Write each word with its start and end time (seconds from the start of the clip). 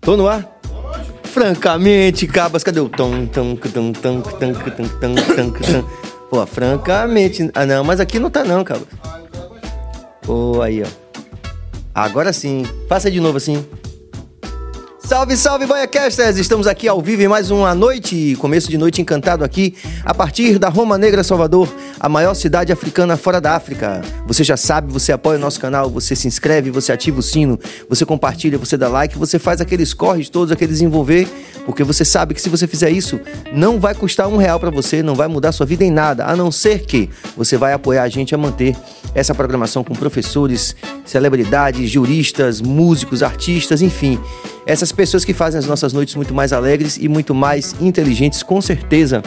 Tô 0.00 0.16
no 0.16 0.26
ar? 0.26 0.46
Francamente, 1.24 2.26
cabas, 2.26 2.64
cadê 2.64 2.80
o 2.80 2.88
tom? 2.88 3.26
Tom, 3.26 3.54
tom, 3.54 3.92
tom, 3.92 3.92
tom, 3.92 4.22
tom, 4.22 4.54
tom, 4.54 5.50
tom. 5.50 5.88
Pô, 6.30 6.46
francamente. 6.46 7.50
Ah, 7.54 7.66
não, 7.66 7.84
mas 7.84 8.00
aqui 8.00 8.18
não 8.18 8.30
tá 8.30 8.42
não, 8.42 8.64
cabas. 8.64 8.88
Pô, 10.22 10.62
aí, 10.62 10.82
ó. 10.82 10.86
Agora 11.94 12.32
sim. 12.32 12.64
Faça 12.88 13.10
de 13.10 13.20
novo 13.20 13.36
assim. 13.36 13.64
Salve, 15.10 15.36
salve, 15.36 15.66
Baiacasters! 15.66 16.38
Estamos 16.38 16.68
aqui 16.68 16.86
ao 16.86 17.02
vivo 17.02 17.20
em 17.22 17.26
mais 17.26 17.50
uma 17.50 17.74
noite, 17.74 18.36
começo 18.38 18.70
de 18.70 18.78
noite 18.78 19.02
encantado 19.02 19.42
aqui, 19.42 19.74
a 20.04 20.14
partir 20.14 20.56
da 20.56 20.68
Roma 20.68 20.96
Negra, 20.96 21.24
Salvador, 21.24 21.68
a 22.00 22.08
maior 22.08 22.32
cidade 22.32 22.72
africana 22.72 23.14
fora 23.14 23.42
da 23.42 23.54
África. 23.54 24.00
Você 24.26 24.42
já 24.42 24.56
sabe, 24.56 24.90
você 24.90 25.12
apoia 25.12 25.36
o 25.36 25.40
nosso 25.40 25.60
canal, 25.60 25.90
você 25.90 26.16
se 26.16 26.26
inscreve, 26.26 26.70
você 26.70 26.90
ativa 26.90 27.20
o 27.20 27.22
sino, 27.22 27.60
você 27.90 28.06
compartilha, 28.06 28.56
você 28.56 28.74
dá 28.78 28.88
like, 28.88 29.18
você 29.18 29.38
faz 29.38 29.60
aqueles 29.60 29.92
corres 29.92 30.30
todos, 30.30 30.50
aqueles 30.50 30.80
envolver, 30.80 31.28
porque 31.66 31.84
você 31.84 32.02
sabe 32.02 32.32
que 32.32 32.40
se 32.40 32.48
você 32.48 32.66
fizer 32.66 32.90
isso, 32.90 33.20
não 33.52 33.78
vai 33.78 33.94
custar 33.94 34.28
um 34.28 34.38
real 34.38 34.58
para 34.58 34.70
você, 34.70 35.02
não 35.02 35.14
vai 35.14 35.28
mudar 35.28 35.52
sua 35.52 35.66
vida 35.66 35.84
em 35.84 35.90
nada, 35.90 36.24
a 36.24 36.34
não 36.34 36.50
ser 36.50 36.86
que 36.86 37.10
você 37.36 37.58
vai 37.58 37.74
apoiar 37.74 38.04
a 38.04 38.08
gente 38.08 38.34
a 38.34 38.38
manter 38.38 38.74
essa 39.14 39.34
programação 39.34 39.84
com 39.84 39.94
professores, 39.94 40.74
celebridades, 41.04 41.90
juristas, 41.90 42.62
músicos, 42.62 43.22
artistas, 43.22 43.82
enfim 43.82 44.18
essas 44.66 44.92
pessoas 44.92 45.24
que 45.24 45.34
fazem 45.34 45.58
as 45.58 45.66
nossas 45.66 45.92
noites 45.92 46.14
muito 46.14 46.32
mais 46.32 46.52
alegres 46.52 46.96
e 46.96 47.08
muito 47.08 47.34
mais 47.34 47.74
inteligentes, 47.80 48.40
com 48.40 48.60
certeza. 48.60 49.20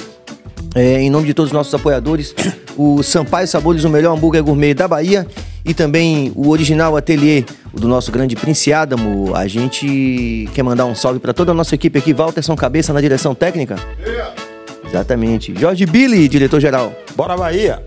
É, 0.75 1.01
em 1.01 1.09
nome 1.09 1.27
de 1.27 1.33
todos 1.33 1.51
os 1.51 1.53
nossos 1.53 1.73
apoiadores, 1.73 2.33
o 2.75 3.03
Sampaio 3.03 3.47
Sabores, 3.47 3.83
o 3.83 3.89
melhor 3.89 4.15
hambúrguer 4.15 4.43
gourmet 4.43 4.73
da 4.73 4.87
Bahia, 4.87 5.27
e 5.65 5.73
também 5.73 6.31
o 6.35 6.49
original 6.49 6.97
ateliê 6.97 7.45
do 7.73 7.87
nosso 7.87 8.11
grande 8.11 8.35
Prince 8.35 8.73
Adamo. 8.73 9.35
A 9.35 9.47
gente 9.47 10.49
quer 10.53 10.63
mandar 10.63 10.85
um 10.85 10.95
salve 10.95 11.19
para 11.19 11.33
toda 11.33 11.51
a 11.51 11.55
nossa 11.55 11.75
equipe 11.75 11.99
aqui, 11.99 12.13
Walterson 12.13 12.55
Cabeça 12.55 12.91
na 12.91 13.01
direção 13.01 13.35
técnica. 13.35 13.75
Yeah. 14.05 14.33
Exatamente. 14.85 15.53
Jorge 15.59 15.85
Billy, 15.85 16.27
diretor-geral. 16.27 16.93
Bora 17.15 17.35
Bahia! 17.35 17.81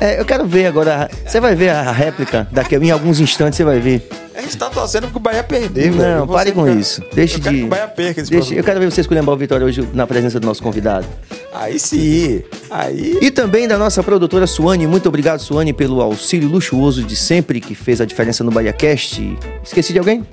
É, 0.00 0.20
eu 0.20 0.24
quero 0.24 0.46
ver 0.46 0.66
agora. 0.66 1.10
Você 1.26 1.40
vai 1.40 1.54
ver 1.54 1.70
a 1.70 1.90
réplica 1.90 2.46
daqui 2.52 2.76
em 2.76 2.90
alguns 2.90 3.18
instantes, 3.20 3.56
você 3.56 3.64
vai 3.64 3.80
ver. 3.80 4.08
A 4.34 4.40
gente 4.40 4.56
tá 4.56 4.70
torcendo 4.70 5.08
pro 5.08 5.18
Bahia 5.18 5.42
perder, 5.42 5.90
Não, 5.90 5.98
velho. 5.98 6.26
pare 6.28 6.52
com 6.52 6.68
isso. 6.68 7.02
Deixe 7.12 7.34
eu 7.34 7.40
de. 7.40 7.44
Quero 7.44 7.56
que 7.56 7.64
o 7.64 7.66
Bahia 7.66 7.88
perca 7.88 8.20
esse 8.20 8.30
Deixe... 8.30 8.54
Eu 8.54 8.62
quero 8.62 8.78
ver 8.78 8.88
você 8.88 9.00
escolher 9.00 9.28
o 9.28 9.36
Vitória 9.36 9.66
hoje 9.66 9.88
na 9.92 10.06
presença 10.06 10.38
do 10.38 10.46
nosso 10.46 10.62
convidado. 10.62 11.04
Aí 11.52 11.76
sim. 11.80 12.44
Aí. 12.70 13.18
E 13.20 13.32
também 13.32 13.66
da 13.66 13.76
nossa 13.76 14.00
produtora 14.00 14.46
Suane. 14.46 14.86
Muito 14.86 15.08
obrigado, 15.08 15.40
Suane, 15.40 15.72
pelo 15.72 16.00
auxílio 16.00 16.48
luxuoso 16.48 17.02
de 17.02 17.16
sempre 17.16 17.60
que 17.60 17.74
fez 17.74 18.00
a 18.00 18.04
diferença 18.04 18.44
no 18.44 18.52
Bahia 18.52 18.72
Cast. 18.72 19.36
Esqueci 19.64 19.92
de 19.92 19.98
alguém? 19.98 20.24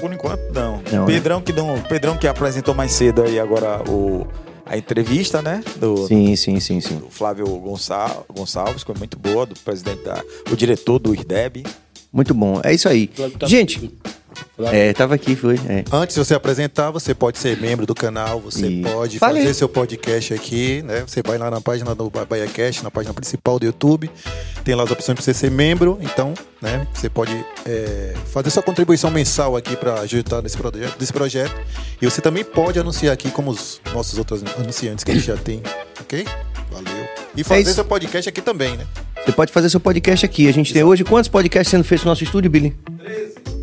Por 0.00 0.10
enquanto, 0.10 0.40
não. 0.54 0.80
não 0.90 1.06
né? 1.06 1.12
Pedrão, 1.12 1.36
né? 1.36 1.42
que 1.44 1.52
não, 1.52 1.78
Pedrão 1.82 2.16
que 2.16 2.26
apresentou 2.26 2.74
mais 2.74 2.92
cedo 2.92 3.22
aí 3.22 3.38
agora 3.38 3.82
o 3.88 4.26
a 4.72 4.78
entrevista, 4.78 5.42
né? 5.42 5.62
Do, 5.76 6.06
sim, 6.06 6.34
sim, 6.34 6.58
sim, 6.58 6.80
sim. 6.80 6.96
Do 6.96 7.10
Flávio 7.10 7.46
Gonçalves, 7.46 8.82
foi 8.82 8.94
muito 8.96 9.18
boa, 9.18 9.44
do 9.44 9.54
presidente 9.54 10.02
da, 10.02 10.24
o 10.50 10.56
diretor 10.56 10.98
do 10.98 11.14
IRDEB. 11.14 11.66
Muito 12.10 12.32
bom. 12.32 12.58
É 12.64 12.72
isso 12.72 12.88
aí. 12.88 13.10
Gente, 13.46 13.92
é, 14.58 14.92
tava 14.92 15.14
aqui, 15.14 15.34
foi. 15.34 15.56
É. 15.68 15.84
Antes 15.92 16.14
de 16.14 16.24
você 16.24 16.34
apresentar, 16.34 16.90
você 16.90 17.14
pode 17.14 17.38
ser 17.38 17.58
membro 17.60 17.86
do 17.86 17.94
canal, 17.94 18.40
você 18.40 18.66
e... 18.66 18.82
pode 18.82 19.18
Falei. 19.18 19.42
fazer 19.42 19.54
seu 19.54 19.68
podcast 19.68 20.34
aqui, 20.34 20.82
né? 20.82 21.04
Você 21.06 21.22
vai 21.22 21.38
lá 21.38 21.50
na 21.50 21.60
página 21.60 21.94
do 21.94 22.10
BahiaCast, 22.10 22.82
na 22.82 22.90
página 22.90 23.14
principal 23.14 23.58
do 23.58 23.66
YouTube, 23.66 24.10
tem 24.64 24.74
lá 24.74 24.84
as 24.84 24.90
opções 24.90 25.16
para 25.16 25.24
você 25.24 25.34
ser 25.34 25.50
membro, 25.50 25.98
então, 26.00 26.34
né? 26.60 26.86
Você 26.92 27.08
pode 27.08 27.32
é, 27.66 28.14
fazer 28.26 28.50
sua 28.50 28.62
contribuição 28.62 29.10
mensal 29.10 29.56
aqui 29.56 29.76
para 29.76 30.00
ajudar 30.00 30.42
nesse 30.42 30.56
projeto, 30.56 30.96
nesse 30.98 31.12
projeto. 31.12 31.54
E 32.00 32.04
você 32.04 32.20
também 32.20 32.44
pode 32.44 32.78
anunciar 32.78 33.12
aqui 33.12 33.30
como 33.30 33.50
os 33.50 33.80
nossos 33.92 34.18
outros 34.18 34.42
anunciantes 34.58 35.04
que 35.04 35.10
a 35.10 35.14
gente 35.14 35.26
já 35.26 35.36
tem, 35.36 35.62
ok? 36.00 36.26
Valeu. 36.70 37.08
E 37.36 37.44
fazer 37.44 37.70
é 37.70 37.74
seu 37.74 37.84
podcast 37.84 38.28
aqui 38.28 38.40
também, 38.40 38.76
né? 38.76 38.86
Você 39.24 39.32
pode 39.32 39.52
fazer 39.52 39.70
seu 39.70 39.80
podcast 39.80 40.26
aqui. 40.26 40.48
A 40.48 40.52
gente 40.52 40.66
Exato. 40.68 40.74
tem 40.74 40.82
hoje 40.82 41.04
quantos 41.04 41.28
podcasts 41.28 41.70
sendo 41.70 41.84
feitos 41.84 42.04
no 42.04 42.10
nosso 42.10 42.24
estúdio, 42.24 42.50
Billy? 42.50 42.76
13. 42.98 43.61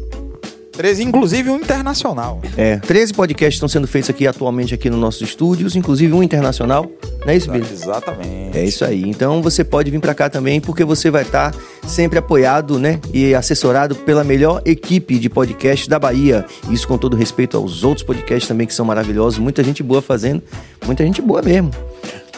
13, 0.80 1.04
inclusive 1.04 1.50
um 1.50 1.58
internacional. 1.58 2.40
É, 2.56 2.78
13 2.78 3.14
podcasts 3.14 3.56
estão 3.56 3.68
sendo 3.68 3.86
feitos 3.86 4.10
aqui 4.10 4.26
atualmente 4.26 4.74
aqui 4.74 4.90
nos 4.90 4.98
nossos 4.98 5.22
estúdios, 5.22 5.76
inclusive 5.76 6.14
um 6.14 6.24
internacional. 6.24 6.90
Não 7.20 7.34
é 7.34 7.36
isso, 7.36 7.52
Billy? 7.52 7.68
Exatamente. 7.70 8.58
É 8.58 8.64
isso 8.64 8.86
aí. 8.86 9.04
Então 9.06 9.42
você 9.42 9.62
pode 9.62 9.92
vir 9.92 10.00
para 10.00 10.14
cá 10.14 10.30
também, 10.30 10.62
porque 10.62 10.86
você 10.86 11.12
vai 11.12 11.24
estar 11.24 11.52
tá 11.52 11.60
sempre 11.86 12.18
apoiado, 12.18 12.80
né? 12.80 12.98
E 13.14 13.36
assessorado 13.36 13.94
pela 13.94 14.24
melhor 14.24 14.62
equipe 14.64 15.20
de 15.20 15.30
podcast 15.30 15.90
da 15.90 16.00
Bahia. 16.00 16.46
Isso 16.70 16.88
com 16.88 16.98
todo 16.98 17.18
respeito 17.18 17.58
aos 17.58 17.84
outros 17.84 18.06
podcasts 18.08 18.48
também 18.48 18.66
que 18.66 18.74
são 18.74 18.86
maravilhosos. 18.86 19.38
Muita 19.38 19.62
gente 19.62 19.84
boa 19.84 20.02
fazendo, 20.02 20.42
muita 20.86 21.04
gente 21.04 21.22
boa 21.22 21.42
mesmo. 21.42 21.72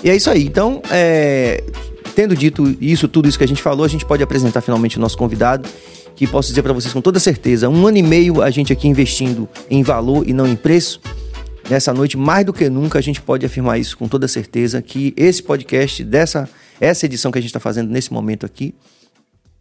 E 0.04 0.10
é 0.10 0.16
isso 0.16 0.32
aí. 0.32 0.48
Então, 0.48 0.82
é... 0.90 1.64
tendo 2.16 2.36
dito 2.36 2.76
isso, 2.82 3.08
tudo 3.08 3.30
isso 3.30 3.38
que 3.38 3.44
a 3.44 3.48
gente 3.48 3.62
falou, 3.62 3.86
a 3.86 3.88
gente 3.88 4.04
pode 4.04 4.24
apresentar 4.24 4.62
finalmente 4.62 4.98
o 4.98 5.00
nosso 5.00 5.16
convidado 5.16 5.70
que 6.16 6.28
posso 6.28 6.50
dizer 6.50 6.62
para 6.62 6.74
vocês 6.74 6.94
com 6.94 7.02
toda 7.02 7.20
certeza, 7.20 7.70
um 7.70 7.88
ano 7.88 7.98
e 7.98 8.04
meio 8.04 8.42
a 8.42 8.50
gente 8.50 8.72
aqui 8.72 8.88
investindo 8.88 9.48
em 9.70 9.84
valor 9.84 10.28
e 10.28 10.34
não 10.34 10.48
em 10.48 10.56
preço. 10.56 11.02
Nessa 11.70 11.94
noite, 11.94 12.18
mais 12.18 12.46
do 12.46 12.52
que 12.52 12.70
nunca, 12.70 13.00
a 13.00 13.02
gente 13.02 13.22
pode 13.22 13.46
afirmar 13.46 13.80
isso 13.80 13.98
com 13.98 14.08
toda 14.08 14.28
certeza, 14.28 14.82
que 14.82 15.14
esse 15.16 15.42
podcast, 15.42 16.04
dessa 16.04 16.50
essa 16.80 17.06
edição 17.06 17.32
que 17.32 17.38
a 17.38 17.42
gente 17.42 17.50
está 17.50 17.60
fazendo 17.60 17.92
nesse 17.92 18.12
momento 18.12 18.46
aqui, 18.46 18.74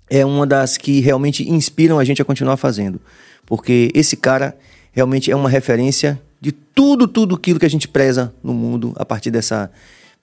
é 0.09 0.25
uma 0.25 0.47
das 0.47 0.79
que 0.79 1.01
realmente 1.01 1.49
inspiram 1.49 1.99
a 1.99 2.05
gente 2.05 2.21
a 2.21 2.25
continuar 2.25 2.57
fazendo. 2.57 3.01
Porque 3.45 3.91
esse 3.95 4.17
cara 4.17 4.57
realmente 4.91 5.31
é 5.31 5.37
uma 5.37 5.49
referência 5.49 6.21
de 6.41 6.51
tudo, 6.51 7.07
tudo 7.07 7.35
aquilo 7.35 7.61
que 7.61 7.67
a 7.67 7.71
gente 7.71 7.87
preza 7.87 8.33
no 8.43 8.55
mundo 8.55 8.93
a 8.97 9.05
partir 9.05 9.31
dessa 9.31 9.71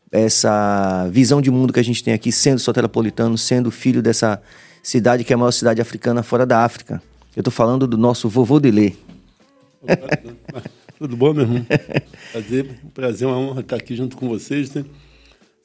essa 0.10 1.08
visão 1.12 1.42
de 1.42 1.52
mundo 1.52 1.74
que 1.74 1.80
a 1.82 1.84
gente 1.84 2.02
tem 2.02 2.14
aqui, 2.14 2.32
sendo 2.32 2.60
soteropolitano, 2.60 3.38
sendo 3.38 3.70
filho 3.70 4.02
dessa 4.02 4.42
cidade 4.88 5.26
que 5.26 5.34
é 5.34 5.36
a 5.36 5.38
maior 5.38 5.52
cidade 5.52 5.82
africana 5.82 6.24
fora 6.24 6.46
da 6.46 6.64
África. 6.64 7.02
Eu 7.36 7.42
estou 7.42 7.52
falando 7.52 7.86
do 7.86 7.98
nosso 7.98 8.30
vovô 8.30 8.58
Delê. 8.58 8.94
Tudo 10.98 11.18
bom, 11.18 11.34
meu 11.34 11.44
irmão? 11.44 11.66
Prazer, 12.32 12.80
prazer, 12.94 13.28
uma 13.28 13.38
honra 13.38 13.60
estar 13.60 13.76
aqui 13.76 13.98
junto 13.98 14.16
com 14.16 14.30
vocês. 14.30 14.74
Né? 14.74 14.86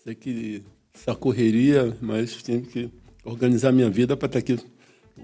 Sei 0.03 0.17
que 0.17 0.65
essa 0.93 1.15
correria, 1.15 1.97
mas 2.01 2.43
tenho 2.43 2.63
que 2.63 2.91
organizar 3.25 3.71
minha 3.71 3.89
vida 3.89 4.17
para 4.17 4.27
estar 4.27 4.41
aqui. 4.41 4.59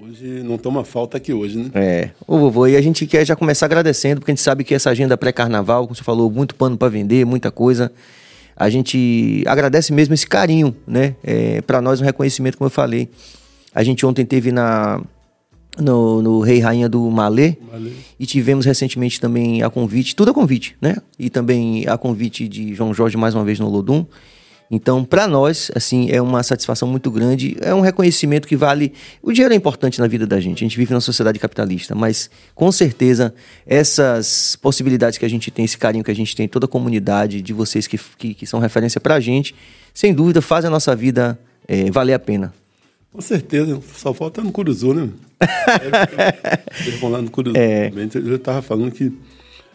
Hoje 0.01 0.45
não 0.45 0.57
toma 0.57 0.85
falta 0.85 1.17
aqui 1.17 1.33
hoje, 1.33 1.59
né? 1.59 1.71
É. 1.75 2.11
Ô, 2.25 2.39
vovô, 2.39 2.69
e 2.69 2.77
a 2.77 2.81
gente 2.81 3.05
quer 3.05 3.27
já 3.27 3.35
começar 3.35 3.67
agradecendo, 3.67 4.21
porque 4.21 4.31
a 4.31 4.35
gente 4.35 4.45
sabe 4.45 4.63
que 4.63 4.75
essa 4.75 4.91
agenda 4.91 5.19
pré-carnaval, 5.19 5.83
como 5.83 5.97
você 5.97 6.05
falou, 6.05 6.31
muito 6.31 6.55
pano 6.55 6.79
para 6.79 6.89
vender, 6.89 7.27
muita 7.27 7.51
coisa. 7.51 7.91
A 8.57 8.71
gente 8.71 9.43
agradece 9.45 9.93
mesmo 9.93 10.15
esse 10.15 10.27
carinho, 10.27 10.75
né? 10.87 11.17
É, 11.25 11.61
para 11.63 11.83
nós, 11.83 12.01
um 12.01 12.05
reconhecimento, 12.05 12.57
como 12.57 12.67
eu 12.67 12.71
falei. 12.73 13.09
A 13.79 13.85
gente 13.85 14.05
ontem 14.05 14.27
teve 14.27 14.51
na 14.51 15.01
no, 15.79 16.21
no 16.21 16.41
Rei 16.41 16.59
Rainha 16.59 16.89
do 16.89 17.09
Malê, 17.09 17.57
Malê, 17.71 17.93
e 18.19 18.27
tivemos 18.27 18.67
recentemente 18.67 19.21
também 19.21 19.63
a 19.63 19.71
convite, 19.71 20.17
tudo 20.17 20.33
a 20.33 20.35
convite, 20.35 20.77
né? 20.81 20.97
E 21.17 21.31
também 21.31 21.87
a 21.87 21.97
convite 21.97 22.49
de 22.49 22.75
João 22.75 22.93
Jorge 22.93 23.17
mais 23.17 23.37
uma 23.37 23.45
vez 23.45 23.61
no 23.61 23.69
Lodum. 23.69 24.05
Então, 24.69 25.05
para 25.05 25.29
nós, 25.29 25.71
assim, 25.77 26.11
é 26.11 26.21
uma 26.21 26.43
satisfação 26.43 26.89
muito 26.89 27.09
grande, 27.09 27.57
é 27.61 27.73
um 27.73 27.81
reconhecimento 27.81 28.49
que 28.49 28.57
vale. 28.57 28.93
O 29.23 29.31
dinheiro 29.31 29.55
é 29.55 29.57
importante 29.57 30.01
na 30.01 30.09
vida 30.09 30.27
da 30.27 30.41
gente, 30.41 30.65
a 30.65 30.67
gente 30.67 30.77
vive 30.77 30.91
numa 30.91 31.01
sociedade 31.01 31.39
capitalista, 31.39 31.95
mas 31.95 32.29
com 32.57 32.73
certeza 32.73 33.33
essas 33.65 34.57
possibilidades 34.57 35.19
que 35.19 35.25
a 35.25 35.31
gente 35.31 35.53
tem, 35.53 35.65
esse 35.65 35.79
carinho 35.79 36.03
que 36.03 36.11
a 36.11 36.17
gente 36.17 36.35
tem, 36.35 36.49
toda 36.49 36.67
a 36.67 36.69
comunidade 36.69 37.41
de 37.41 37.53
vocês 37.53 37.87
que, 37.87 37.97
que, 37.97 38.35
que 38.35 38.45
são 38.45 38.59
referência 38.59 39.01
para 39.01 39.15
a 39.15 39.21
gente, 39.21 39.55
sem 39.95 40.13
dúvida 40.13 40.43
fazem 40.43 40.67
a 40.67 40.71
nossa 40.73 40.97
vida 40.97 41.39
é, 41.69 41.89
valer 41.93 42.15
a 42.15 42.19
pena. 42.19 42.53
Com 43.13 43.21
certeza, 43.21 43.81
só 43.95 44.13
falta 44.13 44.43
no 44.43 44.53
Curuzu, 44.53 44.95
né? 44.95 45.11
Lá 47.03 47.23
no 47.23 47.31
Curuzu. 47.31 47.57
É. 47.57 47.91
Eu 48.15 48.37
estava 48.37 48.61
falando 48.61 48.93
que. 48.93 49.13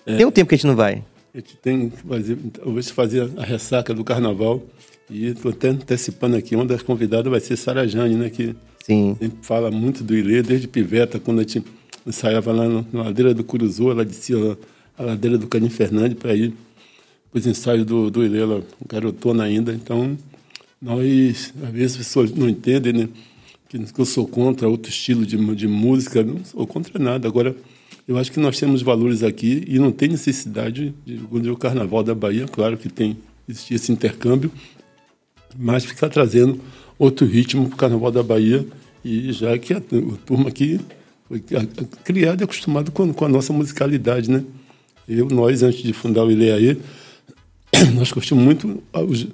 É, 0.06 0.18
tem 0.18 0.26
um 0.26 0.32
tempo 0.32 0.50
que 0.50 0.56
a 0.56 0.58
gente 0.58 0.68
não 0.68 0.76
vai. 0.76 1.04
A 1.34 1.38
gente 1.38 1.58
tem 1.58 1.90
que 1.90 1.98
fazer, 1.98 2.38
talvez 2.54 2.90
fazer 2.90 3.32
a 3.38 3.44
ressaca 3.44 3.94
do 3.94 4.04
carnaval. 4.04 4.62
E 5.10 5.28
estou 5.28 5.52
até 5.52 5.70
antecipando 5.70 6.38
aqui, 6.38 6.56
uma 6.56 6.66
das 6.66 6.82
convidadas 6.82 7.30
vai 7.30 7.40
ser 7.40 7.58
Sara 7.58 7.88
Jane, 7.88 8.16
né? 8.16 8.30
Que 8.30 8.56
Sim. 8.84 9.18
fala 9.42 9.70
muito 9.70 10.04
do 10.04 10.16
Ilê, 10.16 10.42
desde 10.42 10.68
piveta, 10.68 11.20
quando 11.20 11.40
a 11.40 11.42
gente 11.44 11.64
ensaiava 12.06 12.52
lá 12.52 12.68
na 12.92 13.04
ladeira 13.04 13.34
do 13.34 13.44
Curuzu, 13.44 13.92
ela 13.92 14.06
descia 14.06 14.58
a 14.98 15.04
ladeira 15.04 15.38
do 15.38 15.48
Canim 15.48 15.70
Fernandes 15.70 16.18
para 16.18 16.36
ir 16.36 16.54
para 17.32 17.40
os 17.40 17.48
ensaios 17.48 17.86
do, 17.86 18.12
do 18.12 18.24
Ilê, 18.24 18.42
ela 18.42 18.64
garotona 18.88 19.44
ainda. 19.44 19.74
Então, 19.74 20.16
nós, 20.84 21.54
às 21.64 21.70
vezes, 21.72 21.92
as 21.94 21.98
pessoas 21.98 22.32
não 22.32 22.50
entendem, 22.50 22.92
né? 22.92 23.10
Que 23.70 24.00
eu 24.00 24.06
sou 24.06 24.28
contra 24.28 24.68
outro 24.68 24.92
estilo 24.92 25.26
de, 25.26 25.38
de 25.56 25.68
música, 25.68 26.22
não 26.22 26.44
sou 26.44 26.68
contra 26.68 27.00
nada. 27.00 27.28
Agora, 27.28 27.56
eu 28.08 28.18
acho 28.18 28.32
que 28.32 28.40
nós 28.40 28.60
temos 28.60 28.82
valores 28.82 29.24
aqui 29.24 29.64
e 29.66 29.80
não 29.80 29.92
tem 29.92 30.10
necessidade 30.10 30.94
de, 31.06 31.18
de 31.18 31.50
o 31.50 31.56
Carnaval 31.56 32.04
da 32.04 32.14
Bahia, 32.14 32.46
claro 32.46 32.78
que 32.78 32.90
tem 32.90 33.18
existir 33.48 33.76
esse 33.76 33.92
intercâmbio, 33.92 34.52
mas 35.58 35.86
ficar 35.86 36.10
trazendo 36.10 36.60
outro 37.00 37.26
ritmo 37.26 37.68
para 37.68 37.76
o 37.76 37.78
Carnaval 37.78 38.12
da 38.12 38.22
Bahia 38.22 38.66
e 39.04 39.32
já 39.32 39.58
que 39.58 39.74
a, 39.74 39.78
a 39.78 40.18
turma 40.26 40.50
aqui 40.50 40.80
foi 41.28 41.42
criado 42.04 42.42
e 42.42 42.44
acostumado 42.44 42.92
com, 42.92 43.12
com 43.14 43.26
a 43.26 43.30
nossa 43.30 43.54
musicalidade, 43.54 44.30
né? 44.30 44.44
Eu, 45.08 45.28
nós, 45.30 45.64
antes 45.64 45.82
de 45.82 45.94
fundar 45.94 46.24
o 46.24 46.32
Ileaê, 46.32 46.78
nós 47.96 48.12
curtimos 48.12 48.44
muito 48.44 48.84
os, 48.94 49.28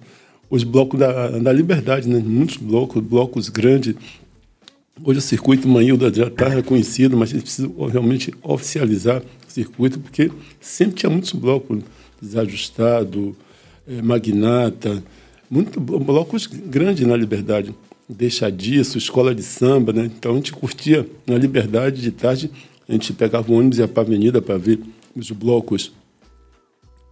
os 0.49 0.63
blocos 0.63 0.99
da, 0.99 1.29
da 1.37 1.53
Liberdade, 1.53 2.09
né? 2.09 2.19
Muitos 2.19 2.57
blocos, 2.57 3.01
blocos 3.03 3.49
grandes. 3.49 3.95
Hoje 5.03 5.19
o 5.19 5.21
circuito 5.21 5.67
Manhilda 5.67 6.11
já 6.13 6.27
está 6.27 6.49
reconhecido, 6.49 7.15
mas 7.15 7.29
a 7.29 7.33
gente 7.33 7.43
precisa 7.43 7.69
realmente 7.89 8.33
oficializar 8.41 9.21
o 9.47 9.51
circuito, 9.51 9.99
porque 9.99 10.31
sempre 10.59 10.95
tinha 10.95 11.09
muitos 11.09 11.31
blocos, 11.31 11.81
desajustado, 12.21 13.35
é, 13.87 14.01
magnata, 14.01 15.03
muitos 15.49 15.81
blocos 15.81 16.47
grandes 16.47 17.07
na 17.07 17.15
Liberdade. 17.15 17.73
Deixa 18.09 18.51
disso, 18.51 18.97
escola 18.97 19.35
de 19.35 19.43
samba, 19.43 19.93
né? 19.93 20.05
Então 20.05 20.33
a 20.33 20.35
gente 20.35 20.51
curtia 20.51 21.07
na 21.27 21.37
Liberdade 21.37 22.01
de 22.01 22.11
tarde, 22.11 22.49
a 22.87 22.91
gente 22.91 23.13
pegava 23.13 23.51
o 23.51 23.55
ônibus 23.55 23.77
e 23.77 23.81
ia 23.81 23.87
para 23.87 24.01
a 24.01 24.05
avenida 24.05 24.41
para 24.41 24.57
ver 24.57 24.79
os 25.15 25.29
blocos 25.29 25.93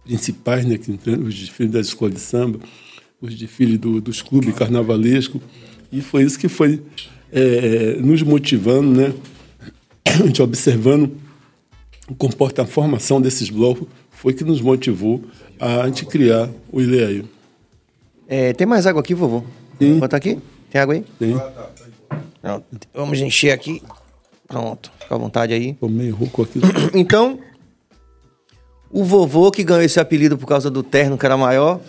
principais, 0.04 0.66
né? 0.66 0.76
Os 1.24 1.34
desfiles 1.34 1.72
da 1.72 1.80
escola 1.80 2.10
de 2.10 2.18
samba 2.18 2.58
os 3.20 3.34
desfiles 3.34 3.78
do, 3.78 4.00
dos 4.00 4.22
clubes 4.22 4.54
carnavalescos. 4.54 5.40
E 5.90 6.00
foi 6.00 6.22
isso 6.22 6.38
que 6.38 6.48
foi 6.48 6.82
é, 7.32 7.96
nos 8.00 8.22
motivando, 8.22 8.90
né? 8.90 9.14
A 10.04 10.26
gente 10.26 10.42
observando 10.42 11.16
o 12.08 12.14
comporta 12.14 12.62
a 12.62 12.66
formação 12.66 13.20
desses 13.20 13.50
blocos 13.50 13.86
foi 14.10 14.32
que 14.32 14.42
nos 14.42 14.60
motivou 14.60 15.22
a 15.60 15.86
gente 15.86 16.06
criar 16.06 16.48
o 16.72 16.80
Ileaio. 16.80 17.28
É, 18.26 18.52
tem 18.52 18.66
mais 18.66 18.86
água 18.86 19.00
aqui, 19.00 19.14
vovô? 19.14 19.44
Sim. 19.78 19.98
Bota 19.98 20.16
aqui? 20.16 20.38
Tem 20.70 20.80
água 20.80 20.94
aí? 20.94 21.04
Tem. 21.18 21.36
Pronto. 22.40 22.88
Vamos 22.94 23.20
encher 23.20 23.52
aqui. 23.52 23.82
Pronto. 24.46 24.90
Fica 24.98 25.14
à 25.14 25.18
vontade 25.18 25.52
aí. 25.52 25.74
Tô 25.74 25.88
meio 25.88 26.14
rouco 26.14 26.42
aqui. 26.42 26.60
Então, 26.94 27.38
o 28.90 29.04
vovô 29.04 29.50
que 29.50 29.62
ganhou 29.62 29.82
esse 29.82 30.00
apelido 30.00 30.36
por 30.36 30.46
causa 30.46 30.70
do 30.70 30.82
terno 30.82 31.16
que 31.18 31.26
era 31.26 31.36
maior, 31.36 31.80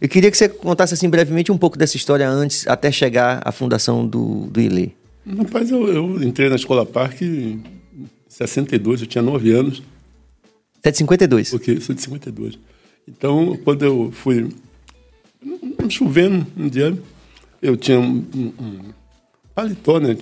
eu 0.00 0.08
queria 0.08 0.30
que 0.30 0.36
você 0.36 0.48
contasse 0.48 0.94
assim 0.94 1.08
brevemente 1.08 1.52
um 1.52 1.58
pouco 1.58 1.76
dessa 1.76 1.96
história 1.96 2.28
antes, 2.28 2.66
até 2.66 2.90
chegar 2.90 3.42
à 3.44 3.52
fundação 3.52 4.06
do, 4.06 4.46
do 4.46 4.60
ILE. 4.60 4.96
Rapaz, 5.36 5.70
eu, 5.70 5.86
eu 5.88 6.22
entrei 6.22 6.48
na 6.48 6.56
Escola 6.56 6.86
Parque 6.86 7.24
em 7.24 7.62
62, 8.28 9.02
eu 9.02 9.06
tinha 9.06 9.22
9 9.22 9.52
anos. 9.52 9.82
Você 10.80 10.88
é 10.88 10.90
de 10.90 10.98
52? 10.98 11.50
Porque 11.50 11.72
eu 11.72 11.80
sou 11.80 11.94
de 11.94 12.00
52. 12.00 12.58
Então, 13.06 13.58
quando 13.64 13.84
eu 13.84 14.10
fui 14.10 14.48
chovendo 15.88 16.46
um 16.56 16.68
dia, 16.68 16.96
eu 17.60 17.76
tinha 17.76 17.98
um, 17.98 18.24
um, 18.34 18.52
um 18.58 18.78
paletó, 19.54 20.00
né? 20.00 20.16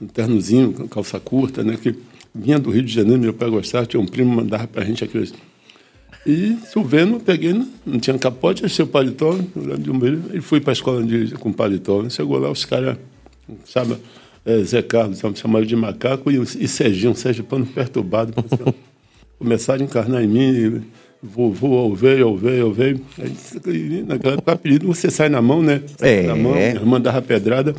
Um 0.00 0.06
ternozinho, 0.06 0.88
calça 0.88 1.20
curta, 1.20 1.62
né? 1.62 1.76
Que 1.80 1.94
vinha 2.34 2.58
do 2.58 2.70
Rio 2.70 2.82
de 2.82 2.92
Janeiro, 2.92 3.20
meu 3.20 3.34
pai 3.34 3.50
gostava, 3.50 3.86
tinha 3.86 4.00
um 4.00 4.06
primo 4.06 4.34
mandava 4.34 4.66
pra 4.66 4.84
gente 4.84 5.04
aqueles 5.04 5.32
e 6.26 6.58
chovendo, 6.72 7.18
peguei, 7.18 7.54
não 7.86 7.98
tinha 7.98 8.18
capote, 8.18 8.64
achei 8.64 8.84
o 8.84 8.88
paletó, 8.88 9.38
de 9.78 9.90
um 9.90 9.98
beijo, 9.98 10.22
e 10.34 10.40
fui 10.40 10.60
para 10.60 10.72
a 10.72 10.74
escola 10.74 11.02
de, 11.02 11.32
com 11.34 11.52
paletó. 11.52 12.08
Chegou 12.10 12.38
lá, 12.38 12.50
os 12.50 12.64
caras, 12.64 12.98
sabe, 13.64 13.96
é, 14.44 14.58
Zé 14.62 14.82
Carlos, 14.82 15.20
chamaram 15.34 15.64
de 15.64 15.76
macaco, 15.76 16.30
e, 16.30 16.36
e 16.36 16.68
Serginho, 16.68 17.14
Sérgio 17.14 17.44
Pano 17.44 17.66
perturbado. 17.66 18.34
Começaram 19.38 19.80
a 19.80 19.84
encarnar 19.84 20.22
em 20.22 20.28
mim, 20.28 20.82
vovô, 21.22 21.78
ao 21.78 21.94
veio, 21.94 22.28
ao 22.28 22.36
veio, 22.36 22.66
ao 22.66 22.72
veio. 22.72 23.00
Aí, 23.18 24.04
naquela 24.06 24.34
época, 24.34 24.52
apelido, 24.52 24.86
você 24.86 25.10
sai 25.10 25.30
na 25.30 25.40
mão, 25.40 25.62
né? 25.62 25.82
É. 26.00 26.24
Na 26.24 26.36
mão, 26.36 26.54
mandava 26.84 27.22
pedrada. 27.22 27.74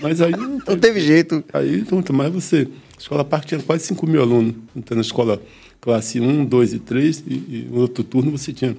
Mas 0.00 0.20
aí. 0.20 0.32
Não 0.32 0.76
teve 0.76 1.00
jeito. 1.00 1.44
Aí, 1.52 1.84
muito 1.90 2.12
mais 2.12 2.32
você. 2.32 2.66
A 2.96 3.00
escola 3.00 3.24
Parque 3.24 3.48
tinha 3.48 3.60
quase 3.60 3.84
5 3.86 4.06
mil 4.06 4.20
alunos. 4.20 4.54
Então, 4.74 4.96
na 4.96 5.02
escola 5.02 5.40
classe 5.84 6.18
1, 6.18 6.46
2 6.46 6.72
e 6.72 6.78
3, 6.78 7.24
e, 7.26 7.32
e 7.32 7.68
no 7.70 7.82
outro 7.82 8.02
turno 8.02 8.30
você 8.30 8.54
tinha. 8.54 8.74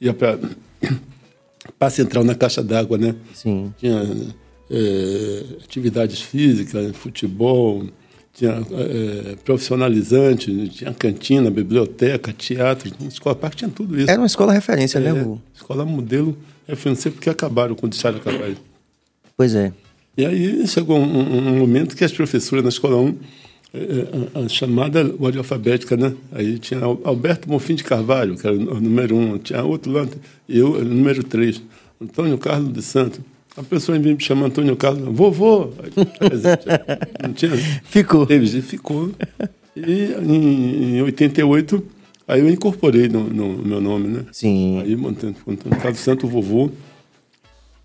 ia 0.00 0.14
para 0.14 0.38
para 1.78 1.90
central 1.90 2.24
na 2.24 2.34
caixa 2.34 2.62
d'água, 2.62 2.96
né? 2.96 3.14
Sim. 3.34 3.74
Tinha 3.76 4.02
é, 4.70 5.44
atividades 5.62 6.22
físicas, 6.22 6.96
futebol, 6.96 7.84
tinha 8.32 8.52
é, 8.52 9.36
profissionalizante, 9.44 10.68
tinha 10.70 10.94
cantina, 10.94 11.50
biblioteca, 11.50 12.32
teatro, 12.32 12.90
escola 13.06 13.36
parque 13.36 13.58
tinha 13.58 13.70
tudo 13.70 14.00
isso. 14.00 14.10
Era 14.10 14.18
uma 14.18 14.26
escola 14.26 14.54
referência, 14.54 14.98
né, 14.98 15.10
é, 15.10 15.12
né, 15.12 15.22
Gu? 15.22 15.42
Escola 15.54 15.84
modelo 15.84 16.34
referência 16.66 17.10
porque 17.10 17.28
acabaram 17.28 17.74
quando 17.74 17.92
deixaram 17.92 18.16
acabar. 18.16 18.50
Pois 19.36 19.54
é. 19.54 19.74
E 20.16 20.24
aí 20.24 20.66
chegou 20.66 20.98
um, 20.98 21.48
um, 21.48 21.58
momento 21.58 21.94
que 21.94 22.02
as 22.02 22.12
professoras 22.12 22.64
na 22.64 22.70
escola 22.70 22.96
1 22.96 23.18
é, 23.72 23.78
é, 23.78 24.44
a, 24.44 24.48
chamada 24.48 25.00
ordem 25.20 25.38
alfabética, 25.38 25.96
né? 25.96 26.12
Aí 26.32 26.58
tinha 26.58 26.80
Alberto 26.82 27.48
Bonfim 27.48 27.76
de 27.76 27.84
Carvalho, 27.84 28.36
que 28.36 28.46
era 28.46 28.56
o 28.56 28.80
número 28.80 29.16
um, 29.16 29.38
tinha 29.38 29.62
outro 29.62 29.92
lá, 29.92 30.08
eu, 30.48 30.72
o 30.72 30.84
número 30.84 31.22
três, 31.22 31.62
Antônio 32.00 32.36
Carlos 32.36 32.72
de 32.72 32.82
Santos. 32.82 33.20
A 33.56 33.62
pessoa 33.62 33.98
vinha 33.98 34.14
me 34.14 34.22
chamar 34.22 34.46
Antônio 34.46 34.74
Carlos, 34.76 35.14
vovô! 35.14 35.70
Não 37.22 37.32
tinha. 37.32 37.52
Ficou. 37.84 38.26
Teve, 38.26 38.60
ficou. 38.62 39.10
E 39.76 40.14
em, 40.22 40.96
em 40.96 41.02
88, 41.02 41.84
aí 42.26 42.40
eu 42.40 42.50
incorporei 42.50 43.08
no, 43.08 43.24
no, 43.24 43.58
meu 43.58 43.80
nome, 43.80 44.08
né? 44.08 44.24
Sim. 44.32 44.80
Aí 44.80 44.94
Antônio 44.94 45.80
Carlos 45.80 46.00
Santos, 46.00 46.28
vovô. 46.28 46.70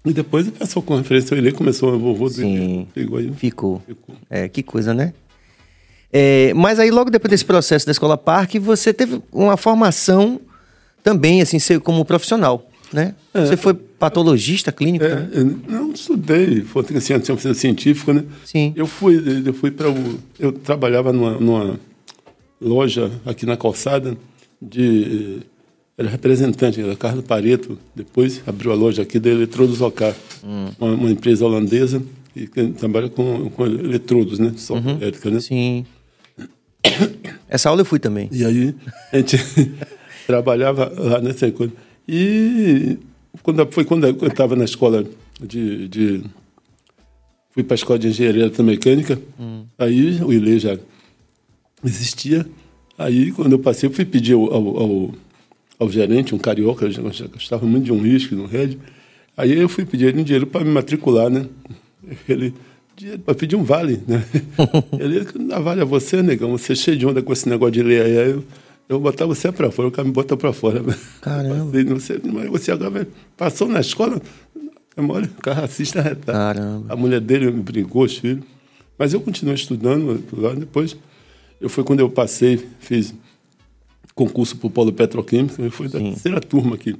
E 0.03 0.13
depois 0.13 0.47
o 0.47 0.51
pessoal 0.51 0.83
com 0.83 0.95
referência 0.95 1.35
ao 1.35 1.39
Ilê 1.39 1.51
começou 1.51 1.93
a 1.93 1.97
vovô. 1.97 2.29
Sim. 2.29 2.87
Pegou 2.93 3.17
aí. 3.17 3.31
Ficou. 3.33 3.81
Ficou. 3.85 4.15
É, 4.29 4.47
que 4.47 4.63
coisa, 4.63 4.93
né? 4.93 5.13
É, 6.17 6.53
mas 6.53 6.79
aí, 6.79 6.89
logo 6.89 7.09
depois 7.09 7.29
desse 7.29 7.43
processo 7.43 7.85
da 7.85 7.91
Escola 7.91 8.17
Parque, 8.17 8.57
você 8.57 8.93
teve 8.93 9.21
uma 9.33 9.57
formação 9.57 10.39
também, 11.03 11.41
assim, 11.41 11.57
como 11.79 12.05
profissional, 12.05 12.69
né? 12.93 13.13
É, 13.33 13.45
você 13.45 13.57
foi 13.57 13.73
patologista 13.73 14.71
clínico 14.71 15.03
é, 15.03 15.09
também? 15.09 15.61
Não 15.67 15.91
estudei, 15.91 16.65
assim, 16.95 17.21
ciência 17.21 17.53
científica, 17.53 18.13
né? 18.13 18.23
Sim. 18.45 18.71
Eu 18.77 18.87
fui, 18.87 19.21
eu 19.45 19.53
fui 19.53 19.71
para 19.71 19.89
o... 19.89 20.17
Eu 20.39 20.53
trabalhava 20.53 21.11
numa, 21.11 21.31
numa 21.31 21.77
loja 22.61 23.11
aqui 23.25 23.45
na 23.45 23.57
calçada 23.57 24.15
de 24.61 25.39
era 25.97 26.07
representante, 26.07 26.79
era 26.79 26.95
Carlos 26.95 27.25
Pareto, 27.25 27.77
depois 27.93 28.41
abriu 28.47 28.71
a 28.71 28.75
loja 28.75 29.01
aqui 29.01 29.19
da 29.19 29.29
Eletrodos 29.29 29.81
OK, 29.81 30.13
hum. 30.45 30.69
uma, 30.79 30.93
uma, 30.93 31.11
empresa 31.11 31.45
holandesa 31.45 32.01
que 32.33 32.47
trabalha 32.69 33.09
com, 33.09 33.49
com 33.49 33.65
eletrodos, 33.65 34.39
né? 34.39 34.53
Só 34.55 34.75
uhum. 34.75 34.91
elétrica, 34.91 35.29
né? 35.29 35.41
Sim. 35.41 35.85
Essa 37.49 37.69
aula 37.69 37.81
eu 37.81 37.85
fui 37.85 37.99
também. 37.99 38.29
E 38.31 38.43
aí 38.43 38.75
a 39.11 39.17
gente 39.17 39.37
trabalhava 40.25 40.91
lá 40.97 41.21
nessa 41.21 41.51
coisa. 41.51 41.73
E 42.07 42.97
quando, 43.41 43.65
foi 43.71 43.85
quando 43.85 44.07
eu 44.07 44.27
estava 44.27 44.55
na 44.55 44.65
escola 44.65 45.05
de, 45.41 45.87
de 45.87 46.23
fui 47.51 47.63
para 47.63 47.73
a 47.73 47.75
escola 47.75 47.99
de 47.99 48.09
engenharia 48.09 48.43
eletromecânica, 48.43 49.19
hum. 49.39 49.65
aí 49.77 50.21
o 50.21 50.33
ILE 50.33 50.59
já 50.59 50.77
existia. 51.83 52.45
Aí, 52.97 53.31
quando 53.31 53.53
eu 53.53 53.59
passei, 53.59 53.89
eu 53.89 53.93
fui 53.93 54.05
pedir 54.05 54.33
ao, 54.33 54.53
ao, 54.53 55.13
ao 55.79 55.89
gerente, 55.89 56.33
um 56.33 56.37
carioca, 56.37 56.85
eu 56.85 56.91
já 56.91 57.27
gostava 57.27 57.65
muito 57.65 57.85
de 57.85 57.91
um 57.91 58.01
risco, 58.01 58.35
no 58.35 58.45
Red. 58.45 58.77
Aí 59.37 59.57
eu 59.57 59.67
fui 59.67 59.85
pedir 59.85 60.07
ele 60.07 60.21
um 60.21 60.23
dinheiro 60.23 60.47
para 60.47 60.63
me 60.63 60.71
matricular, 60.71 61.29
né? 61.29 61.45
Ele, 62.27 62.53
para 63.25 63.35
pedir 63.35 63.55
um 63.55 63.63
vale, 63.63 64.01
né? 64.07 64.23
Ele 64.99 65.25
não 65.35 65.61
vale 65.61 65.81
a 65.81 65.85
você, 65.85 66.21
negão, 66.21 66.51
você 66.51 66.73
é 66.73 66.75
cheio 66.75 66.97
de 66.97 67.05
onda 67.05 67.21
com 67.21 67.33
esse 67.33 67.47
negócio 67.47 67.73
de 67.73 67.83
ler 67.83 68.01
aí, 68.01 68.31
eu, 68.31 68.43
eu 68.87 68.99
vou 68.99 68.99
botar 68.99 69.25
você 69.25 69.51
para 69.51 69.71
fora, 69.71 69.87
o 69.87 69.91
cara 69.91 70.07
me 70.07 70.13
bota 70.13 70.37
para 70.37 70.53
fora. 70.53 70.83
Caramba. 71.21 71.71
Você, 71.95 72.17
você 72.49 72.71
agora 72.71 73.07
passou 73.35 73.67
na 73.67 73.81
escola, 73.81 74.21
é 74.95 75.01
mole, 75.01 75.29
o 75.37 75.41
cara 75.41 75.61
racista 75.61 76.01
retado. 76.01 76.37
Caramba. 76.37 76.93
A 76.93 76.95
mulher 76.95 77.19
dele 77.19 77.51
me 77.51 77.61
brigou, 77.61 78.03
os 78.03 78.17
filhos. 78.17 78.43
Mas 78.97 79.13
eu 79.13 79.19
continuei 79.19 79.55
estudando 79.55 80.23
lá, 80.31 80.53
depois, 80.53 80.95
eu 81.59 81.67
foi 81.67 81.83
quando 81.83 81.99
eu 81.99 82.09
passei, 82.09 82.65
fiz 82.79 83.13
concurso 84.13 84.55
para 84.55 84.67
o 84.67 84.69
Polo 84.69 84.93
Petroquímico, 84.93 85.61
eu 85.61 85.69
fui 85.69 85.89
da 85.89 85.99
Sim. 85.99 86.11
terceira 86.11 86.39
turma 86.39 86.77
que 86.77 86.95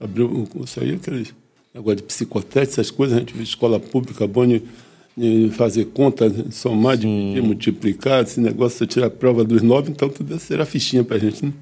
abriu 0.00 0.26
o 0.26 0.46
curso 0.48 0.80
aí, 0.80 0.94
aqueles 0.94 1.32
negócio 1.72 1.96
de 1.96 2.02
psicotética, 2.02 2.60
essas 2.60 2.90
coisas, 2.90 3.16
a 3.16 3.20
gente 3.20 3.32
viu 3.32 3.42
escola 3.42 3.80
pública, 3.80 4.26
bom 4.26 4.44
de 5.16 5.50
fazer 5.50 5.86
conta, 5.86 6.30
somar, 6.50 6.96
dividir, 6.96 7.42
multiplicar, 7.42 8.22
esse 8.22 8.40
negócio, 8.40 8.86
tirar 8.86 9.06
a 9.06 9.10
prova 9.10 9.44
dos 9.44 9.62
nove, 9.62 9.90
então 9.90 10.08
tudo 10.08 10.34
isso 10.34 10.52
era 10.52 10.64
fichinha 10.64 11.04
para 11.04 11.16
a 11.16 11.20
gente. 11.20 11.44
Né? 11.44 11.52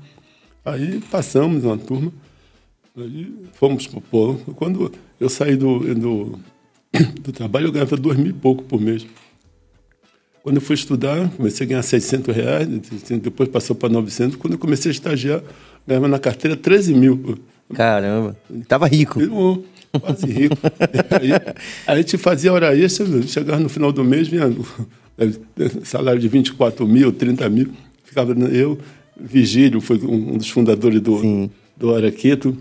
Aí 0.64 1.00
passamos 1.10 1.64
uma 1.64 1.76
turma, 1.76 2.12
aí 2.96 3.32
fomos 3.54 3.86
para 3.86 3.98
o 3.98 4.02
polo. 4.02 4.38
Quando 4.54 4.92
eu 5.18 5.28
saí 5.28 5.56
do, 5.56 5.94
do, 5.94 6.38
do 7.22 7.32
trabalho, 7.32 7.66
eu 7.66 7.72
ganhava 7.72 7.96
dois 7.96 8.16
mil 8.16 8.30
e 8.30 8.32
pouco 8.32 8.62
por 8.62 8.80
mês. 8.80 9.06
Quando 10.42 10.56
eu 10.56 10.62
fui 10.62 10.74
estudar, 10.74 11.28
comecei 11.36 11.66
a 11.66 11.68
ganhar 11.68 11.82
600 11.82 12.34
reais, 12.34 12.66
depois 13.20 13.48
passou 13.48 13.76
para 13.76 13.90
900. 13.90 14.36
Quando 14.36 14.54
eu 14.54 14.58
comecei 14.58 14.90
a 14.90 14.92
estagiar, 14.92 15.42
ganhava 15.86 16.08
na 16.08 16.18
carteira 16.18 16.56
13 16.56 16.94
mil. 16.94 17.38
Caramba, 17.74 18.36
estava 18.50 18.86
rico. 18.86 19.20
Quase 19.98 20.26
rico. 20.26 20.56
aí, 21.10 21.30
a 21.86 21.96
gente 21.96 22.18
fazia 22.18 22.52
hora 22.52 22.76
extra, 22.76 23.06
chegava 23.22 23.60
no 23.60 23.68
final 23.68 23.92
do 23.92 24.04
mês, 24.04 24.28
vinha 24.28 24.50
salário 25.84 26.20
de 26.20 26.28
24 26.28 26.86
mil, 26.86 27.12
30 27.12 27.48
mil. 27.48 27.70
Ficava 28.04 28.32
eu, 28.32 28.78
Vigílio, 29.16 29.80
foi 29.80 29.98
um 29.98 30.36
dos 30.36 30.48
fundadores 30.48 31.00
do, 31.00 31.50
do 31.76 31.94
Araqueto, 31.94 32.56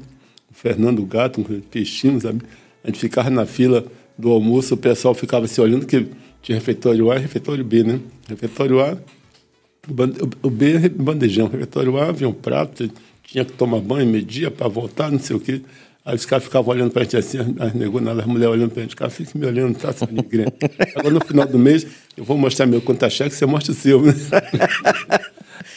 Fernando 0.52 1.06
Gato, 1.06 1.42
um 1.42 1.62
peixinho, 1.62 2.20
sabe? 2.20 2.42
A 2.84 2.88
gente 2.88 3.00
ficava 3.00 3.30
na 3.30 3.46
fila 3.46 3.86
do 4.18 4.30
almoço, 4.30 4.74
o 4.74 4.78
pessoal 4.78 5.14
ficava 5.14 5.48
se 5.48 5.60
olhando, 5.62 5.86
que 5.86 6.08
tinha 6.42 6.58
refeitório 6.58 7.12
A 7.12 7.16
e 7.18 7.20
refeitório 7.20 7.64
B, 7.64 7.84
né? 7.84 8.00
Refeitório 8.28 8.80
A, 8.82 8.98
o 10.44 10.50
B 10.50 10.74
é 10.74 10.90
bandejão. 10.90 11.48
Refeitório 11.48 11.98
A, 11.98 12.10
havia 12.10 12.28
um 12.28 12.34
prato, 12.34 12.90
tinha 13.24 13.46
que 13.46 13.54
tomar 13.54 13.80
banho, 13.80 14.08
media 14.08 14.52
para 14.52 14.68
voltar, 14.68 15.12
não 15.12 15.20
sei 15.20 15.36
o 15.36 15.40
quê. 15.40 15.62
Aí 16.10 16.16
os 16.16 16.26
caras 16.26 16.44
ficavam 16.44 16.74
olhando 16.74 16.90
para 16.90 17.02
a 17.02 17.04
gente 17.04 17.18
assim, 17.18 17.38
as, 17.60 17.72
negonas, 17.76 18.18
as 18.18 18.26
mulheres 18.26 18.56
olhando 18.56 18.72
para 18.72 18.80
a 18.80 18.84
gente, 18.84 18.96
cara, 18.96 19.12
fica 19.12 19.38
me 19.38 19.46
olhando, 19.46 19.78
tá 19.78 19.94
só 19.94 20.08
ninguém. 20.12 20.48
Agora 20.96 21.14
no 21.14 21.24
final 21.24 21.46
do 21.46 21.60
mês, 21.60 21.86
eu 22.18 22.24
vou 22.24 22.36
mostrar 22.36 22.66
meu 22.66 22.82
conta-cheque, 22.82 23.36
você 23.36 23.46
mostra 23.46 23.74
o 23.74 23.76
seu. 23.76 24.02
Né? 24.02 24.12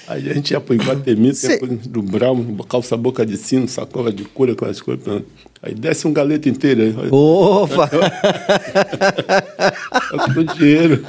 Aí 0.08 0.30
a 0.30 0.32
gente 0.32 0.52
ia 0.52 0.60
para 0.60 0.72
o 0.72 0.74
Iguatemi, 0.74 1.34
Cê... 1.34 1.58
do 1.58 2.00
Brown, 2.00 2.56
calça 2.66 2.96
boca 2.96 3.26
de 3.26 3.36
sino, 3.36 3.68
sacola 3.68 4.10
de 4.10 4.24
couro, 4.24 4.52
aquelas 4.52 4.80
coisas. 4.80 5.22
Aí 5.62 5.74
desce 5.74 6.08
um 6.08 6.14
galeto 6.14 6.48
inteiro. 6.48 6.82
Aí, 6.82 7.08
Opa! 7.10 7.90
com 10.34 10.44
dinheiro. 10.44 11.04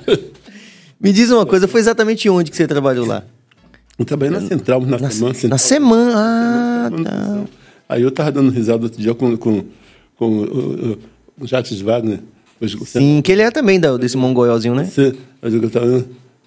Me 0.99 1.13
diz 1.13 1.31
uma 1.31 1.45
coisa, 1.45 1.65
foi 1.65 1.79
exatamente 1.79 2.29
onde 2.29 2.51
que 2.51 2.57
você 2.57 2.67
trabalhou 2.67 3.05
lá? 3.05 3.23
Eu 3.97 4.03
trabalhei 4.03 4.37
na 4.37 4.45
Central, 4.45 4.81
na, 4.81 4.99
na 4.99 5.09
Semana. 5.09 5.35
Na 5.47 5.57
Semana, 5.57 6.13
ah, 6.17 6.91
tá. 6.91 7.62
Aí 7.93 8.01
eu 8.01 8.09
estava 8.09 8.31
dando 8.31 8.49
risada 8.49 8.85
outro 8.85 8.99
dia 8.99 9.13
com, 9.13 9.37
com, 9.37 9.63
com 10.15 10.25
o, 10.25 10.97
o 11.39 11.45
Jacques 11.45 11.79
Wagner. 11.79 12.21
Sim, 12.85 13.21
que 13.21 13.31
ele 13.31 13.43
é 13.43 13.51
também 13.51 13.79
da, 13.79 13.95
desse 13.97 14.17
mongolzinho, 14.17 14.73
né? 14.73 14.85
Você, 14.85 15.15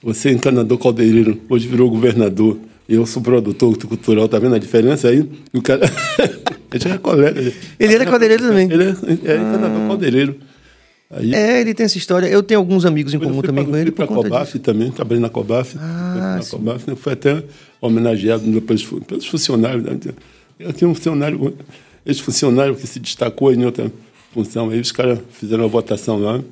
você 0.02 0.32
encanador 0.32 0.76
caldeireiro, 0.76 1.40
hoje 1.48 1.68
virou 1.68 1.88
governador. 1.88 2.58
Eu 2.88 3.06
sou 3.06 3.22
produtor 3.22 3.76
cultural, 3.78 4.28
tá 4.28 4.40
vendo 4.40 4.56
a 4.56 4.58
diferença 4.58 5.08
aí? 5.08 5.28
O 5.52 5.62
cara. 5.62 5.88
ele 6.72 6.94
é 6.94 6.98
colega. 6.98 7.52
Ele 7.78 7.94
era 7.94 8.04
caldeireiro 8.04 8.42
também. 8.42 8.68
Ele 8.70 8.82
é, 8.82 8.88
é 8.88 9.36
encanador 9.36 9.82
ah. 9.82 9.88
caldeireiro. 9.88 10.36
Aí, 11.08 11.32
é, 11.32 11.60
ele 11.60 11.74
tem 11.74 11.84
essa 11.84 11.98
história. 11.98 12.26
Eu 12.26 12.42
tenho 12.42 12.58
alguns 12.58 12.84
amigos 12.84 13.14
em 13.14 13.20
comum 13.20 13.40
também 13.40 13.62
pra, 13.62 13.72
com 13.72 13.76
ele. 13.76 13.92
Fui 13.92 13.92
para 13.92 14.04
a 14.04 14.08
Cobaf 14.08 14.58
também, 14.58 14.90
trabalhei 14.90 15.22
na 15.22 15.28
Cobaf. 15.28 15.76
Ah, 15.78 16.38
na 16.40 16.44
Cobaf, 16.44 16.90
né? 16.90 16.96
Fui 16.96 17.12
até 17.12 17.44
homenageado 17.80 18.44
depois, 18.50 18.82
pelos 19.06 19.26
funcionários. 19.26 19.84
Né? 19.84 19.98
Aqui 20.64 20.86
um 20.86 20.94
funcionário, 20.94 21.56
esse 22.04 22.22
funcionário 22.22 22.74
que 22.76 22.86
se 22.86 22.98
destacou 22.98 23.52
em 23.52 23.64
outra 23.64 23.90
função. 24.32 24.70
Aí 24.70 24.80
os 24.80 24.92
caras 24.92 25.18
fizeram 25.32 25.64
a 25.64 25.66
votação 25.66 26.18
lá. 26.18 26.42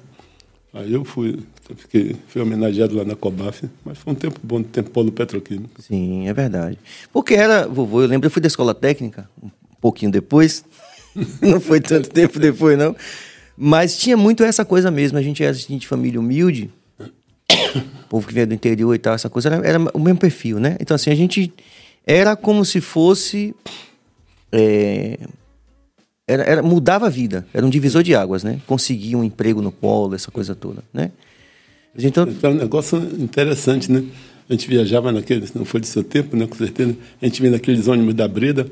Aí 0.75 0.92
eu 0.92 1.04
fui, 1.04 1.38
fiquei, 1.76 2.16
fui 2.26 2.42
homenageado 2.42 2.96
lá 2.96 3.04
na 3.04 3.14
Cobaf, 3.14 3.62
mas 3.84 3.96
foi 3.96 4.12
um 4.12 4.16
tempo 4.16 4.40
bom, 4.42 4.56
um 4.58 4.62
tempo 4.62 4.90
polo 4.90 5.12
petroquímico. 5.12 5.80
Sim, 5.80 6.28
é 6.28 6.32
verdade. 6.32 6.76
Porque 7.12 7.34
era, 7.34 7.68
vovô, 7.68 8.02
eu 8.02 8.08
lembro, 8.08 8.26
eu 8.26 8.30
fui 8.30 8.42
da 8.42 8.49
escola 8.49 8.75
técnica, 8.75 9.30
um 9.40 9.50
pouquinho 9.80 10.11
depois, 10.11 10.64
não 11.40 11.61
foi 11.61 11.80
tanto 11.80 12.11
tempo 12.11 12.40
depois, 12.40 12.76
não, 12.76 12.96
mas 13.56 13.96
tinha 13.96 14.16
muito 14.16 14.42
essa 14.42 14.64
coisa 14.64 14.90
mesmo, 14.90 15.16
a 15.16 15.23
gente 15.23 15.44
era 15.44 15.54
de 15.54 15.87
família 15.87 16.18
humilde, 16.18 16.68
povo 18.11 18.26
que 18.26 18.34
vinha 18.34 18.46
do 18.46 18.54
interior 18.54 18.92
e 18.96 18.99
tal, 18.99 19.14
essa 19.14 19.30
coisa, 19.30 19.49
era, 19.49 19.64
era, 19.64 19.78
o 19.94 20.00
mesmo 20.00 20.18
perfil, 20.18 20.58
né? 20.58 20.76
Então, 20.80 20.96
assim, 20.96 21.11
a 21.11 21.14
gente 21.14 21.52
era 22.04 22.34
como 22.34 22.64
se 22.64 22.80
fosse... 22.80 23.54
É, 24.56 25.18
era, 26.26 26.42
era, 26.44 26.62
mudava 26.62 27.06
a 27.06 27.11
vida, 27.11 27.46
era 27.52 27.66
um 27.66 27.70
divisor 27.70 28.02
de 28.02 28.14
águas, 28.14 28.44
né? 28.44 28.61
Conseguia 28.66 29.18
um 29.18 29.25
emprego 29.25 29.61
no 29.61 29.73
polo, 29.73 30.14
essa 30.14 30.30
coisa 30.30 30.54
toda, 30.54 30.82
né? 30.92 31.11
Então, 31.96 32.26
é 32.42 32.49
um 32.49 32.54
negócio 32.54 32.99
interessante, 33.18 33.90
né? 33.90 34.04
A 34.49 34.52
gente 34.52 34.68
viajava 34.68 35.12
naquele, 35.12 35.46
não 35.54 35.64
foi 35.64 35.80
de 35.80 35.87
seu 35.87 36.02
tempo, 36.02 36.37
né? 36.37 36.46
Com 36.46 36.56
certeza. 36.56 36.96
A 37.20 37.26
gente 37.26 37.40
vinha 37.40 37.52
naqueles 37.52 37.88
ônibus 37.88 38.14
da 38.14 38.28
Breda, 38.28 38.66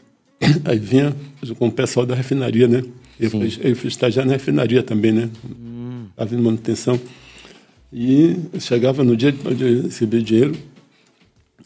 aí 0.64 0.78
vinha 0.78 1.14
com 1.58 1.68
o 1.68 1.72
pessoal 1.72 2.06
da 2.06 2.14
refinaria, 2.14 2.68
né? 2.68 2.82
Eu 3.18 3.30
fui, 3.30 3.58
eu 3.62 3.76
fui 3.76 3.88
estagiar 3.88 4.26
na 4.26 4.32
refinaria 4.32 4.82
também, 4.82 5.12
né? 5.12 5.30
Estava 6.10 6.34
hum. 6.34 6.38
em 6.38 6.42
manutenção. 6.42 7.00
E 7.92 8.36
chegava 8.58 9.02
no 9.02 9.16
dia 9.16 9.32
de 9.32 9.82
receber 9.82 10.22
dinheiro, 10.22 10.56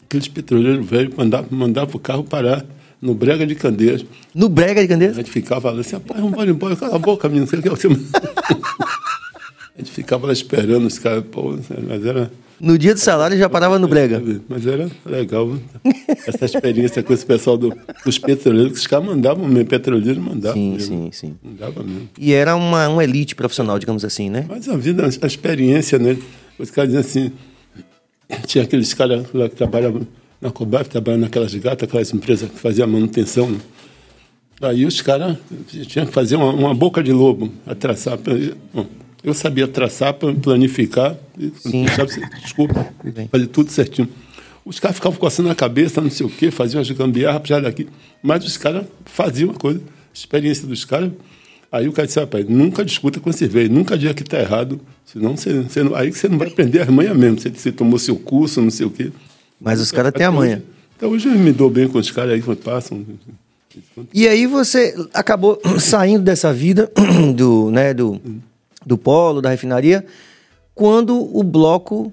aqueles 0.03 0.27
petroleiros 0.27 0.85
velhos 0.85 1.15
mandavam, 1.15 1.57
mandavam 1.57 1.95
o 1.95 1.99
carro 1.99 2.23
parar 2.23 2.65
no 3.01 3.13
Brega 3.13 3.45
de 3.45 3.55
Candeias. 3.55 4.05
No 4.33 4.49
Brega 4.49 4.81
de 4.81 4.87
Candeias? 4.87 5.13
A 5.13 5.17
gente 5.21 5.31
ficava 5.31 5.71
lá 5.71 5.81
assim, 5.81 5.93
rapaz, 5.93 6.19
vamos 6.19 6.33
embora, 6.33 6.49
embora, 6.49 6.75
cala 6.75 6.95
a 6.95 6.99
boca, 6.99 7.27
menino, 7.29 7.47
você 7.47 7.61
quer 7.61 7.69
você... 7.69 7.87
A 7.87 9.79
gente 9.79 9.91
ficava 9.91 10.25
lá 10.25 10.33
esperando 10.33 10.87
os 10.87 10.97
caras, 10.97 11.23
pô, 11.29 11.55
mas 11.87 12.03
era... 12.05 12.31
No 12.59 12.75
dia 12.75 12.95
do 12.95 12.99
salário 12.99 13.37
já 13.37 13.47
parava 13.47 13.77
no 13.77 13.87
Brega. 13.87 14.19
Mas 14.49 14.65
era 14.65 14.89
legal, 15.05 15.55
essa 16.25 16.45
experiência 16.45 17.03
com 17.03 17.13
esse 17.13 17.23
pessoal 17.23 17.55
do, 17.55 17.71
dos 18.03 18.17
petroleiros, 18.17 18.71
que 18.71 18.79
os 18.79 18.87
caras 18.87 19.05
mandavam 19.05 19.47
mesmo, 19.47 19.69
petroleiros 19.69 20.17
mandavam 20.17 20.55
Sim, 20.59 20.71
mesmo. 20.71 21.03
sim, 21.03 21.09
sim. 21.11 21.35
Mandava 21.43 21.83
mesmo. 21.83 22.09
E 22.17 22.33
era 22.33 22.55
uma, 22.55 22.87
uma 22.87 23.03
elite 23.03 23.35
profissional, 23.35 23.77
digamos 23.77 24.03
assim, 24.03 24.31
né? 24.31 24.45
Mas 24.49 24.67
a 24.67 24.75
vida, 24.75 25.07
a 25.21 25.27
experiência, 25.27 25.99
né? 25.99 26.17
Os 26.57 26.71
caras 26.71 26.91
diziam 26.91 27.01
assim, 27.01 27.31
tinha 28.47 28.63
aqueles 28.63 28.91
caras 28.95 29.27
lá 29.31 29.47
que 29.47 29.55
trabalhavam 29.55 30.07
na 30.41 30.51
Cobaf, 30.51 30.89
trabalhando 30.89 31.21
naquelas 31.21 31.53
gatas, 31.55 31.87
aquelas 31.87 32.13
empresas 32.13 32.49
que 32.49 32.59
faziam 32.59 32.87
manutenção. 32.87 33.49
Né? 33.49 33.59
Aí 34.61 34.85
os 34.85 35.01
caras 35.01 35.37
tinham 35.87 36.05
que 36.05 36.13
fazer 36.13 36.35
uma, 36.35 36.51
uma, 36.51 36.73
boca 36.73 37.03
de 37.03 37.11
lobo, 37.11 37.51
a 37.65 37.75
traçar. 37.75 38.17
Eu 39.23 39.33
sabia 39.33 39.67
traçar, 39.67 40.13
planificar, 40.13 41.15
desculpa, 42.41 42.87
fazer 43.31 43.47
tudo 43.47 43.71
certinho. 43.71 44.07
Os 44.65 44.79
caras 44.79 44.97
ficavam 44.97 45.17
coçando 45.17 45.49
a 45.49 45.55
cabeça, 45.55 46.01
não 46.01 46.09
sei 46.09 46.25
o 46.25 46.29
quê, 46.29 46.51
faziam 46.51 46.81
as 46.81 46.89
gambiarras, 46.91 47.47
já 47.47 47.59
daqui. 47.59 47.87
Mas 48.21 48.45
os 48.45 48.57
caras 48.57 48.85
faziam 49.05 49.49
uma 49.49 49.57
coisa, 49.57 49.81
experiência 50.13 50.67
dos 50.67 50.83
caras. 50.83 51.11
Aí 51.71 51.87
o 51.87 51.91
cara 51.91 52.05
disse, 52.05 52.19
rapaz, 52.19 52.47
nunca 52.47 52.83
discuta 52.83 53.19
com 53.19 53.29
esse 53.29 53.47
velho, 53.47 53.71
nunca 53.71 53.97
diga 53.97 54.13
que 54.13 54.23
está 54.23 54.39
errado, 54.39 54.79
senão 55.05 55.35
você, 55.35 55.61
você 55.61 55.81
aí 55.95 56.11
você 56.11 56.29
não 56.29 56.37
vai 56.37 56.47
aprender 56.47 56.81
as 56.81 56.89
manhas 56.89 57.15
mesmo. 57.15 57.39
Você, 57.39 57.49
você 57.49 57.71
tomou 57.71 57.99
seu 57.99 58.15
curso, 58.15 58.61
não 58.61 58.69
sei 58.69 58.85
o 58.85 58.89
quê. 58.89 59.11
Mas 59.59 59.81
os 59.81 59.91
caras 59.91 60.11
têm 60.13 60.25
a 60.25 60.31
manha. 60.31 60.63
Então 60.95 61.09
hoje 61.09 61.27
eu 61.27 61.35
me 61.35 61.51
dou 61.51 61.69
bem 61.69 61.87
com 61.87 61.99
os 61.99 62.11
caras 62.11 62.33
aí 62.33 62.55
passam. 62.55 63.05
E 64.13 64.27
aí 64.27 64.47
você 64.47 64.95
acabou 65.13 65.61
saindo 65.79 66.23
dessa 66.23 66.53
vida 66.53 66.91
do, 67.35 67.69
né, 67.71 67.93
do, 67.93 68.19
do 68.85 68.97
polo, 68.97 69.41
da 69.41 69.49
refinaria, 69.49 70.05
quando 70.73 71.15
o 71.35 71.43
bloco, 71.43 72.11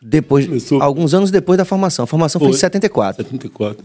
depois, 0.00 0.46
Começou. 0.46 0.82
alguns 0.82 1.14
anos 1.14 1.30
depois 1.30 1.58
da 1.58 1.64
formação. 1.64 2.04
A 2.04 2.06
formação 2.06 2.38
foi, 2.38 2.48
foi 2.48 2.56
em 2.56 2.60
74. 2.60 3.24
74. 3.24 3.84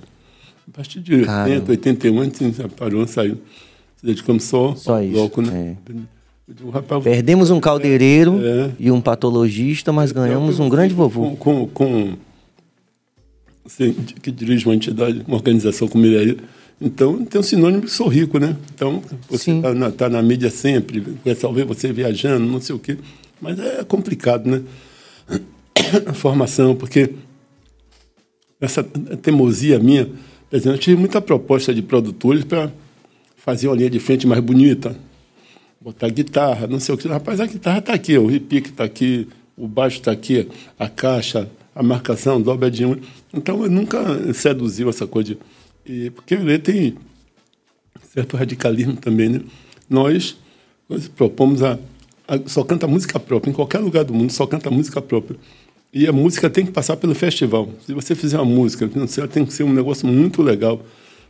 A 0.67 0.71
partir 0.71 0.99
de 1.01 1.13
80, 1.13 1.27
Caramba. 1.27 1.71
81, 1.71 2.19
a 2.19 2.23
gente 2.23 2.53
parou, 2.75 3.07
saiu. 3.07 3.37
Se 3.97 4.05
dedicamos 4.05 4.43
só, 4.43 4.75
só 4.75 4.97
ao 4.97 5.05
bloco, 5.05 5.41
né? 5.41 5.77
É. 5.89 5.93
Rapaz, 6.73 7.03
Perdemos 7.03 7.49
um 7.49 7.59
caldeireiro 7.59 8.39
é, 8.43 8.71
e 8.77 8.91
um 8.91 8.99
patologista, 8.99 9.93
mas 9.93 10.11
ganhamos 10.11 10.59
um 10.59 10.67
grande 10.67 10.93
vovô. 10.93 11.31
Com, 11.31 11.35
com, 11.35 11.67
com 11.67 12.17
que 14.21 14.31
dirige 14.31 14.65
uma 14.65 14.75
entidade, 14.75 15.23
uma 15.27 15.37
organização 15.37 15.87
como 15.87 16.05
ele 16.05 16.17
aí, 16.17 16.37
então 16.81 17.23
tem 17.23 17.39
um 17.39 17.43
sinônimo 17.43 17.85
de 17.85 17.91
sou 17.91 18.07
rico, 18.07 18.37
né? 18.37 18.57
Então, 18.73 19.01
você 19.29 19.51
está 19.51 19.73
na, 19.73 19.91
tá 19.91 20.09
na, 20.09 20.21
mídia 20.21 20.49
sempre, 20.49 20.99
pessoal 21.23 21.53
vê 21.53 21.63
você 21.63 21.93
viajando, 21.93 22.45
não 22.45 22.59
sei 22.59 22.75
o 22.75 22.79
quê. 22.79 22.97
Mas 23.39 23.57
é 23.57 23.83
complicado, 23.83 24.49
né? 24.49 24.61
A 26.05 26.13
formação, 26.13 26.75
porque 26.75 27.11
essa 28.59 28.83
teimosia 28.83 29.79
minha, 29.79 30.05
por 30.49 30.55
exemplo, 30.55 30.75
eu 30.75 30.79
tive 30.79 30.97
muita 30.97 31.21
proposta 31.21 31.73
de 31.73 31.81
produtores 31.81 32.43
para 32.43 32.71
fazer 33.37 33.67
uma 33.67 33.75
linha 33.75 33.89
de 33.89 33.99
frente 33.99 34.25
mais 34.25 34.41
bonita, 34.41 34.95
botar 35.79 36.09
guitarra, 36.09 36.67
não 36.67 36.79
sei 36.79 36.95
o 36.95 36.97
que. 36.97 37.07
Rapaz, 37.07 37.39
a 37.39 37.45
guitarra 37.45 37.79
está 37.79 37.93
aqui, 37.93 38.17
o 38.17 38.25
repique 38.25 38.69
está 38.69 38.83
aqui, 38.83 39.27
o 39.55 39.67
baixo 39.67 39.97
está 39.97 40.11
aqui, 40.11 40.47
a 40.79 40.89
caixa, 40.89 41.49
a 41.75 41.83
marcação, 41.83 42.41
dobradinho. 42.41 42.99
Então, 43.33 43.63
eu 43.63 43.69
nunca 43.69 44.33
seduziu 44.33 44.89
essa 44.89 45.07
coisa 45.07 45.35
de... 45.35 45.37
E, 45.85 46.09
porque 46.11 46.35
ele 46.35 46.59
tem 46.59 46.95
certo 48.13 48.37
radicalismo 48.37 48.95
também, 48.95 49.29
né? 49.29 49.41
Nós, 49.89 50.37
nós 50.87 51.07
propomos 51.07 51.61
a, 51.63 51.79
a, 52.27 52.39
Só 52.45 52.63
canta 52.63 52.87
música 52.87 53.19
própria. 53.19 53.49
Em 53.49 53.53
qualquer 53.53 53.79
lugar 53.79 54.03
do 54.03 54.13
mundo, 54.13 54.31
só 54.31 54.45
canta 54.45 54.69
música 54.69 55.01
própria. 55.01 55.37
E 55.91 56.07
a 56.07 56.11
música 56.11 56.49
tem 56.49 56.65
que 56.65 56.71
passar 56.71 56.95
pelo 56.97 57.13
festival. 57.13 57.69
Se 57.85 57.93
você 57.93 58.15
fizer 58.15 58.37
uma 58.37 58.45
música, 58.45 58.89
não 58.95 59.07
sei, 59.07 59.27
tem 59.27 59.45
que 59.45 59.53
ser 59.53 59.63
um 59.63 59.73
negócio 59.73 60.07
muito 60.07 60.41
legal. 60.41 60.81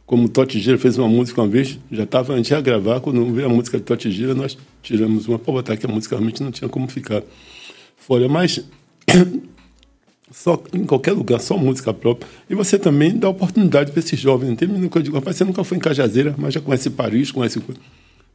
Como 0.05 0.25
o 0.25 0.29
Totti 0.29 0.59
Gira 0.59 0.77
fez 0.77 0.97
uma 0.97 1.07
música 1.07 1.41
uma 1.41 1.47
vez, 1.47 1.79
já 1.91 2.03
estava, 2.03 2.33
a 2.33 2.37
gente 2.37 2.51
ia 2.51 2.59
gravar, 2.59 2.99
quando 2.99 3.25
veio 3.33 3.47
a 3.47 3.49
música 3.49 3.77
de 3.77 3.83
Totti 3.83 4.11
Gira, 4.11 4.35
nós 4.35 4.57
tiramos 4.81 5.27
uma 5.27 5.39
para 5.39 5.53
botar 5.53 5.77
que 5.77 5.85
a 5.85 5.89
música 5.89 6.15
realmente 6.15 6.43
não 6.43 6.51
tinha 6.51 6.69
como 6.69 6.87
ficar 6.89 7.23
fora. 7.95 8.27
Mas 8.27 8.63
só 10.33 10.61
em 10.73 10.83
qualquer 10.83 11.11
lugar, 11.11 11.39
só 11.39 11.55
música 11.55 11.93
própria. 11.93 12.27
E 12.49 12.55
você 12.55 12.79
também 12.79 13.15
dá 13.15 13.29
oportunidade 13.29 13.91
para 13.91 13.99
esses 13.99 14.19
jovens. 14.19 14.57
Tem 14.57 14.67
menino 14.67 14.89
que 14.89 14.97
eu 14.97 15.01
digo, 15.01 15.15
rapaz, 15.15 15.37
você 15.37 15.45
nunca 15.45 15.63
foi 15.63 15.77
em 15.77 15.79
Cajazeira, 15.79 16.33
mas 16.37 16.55
já 16.55 16.59
conhece 16.59 16.89
Paris, 16.89 17.31
conhece. 17.31 17.61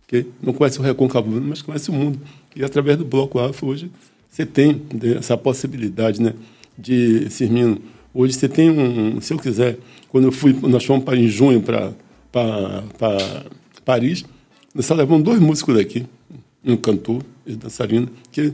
que 0.07 0.27
não 0.41 0.53
conhece 0.53 0.79
o 0.79 0.83
Recôncavo, 0.83 1.29
mas 1.29 1.61
conhece 1.61 1.91
o 1.91 1.93
mundo. 1.93 2.21
E 2.55 2.65
através 2.65 2.97
do 2.97 3.05
Bloco 3.05 3.41
Afro, 3.41 3.67
hoje, 3.67 3.91
você 4.31 4.47
tem 4.47 4.81
essa 5.19 5.37
possibilidade, 5.37 6.23
né? 6.23 6.35
De, 6.79 7.27
Firmino, 7.31 7.79
hoje 8.15 8.35
você 8.35 8.49
tem 8.49 8.71
um, 8.71 9.21
se 9.21 9.35
eu 9.35 9.39
quiser, 9.39 9.77
quando 10.09 10.25
eu 10.29 10.33
fui, 10.33 10.57
nós 10.63 10.85
fomos 10.85 11.05
para, 11.05 11.17
em 11.17 11.27
junho 11.27 11.61
para 11.61 11.93
Paris, 13.85 14.25
nós 14.73 14.87
só 14.87 14.95
levamos 14.95 15.25
dois 15.25 15.41
músicos 15.41 15.75
daqui, 15.75 16.07
um 16.65 16.77
cantor 16.77 17.25
e 17.45 17.57
dançarina, 17.57 18.07
que 18.31 18.53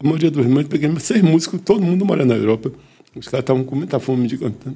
a 0.00 0.04
maioria 0.04 0.30
dos 0.30 0.44
irmãos, 0.44 0.66
peguei 0.68 0.90
seis 1.00 1.22
músicos, 1.22 1.60
todo 1.64 1.82
mundo 1.82 2.04
mora 2.04 2.24
na 2.24 2.34
Europa. 2.34 2.70
Os 3.16 3.26
caras 3.26 3.42
estavam 3.42 3.64
com 3.64 3.74
muita 3.74 3.98
fome 3.98 4.28
de 4.28 4.38
cantar. 4.38 4.72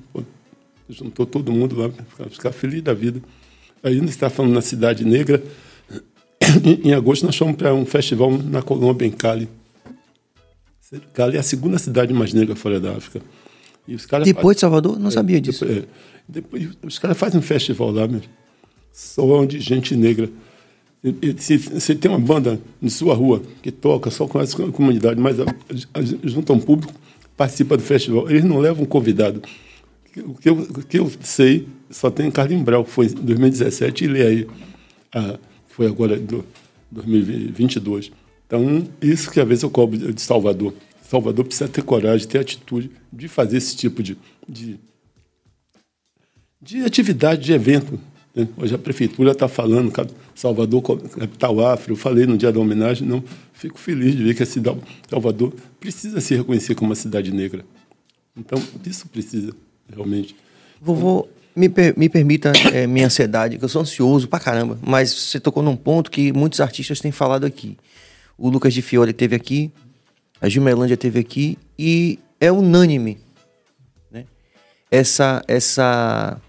juntou 0.88 1.24
todo 1.24 1.52
mundo 1.52 1.76
lá, 1.76 1.88
para 2.16 2.28
ficar 2.28 2.52
feliz 2.52 2.82
da 2.82 2.92
vida. 2.92 3.22
Aí 3.82 4.00
nós 4.00 4.10
está 4.10 4.28
falando 4.28 4.52
na 4.52 4.60
Cidade 4.60 5.04
Negra. 5.04 5.42
em 6.84 6.92
agosto 6.92 7.24
nós 7.24 7.36
fomos 7.36 7.56
para 7.56 7.72
um 7.72 7.86
festival 7.86 8.30
na 8.30 8.62
Colômbia, 8.62 9.06
em 9.06 9.10
Cali. 9.10 9.48
Cali 11.14 11.36
é 11.36 11.40
a 11.40 11.42
segunda 11.42 11.78
cidade 11.78 12.12
mais 12.12 12.34
negra 12.34 12.54
fora 12.54 12.78
da 12.78 12.92
África. 12.92 13.22
depois 14.24 14.56
de 14.56 14.60
Salvador? 14.60 14.98
Não 14.98 15.08
é, 15.08 15.10
sabia 15.10 15.40
disso. 15.40 15.64
Depois, 15.64 15.84
é, 15.84 15.88
depois, 16.28 16.68
os 16.82 16.98
caras 16.98 17.16
fazem 17.16 17.38
um 17.38 17.42
festival 17.42 17.90
lá, 17.90 18.06
mesmo. 18.06 18.28
Só 18.92 19.44
de 19.44 19.58
gente 19.58 19.96
negra. 19.96 20.28
Se 21.38 21.58
você 21.58 21.96
tem 21.96 22.10
uma 22.10 22.20
banda 22.20 22.60
na 22.80 22.88
sua 22.88 23.14
rua 23.14 23.42
que 23.60 23.72
toca, 23.72 24.08
só 24.10 24.26
conhece 24.28 24.60
a 24.62 24.70
comunidade, 24.70 25.20
mas 25.20 25.36
junta 26.22 26.52
um 26.52 26.60
público, 26.60 26.94
participa 27.36 27.76
do 27.76 27.82
festival, 27.82 28.30
eles 28.30 28.44
não 28.44 28.58
levam 28.58 28.86
convidado. 28.86 29.42
O 30.16 30.34
que 30.34 30.48
eu, 30.48 30.58
o 30.58 30.82
que 30.84 30.98
eu 30.98 31.10
sei, 31.20 31.66
só 31.90 32.10
tem 32.10 32.30
Carlinhos 32.30 32.64
Brau, 32.64 32.84
que 32.84 32.90
foi 32.90 33.06
em 33.06 33.14
2017, 33.14 34.04
e 34.04 34.08
lê 34.08 34.22
aí, 34.22 34.48
ah, 35.12 35.38
foi 35.66 35.86
agora 35.86 36.16
do 36.18 36.44
2022. 36.90 38.12
Então, 38.46 38.86
isso 39.00 39.30
que 39.30 39.40
às 39.40 39.48
vezes 39.48 39.64
eu 39.64 39.70
cobro 39.70 40.12
de 40.12 40.20
Salvador. 40.20 40.74
Salvador 41.02 41.44
precisa 41.44 41.68
ter 41.68 41.82
coragem, 41.82 42.28
ter 42.28 42.38
atitude 42.38 42.90
de 43.12 43.26
fazer 43.26 43.56
esse 43.56 43.74
tipo 43.76 44.02
de, 44.02 44.16
de, 44.48 44.78
de 46.60 46.84
atividade, 46.84 47.42
de 47.42 47.52
evento. 47.52 47.98
Né? 48.34 48.48
Hoje 48.56 48.74
a 48.74 48.78
prefeitura 48.78 49.32
está 49.32 49.46
falando, 49.46 49.92
Salvador, 50.34 50.82
capital 50.82 51.66
afro, 51.66 51.92
eu 51.92 51.96
falei 51.96 52.26
no 52.26 52.36
dia 52.36 52.50
da 52.50 52.58
homenagem, 52.58 53.06
não, 53.06 53.22
fico 53.52 53.78
feliz 53.78 54.16
de 54.16 54.22
ver 54.22 54.34
que 54.34 54.42
a 54.42 54.46
cidade 54.46 54.80
Salvador 55.08 55.52
precisa 55.78 56.20
se 56.20 56.34
reconhecer 56.34 56.74
como 56.74 56.90
uma 56.90 56.96
cidade 56.96 57.32
negra. 57.32 57.64
Então, 58.36 58.60
isso 58.86 59.06
precisa, 59.08 59.52
realmente. 59.90 60.34
Vovô, 60.80 61.28
me, 61.54 61.68
per, 61.68 61.96
me 61.98 62.08
permita 62.08 62.52
é, 62.72 62.86
minha 62.86 63.06
ansiedade, 63.06 63.58
que 63.58 63.64
eu 63.64 63.68
sou 63.68 63.82
ansioso 63.82 64.26
pra 64.26 64.40
caramba, 64.40 64.78
mas 64.80 65.12
você 65.12 65.38
tocou 65.38 65.62
num 65.62 65.76
ponto 65.76 66.10
que 66.10 66.32
muitos 66.32 66.60
artistas 66.60 67.00
têm 67.00 67.12
falado 67.12 67.44
aqui. 67.44 67.76
O 68.38 68.48
Lucas 68.48 68.72
de 68.72 68.80
Fiore 68.80 69.12
teve 69.12 69.36
aqui, 69.36 69.70
a 70.40 70.48
Gilmelândia 70.48 70.96
teve 70.96 71.20
aqui, 71.20 71.58
e 71.78 72.18
é 72.40 72.50
unânime 72.50 73.18
né? 74.10 74.24
essa, 74.90 75.44
essa 75.46 76.40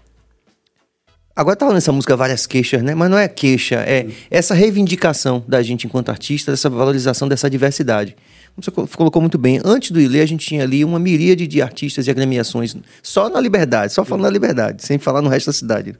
Agora 1.36 1.56
tá 1.56 1.66
falando 1.66 1.78
essa 1.78 1.90
música 1.90 2.16
várias 2.16 2.46
queixas, 2.46 2.80
né? 2.82 2.94
Mas 2.94 3.10
não 3.10 3.18
é 3.18 3.26
queixa, 3.26 3.76
é 3.76 4.06
essa 4.30 4.54
reivindicação 4.54 5.44
da 5.48 5.60
gente 5.62 5.84
enquanto 5.84 6.10
artista, 6.10 6.52
essa 6.52 6.70
valorização 6.70 7.26
dessa 7.26 7.50
diversidade. 7.50 8.14
Como 8.54 8.86
você 8.86 8.96
colocou 8.96 9.20
muito 9.20 9.36
bem, 9.36 9.60
antes 9.64 9.90
do 9.90 10.00
ILE 10.00 10.20
a 10.20 10.26
gente 10.26 10.46
tinha 10.46 10.62
ali 10.62 10.84
uma 10.84 10.98
miríade 10.98 11.48
de 11.48 11.60
artistas 11.60 12.06
e 12.06 12.10
agremiações 12.10 12.76
só 13.02 13.28
na 13.28 13.40
Liberdade, 13.40 13.92
só 13.92 14.04
falando 14.04 14.24
da 14.24 14.30
Liberdade, 14.30 14.84
sem 14.84 14.96
falar 14.96 15.20
no 15.22 15.28
resto 15.28 15.46
da 15.46 15.52
cidade. 15.52 15.96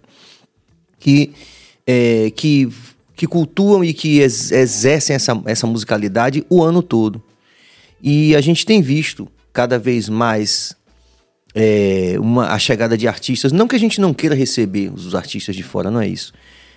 Que, 1.00 1.32
é, 1.84 2.30
que, 2.30 2.68
que 3.16 3.26
cultuam 3.26 3.84
e 3.84 3.92
que 3.92 4.20
ex 4.20 4.52
exercem 4.52 5.16
essa, 5.16 5.42
essa 5.46 5.66
musicalidade 5.66 6.46
o 6.48 6.62
ano 6.62 6.80
todo. 6.80 7.20
E 8.00 8.36
a 8.36 8.40
gente 8.40 8.64
tem 8.64 8.80
visto 8.80 9.26
cada 9.52 9.80
vez 9.80 10.08
mais 10.08 10.76
é, 11.54 12.16
uma, 12.18 12.48
a 12.48 12.58
chegada 12.58 12.96
de 12.98 13.06
artistas. 13.06 13.52
Não 13.52 13.68
que 13.68 13.76
a 13.76 13.78
gente 13.78 14.00
não 14.00 14.12
queira 14.12 14.34
receber 14.34 14.90
os 14.92 15.14
artistas 15.14 15.54
de 15.54 15.62
fora, 15.62 15.90
não 15.90 16.00
é 16.00 16.08
isso. 16.08 16.32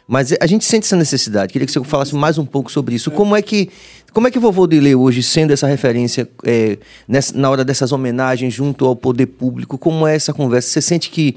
Mas 0.08 0.34
a 0.40 0.48
gente 0.48 0.64
sente 0.64 0.86
essa 0.86 0.96
necessidade. 0.96 1.52
Queria 1.52 1.66
que 1.66 1.72
você 1.72 1.84
falasse 1.84 2.16
mais 2.16 2.38
um 2.38 2.46
pouco 2.46 2.72
sobre 2.72 2.96
isso. 2.96 3.12
Como 3.12 3.36
é 3.36 3.42
que, 3.42 3.70
como 4.14 4.28
é 4.28 4.32
que 4.32 4.38
o 4.38 4.42
vovô 4.42 4.66
Dile 4.66 4.96
hoje, 4.96 5.22
sendo 5.22 5.52
essa 5.52 5.68
referência 5.68 6.30
é, 6.46 6.78
nessa, 7.06 7.38
na 7.38 7.50
hora 7.50 7.66
dessas 7.66 7.92
homenagens 7.92 8.54
junto 8.54 8.86
ao 8.86 8.96
poder 8.96 9.26
público, 9.26 9.78
como 9.78 10.08
é 10.08 10.16
essa 10.16 10.34
conversa? 10.34 10.70
Você 10.70 10.82
sente 10.82 11.10
que 11.10 11.36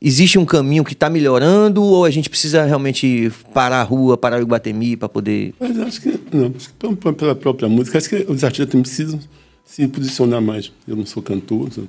existe 0.00 0.38
um 0.38 0.44
caminho 0.44 0.84
que 0.84 0.92
está 0.92 1.10
melhorando 1.10 1.82
ou 1.82 2.04
a 2.04 2.10
gente 2.10 2.30
precisa 2.30 2.64
realmente 2.64 3.32
parar 3.52 3.80
a 3.80 3.82
rua, 3.82 4.16
parar 4.16 4.38
o 4.38 4.42
Iguatemi 4.42 4.96
para 4.96 5.08
poder... 5.08 5.52
Mas 5.58 5.76
acho 5.80 6.00
que, 6.00 6.20
não, 6.32 6.52
acho 6.54 6.68
que 6.68 7.12
pela 7.14 7.34
própria 7.34 7.68
música, 7.68 7.98
acho 7.98 8.08
que 8.08 8.24
os 8.28 8.44
artistas 8.44 8.80
precisam 8.80 9.18
se 9.64 9.88
posicionar 9.88 10.40
mais. 10.40 10.70
Eu 10.86 10.94
não 10.94 11.04
sou 11.04 11.20
cantor, 11.20 11.72
sou 11.72 11.84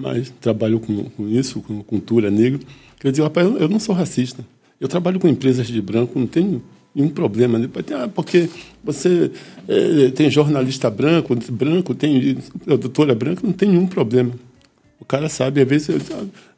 mas 0.00 0.32
trabalho 0.40 0.80
com, 0.80 1.04
com 1.04 1.28
isso, 1.28 1.60
com 1.60 1.82
cultura 1.82 2.30
negra. 2.30 2.60
Quer 2.98 3.10
dizer, 3.10 3.22
rapaz, 3.22 3.46
eu 3.46 3.68
não 3.68 3.78
sou 3.78 3.94
racista. 3.94 4.44
Eu 4.80 4.88
trabalho 4.88 5.20
com 5.20 5.28
empresas 5.28 5.66
de 5.66 5.80
branco, 5.80 6.18
não 6.18 6.26
tenho 6.26 6.62
nenhum 6.94 7.10
problema. 7.10 7.58
Né? 7.58 7.68
Ah, 7.94 8.08
porque 8.08 8.48
você 8.82 9.30
é, 9.68 10.10
tem 10.10 10.30
jornalista 10.30 10.90
branco, 10.90 11.36
branco, 11.52 11.94
tem 11.94 12.38
doutora 12.66 13.14
branca, 13.14 13.42
não 13.44 13.52
tem 13.52 13.68
nenhum 13.68 13.86
problema. 13.86 14.32
O 14.98 15.04
cara 15.04 15.28
sabe, 15.28 15.60
às 15.60 15.68
vezes, 15.68 15.88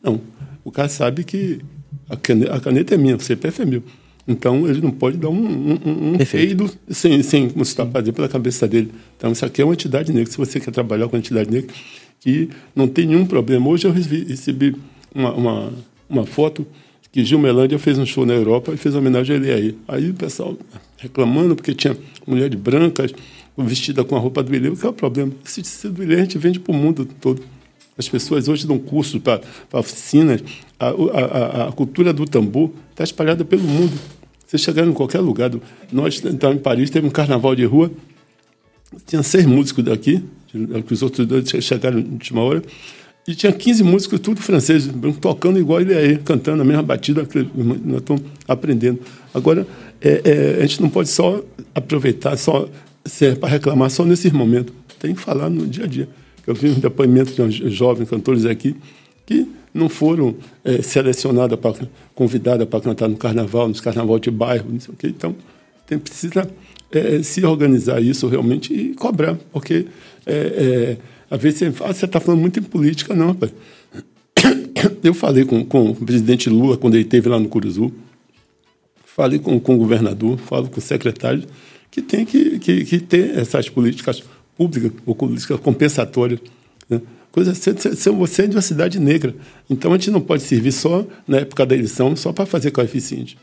não, 0.03 0.21
o 0.65 0.71
cara 0.71 0.89
sabe 0.89 1.25
que 1.25 1.61
a 2.09 2.17
caneta, 2.17 2.55
a 2.55 2.61
caneta 2.61 2.95
é 2.95 2.99
minha, 2.99 3.17
o 3.17 3.21
CPF 3.21 3.63
é 3.63 3.65
meu. 3.65 3.83
Então, 4.27 4.69
ele 4.69 4.81
não 4.81 4.93
pode 4.93 5.17
dar 5.17 5.31
um, 5.31 5.35
um, 5.35 6.15
um 6.15 6.19
peido 6.19 6.71
sem, 6.89 7.23
sem 7.25 7.49
como 7.49 7.63
está 7.63 7.85
fazendo 7.85 8.15
pela 8.15 8.29
cabeça 8.29 8.69
dele. 8.69 8.93
Então, 9.17 9.33
isso 9.33 9.45
aqui 9.45 9.61
é 9.61 9.65
uma 9.65 9.75
entidade 9.75 10.13
negra. 10.13 10.31
Se 10.31 10.39
você 10.39 10.61
quer 10.61 10.71
trabalhar 10.71 11.09
com 11.09 11.17
a 11.17 11.19
entidade 11.19 11.51
negra, 11.51 11.75
que 12.23 12.49
não 12.75 12.87
tem 12.87 13.07
nenhum 13.07 13.27
problema. 13.27 13.69
Hoje 13.69 13.87
eu 13.87 13.93
recebi 13.93 14.75
uma, 15.13 15.33
uma, 15.33 15.73
uma 16.09 16.25
foto 16.25 16.65
que 17.11 17.25
Gil 17.25 17.39
Melândia 17.39 17.79
fez 17.79 17.99
um 17.99 18.07
show 18.07 18.25
na 18.25 18.33
Europa 18.33 18.73
e 18.73 18.77
fez 18.77 18.95
homenagem 18.95 19.37
a 19.37 19.39
ele 19.39 19.53
aí. 19.53 19.79
Aí 19.89 20.11
o 20.11 20.15
pessoal 20.15 20.57
reclamando 20.97 21.57
porque 21.57 21.75
tinha 21.75 21.97
mulheres 22.27 22.59
brancas 22.59 23.13
vestida 23.59 24.05
com 24.05 24.17
a 24.17 24.19
roupa 24.19 24.43
do 24.43 24.55
Ilê. 24.55 24.71
Qual 24.71 24.85
é 24.85 24.89
o 24.89 24.93
problema? 24.93 25.33
Esse 25.45 25.63
tecido 25.63 25.95
do 25.95 26.03
Ilê 26.03 26.15
a 26.15 26.19
gente 26.21 26.39
vende 26.39 26.61
para 26.61 26.73
o 26.73 26.77
mundo 26.77 27.07
todo. 27.21 27.43
As 27.99 28.09
pessoas 28.09 28.49
hoje 28.49 28.67
dão 28.67 28.79
cursos 28.79 29.21
para 29.21 29.43
oficinas. 29.73 30.43
A, 30.79 30.89
a, 30.89 31.69
a, 31.69 31.73
cultura 31.73 32.13
do 32.13 32.25
tambor 32.25 32.71
está 32.91 33.05
espalhada 33.05 33.45
pelo 33.45 33.65
mundo. 33.65 33.93
Você 34.47 34.57
chegar 34.57 34.87
em 34.87 34.93
qualquer 34.93 35.21
lugar. 35.21 35.51
Nós, 35.93 36.23
então, 36.25 36.53
em 36.53 36.59
Paris, 36.59 36.89
teve 36.89 37.07
um 37.07 37.11
carnaval 37.11 37.55
de 37.55 37.65
rua. 37.65 37.91
Tinha 39.07 39.23
seis 39.23 39.45
músicos 39.45 39.85
daqui, 39.85 40.23
que 40.87 40.93
os 40.93 41.03
outros 41.03 41.27
dois 41.27 41.49
chegaram 41.49 42.01
na 42.01 42.09
última 42.13 42.43
hora. 42.43 42.63
E 43.27 43.35
tinha 43.35 43.53
15 43.53 43.85
músicos, 43.85 44.19
tudo 44.19 44.41
francês, 44.41 44.91
tocando 45.21 45.59
igual 45.59 45.81
ele 45.81 45.95
aí, 45.95 46.19
cantando 46.19 46.61
a 46.63 46.65
mesma 46.65 46.83
batida 46.83 47.27
nós 47.85 47.99
estamos 47.99 48.23
aprendendo. 48.49 48.99
Agora, 49.33 49.67
é, 50.01 50.23
é, 50.25 50.63
a 50.63 50.67
gente 50.67 50.83
não 50.83 50.89
pode 50.89 51.09
só 51.09 51.41
aproveitar, 51.73 52.37
só 52.37 52.69
ser 53.05 53.39
para 53.39 53.49
reclamar 53.49 53.91
só 53.91 54.05
nesses 54.05 54.33
momentos. 54.33 54.75
Tem 54.99 55.15
que 55.15 55.21
falar 55.21 55.49
no 55.49 55.67
dia 55.67 55.85
a 55.85 55.87
dia. 55.87 56.09
Eu 56.45 56.55
vi 56.55 56.69
um 56.69 56.81
depoimento 56.81 57.33
de 57.49 57.71
jovens 57.71 58.09
cantores 58.09 58.45
aqui 58.45 58.75
que 59.25 59.47
não 59.73 59.89
foram 59.89 60.35
é, 60.65 60.83
selecionados, 60.83 61.59
para, 61.59 61.75
para 62.67 62.81
cantar 62.81 63.09
no 63.09 63.17
carnaval, 63.17 63.69
nos 63.69 63.81
carnaval 63.81 64.19
de 64.19 64.31
bairro, 64.31 64.67
não 64.71 64.81
sei 64.81 64.93
o 64.93 64.97
quê. 64.97 65.07
Então, 65.07 65.35
tem, 65.87 65.99
precisa 65.99 66.51
é, 66.93 67.23
se 67.23 67.45
organizar 67.45 68.03
isso 68.03 68.29
realmente 68.29 68.73
e 68.73 68.95
cobrar, 68.95 69.37
porque 69.53 69.87
é, 70.27 70.33
é, 70.35 70.97
às 71.31 71.41
vezes 71.41 71.59
você 71.59 71.73
fala, 71.73 71.95
você 71.95 72.05
está 72.05 72.21
falando 72.21 72.41
muito 72.41 72.59
em 72.59 72.63
política, 72.63 73.15
não, 73.15 73.29
rapaz. 73.29 73.53
Eu 75.03 75.15
falei 75.15 75.45
com, 75.45 75.65
com 75.65 75.91
o 75.91 75.95
presidente 75.95 76.51
Lula 76.51 76.77
quando 76.77 76.95
ele 76.95 77.05
esteve 77.05 77.29
lá 77.29 77.39
no 77.39 77.49
Curuzu, 77.49 77.93
falei 79.05 79.39
com, 79.39 79.59
com 79.59 79.75
o 79.75 79.79
governador, 79.79 80.39
falo 80.39 80.69
com 80.69 80.79
o 80.79 80.83
secretário, 80.83 81.45
que 81.91 82.01
tem 82.01 82.25
que, 82.25 82.59
que, 82.59 82.85
que 82.85 82.99
ter 82.99 83.37
essas 83.39 83.69
políticas 83.69 84.23
públicas 84.57 84.93
ou 85.05 85.15
políticas 85.15 85.61
compensatórias. 85.61 86.41
Né? 86.89 87.01
Coisa, 87.31 87.55
você 87.55 88.43
é 88.43 88.47
de 88.47 88.57
uma 88.57 88.63
cidade 88.63 89.01
negra, 89.01 89.35
então 89.69 89.93
a 89.93 89.97
gente 89.97 90.11
não 90.11 90.21
pode 90.21 90.43
servir 90.43 90.73
só 90.73 91.07
na 91.27 91.39
época 91.39 91.65
da 91.65 91.75
eleição, 91.75 92.15
só 92.15 92.33
para 92.33 92.45
fazer 92.45 92.71
coeficiente. 92.71 93.39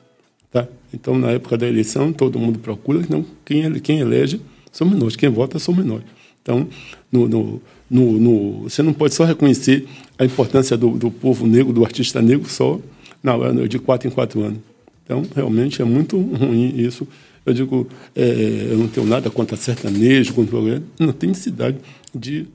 Tá? 0.51 0.67
Então, 0.93 1.17
na 1.17 1.31
época 1.31 1.57
da 1.57 1.67
eleição, 1.67 2.11
todo 2.11 2.39
mundo 2.39 2.59
procura, 2.59 3.05
não, 3.09 3.25
quem, 3.45 3.71
quem 3.79 3.99
elege 3.99 4.41
somos 4.71 4.97
nós, 4.97 5.15
quem 5.15 5.29
vota 5.29 5.59
somos 5.59 5.85
nós. 5.85 6.01
Então, 6.41 6.67
no, 7.11 7.27
no, 7.27 7.61
no, 7.89 8.19
no, 8.19 8.63
você 8.63 8.81
não 8.81 8.93
pode 8.93 9.13
só 9.13 9.23
reconhecer 9.23 9.85
a 10.17 10.25
importância 10.25 10.75
do, 10.75 10.91
do 10.91 11.11
povo 11.11 11.45
negro, 11.45 11.71
do 11.71 11.83
artista 11.83 12.21
negro, 12.21 12.49
só 12.49 12.79
na, 13.21 13.37
de 13.67 13.77
quatro 13.77 14.07
em 14.07 14.11
quatro 14.11 14.41
anos. 14.41 14.59
Então, 15.03 15.23
realmente 15.35 15.81
é 15.81 15.85
muito 15.85 16.19
ruim 16.19 16.73
isso. 16.77 17.07
Eu 17.45 17.53
digo, 17.53 17.87
é, 18.15 18.67
eu 18.71 18.77
não 18.77 18.87
tenho 18.87 19.05
nada 19.05 19.29
contra 19.29 19.55
sertanejo, 19.55 20.33
contra 20.33 20.81
não 20.99 21.13
tem 21.13 21.29
necessidade 21.29 21.77
de 22.13 22.47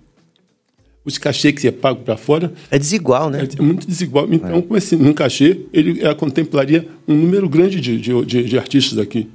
os 1.04 1.18
cachês 1.18 1.54
que 1.54 1.60
você 1.60 1.70
paga 1.70 2.00
para 2.00 2.16
fora. 2.16 2.52
É 2.70 2.78
desigual, 2.78 3.28
né? 3.28 3.42
É, 3.42 3.60
é 3.60 3.62
muito 3.62 3.86
desigual. 3.86 4.26
Então, 4.32 4.56
é. 4.56 4.62
com 4.62 4.76
esse 4.76 4.96
um 4.96 5.12
cachê, 5.12 5.60
ele 5.72 6.00
contemplaria 6.14 6.88
um 7.06 7.14
número 7.14 7.48
grande 7.48 7.80
de, 7.80 7.98
de, 7.98 8.24
de, 8.24 8.44
de 8.44 8.58
artistas 8.58 8.98
aqui. 8.98 9.28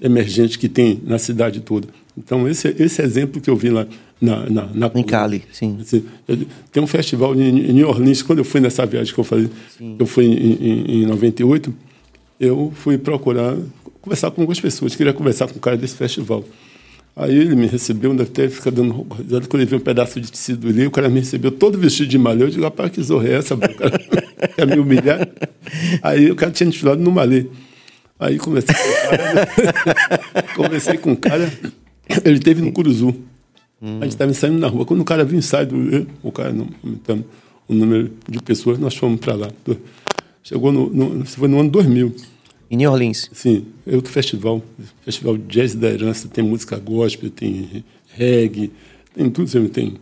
emergentes 0.00 0.56
que 0.56 0.68
tem 0.68 1.00
na 1.04 1.18
cidade 1.18 1.60
toda. 1.60 1.88
Então, 2.16 2.48
esse, 2.48 2.74
esse 2.78 3.00
exemplo 3.00 3.40
que 3.40 3.48
eu 3.48 3.56
vi 3.56 3.70
lá 3.70 3.86
na, 4.20 4.48
na, 4.50 4.66
na 4.74 4.90
Em 4.94 5.02
Cali, 5.02 5.42
sim. 5.52 5.78
Assim, 5.80 6.04
tem 6.70 6.82
um 6.82 6.86
festival 6.86 7.34
em, 7.34 7.70
em 7.70 7.72
New 7.72 7.88
Orleans, 7.88 8.22
quando 8.22 8.40
eu 8.40 8.44
fui 8.44 8.60
nessa 8.60 8.84
viagem 8.84 9.12
que 9.12 9.18
eu 9.18 9.24
falei, 9.24 9.48
sim. 9.76 9.96
eu 9.98 10.06
fui 10.06 10.26
em, 10.26 10.52
em, 10.52 11.02
em 11.02 11.06
98, 11.06 11.74
eu 12.38 12.72
fui 12.74 12.98
procurar 12.98 13.56
conversar 14.02 14.30
com 14.32 14.42
algumas 14.42 14.60
pessoas, 14.60 14.96
queria 14.96 15.12
conversar 15.12 15.46
com 15.46 15.56
o 15.56 15.60
cara 15.60 15.76
desse 15.76 15.94
festival. 15.94 16.44
Aí 17.14 17.36
ele 17.36 17.54
me 17.54 17.66
recebeu, 17.66 18.14
deve 18.14 18.30
ter 18.30 18.48
ficado 18.48 18.76
dando 18.76 19.06
risada, 19.14 19.46
quando 19.46 19.60
ele 19.60 19.68
viu 19.68 19.78
um 19.78 19.82
pedaço 19.82 20.18
de 20.18 20.32
tecido 20.32 20.68
ali, 20.68 20.86
o 20.86 20.90
cara 20.90 21.10
me 21.10 21.20
recebeu 21.20 21.50
todo 21.50 21.76
vestido 21.76 22.08
de 22.08 22.16
malê. 22.16 22.44
Eu 22.44 22.48
digo, 22.50 22.62
rapaz, 22.62 22.90
que 22.90 23.02
zorra 23.02 23.28
é 23.28 23.32
essa? 23.34 23.54
O 23.54 23.58
cara 23.58 23.98
quer 24.56 24.66
me 24.66 24.78
humilhar? 24.78 25.28
Aí 26.02 26.30
o 26.30 26.34
cara 26.34 26.50
tinha 26.50 26.70
desfilado 26.70 27.02
no 27.02 27.10
malê. 27.10 27.46
Aí 28.18 28.38
comecei 28.38 28.74
com 28.74 28.88
o 28.88 29.10
cara, 29.10 29.48
conversei 30.56 30.96
com 30.96 31.12
o 31.12 31.16
cara, 31.16 31.52
ele 32.24 32.38
teve 32.38 32.62
no 32.62 32.72
Curuzu. 32.72 33.14
Hum. 33.82 33.98
A 34.00 34.04
gente 34.04 34.12
estava 34.12 34.32
saindo 34.32 34.58
na 34.58 34.68
rua. 34.68 34.86
Quando 34.86 35.00
o 35.00 35.04
cara 35.04 35.24
viu 35.24 35.36
o 35.36 35.38
ensaio, 35.38 36.06
o 36.22 36.30
cara 36.30 36.52
não 36.52 36.68
aumentando 36.82 37.24
o 37.68 37.74
número 37.74 38.12
de 38.28 38.40
pessoas, 38.40 38.78
nós 38.78 38.94
fomos 38.94 39.20
para 39.20 39.34
lá. 39.34 39.48
Chegou 40.42 40.72
no, 40.72 40.88
no, 40.88 41.26
foi 41.26 41.48
no 41.48 41.60
ano 41.60 41.70
2000. 41.70 42.14
Em 42.72 42.76
New 42.76 42.90
Orleans? 42.90 43.28
Sim, 43.34 43.66
é 43.86 43.94
outro 43.94 44.10
festival. 44.10 44.62
Festival 45.04 45.36
Jazz 45.36 45.74
da 45.74 45.90
Herança. 45.90 46.26
Tem 46.26 46.42
música 46.42 46.78
gospel, 46.78 47.28
tem 47.28 47.84
reggae, 48.16 48.72
tem 49.14 49.28
tudo. 49.28 49.68
Tem. 49.68 49.96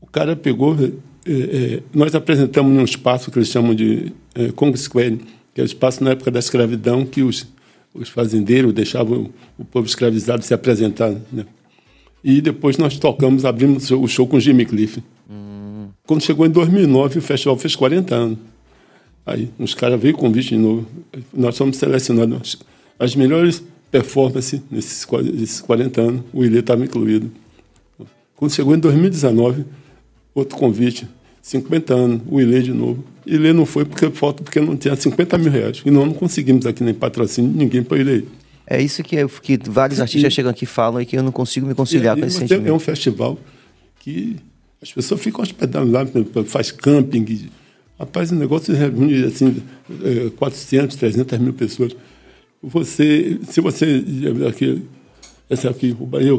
O 0.00 0.08
cara 0.08 0.34
pegou. 0.34 0.76
É, 1.24 1.30
é, 1.30 1.82
nós 1.94 2.16
apresentamos 2.16 2.74
num 2.74 2.82
espaço 2.82 3.30
que 3.30 3.38
eles 3.38 3.48
chamam 3.48 3.76
de 3.76 4.12
é, 4.34 4.50
Congo 4.50 4.76
Square, 4.76 5.20
que 5.54 5.60
é 5.60 5.62
o 5.62 5.64
espaço 5.64 6.02
na 6.02 6.10
época 6.10 6.32
da 6.32 6.40
escravidão 6.40 7.06
que 7.06 7.22
os, 7.22 7.46
os 7.94 8.08
fazendeiros 8.08 8.72
deixavam 8.72 9.30
o 9.56 9.64
povo 9.64 9.86
escravizado 9.86 10.42
se 10.42 10.52
apresentar. 10.52 11.14
Né? 11.32 11.46
E 12.24 12.40
depois 12.40 12.76
nós 12.76 12.98
tocamos, 12.98 13.44
abrimos 13.44 13.88
o 13.92 14.08
show 14.08 14.26
com 14.26 14.40
Jimmy 14.40 14.66
Cliff. 14.66 15.00
Hum. 15.30 15.90
Quando 16.08 16.24
chegou 16.24 16.44
em 16.44 16.50
2009, 16.50 17.20
o 17.20 17.22
festival 17.22 17.56
fez 17.56 17.76
40 17.76 18.14
anos. 18.16 18.38
Aí, 19.24 19.50
os 19.58 19.74
caras 19.74 20.00
veio 20.00 20.14
com 20.14 20.26
convite 20.26 20.50
de 20.50 20.56
novo. 20.56 20.86
Nós 21.32 21.56
fomos 21.56 21.76
selecionados 21.76 22.58
as 22.98 23.14
melhores 23.14 23.62
performances 23.90 24.60
nesses, 24.70 25.06
nesses 25.34 25.60
40 25.60 26.00
anos. 26.00 26.22
O 26.32 26.44
Ilê 26.44 26.60
estava 26.60 26.84
incluído. 26.84 27.30
Quando 28.34 28.52
chegou 28.52 28.74
em 28.74 28.78
2019, 28.78 29.64
outro 30.34 30.56
convite, 30.56 31.08
50 31.40 31.94
anos, 31.94 32.22
o 32.28 32.40
Ilê 32.40 32.62
de 32.62 32.72
novo. 32.72 33.04
Ilê 33.24 33.52
não 33.52 33.64
foi 33.64 33.84
porque 33.84 34.10
falta 34.10 34.42
porque 34.42 34.58
não 34.60 34.76
tinha 34.76 34.96
50 34.96 35.38
mil 35.38 35.50
reais. 35.50 35.82
E 35.84 35.90
nós 35.90 36.06
não 36.06 36.14
conseguimos 36.14 36.66
aqui 36.66 36.82
nem 36.82 36.94
patrocínio 36.94 37.52
ninguém 37.52 37.82
para 37.82 37.98
Ilê. 37.98 38.24
É 38.66 38.80
isso 38.80 39.02
que, 39.02 39.16
que 39.42 39.58
vários 39.68 40.00
artistas 40.00 40.32
e, 40.32 40.34
chegam 40.34 40.50
aqui 40.50 40.64
e 40.64 40.66
falam 40.66 41.00
e 41.00 41.06
que 41.06 41.16
eu 41.16 41.22
não 41.22 41.32
consigo 41.32 41.66
me 41.66 41.74
conciliar 41.74 42.16
com 42.16 42.24
esse 42.24 42.38
sentimento. 42.38 42.68
É 42.68 42.72
um 42.72 42.78
festival 42.78 43.38
que 44.00 44.36
as 44.80 44.92
pessoas 44.92 45.20
ficam 45.20 45.42
hospedando 45.42 45.92
lá, 45.92 46.04
faz 46.46 46.70
camping, 46.70 47.50
Rapaz, 48.02 48.32
o 48.32 48.34
negócio 48.34 48.74
reúne 48.74 49.24
assim, 49.24 49.62
400, 50.36 50.96
é, 50.96 50.98
300 50.98 51.38
mil 51.38 51.54
pessoas. 51.54 51.94
Você, 52.60 53.38
se 53.48 53.60
você, 53.60 54.04
aqui, 54.48 54.82
essa 55.48 55.70
aqui, 55.70 55.96
o 56.00 56.04
Bahia, 56.04 56.32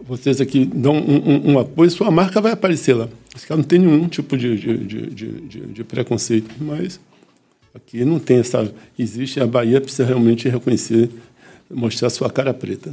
vocês 0.00 0.40
aqui 0.40 0.64
dão 0.64 0.94
um, 0.94 1.16
um, 1.16 1.52
um, 1.52 1.58
apoio, 1.60 1.88
sua 1.88 2.10
marca 2.10 2.40
vai 2.40 2.50
aparecer 2.50 2.94
lá. 2.94 3.08
Esse 3.32 3.46
cara 3.46 3.58
não 3.58 3.64
tem 3.64 3.78
nenhum 3.78 4.08
tipo 4.08 4.36
de, 4.36 4.56
de, 4.56 5.06
de, 5.06 5.66
de 5.68 5.84
preconceito, 5.84 6.52
mas 6.60 6.98
aqui 7.72 8.04
não 8.04 8.18
tem 8.18 8.40
essa. 8.40 8.68
Existe, 8.98 9.38
a 9.38 9.46
Bahia 9.46 9.80
precisa 9.80 10.04
realmente 10.04 10.48
reconhecer, 10.48 11.08
mostrar 11.70 12.10
sua 12.10 12.28
cara 12.28 12.52
preta. 12.52 12.92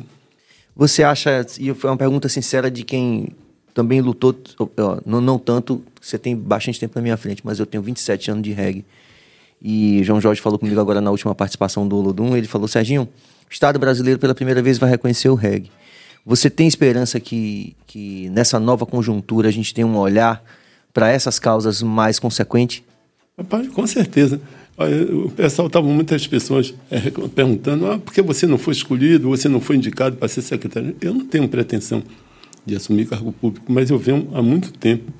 Você 0.75 1.01
acha, 1.01 1.43
e 1.59 1.73
foi 1.73 1.89
uma 1.89 1.97
pergunta 1.97 2.29
sincera 2.29 2.69
de 2.69 2.83
quem 2.83 3.29
também 3.75 3.99
lutou, 3.99 4.33
ó, 4.57 4.99
não, 5.05 5.19
não 5.19 5.37
tanto, 5.37 5.83
você 6.01 6.17
tem 6.17 6.33
bastante 6.33 6.79
tempo 6.79 6.93
na 6.95 7.01
minha 7.01 7.17
frente, 7.17 7.41
mas 7.43 7.59
eu 7.59 7.65
tenho 7.65 7.83
27 7.83 8.31
anos 8.31 8.41
de 8.41 8.53
reggae. 8.53 8.85
E 9.61 10.01
João 10.01 10.21
Jorge 10.21 10.41
falou 10.41 10.57
comigo 10.57 10.79
agora 10.79 11.01
na 11.01 11.11
última 11.11 11.35
participação 11.35 11.85
do 11.85 11.97
Olodum, 11.97 12.37
ele 12.37 12.47
falou, 12.47 12.69
Serginho, 12.69 13.03
o 13.03 13.53
Estado 13.53 13.77
brasileiro 13.77 14.17
pela 14.17 14.33
primeira 14.33 14.61
vez 14.61 14.77
vai 14.77 14.89
reconhecer 14.89 15.27
o 15.27 15.35
reggae. 15.35 15.69
Você 16.25 16.49
tem 16.49 16.67
esperança 16.67 17.19
que, 17.19 17.75
que 17.85 18.29
nessa 18.29 18.61
nova 18.61 18.85
conjuntura 18.85 19.49
a 19.49 19.51
gente 19.51 19.73
tenha 19.73 19.85
um 19.85 19.97
olhar 19.97 20.41
para 20.93 21.09
essas 21.09 21.37
causas 21.37 21.83
mais 21.83 22.17
consequente? 22.17 22.81
Rapaz, 23.37 23.67
com 23.67 23.85
certeza. 23.85 24.39
O 25.25 25.29
pessoal 25.31 25.67
estava 25.67 25.85
muitas 25.85 26.25
pessoas 26.25 26.73
é, 26.89 26.99
perguntando: 27.33 27.91
ah, 27.91 27.99
por 27.99 28.13
que 28.13 28.21
você 28.21 28.47
não 28.47 28.57
foi 28.57 28.73
escolhido, 28.73 29.29
você 29.29 29.49
não 29.49 29.59
foi 29.59 29.75
indicado 29.75 30.15
para 30.15 30.27
ser 30.27 30.41
secretário? 30.41 30.95
Eu 31.01 31.13
não 31.13 31.25
tenho 31.25 31.47
pretensão 31.47 32.01
de 32.65 32.75
assumir 32.75 33.05
cargo 33.05 33.31
público, 33.31 33.65
mas 33.71 33.89
eu 33.89 33.97
venho 33.97 34.27
há 34.33 34.41
muito 34.41 34.73
tempo 34.73 35.11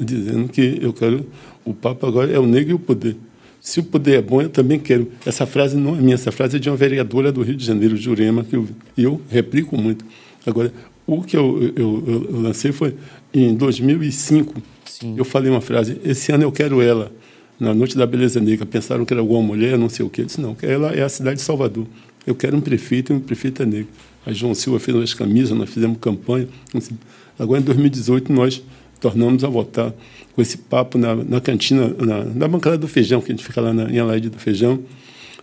dizendo 0.00 0.48
que 0.48 0.78
eu 0.80 0.92
quero. 0.92 1.26
O 1.64 1.74
Papa 1.74 2.06
agora 2.06 2.32
é 2.32 2.38
o 2.38 2.46
negro 2.46 2.70
e 2.72 2.74
o 2.74 2.78
poder. 2.78 3.16
Se 3.60 3.80
o 3.80 3.82
poder 3.82 4.18
é 4.18 4.22
bom, 4.22 4.40
eu 4.40 4.48
também 4.48 4.78
quero. 4.78 5.10
Essa 5.26 5.44
frase 5.44 5.76
não 5.76 5.96
é 5.96 6.00
minha, 6.00 6.14
essa 6.14 6.32
frase 6.32 6.56
é 6.56 6.58
de 6.58 6.70
uma 6.70 6.76
vereadora 6.76 7.30
do 7.30 7.42
Rio 7.42 7.56
de 7.56 7.64
Janeiro, 7.64 7.96
Jurema, 7.96 8.44
que 8.44 8.56
eu, 8.56 8.66
eu 8.96 9.20
replico 9.28 9.76
muito. 9.76 10.04
Agora, 10.46 10.72
o 11.06 11.22
que 11.22 11.36
eu, 11.36 11.72
eu, 11.76 12.04
eu 12.06 12.40
lancei 12.40 12.72
foi 12.72 12.94
em 13.34 13.54
2005. 13.54 14.62
Sim. 14.84 15.14
Eu 15.16 15.24
falei 15.24 15.50
uma 15.50 15.60
frase: 15.60 16.00
esse 16.04 16.32
ano 16.32 16.44
eu 16.44 16.52
quero 16.52 16.80
ela. 16.80 17.12
Na 17.58 17.74
Noite 17.74 17.96
da 17.98 18.06
Beleza 18.06 18.40
Negra, 18.40 18.64
pensaram 18.64 19.04
que 19.04 19.12
era 19.12 19.20
alguma 19.20 19.42
mulher, 19.42 19.76
não 19.76 19.88
sei 19.88 20.06
o 20.06 20.08
quê. 20.08 20.22
Eu 20.22 20.26
disse: 20.26 20.40
não, 20.40 20.56
ela 20.62 20.92
é 20.92 21.02
a 21.02 21.08
cidade 21.08 21.36
de 21.36 21.42
Salvador. 21.42 21.86
Eu 22.26 22.34
quero 22.34 22.56
um 22.56 22.60
prefeito 22.60 23.12
e 23.12 23.16
um 23.16 23.20
prefeito 23.20 23.62
é 23.62 23.66
negro. 23.66 23.88
A 24.28 24.32
João 24.34 24.54
Silva 24.54 24.78
fez 24.78 24.94
umas 24.94 25.14
camisas, 25.14 25.56
nós 25.56 25.70
fizemos 25.70 25.96
campanha. 25.98 26.46
Assim. 26.74 26.98
Agora, 27.38 27.62
em 27.62 27.64
2018, 27.64 28.30
nós 28.30 28.62
tornamos 29.00 29.42
a 29.42 29.48
votar 29.48 29.94
com 30.34 30.42
esse 30.42 30.58
papo 30.58 30.98
na, 30.98 31.14
na 31.14 31.40
cantina, 31.40 31.88
na, 31.98 32.24
na, 32.24 32.46
bancada 32.46 32.76
do 32.76 32.86
feijão, 32.86 33.22
que 33.22 33.32
a 33.32 33.34
gente 33.34 33.42
fica 33.42 33.58
lá 33.58 33.72
na, 33.72 33.90
em 33.90 33.98
Alaide 33.98 34.28
do 34.28 34.38
Feijão, 34.38 34.80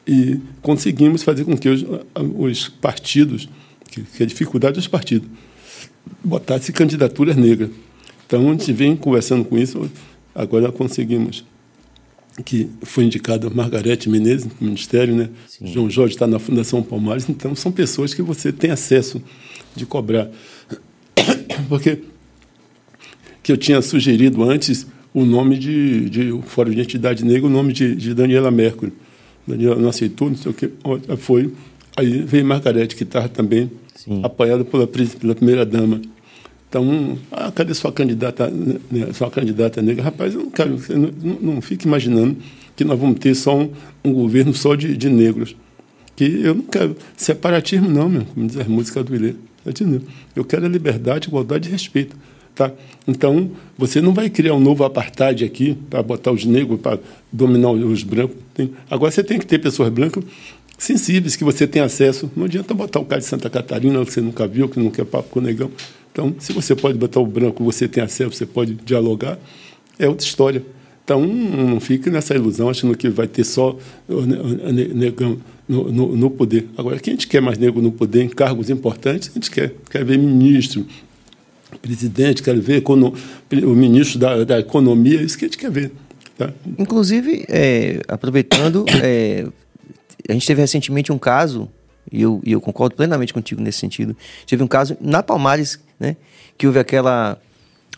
e 0.05 0.39
conseguimos 0.61 1.23
fazer 1.23 1.45
com 1.45 1.57
que 1.57 1.67
os, 1.67 1.83
os 2.37 2.69
partidos, 2.69 3.49
que, 3.89 4.03
que 4.03 4.21
a 4.21 4.25
dificuldade 4.27 4.75
dos 4.75 4.87
partidos, 4.87 5.27
botassem 6.23 6.73
candidaturas 6.75 7.35
negras. 7.35 7.71
Então, 8.27 8.47
a 8.47 8.51
gente 8.51 8.71
vem 8.71 8.95
conversando 8.95 9.43
com 9.43 9.57
isso, 9.57 9.89
agora 10.35 10.71
conseguimos 10.71 11.43
que 12.43 12.69
foi 12.81 13.05
indicada 13.05 13.49
Margarete 13.49 14.09
Menezes 14.09 14.45
no 14.59 14.67
Ministério, 14.67 15.15
né? 15.15 15.29
Sim. 15.47 15.67
João 15.67 15.89
Jorge 15.89 16.15
está 16.15 16.27
na 16.27 16.39
Fundação 16.39 16.83
Palmares, 16.83 17.29
então 17.29 17.55
são 17.55 17.71
pessoas 17.71 18.13
que 18.13 18.21
você 18.21 18.51
tem 18.51 18.71
acesso 18.71 19.21
de 19.75 19.85
cobrar. 19.85 20.29
Porque 21.69 21.99
que 23.41 23.51
eu 23.51 23.57
tinha 23.57 23.81
sugerido 23.81 24.43
antes 24.43 24.87
o 25.13 25.23
nome 25.23 25.57
de, 25.57 26.09
de 26.09 26.31
o 26.31 26.41
Fórum 26.41 26.71
de 26.71 26.77
Identidade 26.77 27.23
Negra, 27.23 27.45
o 27.45 27.49
nome 27.49 27.71
de, 27.71 27.95
de 27.95 28.13
Daniela 28.13 28.51
Mercury. 28.51 28.91
Daniela 29.47 29.75
não 29.75 29.89
aceitou, 29.89 30.29
não 30.29 30.35
sei 30.35 30.51
o 30.51 30.53
que, 30.53 30.71
foi. 31.17 31.53
Aí 31.95 32.23
veio 32.23 32.43
Margarete, 32.43 32.95
que 32.95 33.03
estava 33.03 33.29
também 33.29 33.71
Sim. 33.93 34.21
apoiada 34.23 34.65
pela, 34.65 34.87
pela 34.87 35.35
primeira-dama. 35.35 36.01
Então, 36.75 37.17
ah, 37.31 37.49
cadê 37.55 37.73
sua 37.73 37.89
candidata, 37.89 38.49
né, 38.49 39.13
sua 39.13 39.31
candidata 39.31 39.81
negra? 39.81 40.03
Rapaz, 40.03 40.33
eu 40.33 40.41
não 40.41 40.49
quero, 40.49 40.77
não, 41.23 41.53
não 41.53 41.61
fique 41.61 41.87
imaginando 41.87 42.35
que 42.75 42.83
nós 42.83 42.99
vamos 42.99 43.17
ter 43.17 43.33
só 43.33 43.57
um, 43.57 43.71
um 44.03 44.11
governo 44.11 44.53
só 44.53 44.75
de, 44.75 44.97
de, 44.97 45.09
negros. 45.09 45.55
Que 46.17 46.25
eu 46.43 46.53
não 46.53 46.63
quero 46.63 46.97
separatismo, 47.15 47.89
não, 47.89 48.09
meu, 48.09 48.25
como 48.25 48.45
diz 48.45 48.59
a 48.59 48.65
música 48.65 49.01
do 49.01 49.15
Ilê. 49.15 49.35
Eu 50.35 50.43
quero 50.43 50.67
liberdade, 50.67 51.29
igualdade 51.29 51.69
e 51.69 51.71
respeito. 51.71 52.17
Tá? 52.53 52.69
Então, 53.07 53.51
você 53.77 54.01
não 54.01 54.13
vai 54.13 54.29
criar 54.29 54.53
um 54.53 54.59
novo 54.59 54.83
apartheid 54.83 55.45
aqui 55.45 55.77
para 55.89 56.03
botar 56.03 56.33
os 56.33 56.43
negros, 56.43 56.77
para 56.81 56.99
dominar 57.31 57.71
os 57.71 58.03
brancos. 58.03 58.35
Tem. 58.53 58.73
Agora, 58.89 59.11
você 59.11 59.23
tem 59.23 59.39
que 59.39 59.45
ter 59.45 59.59
pessoas 59.59 59.87
brancas 59.87 60.25
sensíveis, 60.77 61.37
que 61.37 61.43
você 61.45 61.65
tem 61.65 61.81
acesso. 61.81 62.29
Não 62.35 62.43
adianta 62.43 62.73
botar 62.73 62.99
o 62.99 63.05
cara 63.05 63.21
de 63.21 63.27
Santa 63.27 63.49
Catarina, 63.49 64.03
que 64.03 64.11
você 64.11 64.19
nunca 64.19 64.45
viu, 64.45 64.67
que 64.67 64.77
não 64.77 64.91
quer 64.91 65.05
papo 65.05 65.29
com 65.29 65.39
o 65.39 65.41
negão. 65.41 65.71
Então, 66.15 66.33
se 66.39 66.53
você 66.53 66.73
pode 66.73 66.97
botar 66.97 67.19
o 67.19 67.25
branco, 67.25 67.61
você 67.61 67.89
tem 67.89 68.01
acesso, 68.01 68.31
você 68.31 68.45
pode 68.45 68.73
dialogar, 68.73 69.37
é 69.99 70.07
outra 70.07 70.25
história. 70.25 70.63
Então, 71.03 71.27
não 71.27 71.77
fique 71.81 72.09
nessa 72.09 72.33
ilusão, 72.33 72.69
achando 72.69 72.95
que 72.95 73.09
vai 73.09 73.27
ter 73.27 73.43
só 73.43 73.77
negão 74.95 75.37
no, 75.67 75.91
no, 75.91 76.15
no, 76.15 76.29
poder. 76.31 76.69
Agora, 76.77 76.99
quem 76.99 77.11
a 77.11 77.15
gente 77.15 77.27
quer 77.27 77.41
mais 77.41 77.57
negro 77.57 77.81
no 77.81 77.91
poder, 77.91 78.23
em 78.23 78.29
cargos 78.29 78.69
importantes, 78.69 79.29
a 79.29 79.33
gente 79.33 79.51
quer. 79.51 79.73
Quer 79.91 80.05
ver 80.05 80.17
ministro, 80.17 80.85
presidente, 81.81 82.41
quer 82.41 82.57
ver 82.57 82.81
o 82.87 83.75
ministro 83.75 84.17
da, 84.17 84.45
da 84.45 84.57
Economia, 84.57 85.21
isso 85.21 85.37
que 85.37 85.43
a 85.43 85.47
gente 85.49 85.57
quer 85.57 85.69
ver. 85.69 85.91
Tá? 86.37 86.49
Inclusive, 86.79 87.45
é, 87.49 87.99
aproveitando, 88.07 88.85
é, 89.03 89.45
a 90.29 90.31
gente 90.31 90.47
teve 90.47 90.61
recentemente 90.61 91.11
um 91.11 91.17
caso, 91.17 91.69
e 92.11 92.21
eu, 92.21 92.41
e 92.43 92.51
eu 92.51 92.61
concordo 92.61 92.95
plenamente 92.95 93.33
contigo 93.33 93.61
nesse 93.61 93.79
sentido, 93.79 94.15
teve 94.45 94.63
um 94.63 94.67
caso 94.67 94.97
na 95.01 95.23
Palmares 95.23 95.79
né? 95.99 96.15
Que 96.57 96.67
houve 96.67 96.79
aquela 96.79 97.37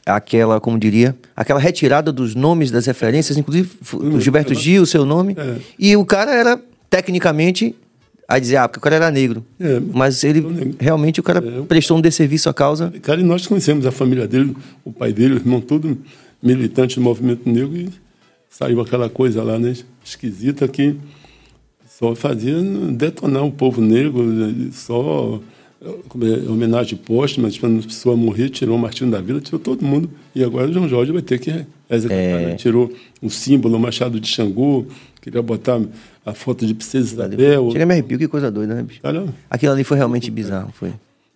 aquela, 0.05 0.61
como 0.61 0.79
diria, 0.79 1.13
aquela 1.35 1.59
retirada 1.59 2.13
dos 2.13 2.33
nomes 2.33 2.71
das 2.71 2.85
referências, 2.85 3.37
inclusive 3.37 3.69
hum, 3.93 4.21
Gilberto 4.21 4.53
Gil, 4.53 4.83
o 4.83 4.85
seu 4.85 5.05
nome, 5.05 5.35
é. 5.37 5.57
e 5.77 5.97
o 5.97 6.05
cara 6.05 6.33
era 6.33 6.61
tecnicamente 6.89 7.75
Aí 8.29 8.41
dizer, 8.41 8.57
ah, 8.57 8.67
porque 8.67 8.79
o 8.79 8.81
cara 8.81 8.97
era 8.97 9.09
negro. 9.09 9.45
É, 9.57 9.79
Mas 9.79 10.21
ele, 10.21 10.75
realmente, 10.77 11.17
o 11.17 11.23
cara 11.23 11.39
é. 11.39 11.61
prestou 11.61 11.97
um 11.97 12.01
desserviço 12.01 12.49
à 12.49 12.53
causa. 12.53 12.93
Cara, 13.01 13.21
e 13.21 13.23
nós 13.23 13.47
conhecemos 13.47 13.85
a 13.85 13.91
família 13.91 14.27
dele, 14.27 14.53
o 14.83 14.91
pai 14.91 15.13
dele, 15.13 15.35
o 15.35 15.37
irmão, 15.37 15.61
todo 15.61 15.97
militante 16.43 16.95
do 16.95 17.01
movimento 17.01 17.49
negro, 17.49 17.77
e 17.77 17.89
saiu 18.49 18.81
aquela 18.81 19.09
coisa 19.09 19.41
lá, 19.41 19.57
né, 19.57 19.73
esquisita 20.03 20.67
que 20.67 20.97
só 21.97 22.13
fazia 22.13 22.61
detonar 22.91 23.43
o 23.43 23.51
povo 23.51 23.81
negro, 23.81 24.23
só 24.71 25.41
é, 25.81 26.49
homenagem 26.49 26.95
póstuma, 26.95 27.49
quando 27.59 27.79
a 27.79 27.83
pessoa 27.83 28.15
morrer, 28.15 28.49
tirou 28.49 28.75
o 28.75 28.79
Martinho 28.79 29.09
da 29.09 29.19
Vila, 29.19 29.41
tirou 29.41 29.59
todo 29.59 29.83
mundo. 29.83 30.07
E 30.35 30.43
agora 30.43 30.69
o 30.69 30.73
João 30.73 30.87
Jorge 30.87 31.11
vai 31.11 31.23
ter 31.23 31.39
que 31.39 31.65
executar. 31.89 32.19
É. 32.19 32.45
Né? 32.45 32.55
Tirou 32.55 32.93
o 33.19 33.31
símbolo, 33.31 33.77
o 33.77 33.79
machado 33.79 34.19
de 34.19 34.27
Xangô, 34.27 34.85
queria 35.19 35.41
botar 35.41 35.81
a 36.23 36.33
foto 36.35 36.67
de 36.67 36.75
Princesa 36.75 37.13
Isabel. 37.13 37.71
Chega 37.71 37.85
me 37.85 37.93
arrepio, 37.93 38.19
que 38.19 38.27
coisa 38.27 38.51
doida, 38.51 38.75
né, 38.75 38.83
bicho? 38.83 39.01
Caramba. 39.01 39.33
Aquilo 39.49 39.73
ali 39.73 39.83
foi 39.83 39.97
realmente 39.97 40.29
bizarro, 40.29 40.71
foi. 40.73 40.93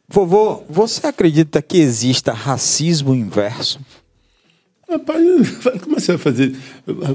Vovô, 0.08 0.62
você 0.69 1.08
acredita 1.08 1.60
que 1.60 1.78
exista 1.78 2.34
racismo 2.34 3.15
inverso? 3.15 3.80
Rapaz, 4.88 5.26
como 5.82 6.00
você 6.00 6.12
vai 6.12 6.17
fazer 6.19 6.56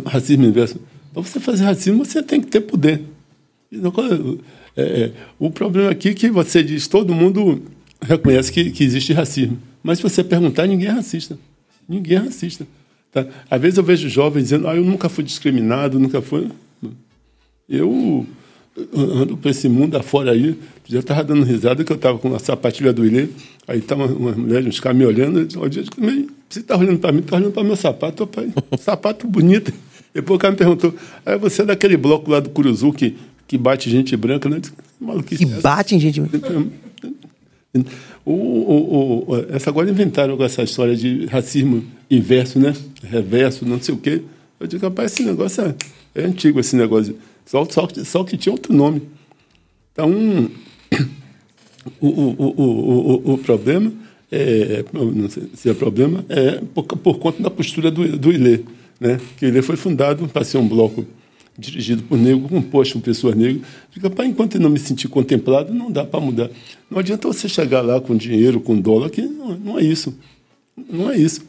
racismo 0.04 0.46
inverso? 0.46 0.80
Para 1.12 1.22
você 1.22 1.38
fazer 1.38 1.62
racismo, 1.62 2.04
você 2.04 2.20
tem 2.24 2.40
que 2.40 2.48
ter 2.48 2.62
poder. 2.62 3.02
É, 4.76 4.82
é, 4.82 5.12
o 5.38 5.50
problema 5.50 5.90
aqui 5.90 6.10
é 6.10 6.14
que 6.14 6.30
você 6.30 6.62
diz, 6.62 6.86
todo 6.86 7.14
mundo 7.14 7.62
reconhece 8.00 8.52
que, 8.52 8.70
que 8.70 8.84
existe 8.84 9.12
racismo. 9.12 9.58
Mas 9.82 9.98
se 9.98 10.02
você 10.02 10.22
perguntar, 10.22 10.66
ninguém 10.66 10.88
é 10.88 10.92
racista. 10.92 11.38
Ninguém 11.88 12.18
é 12.18 12.20
racista. 12.20 12.66
Tá? 13.12 13.26
Às 13.50 13.60
vezes 13.60 13.78
eu 13.78 13.84
vejo 13.84 14.08
jovens 14.08 14.44
dizendo, 14.44 14.68
ah, 14.68 14.76
eu 14.76 14.84
nunca 14.84 15.08
fui 15.08 15.24
discriminado, 15.24 15.98
nunca 15.98 16.20
fui. 16.20 16.48
Eu 17.68 18.26
ando 18.94 19.36
para 19.36 19.50
esse 19.50 19.68
mundo 19.68 19.96
afora 19.96 20.32
aí, 20.32 20.56
já 20.86 21.00
estava 21.00 21.24
dando 21.24 21.44
risada 21.44 21.82
que 21.82 21.90
eu 21.90 21.96
estava 21.96 22.18
com 22.18 22.34
a 22.34 22.38
sapatilha 22.38 22.92
do 22.92 23.06
Ilê, 23.06 23.28
aí 23.66 23.78
estava 23.78 24.04
uma, 24.04 24.12
uma 24.12 24.32
mulher, 24.32 24.62
uns 24.64 24.78
caras 24.78 24.98
me 24.98 25.06
olhando, 25.06 25.40
eu 25.40 25.68
disse, 25.68 25.88
você 26.48 26.60
está 26.60 26.76
olhando 26.76 26.98
para 26.98 27.10
mim, 27.10 27.20
está 27.20 27.36
olhando 27.36 27.52
para 27.52 27.64
meu 27.64 27.74
sapato, 27.74 28.26
pai, 28.26 28.52
sapato 28.78 29.26
bonito. 29.26 29.72
Depois 30.12 30.36
o 30.36 30.38
cara 30.38 30.52
me 30.52 30.58
perguntou, 30.58 30.94
ah, 31.24 31.36
você 31.36 31.62
é 31.62 31.64
daquele 31.64 31.96
bloco 31.96 32.30
lá 32.30 32.40
do 32.40 32.50
Curuzu 32.50 32.92
que 32.92 33.16
que 33.46 33.56
bate 33.56 33.90
gente 33.90 34.16
branca, 34.16 34.48
né? 34.48 34.60
Maluquice 35.00 35.44
que 35.44 35.52
bate 35.60 35.94
em 35.94 36.00
gente 36.00 36.20
branca. 36.20 36.66
O, 38.24 38.32
o, 38.32 39.24
o, 39.28 39.36
essa 39.50 39.70
agora 39.70 39.88
inventaram 39.88 40.42
essa 40.42 40.62
história 40.62 40.96
de 40.96 41.26
racismo 41.26 41.84
inverso, 42.10 42.58
né? 42.58 42.74
Reverso, 43.02 43.64
não 43.64 43.80
sei 43.80 43.94
o 43.94 43.98
quê. 43.98 44.22
Eu 44.58 44.66
digo, 44.66 44.84
rapaz, 44.84 45.12
esse 45.12 45.22
negócio 45.22 45.62
é, 45.62 45.74
é 46.14 46.24
antigo, 46.24 46.58
esse 46.58 46.74
negócio. 46.74 47.16
Só, 47.44 47.64
só, 47.66 47.86
só 48.04 48.24
que 48.24 48.36
tinha 48.36 48.52
outro 48.52 48.72
nome. 48.72 49.02
Então, 49.98 50.50
o, 51.98 52.06
o, 52.08 52.54
o, 52.54 53.32
o, 53.32 53.38
problema, 53.38 53.90
é, 54.30 54.84
não 54.92 55.30
sei 55.30 55.44
se 55.54 55.70
é 55.70 55.72
problema, 55.72 56.22
é 56.28 56.60
por, 56.74 56.84
por 56.84 57.18
conta 57.18 57.42
da 57.42 57.48
postura 57.48 57.90
do, 57.90 58.18
do 58.18 58.30
Ilê, 58.30 58.60
né? 59.00 59.18
Que 59.38 59.46
o 59.46 59.62
foi 59.62 59.76
fundado 59.76 60.28
para 60.28 60.44
ser 60.44 60.58
um 60.58 60.68
bloco 60.68 61.06
dirigido 61.58 62.02
por 62.02 62.18
negro, 62.18 62.48
composto 62.48 62.98
por 62.98 63.04
pessoas 63.04 63.34
negras. 63.34 63.62
Fica, 63.90 64.10
pai, 64.10 64.26
enquanto 64.26 64.56
eu 64.56 64.60
não 64.60 64.70
me 64.70 64.78
sentir 64.78 65.08
contemplado, 65.08 65.72
não 65.72 65.90
dá 65.90 66.04
para 66.04 66.20
mudar. 66.20 66.50
Não 66.90 66.98
adianta 66.98 67.26
você 67.26 67.48
chegar 67.48 67.80
lá 67.80 68.00
com 68.00 68.16
dinheiro, 68.16 68.60
com 68.60 68.78
dólar, 68.78 69.10
que 69.10 69.22
não, 69.22 69.56
não 69.56 69.78
é 69.78 69.82
isso. 69.82 70.16
Não 70.90 71.10
é 71.10 71.16
isso. 71.16 71.42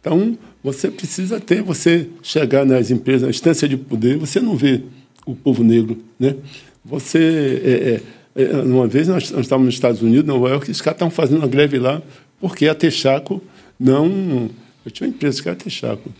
Então, 0.00 0.36
você 0.62 0.90
precisa 0.90 1.40
ter, 1.40 1.62
você 1.62 2.08
chegar 2.22 2.66
nas 2.66 2.90
empresas, 2.90 3.22
na 3.22 3.30
instância 3.30 3.66
de 3.66 3.76
poder, 3.76 4.18
você 4.18 4.40
não 4.40 4.54
vê 4.56 4.82
o 5.26 5.34
povo 5.34 5.64
negro, 5.64 5.98
né? 6.18 6.36
Você, 6.84 8.00
é, 8.36 8.42
é, 8.42 8.44
é 8.44 8.56
uma 8.58 8.86
vez 8.86 9.08
nós, 9.08 9.30
nós, 9.30 9.40
estávamos 9.40 9.66
nos 9.66 9.74
Estados 9.74 10.02
Unidos, 10.02 10.26
Nova 10.26 10.50
York, 10.50 10.70
os 10.70 10.82
caras 10.82 10.96
estavam 10.96 11.10
fazendo 11.10 11.38
uma 11.38 11.48
greve 11.48 11.78
lá, 11.78 12.02
porque 12.38 12.68
a 12.68 12.74
Texaco 12.74 13.42
não... 13.80 14.50
Eu 14.84 14.90
tinha 14.90 15.08
uma 15.08 15.14
empresa 15.14 15.42
que 15.42 15.48
era 15.48 15.56
Texaco 15.56 16.10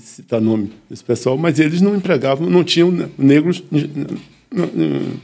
citar 0.00 0.40
nome 0.40 0.70
desse 0.88 1.04
pessoal, 1.04 1.36
mas 1.36 1.58
eles 1.58 1.80
não 1.80 1.94
empregavam, 1.96 2.48
não 2.48 2.64
tinham 2.64 2.90
negros 3.18 3.62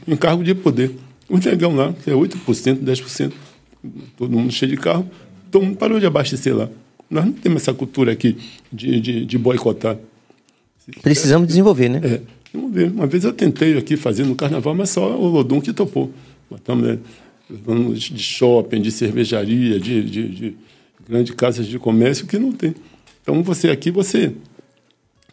em 0.07 0.15
cargo 0.15 0.43
de 0.43 0.53
poder. 0.53 0.91
O 1.29 1.37
negão 1.37 1.75
lá, 1.75 1.93
que 1.93 2.09
é 2.09 2.13
8%, 2.13 2.83
10%, 2.83 3.31
todo 4.17 4.31
mundo 4.31 4.51
cheio 4.51 4.71
de 4.71 4.77
carro, 4.77 5.09
todo 5.49 5.63
mundo 5.63 5.77
parou 5.77 5.99
de 5.99 6.05
abastecer 6.05 6.55
lá. 6.55 6.69
Nós 7.09 7.25
não 7.25 7.31
temos 7.31 7.61
essa 7.61 7.73
cultura 7.73 8.11
aqui 8.11 8.37
de, 8.71 8.99
de, 8.99 9.25
de 9.25 9.37
boicotar. 9.37 9.97
Precisamos 11.01 11.47
desenvolver, 11.47 11.89
né? 11.89 12.01
É, 12.03 12.21
desenvolver. 12.45 12.91
Uma 12.91 13.07
vez 13.07 13.23
eu 13.23 13.33
tentei 13.33 13.77
aqui 13.77 13.95
fazer 13.95 14.25
no 14.25 14.35
carnaval, 14.35 14.75
mas 14.75 14.89
só 14.89 15.17
o 15.17 15.27
Lodum 15.27 15.61
que 15.61 15.73
topou. 15.73 16.11
Botamos, 16.49 16.87
né, 16.87 16.99
de 17.93 18.19
shopping, 18.19 18.81
de 18.81 18.91
cervejaria, 18.91 19.79
de, 19.79 20.03
de, 20.03 20.27
de 20.29 20.55
grandes 21.07 21.33
casas 21.35 21.67
de 21.67 21.77
comércio 21.77 22.25
que 22.25 22.37
não 22.37 22.51
tem. 22.51 22.73
Então 23.21 23.43
você 23.43 23.69
aqui, 23.69 23.91
você 23.91 24.33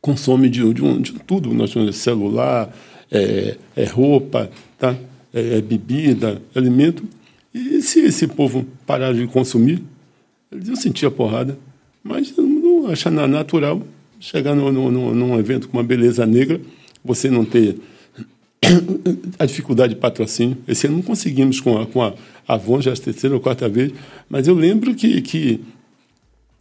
consome 0.09 0.49
de, 0.49 0.73
de, 0.73 0.99
de 1.01 1.12
tudo. 1.27 1.53
Nós 1.53 1.71
temos 1.71 1.94
celular, 1.97 2.75
é, 3.12 3.57
é 3.77 3.85
roupa, 3.85 4.51
tá? 4.79 4.97
É, 5.35 5.59
é, 5.59 5.61
bebida, 5.61 6.40
alimento. 6.55 7.05
E 7.53 7.83
se 7.83 8.01
esse 8.01 8.27
povo 8.27 8.66
parar 8.87 9.12
de 9.12 9.27
consumir, 9.27 9.83
eles 10.51 10.68
iam 10.68 10.77
sentir 10.77 11.05
a 11.05 11.11
porrada. 11.11 11.59
Mas 12.03 12.35
não 12.38 12.87
achar 12.87 13.11
natural 13.11 13.83
chegar 14.18 14.55
no, 14.55 14.73
no, 14.73 14.90
no, 14.90 15.14
num 15.14 15.38
evento 15.38 15.68
com 15.68 15.77
uma 15.77 15.85
beleza 15.85 16.25
negra, 16.27 16.61
você 17.05 17.31
não 17.31 17.44
ter 17.44 17.77
a 19.38 19.44
dificuldade 19.44 19.94
de 19.94 20.01
patrocínio. 20.01 20.57
Esse 20.66 20.87
ano 20.87 20.97
não 20.97 21.03
conseguimos 21.03 21.61
com 21.61 21.79
a, 21.79 21.87
com 21.87 22.03
a 22.03 22.14
Avon, 22.47 22.81
já 22.81 22.92
a 22.92 22.97
terceira 22.97 23.37
ou 23.37 23.40
quarta 23.40 23.68
vez, 23.68 23.92
mas 24.29 24.49
eu 24.49 24.55
lembro 24.55 24.94
que, 24.94 25.21
que 25.21 25.61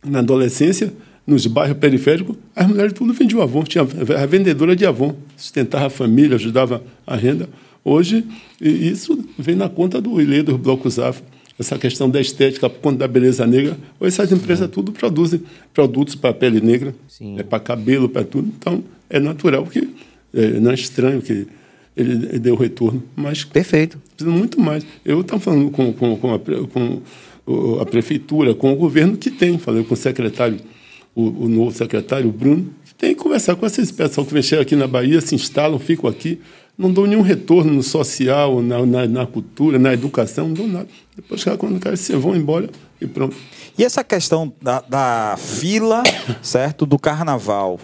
na 0.05 0.19
adolescência 0.19 0.93
nos 1.27 1.45
bairros 1.45 1.77
periféricos, 1.77 2.37
as 2.55 2.65
mulheres 2.65 2.93
tudo 2.93 3.11
vendiam 3.11 3.41
Avon. 3.41 3.63
Tinha 3.63 3.83
a 3.83 4.25
vendedora 4.25 4.73
de 4.73 4.85
Avon, 4.85 5.13
sustentava 5.35 5.87
a 5.87 5.89
família, 5.89 6.35
ajudava 6.35 6.81
a 7.05 7.17
renda. 7.17 7.49
Hoje, 7.83 8.25
isso 8.61 9.25
vem 9.37 9.55
na 9.55 9.67
conta 9.67 9.99
do 9.99 10.21
ilê 10.21 10.41
dos 10.41 10.55
blocos 10.55 10.97
afro. 10.97 11.25
Essa 11.59 11.77
questão 11.77 12.09
da 12.09 12.21
estética, 12.21 12.69
por 12.69 12.79
conta 12.79 12.99
da 12.99 13.07
beleza 13.07 13.45
negra. 13.45 13.77
Hoje 13.99 14.13
essas 14.13 14.31
empresas 14.31 14.69
tudo 14.69 14.91
produzem 14.91 15.41
produtos 15.73 16.15
para 16.15 16.33
pele 16.33 16.61
negra, 16.61 16.95
é, 17.37 17.43
para 17.43 17.59
cabelo, 17.59 18.07
para 18.07 18.23
tudo. 18.23 18.47
Então, 18.57 18.83
é 19.09 19.19
natural 19.19 19.65
que 19.65 19.89
é, 20.33 20.59
não 20.59 20.71
é 20.71 20.75
estranho 20.75 21.21
que 21.21 21.47
ele 21.95 22.39
deu 22.39 22.55
retorno. 22.55 23.03
Mas 23.15 23.43
Perfeito. 23.43 23.99
Precisa 24.15 24.37
muito 24.37 24.61
mais. 24.61 24.85
Eu 25.03 25.21
estava 25.21 25.41
falando 25.41 25.71
com, 25.71 25.91
com, 25.91 26.15
com, 26.15 26.33
a, 26.33 26.39
com 26.39 27.01
a 27.81 27.85
prefeitura, 27.85 28.53
com 28.53 28.71
o 28.71 28.75
governo 28.75 29.17
que 29.17 29.31
tem, 29.31 29.57
falei 29.57 29.83
com 29.83 29.95
o 29.95 29.97
secretário 29.97 30.59
o, 31.17 31.45
o 31.45 31.49
novo 31.49 31.71
secretário, 31.71 32.29
o 32.29 32.31
Bruno, 32.31 32.69
tem 32.95 33.15
que 33.15 33.21
conversar 33.21 33.55
com 33.55 33.65
esses 33.65 33.91
pessoal 33.91 34.25
que 34.25 34.39
chegar 34.43 34.61
aqui 34.61 34.75
na 34.75 34.87
Bahia, 34.87 35.19
se 35.19 35.33
instalam, 35.33 35.79
ficam 35.79 36.07
aqui, 36.07 36.39
não 36.77 36.93
dão 36.93 37.07
nenhum 37.07 37.23
retorno 37.23 37.73
no 37.73 37.81
social, 37.81 38.61
na, 38.61 38.85
na, 38.85 39.07
na 39.07 39.25
cultura, 39.25 39.79
na 39.79 39.91
educação, 39.91 40.47
não 40.47 40.53
dão 40.53 40.67
nada. 40.67 40.87
Depois, 41.15 41.43
quando 41.57 41.79
querem, 41.79 41.97
se 41.97 42.15
vão 42.15 42.35
embora 42.35 42.69
e 43.01 43.07
pronto. 43.07 43.35
E 43.75 43.83
essa 43.83 44.03
questão 44.03 44.53
da, 44.61 44.81
da 44.81 45.35
fila, 45.39 46.03
certo, 46.43 46.85
do 46.85 46.99
carnaval, 46.99 47.79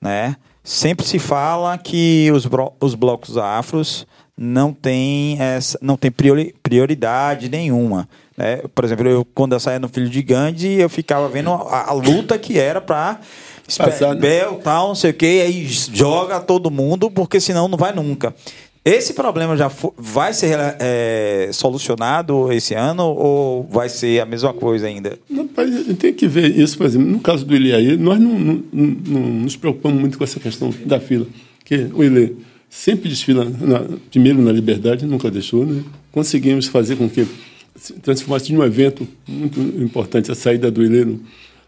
né? 0.00 0.36
Sempre 0.64 1.04
se 1.04 1.18
fala 1.18 1.76
que 1.76 2.30
os, 2.32 2.48
os 2.80 2.94
blocos 2.94 3.36
afros 3.36 4.06
não 4.42 4.72
têm, 4.72 5.38
essa, 5.38 5.78
não 5.82 5.98
tem 5.98 6.10
prioridade 6.10 7.50
nenhuma. 7.50 8.08
Né? 8.34 8.62
Por 8.74 8.86
exemplo, 8.86 9.06
eu, 9.06 9.22
quando 9.34 9.52
eu 9.52 9.60
saía 9.60 9.78
no 9.78 9.86
Filho 9.86 10.08
de 10.08 10.22
Gandhi, 10.22 10.80
eu 10.80 10.88
ficava 10.88 11.28
vendo 11.28 11.50
a, 11.50 11.90
a 11.90 11.92
luta 11.92 12.38
que 12.38 12.58
era 12.58 12.80
para 12.80 13.20
né? 14.14 14.14
Bel, 14.14 14.54
tal, 14.64 14.88
não 14.88 14.94
sei 14.94 15.10
o 15.10 15.14
que, 15.14 15.42
aí 15.42 15.66
joga 15.68 16.40
todo 16.40 16.70
mundo, 16.70 17.10
porque 17.10 17.38
senão 17.38 17.68
não 17.68 17.76
vai 17.76 17.92
nunca. 17.92 18.34
Esse 18.82 19.12
problema 19.12 19.58
já 19.58 19.70
vai 19.98 20.32
ser 20.32 20.56
é, 20.80 21.50
solucionado 21.52 22.50
esse 22.50 22.72
ano 22.72 23.04
ou 23.04 23.68
vai 23.70 23.90
ser 23.90 24.20
a 24.20 24.24
mesma 24.24 24.54
coisa 24.54 24.86
ainda? 24.86 25.18
Não, 25.28 25.46
tem 25.46 26.14
que 26.14 26.26
ver 26.26 26.56
isso, 26.58 26.78
por 26.78 26.86
exemplo, 26.86 27.06
no 27.06 27.20
caso 27.20 27.44
do 27.44 27.54
Ilê 27.54 27.98
nós 27.98 28.18
não, 28.18 28.38
não, 28.38 28.62
não, 28.72 29.20
nos 29.20 29.54
preocupamos 29.54 30.00
muito 30.00 30.16
com 30.16 30.24
essa 30.24 30.40
questão 30.40 30.72
da 30.86 30.98
fila, 30.98 31.26
que 31.62 31.90
o 31.92 32.02
Ilê 32.02 32.32
sempre 32.70 33.08
desfila 33.08 33.44
na, 33.44 33.80
primeiro 34.10 34.40
na 34.40 34.52
liberdade, 34.52 35.04
nunca 35.04 35.28
deixou, 35.28 35.66
né? 35.66 35.82
Conseguimos 36.12 36.68
fazer 36.68 36.96
com 36.96 37.10
que 37.10 37.26
transformasse 38.00 38.52
em 38.52 38.56
um 38.56 38.62
evento 38.62 39.06
muito 39.26 39.60
importante, 39.60 40.30
a 40.30 40.34
saída 40.34 40.70
do 40.70 40.82
Ileno. 40.82 41.20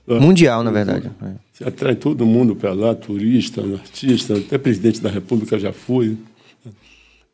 Mundial, 0.06 0.62
na 0.62 0.70
verdade. 0.70 1.10
Você 1.52 1.64
atrai 1.64 1.94
todo 1.94 2.24
mundo 2.24 2.56
para 2.56 2.72
lá, 2.72 2.94
turista, 2.94 3.62
artista, 3.62 4.36
até 4.36 4.58
presidente 4.58 5.00
da 5.00 5.10
República 5.10 5.58
já 5.58 5.72
foi. 5.72 6.16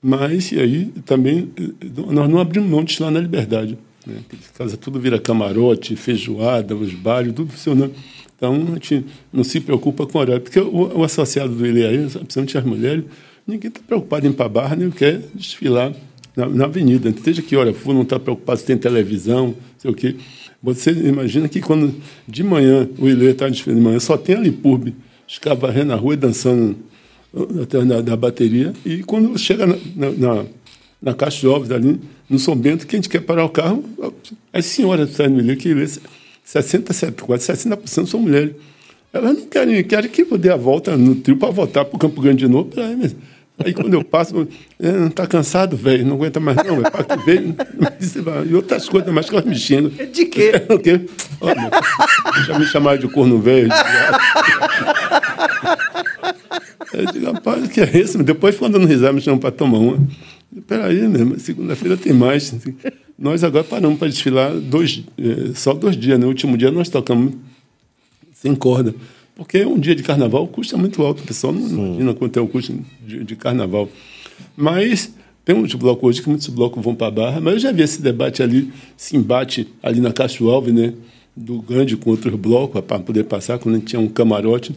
Mas, 0.03 0.53
e 0.53 0.61
aí, 0.61 0.93
também, 1.05 1.51
nós 2.11 2.29
não 2.29 2.39
abrimos 2.39 2.71
mão 2.71 2.85
de 2.85 3.03
lá 3.03 3.11
na 3.11 3.21
Liberdade. 3.21 3.77
Né? 4.07 4.17
Casa 4.57 4.77
tudo 4.77 5.01
vira 5.01 5.19
camarote, 5.19 5.97
feijoada, 5.97 6.77
os 6.77 6.93
bares, 6.95 7.33
tudo 7.33 7.51
funcionando. 7.51 7.95
Então, 8.37 8.55
a 8.55 8.75
gente 8.75 9.05
não 9.33 9.43
se 9.43 9.61
preocupa 9.61 10.07
com 10.07 10.19
o 10.19 10.21
horário. 10.21 10.43
Porque 10.43 10.61
o, 10.61 10.99
o 10.99 11.05
associado 11.05 11.53
do 11.55 11.67
Ilê 11.67 11.87
aí, 11.87 11.99
principalmente 11.99 12.57
as 12.57 12.65
mulheres, 12.65 13.05
ninguém 13.49 13.69
está 13.69 13.81
preocupado 13.81 14.27
em 14.27 14.31
ir 14.31 14.35
para 14.35 14.47
a 14.47 14.49
barra, 14.49 14.77
nem 14.77 14.91
quer 14.91 15.23
desfilar 15.35 15.95
na, 16.37 16.47
na 16.47 16.65
avenida. 16.67 17.13
Seja 17.25 17.41
que 17.41 17.57
hora 17.57 17.73
for, 17.73 17.95
não 17.95 18.03
está 18.03 18.21
preocupado 18.21 18.61
se 18.61 18.67
tem 18.67 18.77
televisão, 18.77 19.55
sei 19.79 19.91
o 19.91 19.95
quê. 19.95 20.17
Você 20.63 20.91
imagina 20.91 21.49
que 21.49 21.61
quando 21.61 21.95
de 22.27 22.45
manhã 22.45 22.89
o 22.99 23.09
Ilê 23.09 23.31
está 23.31 23.49
de 23.49 23.71
manhã, 23.71 23.99
só 23.99 24.17
tem 24.17 24.37
a 24.37 24.41
Limpurbe, 24.41 24.95
os 25.27 25.39
caras 25.39 25.59
varrendo 25.59 25.87
na 25.87 25.95
rua 25.95 26.15
e 26.15 26.17
dançando 26.17 26.77
até 27.63 27.83
na, 27.85 28.03
na, 28.03 28.17
bateria. 28.17 28.73
E 28.85 29.03
quando 29.03 29.39
chega 29.39 29.67
na, 29.67 30.11
na, 30.11 30.45
na 31.01 31.15
Caixa 31.15 31.41
de 31.41 31.47
Ovos, 31.47 31.71
ali 31.71 31.99
no 32.29 32.39
São 32.39 32.55
Bento, 32.55 32.87
que 32.87 32.97
a 32.97 32.99
gente 32.99 33.09
quer 33.09 33.21
parar 33.21 33.45
o 33.45 33.49
carro, 33.49 33.85
as 34.53 34.67
senhoras 34.67 35.17
no 35.17 35.41
Ilê, 35.41 35.57
que 35.57 35.71
Ilê, 35.71 35.87
60, 36.45 36.93
quase 37.23 37.51
60% 37.53 38.07
são 38.07 38.21
mulheres. 38.21 38.55
Elas 39.13 39.35
não 39.35 39.47
querem, 39.47 39.83
querem 39.85 40.11
que 40.11 40.23
eu 40.23 40.37
dê 40.37 40.51
a 40.51 40.57
volta 40.57 40.97
no 40.97 41.15
trio 41.15 41.37
para 41.37 41.51
voltar 41.51 41.85
para 41.85 41.97
o 41.97 41.99
Campo 41.99 42.21
Grande 42.21 42.45
de 42.45 42.49
novo. 42.49 42.71
Aí, 42.77 43.11
aí 43.59 43.73
quando 43.73 43.95
eu 43.95 44.05
passo, 44.05 44.47
é, 44.79 44.93
não 44.93 45.09
está 45.09 45.27
cansado, 45.27 45.77
velho, 45.77 46.07
não 46.07 46.17
aguenta 46.17 46.41
mais 46.41 46.57
não, 46.59 46.85
é 46.85 46.91
para 46.91 47.05
que 47.05 47.25
veio. 47.25 47.55
E 48.49 48.55
outras 48.55 48.89
coisas 48.89 49.13
mais 49.13 49.29
que 49.29 49.35
elas 49.35 49.45
me 49.45 49.55
xingam. 49.55 49.91
De 49.91 50.25
quê? 50.27 50.53
o 50.71 50.79
quê? 50.79 51.01
Olha, 51.41 51.71
já 52.47 52.59
me 52.59 52.65
chamaram 52.67 52.99
de 52.99 53.09
corno 53.09 53.39
velho. 53.39 53.71
Eu 56.93 57.13
digo, 57.13 57.33
rapaz, 57.33 57.65
o 57.65 57.69
que 57.69 57.81
é 57.81 57.99
isso? 57.99 58.23
Depois, 58.23 58.57
quando 58.57 58.79
não 58.79 58.87
risar, 58.87 59.13
me 59.13 59.21
chamam 59.21 59.39
para 59.39 59.51
tomar 59.51 59.79
uma. 59.79 59.99
Peraí, 60.67 61.07
mesmo, 61.07 61.39
segunda-feira 61.39 61.97
tem 61.97 62.13
mais. 62.13 62.55
Nós 63.19 63.45
agora 63.45 63.65
paramos 63.65 63.99
para 63.99 64.09
desfilar 64.09 64.53
dois, 64.53 65.03
é, 65.19 65.55
só 65.55 65.75
dois 65.75 65.97
dias. 65.97 66.19
No 66.19 66.27
né? 66.27 66.29
último 66.29 66.57
dia 66.57 66.71
nós 66.71 66.89
tocamos 66.89 67.35
sem 68.33 68.55
corda. 68.55 68.95
Porque 69.39 69.65
um 69.65 69.79
dia 69.79 69.95
de 69.95 70.03
carnaval 70.03 70.43
o 70.43 70.49
custo 70.49 70.75
é 70.75 70.79
muito 70.79 71.01
alto. 71.01 71.23
O 71.23 71.27
pessoal 71.27 71.53
não 71.53 71.63
Sim. 71.63 71.87
imagina 71.87 72.13
quanto 72.13 72.37
é 72.37 72.43
o 72.43 72.49
custo 72.49 72.77
de, 73.07 73.23
de 73.23 73.37
carnaval. 73.37 73.89
Mas 74.57 75.15
tem 75.45 75.55
uns 75.55 75.73
blocos 75.75 76.09
hoje 76.09 76.23
que 76.23 76.29
muitos 76.29 76.49
blocos 76.49 76.83
vão 76.83 76.93
para 76.93 77.07
a 77.07 77.11
Barra, 77.13 77.41
mas 77.41 77.55
eu 77.55 77.61
já 77.61 77.73
vi 77.73 77.83
esse 77.83 78.03
debate 78.03 78.43
ali, 78.43 78.73
se 78.97 79.17
embate 79.17 79.69
ali 79.81 80.01
na 80.01 80.13
Castro 80.13 80.51
Alves, 80.51 80.75
né? 80.75 80.93
Do 81.37 81.63
grande 81.63 81.97
com 81.97 82.11
outros 82.11 82.35
blocos, 82.35 82.81
para 82.81 82.99
poder 82.99 83.25
passar, 83.25 83.61
quando 83.61 83.77
a 83.77 83.79
gente 83.79 83.87
tinha 83.87 84.01
um 84.01 84.09
camarote. 84.09 84.75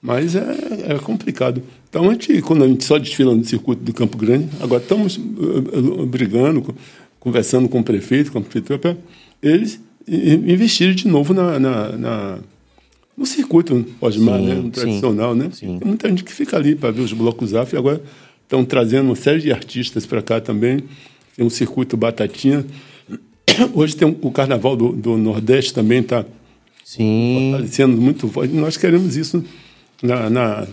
Mas 0.00 0.34
é, 0.34 0.94
é 0.94 0.98
complicado. 0.98 1.62
Então, 1.90 2.08
a 2.08 2.12
gente, 2.14 2.40
quando 2.40 2.64
a 2.64 2.66
gente 2.66 2.84
só 2.84 2.96
desfila 2.96 3.34
no 3.34 3.44
circuito 3.44 3.82
do 3.82 3.92
Campo 3.92 4.16
Grande, 4.16 4.48
agora 4.58 4.82
estamos 4.82 5.18
uh, 5.18 6.06
brigando, 6.06 6.74
conversando 7.20 7.68
com 7.68 7.80
o 7.80 7.84
prefeito, 7.84 8.32
com 8.32 8.38
a 8.38 8.40
prefeitura, 8.40 8.78
para 8.78 8.96
eles 9.42 9.78
investirem 10.06 10.94
de 10.94 11.06
novo 11.06 11.34
na, 11.34 11.58
na, 11.58 11.92
na 11.92 12.38
no 13.18 13.26
circuito 13.26 13.84
pós-mar, 13.98 14.38
né? 14.40 14.54
no 14.54 14.70
tradicional. 14.70 15.32
Sim, 15.34 15.38
né? 15.38 15.50
Sim. 15.52 15.78
Tem 15.80 15.88
muita 15.88 16.08
gente 16.08 16.22
que 16.22 16.32
fica 16.32 16.56
ali 16.56 16.76
para 16.76 16.92
ver 16.92 17.00
os 17.00 17.12
blocos 17.12 17.52
afro 17.52 17.76
e 17.76 17.78
agora 17.78 18.00
estão 18.44 18.64
trazendo 18.64 19.06
uma 19.06 19.16
série 19.16 19.40
de 19.40 19.50
artistas 19.50 20.06
para 20.06 20.22
cá 20.22 20.40
também. 20.40 20.84
Tem 21.36 21.44
um 21.44 21.50
circuito 21.50 21.96
Batatinha. 21.96 22.64
Hoje 23.74 23.96
tem 23.96 24.06
um, 24.06 24.16
o 24.22 24.30
Carnaval 24.30 24.76
do, 24.76 24.92
do 24.92 25.16
Nordeste 25.16 25.74
também 25.74 25.98
está 25.98 26.24
aparecendo 27.50 28.00
muito 28.00 28.28
forte. 28.28 28.54
Nós 28.54 28.76
queremos 28.76 29.16
isso 29.16 29.44
na, 30.00 30.30
na, 30.30 30.68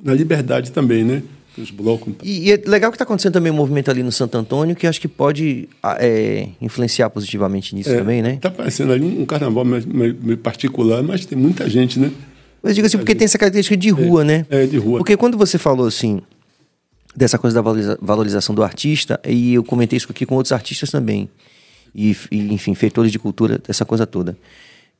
na 0.00 0.14
liberdade 0.14 0.70
também, 0.70 1.02
né? 1.02 1.22
Os 1.56 1.70
blocos. 1.70 2.14
E, 2.22 2.48
e, 2.48 2.52
é 2.52 2.62
legal 2.66 2.90
que 2.90 2.96
está 2.96 3.04
acontecendo 3.04 3.32
também 3.32 3.50
um 3.50 3.56
movimento 3.56 3.90
ali 3.90 4.02
no 4.02 4.12
Santo 4.12 4.36
Antônio 4.36 4.76
que 4.76 4.86
acho 4.86 5.00
que 5.00 5.08
pode 5.08 5.68
ah, 5.82 5.96
é, 6.00 6.48
influenciar 6.60 7.10
positivamente 7.10 7.74
nisso 7.74 7.90
é, 7.90 7.96
também, 7.96 8.22
né? 8.22 8.34
Está 8.34 8.48
aparecendo 8.48 8.92
ali 8.92 9.04
um, 9.04 9.24
carnaval 9.24 9.64
meio, 9.64 10.38
particular, 10.38 11.02
mas 11.02 11.24
tem 11.24 11.36
muita 11.36 11.68
gente, 11.68 11.98
né? 11.98 12.10
Mas 12.62 12.74
diga 12.74 12.86
assim, 12.86 12.98
porque 12.98 13.14
tem 13.14 13.24
essa 13.24 13.38
característica 13.38 13.76
de 13.76 13.90
rua, 13.90 14.22
é, 14.22 14.24
né? 14.24 14.46
É, 14.50 14.66
de 14.66 14.76
rua. 14.76 14.98
Porque 14.98 15.16
quando 15.16 15.38
você 15.38 15.58
falou 15.58 15.86
assim, 15.86 16.20
dessa 17.14 17.38
coisa 17.38 17.54
da 17.54 17.62
valoriza 17.62 17.98
valorização 18.00 18.54
do 18.54 18.62
artista, 18.62 19.20
e 19.26 19.54
eu 19.54 19.64
comentei 19.64 19.96
isso 19.96 20.08
aqui 20.10 20.26
com 20.26 20.34
outros 20.34 20.52
artistas 20.52 20.90
também, 20.90 21.28
e, 21.94 22.16
e 22.30 22.52
enfim, 22.52 22.74
feitores 22.74 23.10
de 23.10 23.18
cultura, 23.18 23.60
essa 23.68 23.84
coisa 23.84 24.06
toda, 24.06 24.36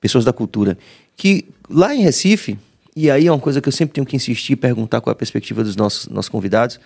pessoas 0.00 0.24
da 0.24 0.32
cultura, 0.32 0.78
que 1.16 1.44
lá 1.68 1.94
em 1.94 2.02
Recife, 2.02 2.58
e 2.94 3.10
aí 3.10 3.26
é 3.26 3.32
uma 3.32 3.38
coisa 3.38 3.60
que 3.60 3.68
eu 3.68 3.72
sempre 3.72 3.94
tenho 3.94 4.06
que 4.06 4.16
insistir, 4.16 4.56
perguntar 4.56 5.00
qual 5.00 5.12
é 5.12 5.14
a 5.14 5.16
perspectiva 5.16 5.62
dos 5.62 5.76
nossos, 5.76 6.08
nossos 6.08 6.28
convidados. 6.28 6.80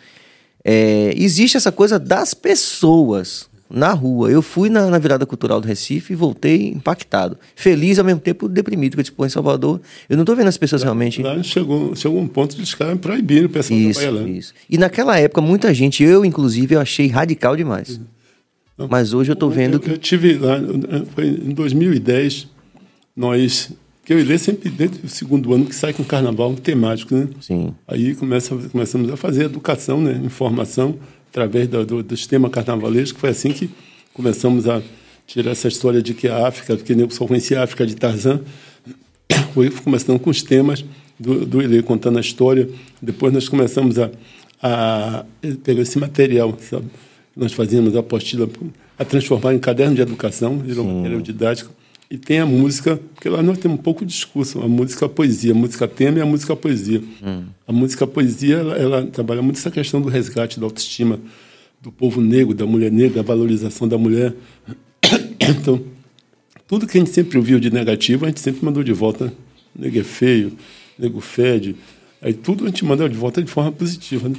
É, 0.65 1.13
existe 1.17 1.57
essa 1.57 1.73
coisa 1.73 1.99
das 1.99 2.35
pessoas 2.35 3.51
na 3.73 3.93
rua. 3.93 4.31
Eu 4.31 4.43
fui 4.43 4.69
na, 4.69 4.89
na, 4.89 4.99
virada 4.99 5.25
cultural 5.25 5.61
do 5.61 5.67
Recife 5.67 6.13
e 6.13 6.17
voltei 6.17 6.69
impactado. 6.69 7.39
Feliz 7.57 7.99
ao 7.99 8.05
mesmo 8.05 8.21
tempo 8.21 8.49
deprimido, 8.49 8.93
porque 8.93 9.05
tipo, 9.05 9.25
em 9.25 9.29
Salvador, 9.31 9.81
eu 10.09 10.17
não 10.17 10.23
estou 10.23 10.37
vendo 10.37 10.49
as 10.49 10.59
pessoas 10.59 10.83
lá, 10.83 10.87
realmente. 10.87 11.23
Lá 11.23 11.43
chegou, 11.43 11.97
chegou 11.97 12.21
um 12.21 12.29
ponto 12.29 12.55
de 12.55 12.63
os 12.63 12.75
caras 12.75 12.99
proibirem 12.99 13.47
o 13.47 13.49
pessoal 13.49 13.81
isso, 13.81 14.29
Isso. 14.29 14.55
E 14.69 14.77
naquela 14.77 15.19
época, 15.19 15.41
muita 15.41 15.73
gente, 15.73 16.05
eu 16.05 16.25
inclusive, 16.25 16.75
eu 16.75 16.81
achei 16.81 17.09
radical 17.09 17.57
demais. 17.57 17.99
Não, 18.77 18.89
Mas 18.89 19.15
hoje 19.15 19.31
eu 19.31 19.35
estou 19.35 19.51
vendo 19.51 19.75
eu, 19.75 19.81
que. 19.81 19.91
Eu 19.91 19.99
tive 19.99 20.35
lá, 20.35 20.61
foi 21.15 21.27
em 21.27 21.53
2010, 21.53 22.49
nós 23.17 23.71
porque 24.03 24.15
o 24.15 24.19
Ilê 24.19 24.37
sempre, 24.37 24.69
desde 24.69 25.07
o 25.07 25.09
segundo 25.09 25.55
ano, 25.55 25.65
que 25.65 25.75
sai 25.77 25.93
com 25.93 26.03
carnaval 26.03 26.53
temático, 26.57 27.15
né? 27.15 27.29
Sim. 27.41 27.73
Aí 27.87 28.17
começa, 28.17 28.53
começamos 28.57 29.09
a 29.13 29.17
fazer 29.17 29.45
educação, 29.45 30.01
né? 30.01 30.21
Informação, 30.25 30.99
através 31.31 31.69
do, 31.69 31.87
do, 31.87 32.03
do 32.03 32.17
sistema 32.17 32.51
carnavalesco. 32.51 33.21
Foi 33.21 33.31
assim 33.31 33.53
que 33.53 33.71
começamos 34.13 34.69
a 34.69 34.83
tirar 35.25 35.53
essa 35.53 35.69
história 35.69 36.03
de 36.03 36.15
que 36.15 36.27
a 36.27 36.49
África, 36.49 36.77
porque 36.77 36.93
eu 36.93 37.09
só 37.11 37.29
conhecia 37.29 37.61
a 37.61 37.63
África 37.63 37.87
de 37.87 37.95
Tarzan, 37.95 38.41
foi 39.55 39.71
começando 39.71 40.19
com 40.19 40.31
os 40.31 40.43
temas 40.43 40.85
do, 41.17 41.47
do 41.47 41.63
Ilê, 41.63 41.81
contando 41.81 42.19
a 42.19 42.21
história. 42.21 42.69
Depois 43.01 43.33
nós 43.33 43.49
começamos 43.49 44.01
a, 44.01 44.11
a 44.61 45.25
pegar 45.63 45.83
esse 45.83 45.97
material, 45.97 46.59
sabe? 46.61 46.87
Nós 47.37 47.53
fazíamos 47.53 47.95
a 47.95 48.01
apostila, 48.01 48.51
a 48.99 49.05
transformar 49.05 49.55
em 49.55 49.61
caderno 49.61 49.95
de 49.95 50.03
educação, 50.03 50.59
virou 50.59 50.85
material 50.85 51.21
didático 51.21 51.82
e 52.11 52.19
tem 52.19 52.41
a 52.41 52.47
música, 52.47 53.01
porque 53.15 53.29
lá 53.29 53.43
nós 53.43 53.59
temos 53.59 53.79
um 53.79 53.83
pouco 53.83 54.05
de 54.05 54.13
discurso, 54.13 54.61
a 54.61 54.69
música 54.69 55.07
a 55.07 55.09
poesia, 55.09 55.53
a 55.53 55.55
música 55.55 55.89
tema 55.89 56.19
e 56.19 56.21
a 56.21 56.27
música 56.27 56.53
a 56.53 56.57
poesia. 56.57 57.03
Hum. 57.23 57.45
A 57.67 57.73
música 57.73 58.05
a 58.05 58.07
poesia, 58.07 58.57
ela, 58.57 58.77
ela, 58.77 59.07
trabalha 59.07 59.41
muito 59.41 59.57
essa 59.57 59.71
questão 59.71 60.01
do 60.01 60.09
resgate 60.09 60.61
da 60.61 60.67
autoestima 60.67 61.19
do 61.81 61.91
povo 61.91 62.21
negro, 62.21 62.55
da 62.55 62.67
mulher 62.67 62.93
negra, 62.93 63.23
da 63.23 63.23
valorização 63.23 63.89
da 63.89 63.99
mulher. 63.99 64.35
Então, 65.45 65.83
tudo 66.69 66.87
que 66.87 66.97
a 66.97 67.01
gente 67.01 67.11
sempre 67.11 67.37
ouviu 67.37 67.59
de 67.59 67.69
negativo, 67.69 68.25
a 68.25 68.29
gente 68.29 68.41
sempre 68.41 68.65
mandou 68.65 68.85
de 68.85 68.93
volta. 68.93 69.33
Nego 69.75 69.99
é 69.99 70.05
feio, 70.05 70.53
nego 70.97 71.21
fede. 71.21 71.75
Aí 72.21 72.33
tudo 72.33 72.65
a 72.65 72.69
gente 72.69 72.85
mandou 72.85 73.09
de 73.09 73.17
volta 73.17 73.43
de 73.43 73.51
forma 73.51 73.73
positiva. 73.73 74.29
Né? 74.29 74.37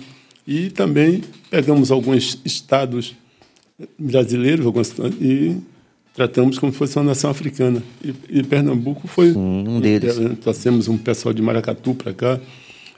E 0.48 0.70
também 0.70 1.22
pegamos 1.50 1.92
alguns 1.92 2.40
estados 2.46 3.16
brasileiros 4.00 4.66
algumas, 4.66 4.94
e 5.20 5.58
tratamos 6.14 6.60
como 6.60 6.72
se 6.72 6.78
fosse 6.78 6.98
uma 6.98 7.06
nação 7.06 7.30
africana. 7.30 7.82
E, 8.04 8.40
e 8.40 8.44
Pernambuco 8.44 9.08
foi 9.08 9.34
Sim, 9.34 9.68
um 9.68 9.80
deles. 9.80 10.18
Nós 10.18 10.38
trouxemos 10.40 10.88
um 10.88 10.98
pessoal 10.98 11.34
de 11.34 11.42
Maracatu 11.42 11.94
para 11.96 12.14
cá 12.14 12.40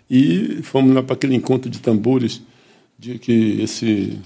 e 0.10 0.60
fomos 0.64 0.94
lá 0.94 1.02
para 1.02 1.16
aquele 1.16 1.36
encontro 1.36 1.70
de 1.70 1.80
tambores 1.80 2.42
de 2.98 3.18
que 3.18 3.62
esse 3.62 4.20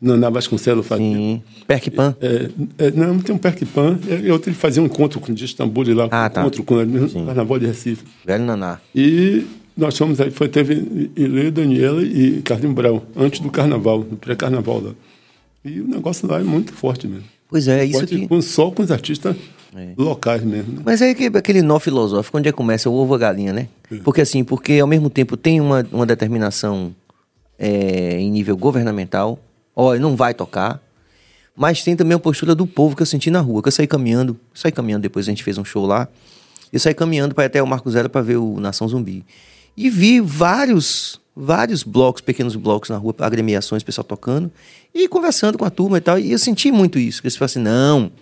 Naná 0.00 0.28
Vasconcelos 0.30 0.86
fazia. 0.86 1.06
Sim. 1.06 1.42
Perkpan? 1.66 2.16
É, 2.20 2.50
é, 2.78 2.90
não, 2.90 3.20
tem 3.20 3.34
um 3.34 3.38
Perkpan. 3.38 3.98
É, 4.08 4.32
outro 4.32 4.50
ele 4.50 4.56
fazia 4.56 4.82
um 4.82 4.86
encontro 4.86 5.20
com 5.20 5.32
de 5.32 5.54
tambores 5.54 5.94
lá, 5.94 6.08
ah, 6.10 6.28
tá. 6.28 6.40
encontro 6.40 6.64
com 6.64 6.74
o 6.74 7.26
Carnaval 7.26 7.58
de 7.58 7.66
Recife. 7.66 8.04
Velho 8.24 8.44
Naná. 8.44 8.80
E 8.94 9.46
nós 9.76 9.96
fomos 9.96 10.20
aí, 10.20 10.30
foi, 10.30 10.48
teve 10.48 11.10
Ilê, 11.16 11.50
Daniela 11.50 12.02
e 12.02 12.42
Carlinhos 12.42 12.74
Brau, 12.74 13.06
antes 13.16 13.40
do 13.40 13.50
Carnaval, 13.50 14.00
no 14.00 14.16
pré-Carnaval 14.16 14.80
lá. 14.80 14.90
E 15.64 15.80
o 15.80 15.86
negócio 15.86 16.28
lá 16.28 16.40
é 16.40 16.42
muito 16.42 16.72
forte 16.72 17.06
mesmo. 17.06 17.24
Pois 17.52 17.68
é, 17.68 17.84
isso 17.84 18.02
aqui. 18.02 18.26
Com, 18.26 18.40
só 18.40 18.70
com 18.70 18.82
os 18.82 18.90
artistas 18.90 19.36
é. 19.76 19.92
locais 19.94 20.42
mesmo. 20.42 20.72
Né? 20.72 20.82
Mas 20.82 21.02
é 21.02 21.12
que, 21.12 21.26
aquele 21.26 21.60
nó 21.60 21.78
filosófico, 21.78 22.38
onde 22.38 22.48
é 22.48 22.50
que 22.50 22.56
começa 22.56 22.88
o 22.88 22.94
ovo 22.94 23.14
a 23.14 23.18
galinha, 23.18 23.52
né? 23.52 23.68
É. 23.90 23.96
Porque 23.96 24.22
assim, 24.22 24.42
porque 24.42 24.78
ao 24.78 24.86
mesmo 24.86 25.10
tempo 25.10 25.36
tem 25.36 25.60
uma, 25.60 25.86
uma 25.92 26.06
determinação 26.06 26.94
é, 27.58 28.18
em 28.18 28.30
nível 28.30 28.56
governamental, 28.56 29.38
olha, 29.76 30.00
não 30.00 30.16
vai 30.16 30.32
tocar, 30.32 30.80
mas 31.54 31.84
tem 31.84 31.94
também 31.94 32.16
a 32.16 32.18
postura 32.18 32.54
do 32.54 32.66
povo 32.66 32.96
que 32.96 33.02
eu 33.02 33.06
senti 33.06 33.30
na 33.30 33.40
rua, 33.40 33.60
que 33.60 33.68
eu 33.68 33.72
saí 33.72 33.86
caminhando, 33.86 34.34
saí 34.54 34.72
caminhando, 34.72 35.02
depois 35.02 35.26
a 35.26 35.30
gente 35.30 35.44
fez 35.44 35.58
um 35.58 35.64
show 35.64 35.84
lá, 35.84 36.08
eu 36.72 36.80
saí 36.80 36.94
caminhando 36.94 37.34
para 37.34 37.44
até 37.44 37.62
o 37.62 37.66
Marco 37.66 37.90
Zero 37.90 38.08
para 38.08 38.22
ver 38.22 38.38
o 38.38 38.58
Nação 38.58 38.88
Zumbi. 38.88 39.26
E 39.76 39.90
vi 39.90 40.20
vários 40.20 41.20
vários 41.34 41.82
blocos, 41.82 42.20
pequenos 42.20 42.54
blocos 42.54 42.90
na 42.90 42.96
rua, 42.96 43.14
agremiações, 43.20 43.82
pessoal 43.82 44.04
tocando 44.04 44.50
e 44.94 45.08
conversando 45.08 45.58
com 45.58 45.64
a 45.64 45.70
turma 45.70 45.98
e 45.98 46.00
tal. 46.00 46.18
E 46.18 46.32
eu 46.32 46.38
senti 46.38 46.70
muito 46.70 46.98
isso. 46.98 47.20
Que 47.20 47.28
eles 47.28 47.36
falaram 47.36 47.50
assim: 47.50 47.60
não. 47.60 48.12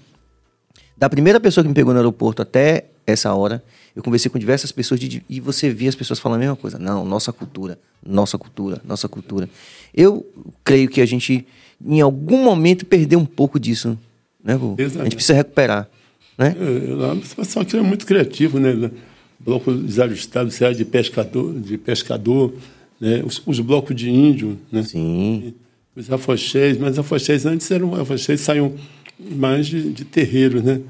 Da 0.96 1.08
primeira 1.08 1.40
pessoa 1.40 1.64
que 1.64 1.68
me 1.68 1.74
pegou 1.74 1.92
no 1.92 1.98
aeroporto 1.98 2.42
até 2.42 2.84
essa 3.06 3.32
hora, 3.34 3.62
eu 3.96 4.02
conversei 4.02 4.30
com 4.30 4.38
diversas 4.38 4.70
pessoas 4.70 5.00
de, 5.00 5.22
e 5.28 5.40
você 5.40 5.70
via 5.70 5.88
as 5.88 5.94
pessoas 5.94 6.18
falando 6.18 6.36
a 6.36 6.40
mesma 6.40 6.56
coisa. 6.56 6.78
Não, 6.78 7.04
nossa 7.04 7.32
cultura, 7.32 7.78
nossa 8.04 8.38
cultura, 8.38 8.80
nossa 8.84 9.08
cultura. 9.08 9.48
Eu 9.94 10.26
creio 10.62 10.88
que 10.88 11.00
a 11.00 11.06
gente, 11.06 11.46
em 11.84 12.00
algum 12.00 12.44
momento, 12.44 12.84
perdeu 12.84 13.18
um 13.18 13.24
pouco 13.24 13.58
disso. 13.58 13.98
Né, 14.42 14.58
A 14.78 15.04
gente 15.04 15.16
precisa 15.16 15.34
recuperar. 15.34 15.88
Né? 16.36 16.54
É, 16.58 17.12
a 17.12 17.26
situação 17.26 17.62
aqui 17.62 17.76
é 17.76 17.82
muito 17.82 18.06
criativa, 18.06 18.60
né? 18.60 18.90
Bloco 19.38 19.72
desajustado, 19.72 20.50
será 20.50 20.72
de 20.72 20.84
pescador, 20.84 21.58
de 21.58 21.78
pescador 21.78 22.52
né? 23.00 23.22
Os, 23.24 23.42
os, 23.46 23.60
blocos 23.60 23.96
de 23.96 24.10
índio, 24.10 24.58
né? 24.70 24.82
Sim. 24.82 25.54
os 25.96 26.10
afoxés, 26.12 26.78
mas 26.78 26.98
afoxés 26.98 27.46
antes 27.46 27.70
eram 27.70 27.94
afoxés 27.94 28.40
saíam 28.40 28.74
mais 29.18 29.66
de, 29.66 29.90
de 29.90 30.04
terreiros, 30.04 30.62
né? 30.62 30.80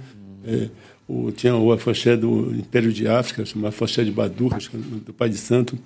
É, 0.45 0.69
o, 1.07 1.31
tinha 1.33 1.57
o 1.57 1.73
afoxé 1.73 2.17
do 2.17 2.55
Império 2.55 2.93
de 2.93 3.07
África, 3.07 3.45
chamado 3.45 3.69
afoxé 3.69 4.05
de 4.05 4.11
Badur, 4.11 4.57
do 5.05 5.13
Pai 5.13 5.29
de 5.29 5.39
Santo. 5.39 5.79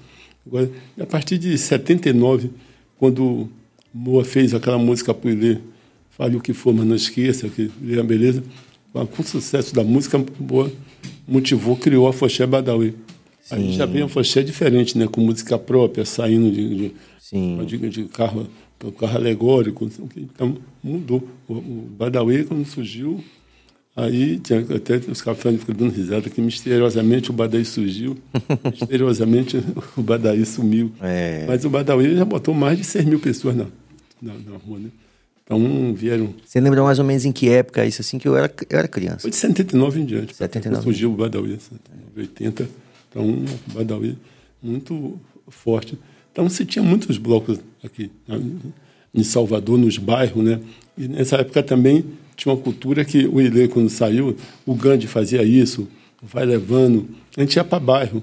Agora, 0.47 0.71
a 1.01 1.07
partir 1.07 1.39
de 1.39 1.57
79, 1.57 2.51
quando 2.99 3.49
Moa 3.93 4.25
fez 4.25 4.53
aquela 4.53 4.79
música 4.79 5.15
para 5.15 5.31
ele, 5.31 5.61
Fale 6.17 6.37
o 6.37 6.41
que 6.41 6.53
for, 6.53 6.73
mas 6.73 6.87
não 6.87 6.95
esqueça, 6.95 7.49
que 7.49 7.69
é 7.89 7.99
a 7.99 8.03
beleza, 8.05 8.43
com 8.93 9.23
o 9.23 9.25
sucesso 9.25 9.75
da 9.75 9.83
música, 9.83 10.25
Moa 10.39 10.71
motivou, 11.27 11.77
criou 11.77 12.07
a 12.07 12.11
Afoxé 12.11 12.47
Badawi. 12.47 12.95
Sim. 13.45 13.55
Aí 13.57 13.73
já 13.73 13.87
veio 13.87 14.05
a 14.05 14.07
Afoxé 14.07 14.43
diferente, 14.43 14.97
né? 14.97 15.07
com 15.07 15.21
música 15.21 15.59
própria, 15.59 16.05
saindo 16.05 16.51
de, 16.51 16.93
de, 17.31 17.67
de, 17.67 17.89
de 17.91 18.05
carro 18.05 18.49
carro 18.93 19.17
alegórico, 19.17 19.89
então 20.17 20.57
mudou. 20.83 21.27
O, 21.49 21.55
o 21.55 21.89
Badawi, 21.97 22.45
quando 22.45 22.67
surgiu, 22.67 23.23
aí 23.97 24.39
tinha 24.39 24.61
até 24.61 24.97
os 24.97 25.23
caras 25.23 25.41
ficam 25.41 25.75
dando 25.75 25.93
risada 25.93 26.29
que 26.29 26.41
misteriosamente 26.41 27.31
o 27.31 27.33
Badawi 27.33 27.65
surgiu, 27.65 28.17
misteriosamente 28.71 29.63
o 29.97 30.03
Badawi 30.03 30.45
sumiu. 30.45 30.93
É. 31.01 31.45
Mas 31.47 31.65
o 31.65 31.71
Badawi 31.71 32.17
já 32.17 32.25
botou 32.25 32.55
mais 32.55 32.79
de 32.79 32.85
6 32.85 33.05
mil 33.05 33.21
pessoas 33.21 33.57
na, 33.57 33.67
na, 34.21 34.35
na 34.35 34.57
rua, 34.59 34.79
né? 34.79 34.91
Então 35.45 35.95
vieram. 35.95 36.35
Você 36.45 36.59
lembra 36.59 36.83
mais 36.83 36.99
ou 36.99 37.05
menos 37.05 37.27
em 37.27 37.33
que 37.33 37.51
época 37.51 37.85
isso 37.85 38.01
assim 38.01 38.19
que 38.19 38.27
eu 38.27 38.35
era, 38.35 38.53
eu 38.71 38.79
era 38.79 38.89
criança? 38.89 39.21
Foi 39.21 39.31
de 39.31 39.37
79 39.37 40.01
em 40.01 40.05
diante. 40.07 40.35
79. 40.35 40.83
Surgiu 40.83 41.13
o 41.13 41.17
Badawi, 41.17 41.59
80. 42.17 42.67
Então, 43.15 43.25
o 43.25 43.73
Badawi 43.73 44.19
muito 44.61 45.19
forte. 45.49 45.97
Então, 46.33 46.49
você 46.49 46.65
tinha 46.65 46.83
muitos 46.83 47.17
blocos 47.17 47.61
aqui 47.83 48.11
né, 48.27 48.41
em 49.15 49.23
Salvador, 49.23 49.79
nos 49.79 49.99
bairros, 49.99 50.43
né? 50.43 50.61
E 50.99 51.07
nessa 51.07 51.37
época 51.37 51.63
também 51.63 52.05
tinha 52.35 52.53
uma 52.53 52.61
cultura 52.61 53.05
que 53.05 53.27
o 53.27 53.41
Ilê, 53.41 53.69
quando 53.69 53.89
saiu, 53.89 54.37
o 54.67 54.75
Gandhi 54.75 55.07
fazia 55.07 55.45
isso, 55.45 55.87
vai 56.21 56.45
levando. 56.45 57.09
A 57.37 57.41
gente 57.41 57.55
ia 57.55 57.63
para 57.63 57.79
bairro. 57.79 58.23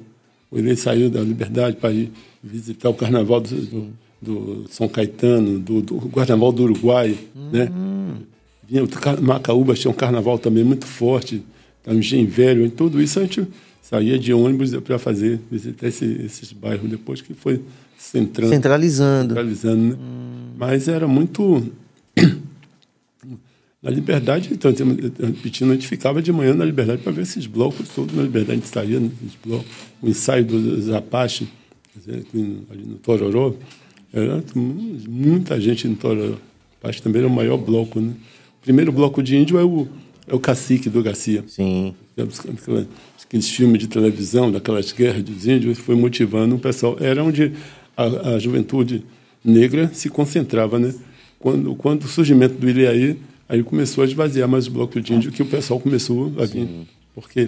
O 0.52 0.60
Ilê 0.60 0.76
saiu 0.76 1.10
da 1.10 1.22
Liberdade 1.22 1.78
para 1.78 1.94
ir 1.94 2.12
visitar 2.44 2.90
o 2.90 2.94
Carnaval 2.94 3.40
do, 3.40 3.94
do, 4.22 4.66
São 4.70 4.90
Caetano, 4.90 5.58
do, 5.58 5.82
do, 5.82 6.10
Carnaval 6.10 6.52
do 6.52 6.64
Uruguai, 6.64 7.18
né? 7.34 7.70
Hum. 7.72 8.16
Vinha, 8.68 8.84
Macaúba 9.22 9.74
tinha 9.74 9.92
um 9.92 9.94
carnaval 9.94 10.40
também 10.40 10.64
muito 10.64 10.86
forte, 10.86 11.44
tá, 11.84 11.94
Engenho 11.94 12.30
Velho, 12.30 12.66
em 12.66 12.70
tudo 12.70 13.02
isso 13.02 13.20
a 13.20 13.24
gente 13.24 13.46
saía 13.92 14.18
de 14.18 14.34
ônibus 14.34 14.74
para 14.76 14.98
fazer, 14.98 15.42
visitar 15.52 15.88
esse, 15.88 16.06
esses 16.26 16.54
bairros 16.54 16.90
depois 16.90 17.22
que 17.22 17.34
foi 17.34 17.62
centrando, 17.98 18.54
centralizando. 18.54 19.30
centralizando 19.34 19.84
né? 19.84 19.96
hum. 20.00 20.54
Mas 20.58 20.88
era 20.88 21.08
muito. 21.08 21.62
Na 23.84 23.90
Liberdade, 23.90 24.50
então, 24.52 24.72
repetindo, 24.72 25.72
a 25.72 25.74
gente 25.74 25.88
ficava 25.88 26.22
de 26.22 26.32
manhã 26.32 26.54
na 26.54 26.64
Liberdade 26.64 27.02
para 27.02 27.12
ver 27.12 27.24
esses 27.24 27.48
blocos 27.48 27.90
todos 27.90 28.16
na 28.16 28.22
Liberdade. 28.22 28.52
A 28.52 28.56
gente 28.62 28.68
saía 28.68 29.02
blocos. 29.44 29.66
O 30.00 30.08
ensaio 30.08 30.46
dos 30.46 30.92
Apache, 30.92 31.48
ali 32.08 32.84
no 32.86 32.98
Tororó, 32.98 33.56
era 34.14 34.44
muita 34.56 35.60
gente 35.60 35.88
no 35.88 35.96
Tororó. 35.96 36.38
Apache 36.80 37.02
também 37.02 37.22
era 37.22 37.28
o 37.28 37.34
maior 37.34 37.58
bloco. 37.58 38.00
Né? 38.00 38.14
O 38.60 38.64
primeiro 38.64 38.92
bloco 38.92 39.24
de 39.24 39.36
índio 39.36 39.58
é 39.58 39.64
o, 39.64 39.88
é 40.28 40.36
o 40.36 40.40
cacique 40.40 40.88
do 40.88 41.02
Garcia. 41.02 41.44
Sim. 41.48 41.96
Aqueles 43.32 43.50
filmes 43.50 43.80
de 43.80 43.88
televisão, 43.88 44.52
daquelas 44.52 44.92
guerras 44.92 45.24
dos 45.24 45.48
índios, 45.48 45.78
foi 45.78 45.96
motivando 45.96 46.56
o 46.56 46.60
pessoal. 46.60 46.98
Era 47.00 47.24
onde 47.24 47.54
a, 47.96 48.34
a 48.34 48.40
juventude 48.40 49.06
negra 49.42 49.90
se 49.94 50.10
concentrava, 50.10 50.78
né? 50.78 50.94
Quando, 51.40 51.74
quando 51.76 52.04
o 52.04 52.08
surgimento 52.10 52.56
do 52.56 52.70
Ilhaí, 52.70 53.18
aí 53.48 53.64
começou 53.64 54.02
a 54.02 54.06
esvaziar 54.06 54.50
mais 54.50 54.68
o 54.68 54.72
bloco 54.72 55.00
de 55.00 55.14
índio, 55.14 55.32
que 55.32 55.42
o 55.42 55.46
pessoal 55.46 55.80
começou 55.80 56.26
a 56.38 56.46
vir. 56.46 56.68
Sim. 56.68 56.86
Porque 57.16 57.48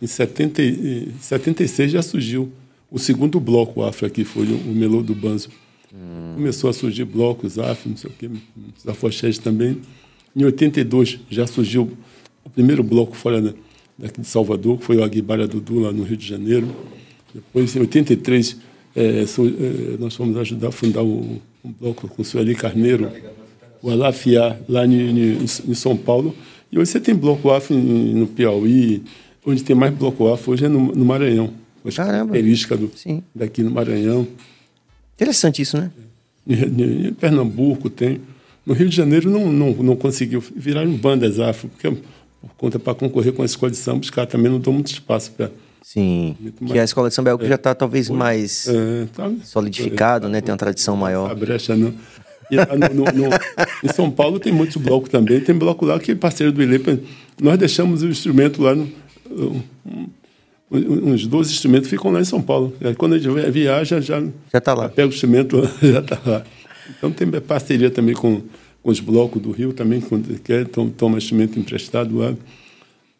em 0.00 0.06
70, 0.06 0.62
76 1.20 1.90
já 1.90 2.02
surgiu 2.02 2.52
o 2.88 2.96
segundo 2.96 3.40
bloco 3.40 3.82
afro 3.82 4.06
aqui, 4.06 4.22
foi 4.22 4.46
o, 4.46 4.72
Melô 4.72 5.02
do 5.02 5.12
Banzo. 5.12 5.48
Hum. 5.92 6.34
Começou 6.36 6.70
a 6.70 6.72
surgir 6.72 7.04
blocos 7.04 7.58
afro, 7.58 7.90
não 7.90 7.96
sei 7.96 8.10
o 8.10 8.12
quê, 8.16 8.30
os 8.78 8.86
afoxés 8.86 9.38
também. 9.38 9.80
Em 10.36 10.44
82 10.44 11.18
já 11.28 11.48
surgiu 11.48 11.98
o 12.44 12.48
primeiro 12.48 12.84
bloco 12.84 13.16
fora 13.16 13.42
da, 13.42 13.54
daqui 13.98 14.20
de 14.20 14.26
Salvador, 14.26 14.78
que 14.78 14.84
foi 14.84 14.96
o 14.96 15.04
Aguibara 15.04 15.46
Dudu, 15.46 15.80
lá 15.80 15.92
no 15.92 16.02
Rio 16.02 16.16
de 16.16 16.26
Janeiro. 16.26 16.68
Depois, 17.34 17.74
em 17.74 17.80
83, 17.80 18.56
é, 18.94 19.24
é, 19.24 19.96
nós 19.98 20.14
fomos 20.14 20.36
ajudar 20.38 20.68
a 20.68 20.72
fundar 20.72 21.02
um, 21.02 21.38
um 21.64 21.72
bloco 21.72 22.08
com 22.08 22.22
o 22.22 22.24
Sueli 22.24 22.54
Carneiro, 22.54 23.10
o 23.82 23.90
Alafiá, 23.90 24.56
lá 24.68 24.86
em, 24.86 25.42
em, 25.42 25.74
São 25.74 25.96
Paulo. 25.96 26.34
E 26.72 26.78
hoje 26.78 26.92
você 26.92 27.00
tem 27.00 27.14
bloco 27.14 27.50
afro 27.50 27.76
no 27.76 28.26
Piauí, 28.26 29.02
onde 29.44 29.62
tem 29.62 29.76
mais 29.76 29.94
bloco 29.94 30.32
afro 30.32 30.52
hoje 30.52 30.64
é 30.64 30.68
no, 30.68 30.92
no 30.94 31.04
Maranhão. 31.04 31.52
Caramba. 31.94 32.32
Característica 32.32 32.76
do, 32.76 32.90
Sim. 32.96 33.22
daqui 33.34 33.62
no 33.62 33.70
Maranhão. 33.70 34.26
Interessante 35.14 35.62
isso, 35.62 35.76
né? 35.76 35.90
Em, 36.48 37.08
em 37.08 37.12
Pernambuco 37.12 37.88
tem. 37.88 38.20
No 38.64 38.74
Rio 38.74 38.88
de 38.88 38.96
Janeiro 38.96 39.30
não, 39.30 39.52
não, 39.52 39.72
não 39.74 39.94
conseguiu. 39.94 40.42
Viraram 40.54 40.90
bandas 40.96 41.38
afro, 41.38 41.68
porque 41.68 41.86
por 42.48 42.54
conta 42.56 42.78
para 42.78 42.94
concorrer 42.94 43.32
com 43.32 43.42
a 43.42 43.46
escola 43.46 43.70
de 43.70 43.78
samba, 43.78 44.00
os 44.00 44.10
caras 44.10 44.30
também 44.30 44.50
não 44.50 44.58
dão 44.58 44.72
muito 44.72 44.88
espaço 44.88 45.32
para 45.32 45.50
Sim, 45.82 46.36
que 46.66 46.76
a 46.78 46.82
escola 46.82 47.08
de 47.08 47.14
samba 47.14 47.30
é 47.30 47.32
algo 47.32 47.44
que 47.44 47.48
já 47.48 47.54
está 47.54 47.72
talvez 47.72 48.10
mais 48.10 48.66
é, 48.66 49.06
tá, 49.14 49.30
solidificado, 49.44 50.26
é, 50.26 50.30
né? 50.30 50.40
Tem 50.40 50.50
uma 50.50 50.58
tradição 50.58 50.96
maior. 50.96 51.30
A 51.30 51.34
brecha 51.34 51.76
não. 51.76 51.94
E 52.50 52.56
lá 52.56 52.66
no, 52.66 53.04
no, 53.04 53.04
no, 53.04 53.30
em 53.84 53.88
São 53.92 54.10
Paulo 54.10 54.40
tem 54.40 54.52
muitos 54.52 54.76
blocos 54.76 55.10
também. 55.10 55.40
Tem 55.40 55.54
bloco 55.54 55.86
lá 55.86 55.98
que 56.00 56.10
é 56.10 56.14
parceiro 56.16 56.52
do 56.52 56.60
ILEP. 56.60 57.02
Nós 57.40 57.56
deixamos 57.56 58.02
o 58.02 58.08
instrumento 58.08 58.62
lá, 58.62 58.72
um, 58.72 59.62
uns 60.70 61.26
12 61.26 61.52
instrumentos 61.52 61.88
ficam 61.88 62.10
lá 62.10 62.20
em 62.20 62.24
São 62.24 62.42
Paulo. 62.42 62.74
Aí, 62.80 62.94
quando 62.94 63.14
a 63.14 63.18
gente 63.18 63.50
viaja, 63.50 64.00
já, 64.00 64.20
já 64.20 64.58
está 64.58 64.74
lá. 64.74 64.88
Pega 64.88 65.08
o 65.08 65.12
instrumento, 65.12 65.62
já 65.80 66.00
está 66.00 66.18
lá. 66.26 66.44
Então 66.98 67.10
tem 67.10 67.28
parceria 67.40 67.90
também 67.90 68.14
com 68.14 68.42
os 68.86 69.00
blocos 69.00 69.42
do 69.42 69.50
Rio 69.50 69.72
também, 69.72 70.00
quando 70.00 70.38
quer, 70.40 70.68
toma 70.68 71.18
instrumento 71.18 71.58
emprestado 71.58 72.18
lá, 72.18 72.34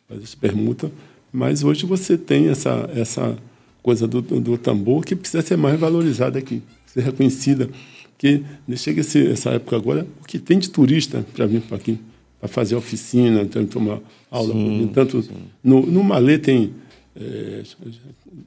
faz 0.09 0.35
permuta. 0.35 0.93
Mas 1.33 1.64
hoje 1.64 1.85
você 1.85 2.17
tem 2.17 2.49
essa, 2.49 2.89
essa 2.95 3.37
coisa 3.83 4.07
do, 4.07 4.23
do 4.23 4.57
tambor 4.57 5.05
que 5.05 5.17
precisa 5.17 5.43
ser 5.43 5.57
mais 5.57 5.79
valorizada 5.79 6.39
aqui, 6.39 6.62
ser 6.87 7.01
reconhecida. 7.01 7.69
Que 8.17 8.45
chega 8.77 9.01
esse, 9.01 9.27
essa 9.27 9.51
época 9.51 9.75
agora, 9.75 10.07
o 10.23 10.25
que 10.25 10.39
tem 10.39 10.59
de 10.59 10.71
turista 10.71 11.27
para 11.35 11.47
vir 11.47 11.61
para 11.62 11.77
aqui, 11.77 11.99
para 12.39 12.49
fazer 12.49 12.77
oficina, 12.77 13.45
tomar 13.69 13.99
aula. 14.31 14.55
Sim, 14.55 14.89
tanto 14.95 15.21
sim. 15.21 15.31
No, 15.62 15.85
no 15.85 16.05
Malê 16.05 16.39
tem. 16.39 16.75
É, 17.17 17.62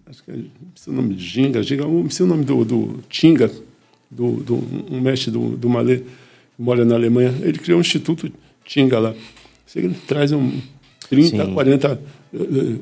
acho 0.05 0.23
que 0.23 0.31
é, 0.31 0.35
o 0.87 0.91
nome 0.93 1.15
de 1.15 1.25
Ginga, 1.25 1.61
Ginga, 1.61 1.85
o 1.85 2.25
nome 2.25 2.45
do, 2.45 2.63
do 2.63 2.99
Tinga, 3.09 3.51
do, 4.09 4.37
do, 4.37 4.55
um 4.89 5.01
mestre 5.01 5.31
do, 5.31 5.57
do 5.57 5.69
Malê, 5.69 6.01
mora 6.59 6.83
na 6.83 6.95
Alemanha. 6.95 7.33
Ele 7.41 7.57
criou 7.57 7.77
um 7.77 7.81
instituto 7.81 8.31
Tinga 8.65 8.99
lá. 8.99 9.15
Ele 9.75 9.95
traz 10.05 10.31
um 10.31 10.51
30, 11.09 11.45
sim. 11.45 11.53
40 11.53 12.01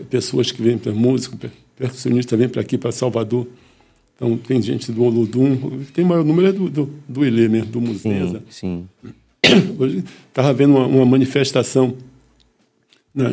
pessoas 0.09 0.51
que 0.51 0.61
vêm 0.61 0.77
para 0.77 0.91
músico, 0.91 1.37
percussionista 1.77 2.35
vem 2.35 2.49
para 2.49 2.61
aqui, 2.61 2.77
para 2.77 2.91
Salvador. 2.91 3.47
Então, 4.15 4.37
tem 4.37 4.61
gente 4.61 4.91
do 4.91 5.03
Olodum, 5.03 5.79
tem 5.93 6.03
maior 6.03 6.25
número 6.25 6.47
é 6.47 6.51
do, 6.51 6.69
do, 6.69 6.89
do 7.07 7.25
Ilê 7.25 7.47
mesmo, 7.47 7.71
do 7.71 7.79
Museu. 7.79 8.41
Sim, 8.49 8.87
sim. 9.03 9.13
Hoje 9.79 10.03
estava 10.27 10.51
vendo 10.53 10.75
uma, 10.75 10.87
uma 10.87 11.05
manifestação 11.05 11.95
na, 13.13 13.29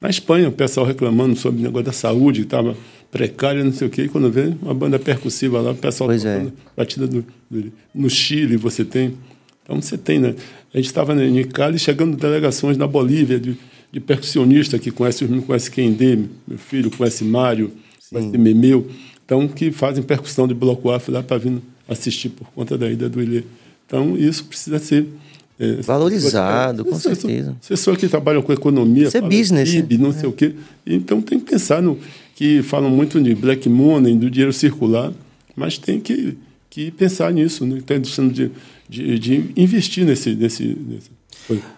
na, 0.00 0.10
Espanha, 0.10 0.48
o 0.48 0.52
pessoal 0.52 0.86
reclamando 0.86 1.36
sobre 1.36 1.60
o 1.60 1.62
negócio 1.62 1.86
da 1.86 1.92
saúde, 1.92 2.42
estava 2.42 2.76
precária, 3.10 3.64
não 3.64 3.72
sei 3.72 3.86
o 3.86 3.90
quê, 3.90 4.02
e 4.02 4.08
quando 4.08 4.30
vê 4.30 4.54
uma 4.60 4.74
banda 4.74 4.98
percussiva 4.98 5.60
lá, 5.60 5.72
o 5.72 5.74
pessoal 5.74 6.08
pois 6.08 6.24
é. 6.24 6.46
batida 6.76 7.06
do, 7.06 7.24
do, 7.50 7.72
no 7.94 8.10
Chile, 8.10 8.56
você 8.56 8.84
tem. 8.84 9.16
Então 9.62 9.80
você 9.80 9.96
tem, 9.96 10.18
né? 10.18 10.34
A 10.72 10.76
gente 10.76 10.86
estava 10.86 11.14
em 11.22 11.44
Cali 11.44 11.78
chegando 11.78 12.16
delegações 12.16 12.76
na 12.76 12.86
Bolívia, 12.86 13.38
de, 13.40 13.56
de 13.90 14.00
percussionista 14.00 14.78
que 14.78 14.90
conhece, 14.90 15.26
conhece 15.46 15.70
Kendê, 15.70 16.18
meu 16.46 16.58
filho, 16.58 16.90
conhece 16.90 17.24
Mário, 17.24 17.72
Sim. 17.98 18.16
conhece 18.16 18.38
Memeu, 18.38 18.86
então 19.24 19.48
que 19.48 19.70
fazem 19.70 20.02
percussão 20.02 20.46
de 20.46 20.54
bloco 20.54 20.90
afro 20.90 21.12
lá 21.12 21.22
para 21.22 21.38
vir 21.38 21.60
assistir 21.88 22.28
por 22.28 22.46
conta 22.48 22.76
da 22.76 22.90
ida 22.90 23.08
do 23.08 23.22
Ilê. 23.22 23.44
Então 23.86 24.16
isso 24.16 24.44
precisa 24.44 24.78
ser 24.78 25.06
é, 25.58 25.82
valorizado, 25.82 26.84
com 26.84 26.98
certeza. 26.98 27.56
Pessoas 27.66 27.96
que 27.96 28.06
trabalham 28.06 28.42
com 28.42 28.52
economia, 28.52 29.08
Isso 29.08 29.16
é 29.16 29.20
business, 29.20 29.70
PIB, 29.70 29.98
não 29.98 30.10
é. 30.10 30.12
sei 30.12 30.28
o 30.28 30.32
quê. 30.32 30.54
Então 30.86 31.20
tem 31.20 31.40
que 31.40 31.50
pensar 31.50 31.82
no 31.82 31.98
que 32.38 32.62
falam 32.62 32.88
muito 32.88 33.20
de 33.20 33.34
black 33.34 33.68
money, 33.68 34.14
do 34.14 34.30
dinheiro 34.30 34.52
circular, 34.52 35.12
mas 35.56 35.76
tem 35.76 35.98
que, 35.98 36.38
que 36.70 36.88
pensar 36.92 37.32
nisso, 37.32 37.66
né? 37.66 37.78
Está 37.78 37.98
deixando 37.98 38.32
de, 38.32 38.52
de, 38.88 39.18
de 39.18 39.50
investir 39.56 40.06
nesse, 40.06 40.36
nesse, 40.36 40.62
nesse 40.88 41.10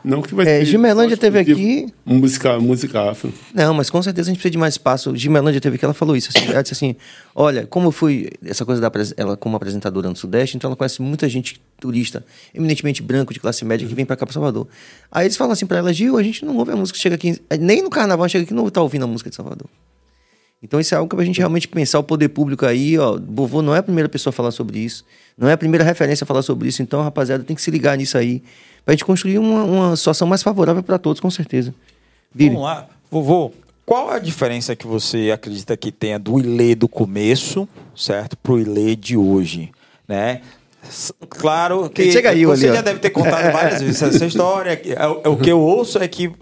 Não 0.04 0.20
que 0.20 0.34
vai 0.34 0.46
é, 0.46 0.62
Gimelândia 0.62 1.16
teve 1.16 1.38
aqui. 1.38 1.86
Música, 2.04 2.60
música 2.60 3.10
afro. 3.10 3.32
Não, 3.54 3.72
mas 3.72 3.88
com 3.88 4.02
certeza 4.02 4.28
a 4.28 4.34
gente 4.34 4.36
precisa 4.36 4.50
de 4.50 4.58
mais 4.58 4.74
espaço. 4.74 5.16
Gimelândia 5.16 5.62
teve 5.62 5.76
aqui, 5.76 5.84
ela 5.86 5.94
falou 5.94 6.14
isso. 6.14 6.28
Assim, 6.28 6.46
ela 6.52 6.60
disse 6.60 6.74
assim: 6.74 6.94
olha, 7.34 7.66
como 7.66 7.86
eu 7.86 7.90
fui, 7.90 8.28
essa 8.44 8.66
coisa 8.66 8.82
da 8.82 8.92
ela 9.16 9.38
como 9.38 9.56
apresentadora 9.56 10.10
no 10.10 10.16
Sudeste, 10.16 10.58
então 10.58 10.68
ela 10.68 10.76
conhece 10.76 11.00
muita 11.00 11.26
gente 11.26 11.58
turista, 11.80 12.22
eminentemente 12.54 13.02
branco, 13.02 13.32
de 13.32 13.40
classe 13.40 13.64
média, 13.64 13.88
que 13.88 13.94
vem 13.94 14.04
para 14.04 14.14
cá 14.14 14.26
para 14.26 14.34
Salvador. 14.34 14.68
Aí 15.10 15.24
eles 15.24 15.38
falam 15.38 15.54
assim 15.54 15.64
para 15.64 15.78
ela: 15.78 15.90
Gil, 15.90 16.18
a 16.18 16.22
gente 16.22 16.44
não 16.44 16.54
ouve 16.58 16.72
a 16.72 16.76
música, 16.76 16.98
chega 16.98 17.14
aqui, 17.14 17.40
nem 17.58 17.80
no 17.80 17.88
carnaval 17.88 18.28
chega 18.28 18.44
aqui, 18.44 18.52
não 18.52 18.68
tá 18.68 18.82
ouvindo 18.82 19.06
a 19.06 19.08
música 19.08 19.30
de 19.30 19.36
Salvador. 19.36 19.66
Então 20.62 20.78
isso 20.78 20.94
é 20.94 20.98
algo 20.98 21.14
que 21.14 21.20
a 21.20 21.24
gente 21.24 21.38
realmente 21.38 21.66
pensar 21.66 21.98
o 21.98 22.02
poder 22.02 22.28
público 22.28 22.66
aí, 22.66 22.98
ó. 22.98 23.18
Vovô 23.18 23.62
não 23.62 23.74
é 23.74 23.78
a 23.78 23.82
primeira 23.82 24.08
pessoa 24.08 24.30
a 24.30 24.32
falar 24.32 24.50
sobre 24.50 24.78
isso, 24.78 25.04
não 25.36 25.48
é 25.48 25.52
a 25.52 25.58
primeira 25.58 25.84
referência 25.84 26.24
a 26.24 26.26
falar 26.26 26.42
sobre 26.42 26.68
isso. 26.68 26.82
Então, 26.82 27.02
rapaziada, 27.02 27.42
tem 27.42 27.56
que 27.56 27.62
se 27.62 27.70
ligar 27.70 27.96
nisso 27.96 28.18
aí, 28.18 28.42
pra 28.84 28.92
gente 28.92 29.04
construir 29.04 29.38
uma, 29.38 29.64
uma 29.64 29.96
situação 29.96 30.28
mais 30.28 30.42
favorável 30.42 30.82
para 30.82 30.98
todos, 30.98 31.20
com 31.20 31.30
certeza. 31.30 31.74
Vire. 32.34 32.50
Vamos 32.50 32.64
lá, 32.64 32.88
vovô. 33.10 33.52
Qual 33.86 34.10
a 34.10 34.18
diferença 34.18 34.76
que 34.76 34.86
você 34.86 35.32
acredita 35.32 35.76
que 35.76 35.90
tenha 35.90 36.18
do 36.18 36.38
Ilê 36.38 36.76
do 36.76 36.86
começo, 36.86 37.68
certo, 37.96 38.36
pro 38.36 38.60
Ilê 38.60 38.94
de 38.94 39.16
hoje, 39.16 39.72
né? 40.06 40.42
Claro 41.28 41.90
que 41.90 42.10
Chega 42.10 42.30
aí, 42.30 42.46
você 42.46 42.66
ali, 42.66 42.76
já 42.76 42.82
deve 42.82 43.00
ter 43.00 43.10
contado 43.10 43.52
várias 43.52 43.80
vezes 43.82 44.00
essa 44.00 44.24
história. 44.24 44.80
É 44.84 45.28
o 45.28 45.36
que 45.36 45.50
eu 45.50 45.60
ouço 45.60 45.98
é 45.98 46.08
que 46.08 46.32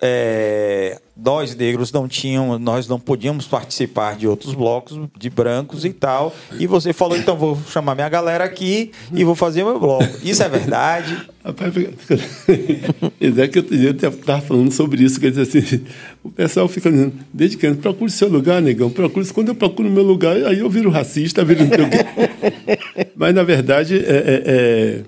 é, 0.00 1.00
nós 1.16 1.54
negros 1.54 1.92
não 1.92 2.08
tínhamos, 2.08 2.60
nós 2.60 2.88
não 2.88 2.98
podíamos 2.98 3.46
participar 3.46 4.16
de 4.16 4.26
outros 4.26 4.54
blocos 4.54 4.98
de 5.18 5.30
brancos 5.30 5.84
e 5.84 5.92
tal. 5.92 6.34
E 6.58 6.66
você 6.66 6.92
falou, 6.92 7.16
então 7.16 7.36
vou 7.36 7.58
chamar 7.68 7.94
minha 7.94 8.08
galera 8.08 8.44
aqui 8.44 8.90
e 9.12 9.24
vou 9.24 9.34
fazer 9.34 9.62
o 9.62 9.66
meu 9.66 9.78
bloco. 9.78 10.08
Isso 10.22 10.42
é 10.42 10.48
verdade? 10.48 11.16
Rapaz, 11.44 11.74
é 13.38 13.48
que 13.48 13.58
eu 13.58 13.90
estava 13.90 14.40
falando 14.40 14.72
sobre 14.72 15.04
isso, 15.04 15.20
quer 15.20 15.30
dizer 15.30 15.42
assim, 15.42 15.84
o 16.22 16.30
pessoal 16.30 16.66
fica 16.66 16.90
dizendo, 16.90 17.12
desde 17.32 17.56
que 17.56 17.72
procure 17.74 18.10
seu 18.10 18.28
lugar, 18.28 18.62
negão, 18.62 18.90
procure. 18.90 19.26
Quando 19.32 19.48
eu 19.48 19.54
procuro 19.54 19.88
o 19.88 19.92
meu 19.92 20.02
lugar, 20.02 20.36
aí 20.36 20.58
eu 20.58 20.70
viro 20.70 20.90
racista, 20.90 21.44
viro 21.44 21.64
Mas, 23.14 23.34
na 23.34 23.42
verdade, 23.42 23.96
é, 23.96 23.98
é, 23.98 24.42
é, 24.46 25.02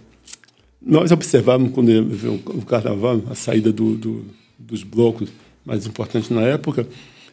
nós 0.81 1.11
observávamos 1.11 1.73
quando 1.73 1.91
o 2.51 2.65
carnaval, 2.65 3.23
a 3.31 3.35
saída 3.35 3.73
do, 3.73 3.95
do 3.95 4.25
dos 4.67 4.83
blocos 4.83 5.29
mais 5.65 5.87
importantes 5.87 6.31
na 6.31 6.43
época, 6.43 6.87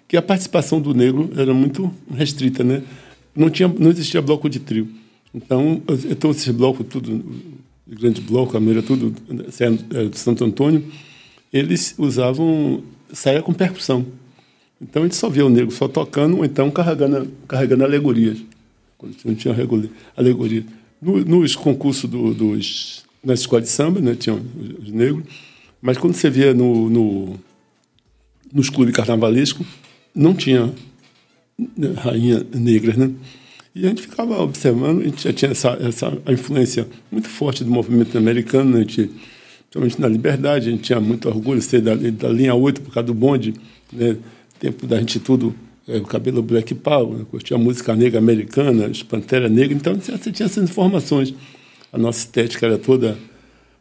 que 0.07 0.17
a 0.17 0.21
participação 0.21 0.79
do 0.79 0.93
negro 0.93 1.31
era 1.35 1.53
muito 1.53 1.91
restrita, 2.13 2.63
né? 2.63 2.83
Não 3.35 3.49
tinha, 3.49 3.67
não 3.67 3.89
existia 3.89 4.21
bloco 4.21 4.49
de 4.49 4.59
trio. 4.59 4.87
Então, 5.33 5.81
então 6.09 6.31
esses 6.31 6.47
blocos 6.49 6.85
tudo, 6.87 7.23
grande 7.87 8.21
bloco, 8.21 8.55
a 8.55 8.59
maioria 8.59 8.83
tudo 8.83 9.13
é, 9.91 10.05
de 10.05 10.17
Santo 10.17 10.43
Antônio, 10.43 10.85
eles 11.51 11.95
usavam 11.97 12.83
saia 13.11 13.41
com 13.41 13.53
percussão. 13.53 14.05
Então 14.81 15.03
a 15.03 15.05
gente 15.05 15.15
só 15.15 15.29
via 15.29 15.45
o 15.45 15.49
negro 15.49 15.71
só 15.71 15.87
tocando 15.87 16.37
ou 16.37 16.45
então 16.45 16.69
carregando, 16.69 17.31
carregando 17.47 17.83
alegorias. 17.83 18.37
Quando 18.97 19.15
não 19.25 19.35
tinha 19.35 19.55
alegoria. 20.15 20.65
No, 21.01 21.23
nos 21.23 21.55
concursos 21.55 22.09
do, 22.09 22.33
dos, 22.33 23.03
nas 23.23 23.41
escolas 23.41 23.65
de 23.65 23.71
samba, 23.71 23.99
né, 23.99 24.15
tinham 24.15 24.41
os 24.81 24.89
negros, 24.91 25.23
mas 25.83 25.97
quando 25.97 26.13
você 26.13 26.29
via 26.29 26.53
no, 26.53 26.89
no, 26.89 27.39
nos 28.53 28.69
clubes 28.69 28.95
carnavalescos, 28.95 29.67
não 30.15 30.33
tinha 30.33 30.73
rainha 31.97 32.41
negras, 32.55 32.95
né? 32.95 33.11
E 33.75 33.85
a 33.85 33.89
gente 33.89 34.03
ficava 34.03 34.41
observando, 34.41 35.01
a 35.01 35.03
gente 35.03 35.21
já 35.21 35.33
tinha 35.33 35.51
essa, 35.51 35.71
essa 35.81 36.17
a 36.25 36.31
influência 36.31 36.87
muito 37.11 37.27
forte 37.27 37.65
do 37.65 37.69
movimento 37.69 38.17
americano, 38.17 38.71
né? 38.71 38.77
a 38.77 38.81
gente, 38.83 39.11
principalmente 39.63 39.99
na 39.99 40.07
liberdade, 40.07 40.69
a 40.69 40.71
gente 40.71 40.83
tinha 40.83 41.01
muito 41.01 41.27
orgulho 41.27 41.59
de 41.59 41.65
ser 41.65 41.81
da, 41.81 41.95
da 41.95 42.29
linha 42.29 42.55
8 42.55 42.79
por 42.79 42.93
causa 42.93 43.07
do 43.07 43.13
bonde, 43.13 43.53
né? 43.91 44.15
tempo 44.59 44.87
da 44.87 44.99
gente 44.99 45.19
tudo, 45.19 45.53
é, 45.85 45.97
o 45.97 46.03
cabelo 46.03 46.41
black 46.41 46.73
power, 46.75 47.17
né? 47.17 47.25
curtia 47.29 47.57
música 47.57 47.93
negra 47.93 48.19
americana, 48.19 48.85
as 48.85 49.03
Pantera 49.03 49.49
Negra, 49.49 49.75
então 49.75 49.95
você 49.95 50.31
tinha 50.31 50.45
essas 50.45 50.63
informações. 50.63 51.33
A 51.91 51.97
nossa 51.97 52.19
estética 52.19 52.67
era 52.67 52.77
toda 52.77 53.17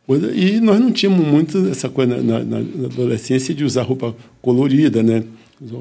e 0.08 0.60
nós 0.60 0.80
não 0.80 0.90
tínhamos 0.90 1.26
muito 1.26 1.68
essa 1.68 1.88
coisa 1.88 2.16
na, 2.20 2.40
na, 2.40 2.60
na 2.60 2.86
adolescência 2.86 3.54
de 3.54 3.64
usar 3.64 3.82
roupa 3.82 4.14
colorida, 4.40 5.02
né? 5.02 5.24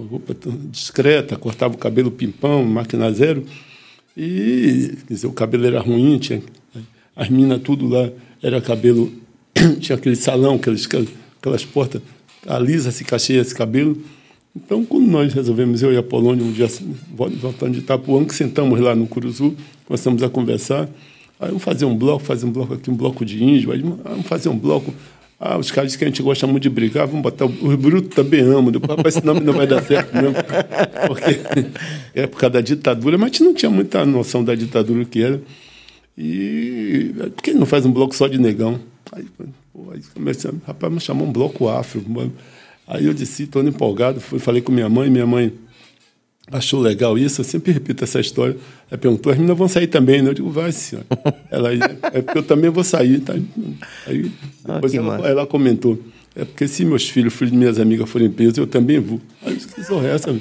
roupa 0.10 0.36
discreta, 0.70 1.36
cortava 1.36 1.74
o 1.74 1.78
cabelo 1.78 2.12
pimpão, 2.12 2.64
máquina 2.64 3.12
zero. 3.12 3.44
E 4.16 4.96
dizer, 5.10 5.28
o 5.28 5.32
cabelo 5.32 5.66
era 5.66 5.80
ruim, 5.80 6.18
tinha, 6.20 6.42
as 7.16 7.30
minas 7.30 7.62
tudo 7.62 7.88
lá 7.88 8.10
era 8.44 8.62
cabelo, 8.62 9.12
tinha 9.80 9.98
aquele 9.98 10.16
salão, 10.16 10.56
aquelas, 10.56 11.66
portas, 11.66 12.02
a 12.46 12.60
Lisa 12.60 12.92
se 12.92 13.04
cacheia 13.04 13.42
esse 13.42 13.56
cabelo. 13.56 13.98
Então, 14.56 14.84
quando 14.84 15.08
nós 15.08 15.34
resolvemos, 15.34 15.82
eu 15.82 15.94
e 15.94 15.98
a 15.98 16.04
Polônia, 16.04 16.44
um 16.44 16.52
dia 16.52 16.68
voltando 17.16 17.72
de 17.72 17.80
Itapuã, 17.80 18.26
que 18.26 18.36
sentamos 18.36 18.80
lá 18.80 18.94
no 18.94 19.08
Curuzu, 19.08 19.56
começamos 19.86 20.22
a 20.24 20.30
conversar, 20.30 20.90
Aí 21.42 21.48
vamos 21.48 21.64
fazer 21.64 21.86
um 21.86 21.98
bloco, 21.98 22.24
fazer 22.24 22.46
um 22.46 22.52
bloco 22.52 22.76
aqui, 22.76 22.92
um 22.92 22.96
bloco 22.96 23.26
de 23.26 23.44
índio. 23.44 23.72
Aí 23.72 23.82
vamos 23.82 24.28
fazer 24.28 24.48
um 24.48 24.58
bloco. 24.58 24.94
Ah, 25.40 25.58
os 25.58 25.72
caras 25.72 25.96
que 25.96 26.04
a 26.04 26.08
gente 26.08 26.22
gosta 26.22 26.46
muito 26.46 26.62
de 26.62 26.70
brigar, 26.70 27.08
vamos 27.08 27.24
botar. 27.24 27.46
O 27.46 27.76
Bruto 27.76 28.10
também 28.10 28.42
ama. 28.42 28.72
Depois, 28.72 28.96
rapaz, 28.96 29.16
esse 29.16 29.26
nome 29.26 29.40
não 29.40 29.54
vai 29.54 29.66
dar 29.66 29.82
certo 29.82 30.14
mesmo. 30.14 30.36
Porque 31.08 31.40
é 32.14 32.28
por 32.28 32.40
causa 32.40 32.54
da 32.54 32.62
ditadura, 32.62 33.18
mas 33.18 33.26
a 33.26 33.28
gente 33.30 33.44
não 33.44 33.54
tinha 33.56 33.72
muita 33.72 34.06
noção 34.06 34.44
da 34.44 34.54
ditadura 34.54 35.04
que 35.04 35.24
era. 35.24 35.42
E 36.16 37.12
por 37.36 37.42
que 37.42 37.54
não 37.54 37.66
faz 37.66 37.88
um 37.88 37.92
bloco 37.92 38.16
só 38.16 38.28
de 38.28 38.38
negão? 38.38 38.80
Aí, 39.12 39.26
pô, 39.74 39.92
aí 39.92 40.02
comecei, 40.14 40.52
rapaz, 40.68 40.94
me 40.94 41.00
chamou 41.00 41.28
um 41.28 41.32
bloco 41.32 41.68
afro. 41.68 42.06
Aí 42.88 43.08
eu 43.08 43.16
disse, 43.16 43.44
estou 43.44 43.64
empolgado, 43.64 44.22
fui, 44.22 44.38
falei 44.38 44.62
com 44.62 44.72
minha 44.72 44.90
mãe, 44.90 45.10
minha 45.10 45.26
mãe 45.26 45.52
achou 46.52 46.80
legal 46.80 47.18
isso, 47.18 47.42
eu 47.42 47.46
sempre 47.46 47.72
repito 47.72 48.04
essa 48.04 48.20
história. 48.20 48.58
Ela 48.90 48.98
perguntou, 48.98 49.32
as 49.32 49.38
meninas 49.38 49.58
vão 49.58 49.68
sair 49.68 49.88
também, 49.88 50.22
né? 50.22 50.30
Eu 50.30 50.34
digo, 50.34 50.50
vai, 50.50 50.72
senhora. 50.72 51.08
ela, 51.50 51.74
é 51.74 52.22
porque 52.22 52.38
eu 52.38 52.44
também 52.44 52.70
vou 52.70 52.84
sair. 52.84 53.22
Tá? 53.22 53.34
Aí, 54.06 54.32
ah, 54.66 54.74
depois 54.74 54.94
ela, 54.94 55.28
ela, 55.28 55.48
comentou, 55.48 55.98
é 56.36 56.44
porque 56.44 56.68
se 56.68 56.84
meus 56.84 57.10
filhos, 57.10 57.34
filhos 57.34 57.52
de 57.52 57.58
minhas 57.58 57.80
amigas 57.80 58.10
forem 58.10 58.30
presos, 58.30 58.58
eu 58.58 58.68
também 58.68 59.00
vou. 59.00 59.22
Aí 59.42 59.52
eu 59.52 59.56
disse, 59.56 59.68
que 59.70 59.82
zorra 59.82 60.08
é 60.10 60.16
essa? 60.16 60.36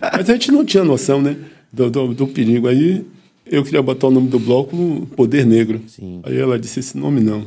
Mas 0.00 0.28
a 0.28 0.32
gente 0.32 0.50
não 0.50 0.64
tinha 0.64 0.84
noção, 0.84 1.22
né, 1.22 1.36
do, 1.72 1.90
do, 1.90 2.14
do, 2.14 2.26
perigo. 2.26 2.66
Aí 2.66 3.04
eu 3.46 3.62
queria 3.62 3.82
botar 3.82 4.08
o 4.08 4.10
nome 4.10 4.28
do 4.28 4.38
bloco 4.38 5.06
Poder 5.16 5.46
Negro. 5.46 5.80
Sim. 5.86 6.20
Aí 6.24 6.36
ela 6.36 6.58
disse, 6.58 6.80
esse 6.80 6.98
nome 6.98 7.20
não. 7.20 7.46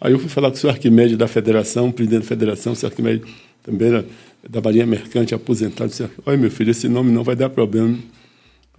Aí 0.00 0.12
eu 0.12 0.18
fui 0.18 0.28
falar 0.28 0.50
com 0.50 0.56
o 0.56 0.58
senhor 0.58 0.72
Arquimedes 0.72 1.16
da 1.16 1.28
federação, 1.28 1.90
presidente 1.90 2.22
da 2.22 2.28
federação, 2.28 2.72
o 2.72 2.76
senhor 2.76 2.90
Arquimedes 2.90 3.26
também 3.62 3.88
era 3.88 4.04
da 4.48 4.60
Marinha 4.60 4.86
Mercante, 4.86 5.34
aposentado, 5.34 5.90
disse, 5.90 6.08
olha 6.26 6.36
meu 6.36 6.50
filho, 6.50 6.70
esse 6.70 6.88
nome 6.88 7.12
não 7.12 7.22
vai 7.22 7.36
dar 7.36 7.50
problema. 7.50 7.96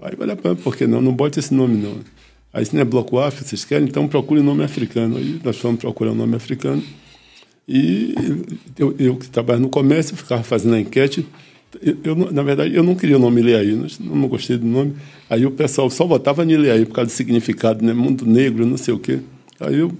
Aí 0.01 0.15
vai 0.15 0.27
dar 0.27 0.35
problema, 0.35 0.61
por 0.61 0.75
que 0.75 0.85
não? 0.85 1.01
Não 1.01 1.13
bote 1.13 1.39
esse 1.39 1.53
nome 1.53 1.77
não. 1.77 1.97
Aí 2.53 2.65
se 2.65 2.73
não 2.73 2.81
é 2.81 2.85
Bloco 2.85 3.17
África, 3.19 3.47
vocês 3.47 3.65
querem? 3.65 3.87
Então 3.87 4.07
procure 4.07 4.41
um 4.41 4.43
nome 4.43 4.63
africano. 4.63 5.17
Aí 5.17 5.39
nós 5.43 5.57
fomos 5.57 5.79
procurar 5.79 6.11
um 6.11 6.15
nome 6.15 6.35
africano. 6.35 6.83
E 7.67 8.13
eu, 8.77 8.93
eu 8.99 9.15
que 9.15 9.29
trabalho 9.29 9.61
no 9.61 9.69
comércio, 9.69 10.15
ficava 10.15 10.43
fazendo 10.43 10.75
a 10.75 10.79
enquete. 10.79 11.25
Eu, 11.81 11.97
eu, 12.03 12.15
na 12.15 12.43
verdade, 12.43 12.75
eu 12.75 12.83
não 12.83 12.93
queria 12.93 13.15
o 13.15 13.19
nome 13.19 13.41
Ileaí, 13.41 13.73
não, 13.73 14.15
não 14.15 14.27
gostei 14.27 14.57
do 14.57 14.65
nome. 14.65 14.93
Aí 15.29 15.45
o 15.45 15.51
pessoal 15.51 15.89
só 15.89 16.05
votava 16.05 16.43
em 16.43 16.51
Ileaí 16.51 16.85
por 16.85 16.93
causa 16.93 17.09
do 17.09 17.13
significado, 17.13 17.83
né? 17.83 17.93
Mundo 17.93 18.25
negro, 18.25 18.65
não 18.65 18.77
sei 18.77 18.93
o 18.93 18.99
quê. 18.99 19.19
Aí 19.59 19.79
eu 19.79 19.91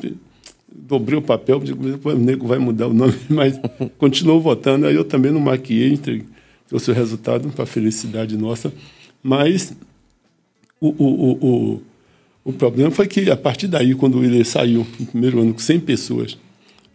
dobrei 0.93 1.17
o 1.17 1.21
papel, 1.21 1.59
digo, 1.59 1.83
o 2.03 2.15
nego 2.15 2.45
vai 2.45 2.59
mudar 2.59 2.87
o 2.87 2.93
nome, 2.93 3.15
mas 3.27 3.59
continuou 3.97 4.39
votando. 4.39 4.85
Aí 4.85 4.95
eu 4.95 5.03
também 5.03 5.31
não 5.31 5.39
maquiei, 5.39 5.99
trouxe 6.67 6.91
o 6.91 6.93
resultado 6.93 7.49
para 7.49 7.63
a 7.63 7.67
felicidade 7.67 8.37
nossa. 8.37 8.71
Mas 9.23 9.73
o, 10.79 10.89
o, 10.89 11.05
o, 11.05 11.47
o, 11.47 11.81
o 12.45 12.53
problema 12.53 12.91
foi 12.91 13.07
que, 13.07 13.31
a 13.31 13.37
partir 13.37 13.67
daí, 13.67 13.95
quando 13.95 14.23
ele 14.23 14.43
saiu, 14.43 14.85
no 14.99 15.05
primeiro 15.07 15.41
ano, 15.41 15.53
com 15.53 15.59
100 15.59 15.79
pessoas, 15.79 16.37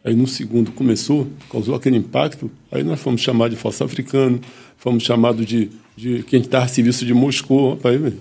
aí 0.05 0.15
no 0.15 0.29
segundo 0.29 0.71
começou, 0.71 1.27
causou 1.51 1.75
aquele 1.75 1.97
impacto, 1.97 2.49
aí 2.71 2.85
nós 2.85 3.01
fomos 3.01 3.21
chamados 3.21 3.57
de 3.57 3.61
falso 3.61 3.83
africano, 3.83 4.41
fomos 4.77 5.03
chamados 5.03 5.45
de, 5.45 5.71
de 5.97 6.23
quem 6.23 6.41
estava 6.41 6.67
a 6.67 6.69
serviço 6.69 7.05
de 7.05 7.13
Moscou. 7.13 7.81
Aí, 7.83 8.13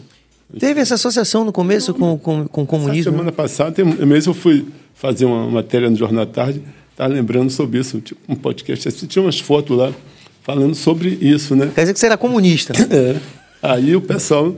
Teve 0.57 0.79
essa 0.79 0.95
associação 0.95 1.43
no 1.43 1.51
começo 1.51 1.93
com, 1.93 2.17
com, 2.17 2.47
com 2.47 2.63
o 2.63 2.65
comunismo? 2.65 3.11
Semana 3.11 3.31
passada, 3.31 3.83
mesmo 3.83 4.31
eu 4.31 4.33
fui 4.33 4.65
fazer 4.97 5.25
uma 5.25 5.49
matéria 5.49 5.89
no 5.89 5.95
Jornal 5.95 6.25
da 6.25 6.31
Tarde, 6.31 6.61
estava 6.91 7.13
lembrando 7.13 7.49
sobre 7.49 7.79
isso, 7.79 8.01
tipo, 8.01 8.19
um 8.27 8.35
podcast, 8.35 8.91
tinha 9.07 9.23
umas 9.23 9.39
fotos 9.39 9.77
lá 9.77 9.93
falando 10.41 10.75
sobre 10.75 11.09
isso, 11.21 11.55
né? 11.55 11.71
Quer 11.73 11.81
dizer 11.81 11.93
que 11.93 11.99
você 11.99 12.07
era 12.07 12.17
comunista. 12.17 12.73
É. 12.89 13.15
Aí 13.61 13.95
o 13.95 14.01
pessoal 14.01 14.55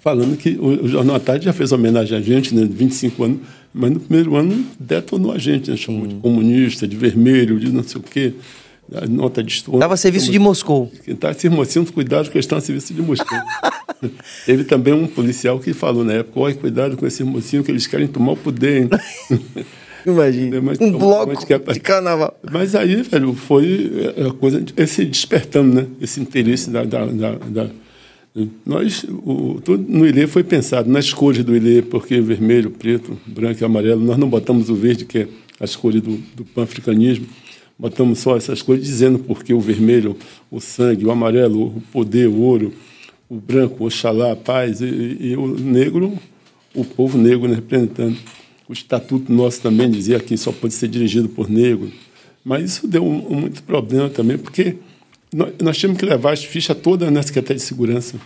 falando 0.00 0.36
que 0.36 0.56
o, 0.60 0.86
Jornal 0.86 1.18
da 1.18 1.24
Tarde 1.24 1.44
já 1.44 1.52
fez 1.52 1.72
homenagem 1.72 2.16
a 2.16 2.20
gente, 2.20 2.54
né, 2.54 2.62
de 2.62 2.72
25 2.72 3.24
anos, 3.24 3.38
mas 3.74 3.90
no 3.90 4.00
primeiro 4.00 4.36
ano 4.36 4.64
detonou 4.78 5.32
a 5.32 5.38
gente, 5.38 5.70
né, 5.70 5.76
chamou 5.76 6.04
hum. 6.04 6.08
de 6.08 6.14
comunista, 6.16 6.86
de 6.86 6.96
vermelho, 6.96 7.58
de 7.58 7.70
não 7.70 7.82
sei 7.82 8.00
o 8.00 8.04
quê 8.04 8.32
nota 9.08 9.42
de 9.42 9.52
estudo. 9.52 9.76
Estava 9.76 9.94
a 9.94 9.96
serviço 9.96 10.30
de 10.30 10.38
Moscou. 10.38 10.90
Quem 11.04 11.14
está 11.14 11.30
esses 11.30 11.50
mocinhos, 11.50 11.90
cuidado 11.90 12.28
eles 12.32 12.44
estão 12.44 12.58
a 12.58 12.60
serviço 12.60 12.92
de 12.92 13.02
Moscou. 13.02 13.38
Teve 14.46 14.64
também 14.64 14.92
um 14.92 15.06
policial 15.06 15.58
que 15.58 15.72
falou 15.72 16.04
na 16.04 16.14
época, 16.14 16.40
olha, 16.40 16.54
cuidado 16.54 16.96
com 16.96 17.06
esses 17.06 17.24
mocinhos 17.24 17.64
que 17.64 17.70
eles 17.70 17.86
querem 17.86 18.06
tomar 18.06 18.32
o 18.32 18.36
poder. 18.36 18.88
Imagina. 20.06 20.60
Né? 20.60 20.72
um 20.80 20.92
bloco 20.92 21.34
de 21.72 21.80
carnaval. 21.80 22.38
Mas 22.50 22.74
aí, 22.74 23.02
velho, 23.02 23.34
foi 23.34 23.90
a 24.26 24.32
coisa, 24.32 24.64
esse 24.76 25.04
despertando, 25.04 25.74
né? 25.74 25.86
Esse 26.00 26.20
interesse 26.20 26.70
da, 26.70 26.84
da, 26.84 27.04
da, 27.04 27.32
da 27.34 27.70
nós, 28.64 29.04
o, 29.04 29.60
tudo 29.64 29.84
no 29.88 30.06
Ilê 30.06 30.26
foi 30.26 30.44
pensado 30.44 30.88
nas 30.88 31.12
cores 31.12 31.44
do 31.44 31.54
Ilê, 31.54 31.82
porque 31.82 32.20
vermelho, 32.20 32.70
preto, 32.70 33.18
branco 33.26 33.62
e 33.62 33.64
amarelo. 33.64 34.00
Nós 34.00 34.16
não 34.16 34.28
botamos 34.28 34.70
o 34.70 34.74
verde, 34.74 35.04
que 35.04 35.18
é 35.18 35.28
as 35.58 35.74
cores 35.74 36.00
do, 36.00 36.16
do 36.34 36.44
pan-africanismo, 36.44 37.26
botamos 37.80 38.18
só 38.18 38.36
essas 38.36 38.60
cores, 38.60 38.84
dizendo 38.84 39.18
porque 39.18 39.54
o 39.54 39.60
vermelho, 39.60 40.14
o 40.50 40.60
sangue, 40.60 41.06
o 41.06 41.10
amarelo, 41.10 41.68
o 41.68 41.82
poder, 41.90 42.28
o 42.28 42.40
ouro, 42.40 42.74
o 43.28 43.36
branco, 43.36 43.84
o 43.84 43.86
Oxalá, 43.86 44.32
a 44.32 44.36
paz, 44.36 44.82
e, 44.82 45.16
e 45.18 45.36
o 45.36 45.46
negro, 45.46 46.18
o 46.74 46.84
povo 46.84 47.16
negro 47.16 47.48
né, 47.48 47.54
representando. 47.54 48.18
O 48.68 48.72
estatuto 48.72 49.32
nosso 49.32 49.62
também 49.62 49.90
dizia 49.90 50.20
que 50.20 50.36
só 50.36 50.52
pode 50.52 50.74
ser 50.74 50.88
dirigido 50.88 51.28
por 51.28 51.48
negro. 51.48 51.90
Mas 52.44 52.64
isso 52.72 52.86
deu 52.86 53.04
um, 53.04 53.40
muito 53.40 53.62
problema 53.62 54.10
também, 54.10 54.36
porque 54.36 54.76
nós, 55.32 55.52
nós 55.62 55.78
tínhamos 55.78 55.98
que 55.98 56.06
levar 56.06 56.32
as 56.32 56.44
fichas 56.44 56.76
todas 56.76 57.10
na 57.10 57.22
Secretaria 57.22 57.56
de 57.56 57.62
Segurança. 57.62 58.16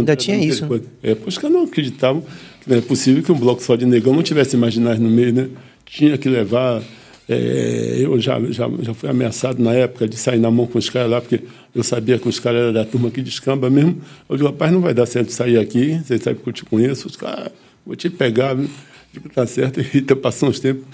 Ainda 0.00 0.16
tinha 0.16 0.38
isso. 0.38 0.66
Né? 0.66 0.80
É, 1.02 1.14
pois 1.14 1.36
que 1.36 1.48
não 1.48 1.64
acreditavam 1.64 2.22
que 2.60 2.70
não 2.70 2.76
é 2.76 2.80
possível 2.80 3.22
que 3.22 3.32
um 3.32 3.38
bloco 3.38 3.62
só 3.62 3.76
de 3.76 3.84
negão 3.84 4.14
não 4.14 4.22
tivesse 4.22 4.56
imaginários 4.56 5.02
no 5.02 5.10
meio, 5.10 5.32
né? 5.32 5.48
Tinha 5.84 6.16
que 6.16 6.28
levar. 6.28 6.82
É, 7.28 7.98
eu 8.00 8.18
já, 8.20 8.40
já, 8.50 8.68
já 8.80 8.94
fui 8.94 9.08
ameaçado 9.08 9.62
na 9.62 9.72
época 9.72 10.08
de 10.08 10.16
sair 10.16 10.38
na 10.38 10.50
mão 10.50 10.66
com 10.66 10.78
os 10.78 10.90
caras 10.90 11.10
lá, 11.10 11.20
porque 11.20 11.40
eu 11.74 11.82
sabia 11.82 12.18
que 12.18 12.28
os 12.28 12.40
caras 12.40 12.62
eram 12.62 12.72
da 12.72 12.84
turma 12.84 13.10
que 13.10 13.22
descamba 13.22 13.70
mesmo. 13.70 14.00
Eu 14.28 14.36
digo, 14.36 14.48
rapaz, 14.48 14.72
não 14.72 14.80
vai 14.80 14.92
dar 14.92 15.06
certo 15.06 15.30
sair 15.30 15.58
aqui, 15.58 16.00
vocês 16.04 16.22
sabem 16.22 16.42
que 16.42 16.48
eu 16.48 16.52
te 16.52 16.64
conheço, 16.64 17.06
os 17.06 17.16
caras, 17.16 17.50
vou 17.86 17.94
te 17.94 18.10
pegar. 18.10 18.54
Viu? 18.54 18.68
Digo, 19.12 19.28
tá 19.28 19.46
certo, 19.46 19.80
e 19.94 19.98
então, 19.98 20.16
passou 20.16 20.48
uns 20.48 20.58
tempos 20.58 20.84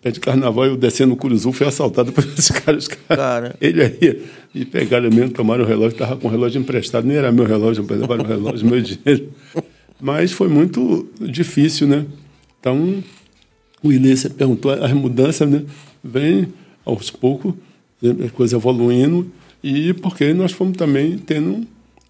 pé 0.00 0.10
de 0.10 0.20
carnaval, 0.20 0.66
eu 0.66 0.76
descendo 0.76 1.14
o 1.14 1.16
Curuzu, 1.16 1.52
fui 1.52 1.66
assaltado 1.66 2.12
por 2.12 2.24
esses 2.24 2.50
caras. 2.50 2.84
Os 2.84 2.88
caras 2.88 3.06
Cara. 3.16 3.56
Ele 3.60 3.82
aí, 3.82 4.22
me 4.54 4.64
pegaram 4.64 5.10
mesmo, 5.10 5.30
tomaram 5.30 5.64
o 5.64 5.66
relógio, 5.66 5.92
estava 5.92 6.16
com 6.16 6.28
o 6.28 6.30
relógio 6.30 6.60
emprestado, 6.60 7.06
nem 7.06 7.16
era 7.16 7.32
meu 7.32 7.44
relógio, 7.44 7.84
mas 7.88 7.98
levaram 7.98 8.24
o 8.24 8.26
relógio, 8.26 8.66
meu 8.66 8.80
dinheiro. 8.80 9.28
Mas 10.00 10.32
foi 10.32 10.48
muito 10.48 11.08
difícil, 11.20 11.88
né? 11.88 12.06
Então, 12.60 13.02
o 13.82 13.92
Ilê, 13.92 14.16
você 14.16 14.28
perguntou, 14.28 14.72
as 14.72 14.92
mudanças 14.92 15.48
né, 15.48 15.64
vêm 16.02 16.48
aos 16.84 17.10
poucos, 17.10 17.54
né, 18.00 18.26
a 18.26 18.30
coisa 18.30 18.56
evoluindo, 18.56 19.30
e 19.62 19.92
porque 19.94 20.32
nós 20.32 20.52
fomos 20.52 20.76
também 20.76 21.18
tendo 21.18 21.66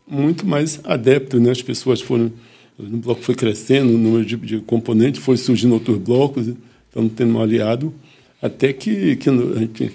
muito 0.06 0.46
mais 0.46 0.80
adeptos, 0.84 1.40
né? 1.40 1.50
As 1.50 1.62
pessoas 1.62 2.00
foram, 2.00 2.32
o 2.78 2.96
bloco 2.98 3.22
foi 3.22 3.34
crescendo, 3.34 3.94
o 3.94 3.98
número 3.98 4.24
de, 4.24 4.36
de 4.36 4.58
componentes 4.60 5.22
foi 5.22 5.36
surgindo 5.36 5.74
outros 5.74 5.98
blocos, 5.98 6.48
estamos 6.88 7.12
tendo 7.14 7.34
um 7.34 7.40
aliado, 7.40 7.92
até 8.40 8.72
que, 8.72 9.16
que 9.16 9.28
a 9.28 9.32
gente, 9.58 9.92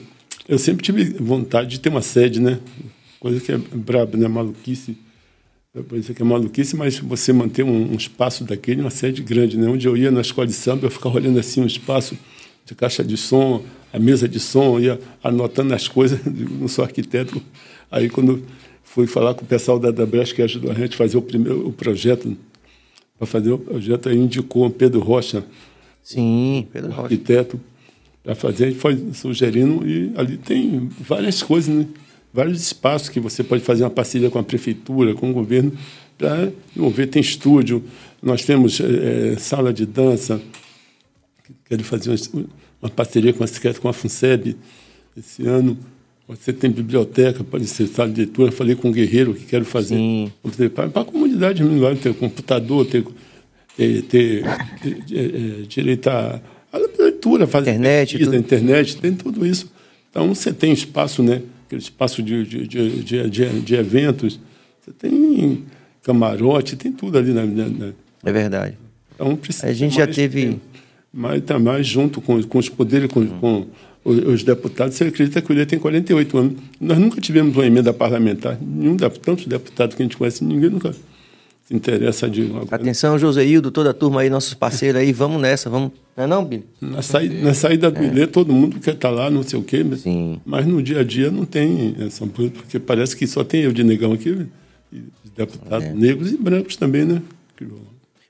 eu 0.48 0.60
sempre 0.60 0.84
tive 0.84 1.06
vontade 1.20 1.70
de 1.70 1.80
ter 1.80 1.90
uma 1.90 2.02
sede, 2.02 2.40
né? 2.40 2.60
Coisa 3.20 3.40
que 3.40 3.52
é 3.52 3.58
braba, 3.58 4.18
né? 4.18 4.28
Maluquice. 4.28 4.98
Parece 5.90 6.14
que 6.14 6.22
é 6.22 6.26
maluquice, 6.26 6.76
mas 6.76 7.00
você 7.00 7.34
manter 7.34 7.64
um, 7.64 7.94
um, 7.94 7.96
espaço 7.96 8.44
daquele, 8.44 8.82
uma 8.82 8.92
sede 8.92 9.24
grande, 9.24 9.58
né? 9.58 9.68
Onde 9.68 9.88
eu 9.88 9.98
ia 9.98 10.12
na 10.12 10.22
escola 10.22 10.46
de 10.46 10.54
samba, 10.54 10.86
eu 10.86 10.92
ficava 10.92 11.16
olhando 11.16 11.40
assim 11.40 11.62
um 11.62 11.66
espaço 11.66 12.16
de 12.64 12.76
caixa 12.76 13.04
de 13.04 13.18
som, 13.18 13.66
a 13.92 13.98
mesa 13.98 14.28
de 14.28 14.40
som, 14.40 14.80
ia 14.80 15.00
anotando 15.24 15.74
as 15.74 15.88
coisas, 15.88 16.20
não 16.60 16.68
sou 16.68 16.86
arquiteto. 16.86 17.42
Aí 17.90 18.08
quando 18.08 18.44
fui 18.84 19.08
falar 19.08 19.34
com 19.34 19.44
o 19.44 19.48
pessoal 19.48 19.80
da, 19.80 19.90
da 19.90 20.06
Brecht, 20.06 20.36
que 20.36 20.44
ajudou 20.44 20.70
a 20.70 20.76
gente 20.76 20.94
a 20.94 20.98
fazer 20.98 21.18
o 21.18 21.24
primeiro 21.24 21.68
o 21.68 21.74
projeto, 21.74 22.38
para 23.18 23.26
fazer 23.26 23.52
o 23.52 23.58
projeto, 23.58 24.10
aí 24.10 24.18
indicou 24.18 24.68
o 24.68 24.70
Pedro 24.70 25.00
Rocha, 25.00 25.44
Sim, 26.04 26.68
Pedro 26.72 26.92
Rocha. 26.92 27.02
arquiteto, 27.02 27.60
para 28.24 28.36
fazer, 28.36 28.66
a 28.66 28.68
gente 28.70 28.80
foi 28.80 29.12
sugerindo, 29.12 29.88
e 29.90 30.12
ali 30.16 30.38
tem 30.38 30.88
várias 31.00 31.42
coisas, 31.42 31.74
né? 31.74 31.88
Vários 32.34 32.62
espaços 32.62 33.10
que 33.10 33.20
você 33.20 33.44
pode 33.44 33.64
fazer 33.64 33.84
uma 33.84 33.90
parceria 33.90 34.30
com 34.30 34.40
a 34.40 34.44
prefeitura, 34.44 35.14
com 35.14 35.30
o 35.30 35.34
governo, 35.34 35.72
para 36.18 36.52
envolver. 36.76 37.08
Tem 37.08 37.22
estúdio, 37.22 37.84
nós 38.22 38.44
temos 38.44 38.80
é, 38.80 39.38
sala 39.38 39.72
de 39.72 39.86
dança, 39.86 40.42
quero 41.66 41.84
fazer 41.84 42.10
uma, 42.10 42.46
uma 42.82 42.90
parceria 42.90 43.32
com 43.32 43.44
a 43.44 43.74
com 43.80 43.88
a 43.88 43.94
FUNSEB 43.94 44.56
esse 45.16 45.46
ano. 45.46 45.78
Você 46.28 46.52
tem 46.54 46.72
biblioteca, 46.72 47.44
pode 47.44 47.68
ser 47.68 47.86
sala 47.88 48.10
de 48.10 48.22
leitura. 48.22 48.52
Falei 48.52 48.76
com 48.76 48.90
o 48.90 48.92
Guerreiro 48.92 49.34
que 49.34 49.46
quero 49.46 49.66
fazer. 49.66 49.98
Para 50.74 51.02
a 51.02 51.06
comunidade, 51.06 51.62
ter 52.02 52.14
computador, 52.16 52.86
ter 52.86 53.06
ter, 53.76 54.04
ter, 54.04 54.44
ter 54.82 55.16
é, 55.16 55.62
direito 55.68 56.08
à 56.08 56.42
leitura, 56.98 57.48
fazer 57.48 57.72
internet, 57.72 58.18
pesquisa, 58.18 58.36
internet, 58.36 58.98
tem 58.98 59.14
tudo 59.14 59.46
isso. 59.46 59.72
Então 60.10 60.34
você 60.34 60.54
tem 60.54 60.72
espaço, 60.72 61.24
né? 61.24 61.42
Aquele 61.74 61.82
espaço 61.82 62.22
de, 62.22 62.46
de, 62.46 62.68
de, 62.68 63.30
de, 63.30 63.62
de 63.62 63.76
eventos, 63.76 64.40
você 64.80 64.92
tem 64.92 65.64
camarote, 66.04 66.76
tem 66.76 66.92
tudo 66.92 67.18
ali 67.18 67.34
na. 67.34 67.46
na 67.46 67.94
é 68.24 68.32
verdade. 68.32 68.78
Então 69.16 69.36
precisa. 69.36 69.68
A 69.68 69.74
gente 69.74 69.96
já 69.96 70.06
teve. 70.06 70.48
Tempo. 70.48 70.62
Mas 71.12 71.42
também 71.44 71.84
junto 71.84 72.22
com, 72.22 72.42
com 72.44 72.58
os 72.58 72.70
poderes, 72.70 73.12
com, 73.12 73.26
com 73.26 73.68
os, 74.04 74.18
os, 74.20 74.44
deputados, 74.44 74.96
você 74.96 75.06
acredita 75.06 75.42
que 75.42 75.52
o 75.52 75.54
ele 75.54 75.66
tem 75.66 75.80
48 75.80 76.38
anos. 76.38 76.54
Nós 76.80 76.98
nunca 76.98 77.20
tivemos 77.20 77.56
uma 77.56 77.66
emenda 77.66 77.94
parlamentar. 77.94 78.58
Nenhum 78.62 78.98
tantos 78.98 79.46
deputados 79.46 79.96
que 79.96 80.02
a 80.02 80.06
gente 80.06 80.18
conhece, 80.18 80.44
ninguém 80.44 80.70
nunca 80.70 80.94
se 81.64 81.74
interessa 81.74 82.30
de 82.30 82.42
uma 82.42 82.60
coisa. 82.60 82.76
Atenção, 82.76 83.18
Joseildo, 83.18 83.72
toda 83.72 83.92
a 83.92 83.94
turma 83.94 84.22
aí, 84.22 84.30
nossos 84.30 84.54
parceiros 84.54 85.02
aí, 85.02 85.12
vamos 85.14 85.42
nessa, 85.42 85.70
vamos. 85.70 85.92
Não 86.16 86.24
é 86.24 86.28
não, 86.28 86.46
Billy? 86.46 86.66
Na 86.82 87.02
saída, 87.02 87.36
na 87.36 87.54
saída 87.54 87.90
do 87.90 88.22
é. 88.22 88.28
Todo 88.28 88.54
mundo 88.54 88.80
quer 88.80 88.94
estar 88.94 89.10
tá 89.10 89.14
lá, 89.14 89.30
não 89.30 89.44
sei 89.44 89.58
o 89.58 89.64
quê, 89.64 89.84
mas, 89.84 90.02
Sim. 90.02 90.40
mas 90.46 90.66
no 90.66 90.82
dia 90.82 91.00
a 91.00 91.04
dia 91.04 91.32
não 91.32 91.46
tem 91.46 91.96
essa 92.00 92.28
porque 92.28 92.80
parece 92.80 93.16
que 93.16 93.26
só 93.26 93.44
tem 93.44 93.62
eu 93.62 93.72
de 93.72 93.84
negão 93.84 94.14
aqui, 94.14 94.46
e 94.92 95.02
deputados 95.36 95.88
é. 95.88 95.94
negros 95.94 96.32
e 96.32 96.38
brancos 96.38 96.76
também, 96.76 97.06
né? 97.06 97.22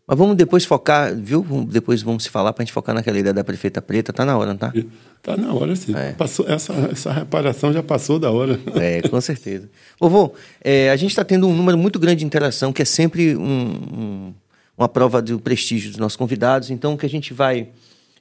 Mas 0.05 0.17
vamos 0.17 0.35
depois 0.35 0.65
focar, 0.65 1.15
viu? 1.15 1.45
Depois 1.69 2.01
vamos 2.01 2.23
se 2.23 2.29
falar 2.29 2.51
para 2.51 2.61
a 2.61 2.65
gente 2.65 2.73
focar 2.73 2.93
naquela 2.93 3.17
ideia 3.17 3.33
da 3.33 3.43
prefeita 3.43 3.81
preta. 3.81 4.11
Tá 4.11 4.25
na 4.25 4.37
hora, 4.37 4.49
não 4.49 4.57
tá? 4.57 4.73
Tá 5.21 5.37
na 5.37 5.53
hora, 5.53 5.73
sim. 5.77 5.95
É. 5.95 6.11
Passou, 6.11 6.45
essa, 6.47 6.73
essa 6.91 7.13
reparação 7.13 7.71
já 7.71 7.81
passou 7.81 8.19
da 8.19 8.29
hora. 8.29 8.59
É, 8.75 9.01
com 9.07 9.21
certeza. 9.21 9.69
Vovô, 9.97 10.33
é, 10.61 10.89
a 10.89 10.95
gente 10.97 11.11
está 11.11 11.23
tendo 11.23 11.47
um 11.47 11.55
número 11.55 11.77
muito 11.77 11.99
grande 11.99 12.19
de 12.19 12.25
interação, 12.25 12.73
que 12.73 12.81
é 12.81 12.85
sempre 12.85 13.33
um, 13.37 13.43
um, 13.43 14.33
uma 14.77 14.89
prova 14.89 15.21
do 15.21 15.39
prestígio 15.39 15.89
dos 15.89 15.99
nossos 15.99 16.17
convidados. 16.17 16.69
Então, 16.69 16.97
que 16.97 17.05
a 17.05 17.09
gente 17.09 17.33
vai 17.33 17.69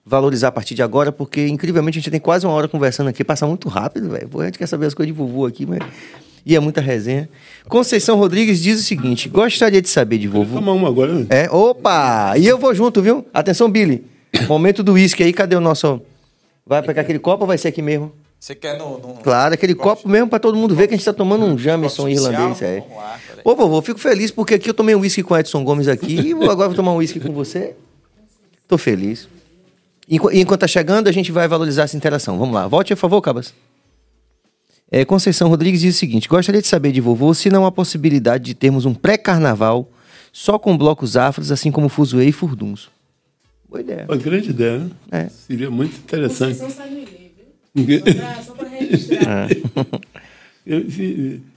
valorizar 0.06 0.48
a 0.48 0.52
partir 0.52 0.76
de 0.76 0.82
agora, 0.82 1.10
porque 1.10 1.48
incrivelmente 1.48 1.98
a 1.98 2.00
gente 2.00 2.10
tem 2.12 2.20
quase 2.20 2.46
uma 2.46 2.54
hora 2.54 2.68
conversando 2.68 3.08
aqui, 3.08 3.24
passa 3.24 3.44
muito 3.44 3.68
rápido, 3.68 4.08
velho. 4.08 4.28
A 4.40 4.44
gente 4.44 4.58
quer 4.58 4.66
saber 4.68 4.86
as 4.86 4.94
coisas 4.94 5.12
de 5.12 5.18
vovô 5.18 5.46
aqui, 5.46 5.66
mas 5.66 5.80
e 6.44 6.56
é 6.56 6.60
muita 6.60 6.80
resenha. 6.80 7.28
Conceição 7.68 8.18
Rodrigues 8.18 8.60
diz 8.60 8.80
o 8.80 8.82
seguinte: 8.82 9.28
gostaria 9.28 9.80
de 9.80 9.88
saber 9.88 10.18
de 10.18 10.28
vovô. 10.28 10.56
Tomar 10.56 10.72
uma 10.72 10.88
agora, 10.88 11.12
né? 11.12 11.26
É, 11.30 11.50
opa! 11.50 12.34
E 12.36 12.46
eu 12.46 12.58
vou 12.58 12.74
junto, 12.74 13.00
viu? 13.00 13.26
Atenção, 13.32 13.70
Billy. 13.70 14.04
Momento 14.48 14.82
do 14.82 14.92
uísque 14.92 15.22
aí, 15.22 15.32
cadê 15.32 15.56
o 15.56 15.60
nosso. 15.60 16.00
Vai 16.66 16.82
pegar 16.82 17.02
aquele 17.02 17.18
copo 17.18 17.42
ou 17.42 17.48
vai 17.48 17.58
ser 17.58 17.68
aqui 17.68 17.82
mesmo? 17.82 18.12
Você 18.38 18.56
quer 18.56 18.76
no. 18.76 18.98
no... 18.98 19.14
Claro, 19.22 19.54
aquele 19.54 19.74
copo 19.74 20.08
mesmo 20.08 20.28
para 20.28 20.40
todo 20.40 20.56
mundo 20.56 20.74
ver 20.74 20.88
que 20.88 20.94
a 20.94 20.96
gente 20.96 21.04
tá 21.04 21.12
tomando 21.12 21.44
um 21.44 21.56
Jameson 21.56 22.08
irlandês. 22.08 22.60
É. 22.62 22.82
Ô, 23.44 23.54
vovô, 23.54 23.80
fico 23.82 24.00
feliz 24.00 24.30
porque 24.30 24.54
aqui 24.54 24.68
eu 24.68 24.74
tomei 24.74 24.94
um 24.94 25.00
uísque 25.00 25.22
com 25.22 25.34
o 25.34 25.38
Edson 25.38 25.62
Gomes 25.62 25.86
aqui 25.86 26.20
e 26.20 26.32
agora 26.32 26.68
vou 26.68 26.74
tomar 26.74 26.92
um 26.92 26.96
uísque 26.96 27.20
com 27.20 27.32
você. 27.32 27.74
Tô 28.66 28.76
feliz. 28.76 29.28
E 30.08 30.16
enquanto 30.40 30.60
tá 30.60 30.66
chegando, 30.66 31.08
a 31.08 31.12
gente 31.12 31.30
vai 31.30 31.46
valorizar 31.46 31.84
essa 31.84 31.96
interação. 31.96 32.36
Vamos 32.36 32.54
lá. 32.54 32.66
Volte, 32.66 32.94
por 32.94 33.00
favor, 33.00 33.20
Cabas. 33.20 33.54
É, 34.94 35.06
Conceição 35.06 35.48
Rodrigues 35.48 35.80
diz 35.80 35.96
o 35.96 35.98
seguinte: 35.98 36.28
gostaria 36.28 36.60
de 36.60 36.68
saber 36.68 36.92
de 36.92 37.00
vovô 37.00 37.32
se 37.32 37.48
não 37.48 37.64
há 37.64 37.72
possibilidade 37.72 38.44
de 38.44 38.54
termos 38.54 38.84
um 38.84 38.92
pré-carnaval 38.92 39.90
só 40.30 40.58
com 40.58 40.76
blocos 40.76 41.16
afros, 41.16 41.50
assim 41.50 41.70
como 41.70 41.88
Fuzuê 41.88 42.26
e 42.26 42.32
Furdunço. 42.32 42.92
Boa 43.66 43.80
ideia. 43.80 44.04
Uma 44.06 44.18
grande 44.18 44.50
ideia, 44.50 44.80
né? 44.80 44.90
É. 45.10 45.28
Seria 45.30 45.70
muito 45.70 45.96
interessante. 45.96 46.58
Só 46.58 46.68
para 48.54 48.68
registrar. 48.68 49.48
É. 50.64 50.76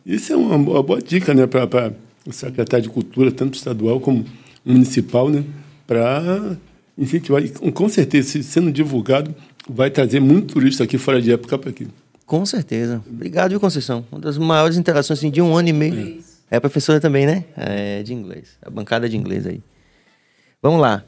Isso 0.04 0.34
é 0.34 0.36
uma, 0.36 0.56
uma 0.56 0.82
boa 0.82 1.00
dica 1.00 1.32
né, 1.32 1.46
para 1.46 1.94
o 2.26 2.34
secretário 2.34 2.82
de 2.82 2.90
Cultura, 2.90 3.32
tanto 3.32 3.54
estadual 3.54 4.00
como 4.00 4.26
municipal, 4.66 5.30
né, 5.30 5.44
para 5.86 6.58
incentivar. 6.98 7.44
E, 7.46 7.50
com 7.50 7.88
certeza, 7.88 8.42
sendo 8.42 8.72
divulgado, 8.72 9.36
vai 9.70 9.92
trazer 9.92 10.20
muito 10.20 10.56
turista 10.56 10.86
aqui 10.86 10.98
fora 10.98 11.22
de 11.22 11.32
época 11.32 11.56
para 11.56 11.70
aqui. 11.70 11.88
Com 12.26 12.46
certeza. 12.46 13.04
Obrigado, 13.08 13.52
viu, 13.52 13.60
Conceição? 13.60 14.04
Uma 14.12 14.20
das 14.20 14.38
maiores 14.38 14.78
interações 14.78 15.20
assim, 15.20 15.30
de 15.30 15.42
um 15.42 15.56
ano 15.56 15.70
e 15.70 15.74
meio. 15.74 16.24
É, 16.50 16.60
professora 16.60 17.00
também, 17.00 17.26
né? 17.26 17.46
É, 17.56 18.02
de 18.04 18.14
inglês. 18.14 18.58
A 18.62 18.70
bancada 18.70 19.08
de 19.08 19.16
inglês 19.16 19.46
aí. 19.46 19.62
Vamos 20.62 20.82
lá. 20.82 21.04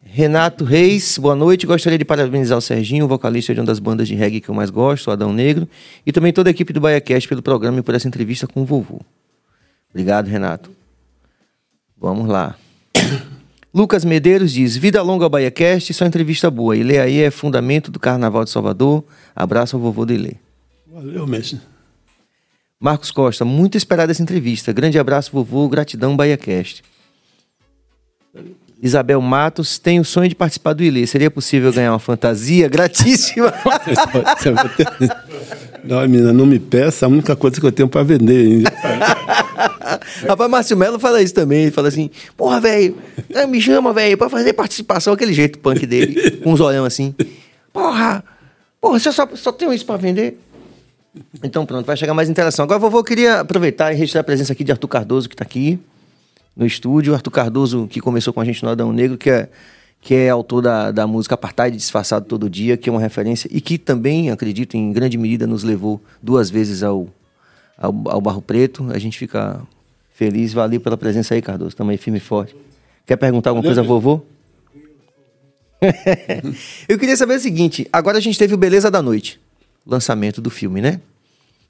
Renato 0.00 0.64
Reis, 0.64 1.18
boa 1.18 1.34
noite. 1.34 1.66
Gostaria 1.66 1.98
de 1.98 2.04
parabenizar 2.04 2.56
o 2.56 2.60
Serginho, 2.60 3.08
vocalista 3.08 3.52
de 3.52 3.60
uma 3.60 3.66
das 3.66 3.78
bandas 3.78 4.06
de 4.06 4.14
reggae 4.14 4.40
que 4.40 4.48
eu 4.48 4.54
mais 4.54 4.70
gosto, 4.70 5.08
o 5.08 5.10
Adão 5.10 5.32
Negro, 5.32 5.68
e 6.06 6.12
também 6.12 6.32
toda 6.32 6.48
a 6.48 6.52
equipe 6.52 6.72
do 6.72 6.80
BaiaCast 6.80 7.28
pelo 7.28 7.42
programa 7.42 7.80
e 7.80 7.82
por 7.82 7.94
essa 7.94 8.06
entrevista 8.06 8.46
com 8.46 8.62
o 8.62 8.64
vovô. 8.64 9.00
Obrigado, 9.90 10.28
Renato. 10.28 10.70
Vamos 11.96 12.28
lá. 12.28 12.56
Lucas 13.78 14.04
Medeiros 14.04 14.50
diz: 14.52 14.76
Vida 14.76 15.00
longa 15.02 15.24
ao 15.24 15.30
BahiaCast, 15.30 15.94
só 15.94 16.04
entrevista 16.04 16.50
boa. 16.50 16.76
Ilê 16.76 16.98
aí 16.98 17.20
é 17.20 17.30
fundamento 17.30 17.92
do 17.92 18.00
Carnaval 18.00 18.42
de 18.42 18.50
Salvador. 18.50 19.04
Abraço 19.36 19.76
ao 19.76 19.80
vovô 19.80 20.04
do 20.04 20.12
Ilê. 20.12 20.32
Valeu, 20.92 21.24
mestre. 21.28 21.60
Marcos 22.80 23.12
Costa, 23.12 23.44
muito 23.44 23.78
esperada 23.78 24.10
essa 24.10 24.20
entrevista. 24.20 24.72
Grande 24.72 24.98
abraço, 24.98 25.30
vovô. 25.30 25.68
Gratidão, 25.68 26.16
BahiaCast. 26.16 26.82
Isabel 28.82 29.20
Matos 29.20 29.78
tem 29.78 30.00
o 30.00 30.04
sonho 30.04 30.28
de 30.28 30.34
participar 30.34 30.72
do 30.72 30.82
Ilê. 30.82 31.06
Seria 31.06 31.30
possível 31.30 31.72
ganhar 31.72 31.92
uma 31.92 32.00
fantasia 32.00 32.66
gratíssima? 32.66 33.54
não, 35.84 36.00
menina, 36.08 36.32
não 36.32 36.46
me 36.46 36.58
peça. 36.58 37.06
A 37.06 37.08
única 37.08 37.36
coisa 37.36 37.60
que 37.60 37.66
eu 37.66 37.70
tenho 37.70 37.88
para 37.88 38.02
vender. 38.02 38.64
Rapaz, 40.26 40.50
Márcio 40.50 40.76
Melo 40.76 40.98
fala 40.98 41.22
isso 41.22 41.34
também. 41.34 41.62
Ele 41.62 41.70
fala 41.70 41.88
assim: 41.88 42.10
Porra, 42.36 42.60
velho, 42.60 42.96
me 43.48 43.60
chama, 43.60 43.92
velho, 43.92 44.16
pra 44.16 44.28
fazer 44.28 44.52
participação, 44.52 45.12
aquele 45.12 45.32
jeito 45.32 45.58
punk 45.58 45.86
dele, 45.86 46.38
com 46.42 46.52
uns 46.52 46.60
olhão 46.60 46.84
assim. 46.84 47.14
Porra, 47.72 48.24
porra, 48.80 48.98
você 48.98 49.12
só, 49.12 49.28
só 49.34 49.52
tem 49.52 49.72
isso 49.74 49.86
pra 49.86 49.96
vender? 49.96 50.38
Então 51.42 51.66
pronto, 51.66 51.86
vai 51.86 51.96
chegar 51.96 52.14
mais 52.14 52.28
interação. 52.28 52.64
Agora, 52.64 52.78
vovô, 52.78 52.98
eu 52.98 53.04
queria 53.04 53.40
aproveitar 53.40 53.92
e 53.92 53.96
registrar 53.96 54.20
a 54.20 54.24
presença 54.24 54.52
aqui 54.52 54.62
de 54.62 54.72
Arthur 54.72 54.88
Cardoso, 54.88 55.28
que 55.28 55.34
está 55.34 55.44
aqui 55.44 55.78
no 56.56 56.66
estúdio. 56.66 57.14
Arthur 57.14 57.30
Cardoso, 57.30 57.86
que 57.88 58.00
começou 58.00 58.32
com 58.32 58.40
a 58.40 58.44
gente 58.44 58.62
no 58.62 58.68
Adão 58.68 58.92
Negro, 58.92 59.18
que 59.18 59.30
é, 59.30 59.48
que 60.00 60.14
é 60.14 60.28
autor 60.28 60.62
da, 60.62 60.90
da 60.90 61.06
música 61.06 61.34
Apartheid 61.34 61.76
Disfarçado 61.76 62.26
Todo 62.26 62.48
Dia, 62.48 62.76
que 62.76 62.88
é 62.88 62.92
uma 62.92 63.00
referência 63.00 63.48
e 63.50 63.60
que 63.60 63.78
também, 63.78 64.30
acredito, 64.30 64.76
em 64.76 64.92
grande 64.92 65.18
medida 65.18 65.46
nos 65.46 65.64
levou 65.64 66.00
duas 66.22 66.50
vezes 66.50 66.82
ao, 66.82 67.08
ao, 67.78 67.94
ao 68.06 68.20
Barro 68.20 68.42
Preto. 68.42 68.90
A 68.90 68.98
gente 68.98 69.16
fica 69.16 69.62
feliz. 70.12 70.52
Valeu 70.52 70.80
pela 70.80 70.96
presença 70.96 71.34
aí, 71.34 71.40
Cardoso. 71.40 71.76
Também 71.76 71.96
firme 71.96 72.18
e 72.18 72.20
forte. 72.20 72.56
Quer 73.06 73.16
perguntar 73.16 73.50
alguma 73.50 73.64
coisa, 73.64 73.82
vovô? 73.82 74.20
eu 76.88 76.98
queria 76.98 77.16
saber 77.16 77.36
o 77.36 77.40
seguinte: 77.40 77.88
agora 77.92 78.18
a 78.18 78.20
gente 78.20 78.36
teve 78.36 78.52
o 78.52 78.56
Beleza 78.58 78.90
da 78.90 79.00
Noite, 79.00 79.40
lançamento 79.86 80.40
do 80.40 80.50
filme, 80.50 80.80
né? 80.80 81.00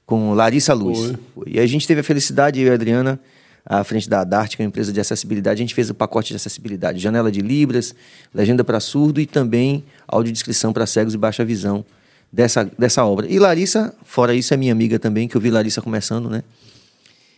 Com 0.05 0.33
Larissa 0.33 0.73
Luz. 0.73 1.13
Foi. 1.35 1.45
E 1.47 1.59
a 1.59 1.67
gente 1.67 1.87
teve 1.87 2.01
a 2.01 2.03
felicidade, 2.03 2.59
eu 2.59 2.67
e 2.67 2.71
a 2.71 2.73
Adriana, 2.73 3.19
à 3.63 3.83
frente 3.83 4.09
da 4.09 4.23
Dart, 4.23 4.55
que 4.55 4.61
é 4.61 4.65
uma 4.65 4.69
empresa 4.69 4.91
de 4.91 4.99
acessibilidade, 4.99 5.61
a 5.61 5.63
gente 5.63 5.75
fez 5.75 5.91
o 5.91 5.93
pacote 5.93 6.29
de 6.29 6.35
acessibilidade, 6.35 6.99
janela 6.99 7.31
de 7.31 7.41
libras, 7.41 7.93
legenda 8.33 8.63
para 8.63 8.79
surdo 8.79 9.21
e 9.21 9.27
também 9.27 9.83
audiodescrição 10.07 10.73
para 10.73 10.87
cegos 10.87 11.13
e 11.13 11.17
baixa 11.17 11.45
visão 11.45 11.85
dessa, 12.31 12.69
dessa 12.77 13.05
obra. 13.05 13.27
E 13.27 13.39
Larissa, 13.39 13.93
fora 14.03 14.33
isso, 14.33 14.53
é 14.53 14.57
minha 14.57 14.71
amiga 14.71 14.99
também, 14.99 15.27
que 15.27 15.35
eu 15.35 15.41
vi 15.41 15.49
Larissa 15.49 15.81
começando, 15.81 16.29
né? 16.29 16.43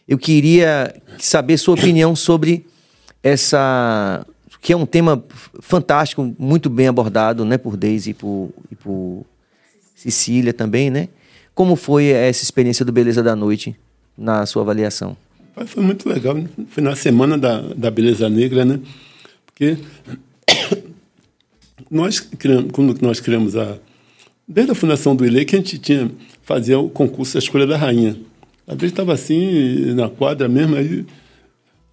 Eu 0.08 0.18
queria 0.18 0.94
saber 1.18 1.58
sua 1.58 1.76
opinião 1.76 2.16
sobre 2.16 2.66
essa 3.24 4.26
que 4.62 4.72
é 4.72 4.78
um 4.78 4.86
tema 4.86 5.24
fantástico, 5.60 6.36
muito 6.38 6.70
bem 6.70 6.88
abordado, 6.88 7.44
né, 7.44 7.58
por 7.58 7.76
Deise 7.76 8.12
e 8.12 8.14
por, 8.14 8.52
e 8.72 8.76
por 8.76 9.26
Cecília 9.96 10.54
também, 10.54 10.92
né? 10.92 11.10
Como 11.56 11.76
foi 11.76 12.08
essa 12.08 12.44
experiência 12.44 12.86
do 12.86 12.92
Beleza 12.92 13.24
da 13.24 13.36
Noite 13.36 13.76
na 14.18 14.46
sua 14.46 14.62
avaliação? 14.62 15.18
Foi 15.66 15.84
muito 15.84 16.08
legal. 16.08 16.38
Foi 16.70 16.82
na 16.82 16.96
semana 16.96 17.38
da, 17.38 17.60
da 17.60 17.92
Beleza 17.92 18.30
Negra, 18.30 18.64
né? 18.64 18.80
Porque 19.46 19.78
nós 21.90 22.20
criamos, 22.20 22.72
quando 22.72 23.00
nós 23.02 23.20
criamos 23.20 23.56
a. 23.56 23.78
Desde 24.48 24.72
a 24.72 24.76
fundação 24.76 25.16
do 25.16 25.26
ILE, 25.26 25.46
que 25.46 25.56
a 25.56 25.60
gente 25.60 25.78
tinha 25.78 26.12
fazia 26.44 26.80
o 26.80 26.90
concurso 26.90 27.34
da 27.34 27.40
escolha 27.40 27.66
da 27.66 27.78
rainha. 27.78 28.18
Às 28.68 28.76
vezes 28.76 28.92
estava 28.92 29.14
assim, 29.14 29.94
na 29.94 30.10
quadra 30.10 30.48
mesmo, 30.48 30.76
aí. 30.76 31.06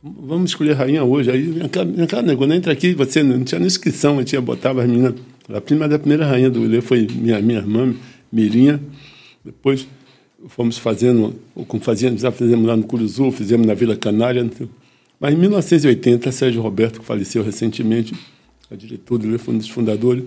Vamos 0.03 0.51
escolher 0.51 0.73
a 0.73 0.77
rainha 0.77 1.05
hoje. 1.05 1.31
Aí 1.31 1.43
vem 1.43 1.69
cá, 1.69 2.23
negócio, 2.23 2.53
entra 2.53 2.73
aqui. 2.73 2.95
Você 2.95 3.23
não 3.23 3.43
tinha 3.45 3.59
nem 3.59 3.67
inscrição, 3.67 4.17
a 4.17 4.19
gente 4.19 4.39
botava 4.41 4.83
as 4.83 4.89
meninas. 4.89 5.15
A 5.49 5.61
primeira, 5.61 5.97
a 5.97 5.99
primeira 5.99 6.27
rainha 6.27 6.51
do 6.51 6.65
ILE 6.65 6.81
foi 6.81 7.07
minha, 7.11 7.41
minha 7.41 7.59
irmã, 7.59 7.95
Mirinha. 8.33 8.81
Depois 9.45 9.87
fomos 10.47 10.79
fazendo, 10.79 11.35
como 11.67 11.83
fazíamos, 11.83 12.21
já 12.21 12.31
fizemos 12.31 12.67
lá 12.67 12.77
no 12.77 12.85
Curuzu, 12.85 13.31
fizemos 13.33 13.67
na 13.67 13.75
Vila 13.75 13.97
Canária. 13.97 14.49
Mas 15.19 15.35
em 15.35 15.37
1980, 15.37 16.31
Sérgio 16.31 16.63
Roberto, 16.63 17.01
que 17.01 17.07
faleceu 17.07 17.43
recentemente, 17.43 18.15
a 18.71 18.77
diretor 18.77 19.19
dele 19.19 19.39
foi 19.39 19.55
um 19.55 19.59
dos 19.59 19.69
fundadores, 19.69 20.25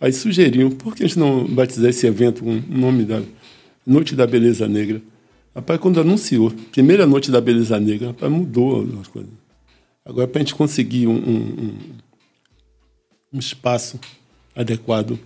aí 0.00 0.12
sugeriam, 0.12 0.70
por 0.70 0.94
que 0.94 1.04
a 1.04 1.06
gente 1.06 1.18
não 1.18 1.46
batizar 1.46 1.90
esse 1.90 2.06
evento 2.06 2.42
com 2.42 2.56
o 2.56 2.62
nome 2.78 3.04
da 3.04 3.22
Noite 3.86 4.14
da 4.14 4.26
Beleza 4.26 4.68
Negra? 4.68 5.00
Rapaz, 5.54 5.80
quando 5.80 6.00
anunciou, 6.00 6.50
primeira 6.72 7.06
Noite 7.06 7.30
da 7.30 7.40
Beleza 7.40 7.78
Negra, 7.80 8.08
rapaz, 8.08 8.30
mudou 8.30 8.86
as 9.00 9.08
coisas. 9.08 9.30
Agora, 10.04 10.26
para 10.28 10.40
a 10.40 10.44
gente 10.44 10.54
conseguir 10.54 11.06
um, 11.06 11.16
um, 11.16 11.78
um 13.32 13.38
espaço 13.38 13.98
adequado 14.54 15.18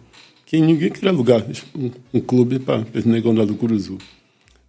que 0.44 0.60
ninguém 0.60 0.90
queria 0.90 1.10
alugar 1.10 1.42
um, 1.74 1.90
um 2.12 2.20
clube 2.20 2.58
para 2.58 2.84
esse 2.94 3.08
negão 3.08 3.32
lá 3.32 3.44
do 3.44 3.54
Curuzu. 3.54 3.96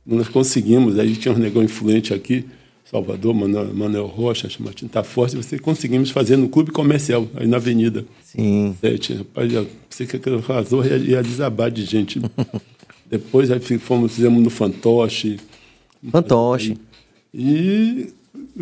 Nós 0.06 0.30
conseguimos, 0.30 0.98
aí 0.98 1.16
tinha 1.16 1.34
um 1.34 1.38
negão 1.38 1.64
influente 1.64 2.14
aqui, 2.14 2.46
Salvador, 2.86 3.34
Manuel, 3.34 4.06
Rocha, 4.06 4.48
Martin 4.60 4.88
tá 4.88 5.04
forte, 5.04 5.36
você 5.36 5.58
conseguimos 5.58 6.12
fazer 6.12 6.38
no 6.38 6.48
clube 6.48 6.72
comercial, 6.72 7.28
aí 7.36 7.48
na 7.48 7.58
avenida. 7.58 8.06
Sim. 8.24 8.76
Sete. 8.80 9.14
Rapaz, 9.14 9.52
você 9.90 10.06
que 10.06 10.20
arrasou 10.30 10.86
ia, 10.86 10.98
ia 10.98 11.24
desabar 11.24 11.72
de 11.72 11.86
gente. 11.86 12.22
Depois 13.10 13.52
aí 13.52 13.60
fomos, 13.80 14.16
fizemos 14.16 14.42
no 14.42 14.50
Fantoche. 14.50 15.40
Fantoche. 16.12 16.78
E 17.34 18.08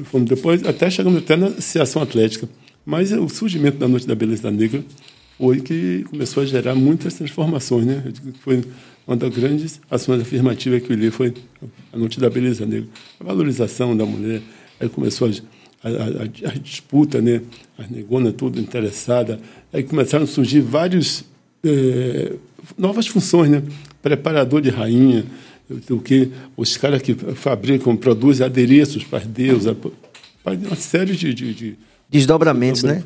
fomos 0.04 0.30
depois, 0.30 0.64
até 0.66 0.90
chegamos 0.90 1.20
até 1.20 1.36
na 1.36 1.48
Associação 1.48 2.02
Atlética. 2.02 2.48
Mas 2.86 3.12
o 3.12 3.30
surgimento 3.30 3.78
da 3.78 3.88
Noite 3.88 4.08
da 4.08 4.16
Beleza 4.16 4.50
Negra 4.50 4.84
foi 5.38 5.60
que 5.60 6.06
começou 6.10 6.44
a 6.44 6.46
gerar 6.46 6.76
muitas 6.76 7.16
transformações, 7.16 7.86
né? 7.86 8.04
Foi 8.42 8.64
uma 9.08 9.18
das 9.18 9.30
grandes 9.34 9.82
ações 9.90 10.22
afirmativas 10.22 10.82
que 10.82 10.92
eu 10.92 10.96
li 10.96 11.12
foi 11.12 11.34
a 11.92 11.98
Noite 11.98 12.20
da 12.20 12.30
Beleza 12.30 12.66
Negra, 12.66 12.88
a 13.20 13.24
valorização 13.24 13.96
da 13.96 14.06
mulher. 14.06 14.42
Aí 14.80 14.88
começou 14.90 15.30
a, 15.84 15.88
a, 15.88 15.92
a, 15.92 16.52
a 16.52 16.54
disputa, 16.58 17.22
né? 17.22 17.42
As 17.78 17.90
negonas 17.90 18.34
tudo 18.34 18.60
interessada. 18.60 19.40
Aí 19.74 19.84
começaram 19.84 20.24
a 20.24 20.28
surgir 20.28 20.62
vários 20.62 21.24
é, 21.64 22.34
novas 22.78 23.08
funções, 23.08 23.50
né? 23.50 23.64
Preparador 24.02 24.62
de 24.62 24.70
rainha, 24.70 25.26
o 25.90 26.00
que 26.00 26.32
os 26.58 26.78
caras 26.78 27.02
que 27.02 27.14
fabricam, 27.14 27.96
produzem 27.96 28.46
adereços 28.46 29.04
para 29.04 29.22
para 30.44 30.58
uma 30.58 30.76
série 30.76 31.16
de, 31.16 31.34
de, 31.34 31.54
de 31.54 31.78
Desdobramentos, 32.12 32.84
né? 32.84 33.02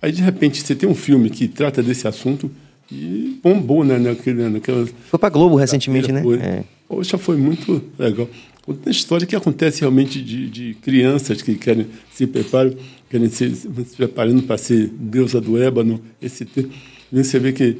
Aí, 0.00 0.10
de 0.10 0.22
repente, 0.22 0.62
você 0.62 0.74
tem 0.74 0.88
um 0.88 0.94
filme 0.94 1.28
que 1.28 1.46
trata 1.46 1.82
desse 1.82 2.08
assunto 2.08 2.50
e 2.90 3.38
bombou, 3.42 3.84
né? 3.84 3.98
Naquele, 3.98 4.48
naquela... 4.48 4.86
Foi 5.08 5.18
para 5.18 5.28
Globo 5.28 5.56
recentemente, 5.56 6.10
né? 6.10 6.22
É. 6.40 6.64
Poxa, 6.88 7.16
foi 7.16 7.36
muito 7.36 7.82
legal. 7.98 8.28
Outra 8.66 8.90
história 8.90 9.26
que 9.26 9.36
acontece 9.36 9.80
realmente 9.80 10.20
de, 10.20 10.48
de 10.48 10.74
crianças 10.74 11.40
que 11.42 11.54
querem 11.54 11.86
se 12.12 12.26
preparar, 12.26 12.72
querem 13.08 13.28
se, 13.28 13.54
se 13.54 13.96
preparando 13.96 14.42
para 14.42 14.58
ser 14.58 14.88
deusa 14.98 15.40
do 15.40 15.60
ébano. 15.60 16.00
Esse, 16.20 16.46
você 17.10 17.38
vê 17.38 17.52
que 17.52 17.78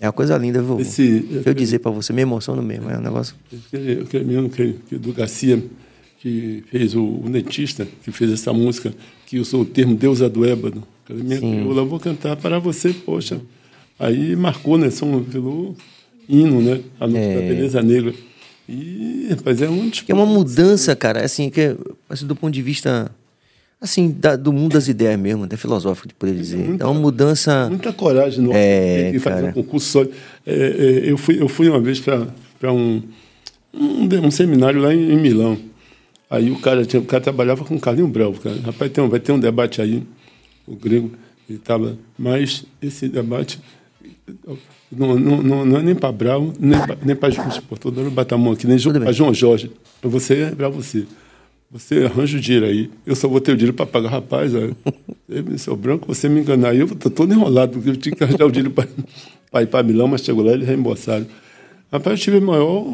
é 0.00 0.06
uma 0.06 0.12
coisa 0.12 0.36
linda, 0.36 0.60
viu? 0.60 0.80
Esse, 0.80 1.24
eu 1.46 1.54
dizer 1.54 1.78
para 1.78 1.92
você, 1.92 2.12
me 2.12 2.22
emociono 2.22 2.60
mesmo, 2.60 2.90
é 2.90 2.98
um 2.98 3.00
negócio. 3.00 3.36
Eu 3.72 4.04
quero 4.06 4.26
mesmo 4.26 4.50
que, 4.50 4.74
que 4.88 4.98
do 4.98 5.12
Garcia, 5.12 5.62
que 6.18 6.64
fez 6.72 6.96
o, 6.96 7.04
o 7.04 7.28
netista, 7.28 7.86
que 8.02 8.10
fez 8.10 8.32
essa 8.32 8.52
música, 8.52 8.92
que 9.26 9.38
usou 9.38 9.62
o 9.62 9.64
termo 9.64 9.94
deusa 9.94 10.28
do 10.28 10.44
ébano. 10.44 10.82
Minha 11.08 11.38
crioula, 11.38 11.84
vou 11.84 12.00
cantar 12.00 12.36
para 12.36 12.58
você, 12.58 12.92
poxa. 12.92 13.40
Aí 14.02 14.34
marcou, 14.34 14.76
né? 14.76 14.90
São 14.90 15.20
virou 15.20 15.76
hino, 16.28 16.60
né? 16.60 16.80
A 16.98 17.06
noite 17.06 17.24
é. 17.24 17.34
da 17.36 17.40
beleza 17.40 17.82
negra. 17.82 18.12
E, 18.68 19.28
rapaz, 19.30 19.62
é 19.62 19.68
um 19.68 19.90
É 20.08 20.14
uma 20.14 20.26
mudança, 20.26 20.96
cara, 20.96 21.24
assim, 21.24 21.48
que 21.48 21.76
assim, 22.10 22.26
do 22.26 22.34
ponto 22.34 22.52
de 22.52 22.62
vista 22.62 23.10
assim, 23.80 24.10
da, 24.10 24.34
do 24.34 24.52
mundo 24.52 24.72
das 24.72 24.88
ideias 24.88 25.18
mesmo, 25.18 25.44
até 25.44 25.56
filosófico, 25.56 26.08
de 26.08 26.14
poder 26.14 26.34
dizer. 26.34 26.56
Muita, 26.56 26.84
é 26.84 26.86
uma 26.86 27.00
mudança. 27.00 27.68
Muita 27.68 27.92
coragem 27.92 28.44
nossa 28.44 28.58
é, 28.58 29.12
de 29.12 29.18
fazer 29.20 29.44
um 29.46 29.52
concurso 29.52 29.86
só. 29.86 30.02
É, 30.02 30.52
é, 30.54 31.10
eu, 31.10 31.16
fui, 31.16 31.40
eu 31.40 31.48
fui 31.48 31.68
uma 31.68 31.80
vez 31.80 32.00
para 32.00 32.72
um, 32.72 33.02
um, 33.72 34.08
um, 34.26 34.30
seminário 34.30 34.80
lá 34.80 34.92
em, 34.92 35.12
em 35.12 35.16
Milão. 35.16 35.58
Aí 36.28 36.50
o 36.50 36.58
cara, 36.58 36.84
tinha, 36.84 37.00
o 37.00 37.04
cara 37.04 37.22
trabalhava 37.22 37.64
com 37.64 37.78
Carlinho 37.78 38.08
Brau. 38.08 38.32
Cara. 38.32 38.56
Rapaz, 38.64 38.90
tem 38.90 39.02
um, 39.02 39.08
vai 39.08 39.20
ter 39.20 39.32
um 39.32 39.38
debate 39.38 39.80
aí, 39.80 40.02
o 40.66 40.74
grego, 40.74 41.10
ele 41.48 41.58
estava. 41.58 41.98
Mas 42.16 42.64
esse 42.80 43.08
debate 43.08 43.60
não, 44.90 45.18
não, 45.18 45.42
não, 45.42 45.64
não 45.64 45.78
é 45.78 45.82
nem 45.82 45.94
para 45.94 46.12
Brau, 46.12 46.52
nem 46.58 46.78
para 46.78 46.96
nem 47.02 47.16
Estou 47.72 47.90
dando 47.90 48.10
bater 48.10 48.34
a 48.34 48.38
mão 48.38 48.52
aqui, 48.52 48.66
nem 48.66 48.78
para 48.78 49.12
João 49.12 49.34
Jorge. 49.34 49.70
Para 50.00 50.10
você 50.10 50.42
é 50.42 50.50
para 50.50 50.68
você. 50.68 51.06
Você 51.70 52.04
arranja 52.04 52.36
o 52.36 52.40
dinheiro 52.40 52.66
aí. 52.66 52.90
Eu 53.06 53.16
só 53.16 53.26
vou 53.26 53.40
ter 53.40 53.52
o 53.52 53.56
dinheiro 53.56 53.74
para 53.74 53.86
pagar. 53.86 54.10
Rapaz, 54.10 54.52
seu 55.56 55.74
branco, 55.74 56.06
você 56.06 56.28
me 56.28 56.40
enganar. 56.40 56.70
Aí 56.70 56.80
eu 56.80 56.86
estou 56.86 57.10
todo 57.10 57.32
enrolado, 57.32 57.72
porque 57.72 57.90
eu 57.90 57.96
tinha 57.96 58.14
que 58.14 58.22
arranjar 58.22 58.44
o 58.44 58.52
dinheiro 58.52 58.70
para 59.50 59.62
ir 59.62 59.66
para 59.66 59.82
Milão, 59.82 60.06
mas 60.06 60.22
chegou 60.22 60.44
lá 60.44 60.52
e 60.52 60.54
eles 60.54 60.68
reembolsaram. 60.68 61.26
Rapaz, 61.90 62.18
eu 62.20 62.24
tive 62.24 62.40
maior. 62.40 62.84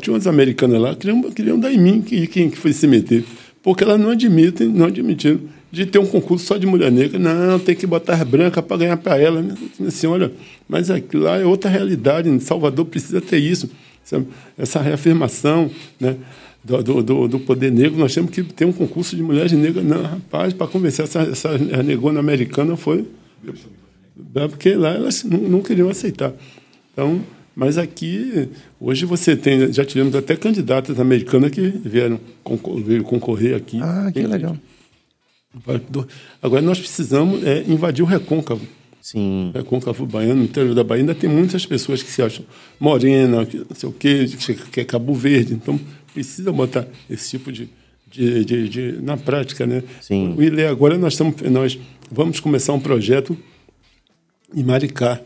Tinha 0.00 0.14
umas 0.14 0.26
americanas 0.26 0.80
lá, 0.80 0.96
queriam, 0.96 1.22
queriam 1.30 1.60
dar 1.60 1.72
em 1.72 1.78
mim 1.78 2.00
que, 2.00 2.26
quem 2.26 2.48
que 2.48 2.56
foi 2.56 2.72
se 2.72 2.86
meter. 2.86 3.24
Porque 3.62 3.84
elas 3.84 4.00
não 4.00 4.10
admitem, 4.10 4.68
não 4.68 4.86
admitiram 4.86 5.40
de 5.70 5.86
ter 5.86 5.98
um 5.98 6.06
concurso 6.06 6.46
só 6.46 6.56
de 6.56 6.66
mulher 6.66 6.90
negra. 6.90 7.18
Não, 7.18 7.58
tem 7.58 7.74
que 7.74 7.86
botar 7.86 8.14
as 8.14 8.22
brancas 8.22 8.64
para 8.64 8.76
ganhar 8.76 8.96
para 8.96 9.18
ela. 9.18 9.44
Minha 9.78 9.90
senhora, 9.90 10.32
mas 10.68 10.90
aquilo 10.90 11.24
lá 11.24 11.38
é 11.38 11.44
outra 11.44 11.70
realidade. 11.70 12.28
Em 12.28 12.40
Salvador 12.40 12.86
precisa 12.86 13.20
ter 13.20 13.38
isso, 13.38 13.70
essa 14.56 14.80
reafirmação 14.80 15.70
né, 16.00 16.16
do, 16.64 17.02
do, 17.02 17.28
do, 17.28 17.40
poder 17.40 17.70
negro. 17.70 17.98
Nós 17.98 18.14
temos 18.14 18.30
que 18.30 18.42
ter 18.42 18.64
um 18.64 18.72
concurso 18.72 19.14
de 19.14 19.22
mulheres 19.22 19.52
negras. 19.52 19.84
Não, 19.84 20.02
rapaz, 20.02 20.52
para 20.52 20.66
convencer 20.66 21.04
essa, 21.04 21.20
essa 21.20 21.58
negona 21.82 22.20
americana 22.20 22.76
foi. 22.76 23.06
Porque 24.32 24.74
lá 24.74 24.90
elas 24.90 25.22
não, 25.24 25.38
não 25.38 25.62
queriam 25.62 25.88
aceitar. 25.88 26.32
Então, 26.92 27.20
mas 27.54 27.76
aqui, 27.76 28.48
hoje 28.80 29.04
você 29.04 29.36
tem, 29.36 29.72
já 29.72 29.84
tivemos 29.84 30.14
até 30.14 30.36
candidatas 30.36 30.98
americanas 30.98 31.50
que 31.50 31.60
vieram 31.60 32.20
concorrer, 32.42 33.02
concorrer 33.02 33.56
aqui. 33.56 33.80
Ah, 33.82 34.10
que 34.12 34.22
legal. 34.22 34.56
Agora 36.42 36.62
nós 36.62 36.78
precisamos 36.78 37.44
é, 37.44 37.64
invadir 37.66 38.02
o 38.02 38.06
recôncavo. 38.06 38.66
Sim. 39.00 39.50
O 39.54 39.58
recôncavo 39.58 40.04
baiano, 40.04 40.36
no 40.36 40.44
interior 40.44 40.74
da 40.74 40.84
Bahia, 40.84 41.02
ainda 41.02 41.14
tem 41.14 41.30
muitas 41.30 41.64
pessoas 41.64 42.02
que 42.02 42.10
se 42.10 42.20
acham 42.20 42.44
morena, 42.78 43.46
que 43.46 43.56
não 43.58 43.74
sei 43.74 43.88
o 43.88 43.92
quê, 43.92 44.26
que 44.70 44.80
é 44.80 44.84
Cabo 44.84 45.14
Verde. 45.14 45.54
Então, 45.54 45.80
precisa 46.12 46.52
botar 46.52 46.86
esse 47.08 47.30
tipo 47.30 47.50
de, 47.50 47.70
de, 48.10 48.44
de, 48.44 48.68
de 48.68 48.92
na 49.02 49.16
prática, 49.16 49.66
né? 49.66 49.82
Sim. 50.00 50.34
O 50.36 50.42
ILE, 50.42 50.66
agora 50.66 50.98
nós, 50.98 51.14
estamos, 51.14 51.40
nós 51.42 51.78
vamos 52.10 52.40
começar 52.40 52.72
um 52.72 52.80
projeto 52.80 53.36
em 54.54 54.62
Maricá. 54.62 55.20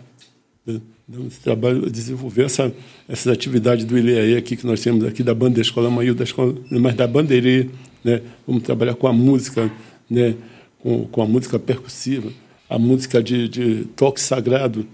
Né? 0.64 0.80
Esse 1.26 1.40
trabalho, 1.40 1.90
desenvolver 1.90 2.44
essa, 2.44 2.72
essas 3.08 3.32
atividades 3.32 3.84
do 3.84 3.98
ILEAE 3.98 4.36
aqui 4.36 4.56
que 4.56 4.66
nós 4.66 4.80
temos 4.80 5.04
aqui 5.04 5.22
da 5.22 5.34
banda 5.34 5.56
da 5.56 5.60
Escola 5.62 5.90
Maio, 5.90 6.14
da 6.14 6.24
escola, 6.24 6.54
mas 6.70 6.94
da 6.94 7.06
Bandeirê, 7.06 7.68
né? 8.04 8.22
Vamos 8.46 8.62
trabalhar 8.62 8.94
com 8.94 9.06
a 9.06 9.12
música, 9.12 9.70
né? 10.12 10.34
Com, 10.80 11.04
com 11.06 11.22
a 11.22 11.26
música 11.26 11.58
percussiva, 11.58 12.30
a 12.68 12.78
música 12.78 13.22
de, 13.22 13.48
de 13.48 13.84
toque 13.96 14.20
sagrado, 14.20 14.86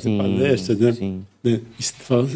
sim, 0.00 0.18
palestras, 0.18 0.78
né? 0.78 0.92
Sim. 0.92 1.24
né? 1.42 1.60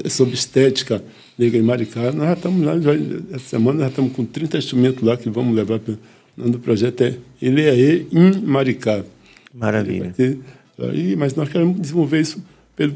Sobre 0.09 0.35
estética 0.35 1.03
negra 1.39 1.59
em 1.59 1.63
Maricá. 1.63 2.13
Nós 2.13 2.27
já 2.27 2.33
estamos 2.35 2.65
lá, 2.65 2.79
já, 2.79 2.93
essa 3.33 3.49
semana 3.49 3.81
já 3.81 3.89
estamos 3.89 4.13
com 4.13 4.25
30 4.25 4.59
instrumentos 4.59 5.03
lá 5.03 5.17
que 5.17 5.29
vamos 5.29 5.55
levar 5.55 5.79
para 5.79 5.95
o 5.95 5.99
nome 6.37 6.53
do 6.53 6.59
projeto 6.59 7.03
é 7.03 7.17
ILEAE 7.41 8.07
em 8.13 8.41
Maricá. 8.41 9.05
Maravilha. 9.53 10.15
Ter, 10.17 10.39
aí, 10.79 11.17
mas 11.17 11.35
nós 11.35 11.49
queremos 11.49 11.81
desenvolver 11.81 12.21
isso 12.21 12.43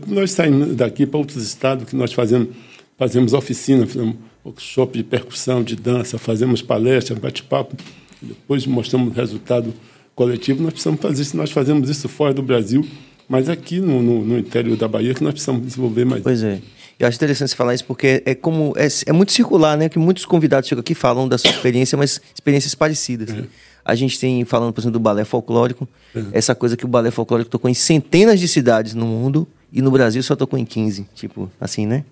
nós 0.06 0.30
saímos 0.30 0.74
daqui 0.74 1.06
para 1.06 1.18
outros 1.18 1.42
estados 1.42 1.88
que 1.88 1.96
nós 1.96 2.12
fazemos, 2.12 2.48
fazemos 2.96 3.32
oficina, 3.32 3.86
fazemos 3.86 4.16
workshop 4.44 4.96
de 4.96 5.04
percussão, 5.04 5.62
de 5.62 5.76
dança, 5.76 6.18
fazemos 6.18 6.62
palestras, 6.62 7.18
bate-papo, 7.18 7.76
depois 8.22 8.66
mostramos 8.66 9.08
o 9.08 9.12
resultado 9.12 9.74
coletivo. 10.14 10.62
Nós 10.62 10.72
precisamos 10.72 11.00
fazer 11.00 11.22
isso, 11.22 11.36
nós 11.36 11.50
fazemos 11.50 11.88
isso 11.88 12.08
fora 12.08 12.32
do 12.32 12.42
Brasil, 12.42 12.86
mas 13.28 13.48
aqui 13.48 13.80
no, 13.80 14.02
no, 14.02 14.24
no 14.24 14.38
interior 14.38 14.76
da 14.76 14.88
Bahia 14.88 15.14
que 15.14 15.22
nós 15.22 15.32
precisamos 15.32 15.62
desenvolver 15.62 16.04
mais. 16.04 16.22
Pois 16.22 16.42
é. 16.42 16.60
Eu 16.98 17.06
acho 17.06 17.16
interessante 17.16 17.50
você 17.50 17.56
falar 17.56 17.74
isso 17.74 17.84
porque 17.84 18.22
é 18.24 18.34
como 18.34 18.72
é, 18.74 18.88
é, 19.06 19.12
muito 19.12 19.30
circular, 19.30 19.76
né? 19.76 19.88
Que 19.88 19.98
muitos 19.98 20.24
convidados 20.24 20.66
chegam 20.66 20.80
aqui 20.80 20.94
falam 20.94 21.28
da 21.28 21.36
sua 21.36 21.50
experiência, 21.50 21.96
mas 21.98 22.20
experiências 22.34 22.74
parecidas. 22.74 23.30
É. 23.30 23.44
A 23.84 23.94
gente 23.94 24.18
tem 24.18 24.44
falando, 24.46 24.72
por 24.72 24.80
exemplo, 24.80 24.94
do 24.94 25.02
balé 25.02 25.24
folclórico, 25.24 25.86
é. 26.14 26.24
essa 26.32 26.54
coisa 26.54 26.76
que 26.76 26.86
o 26.86 26.88
balé 26.88 27.10
folclórico 27.10 27.50
tocou 27.50 27.70
em 27.70 27.74
centenas 27.74 28.40
de 28.40 28.48
cidades 28.48 28.94
no 28.94 29.06
mundo 29.06 29.46
e 29.70 29.82
no 29.82 29.90
Brasil 29.90 30.22
só 30.22 30.34
tocou 30.34 30.58
em 30.58 30.64
15. 30.64 31.06
Tipo, 31.14 31.50
assim, 31.60 31.86
né? 31.86 32.04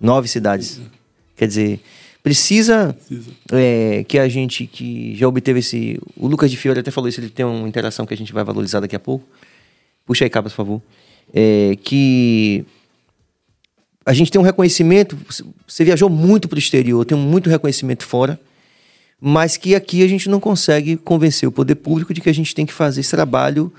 Nove 0.00 0.26
cidades. 0.26 0.80
Quer 1.36 1.46
dizer, 1.46 1.80
precisa, 2.26 2.92
precisa. 2.92 3.30
É, 3.52 4.04
que 4.08 4.18
a 4.18 4.28
gente 4.28 4.66
que 4.66 5.14
já 5.14 5.28
obteve 5.28 5.60
esse. 5.60 6.00
O 6.16 6.26
Lucas 6.26 6.50
de 6.50 6.56
Fiore 6.56 6.80
até 6.80 6.90
falou 6.90 7.08
isso, 7.08 7.20
ele 7.20 7.28
tem 7.28 7.46
uma 7.46 7.68
interação 7.68 8.04
que 8.04 8.12
a 8.12 8.16
gente 8.16 8.32
vai 8.32 8.42
valorizar 8.42 8.80
daqui 8.80 8.96
a 8.96 8.98
pouco. 8.98 9.24
Puxa 10.04 10.24
aí, 10.24 10.30
Cabas, 10.30 10.52
por 10.52 10.56
favor. 10.56 10.82
É, 11.32 11.76
que 11.80 12.64
a 14.04 14.12
gente 14.12 14.32
tem 14.32 14.40
um 14.40 14.44
reconhecimento. 14.44 15.16
Você 15.68 15.84
viajou 15.84 16.10
muito 16.10 16.48
para 16.48 16.56
o 16.56 16.58
exterior, 16.58 17.04
tem 17.04 17.16
muito 17.16 17.48
reconhecimento 17.48 18.04
fora, 18.04 18.40
mas 19.20 19.56
que 19.56 19.76
aqui 19.76 20.02
a 20.02 20.08
gente 20.08 20.28
não 20.28 20.40
consegue 20.40 20.96
convencer 20.96 21.48
o 21.48 21.52
poder 21.52 21.76
público 21.76 22.12
de 22.12 22.20
que 22.20 22.28
a 22.28 22.34
gente 22.34 22.52
tem 22.52 22.66
que 22.66 22.72
fazer 22.72 23.02
esse 23.02 23.10
trabalho 23.12 23.72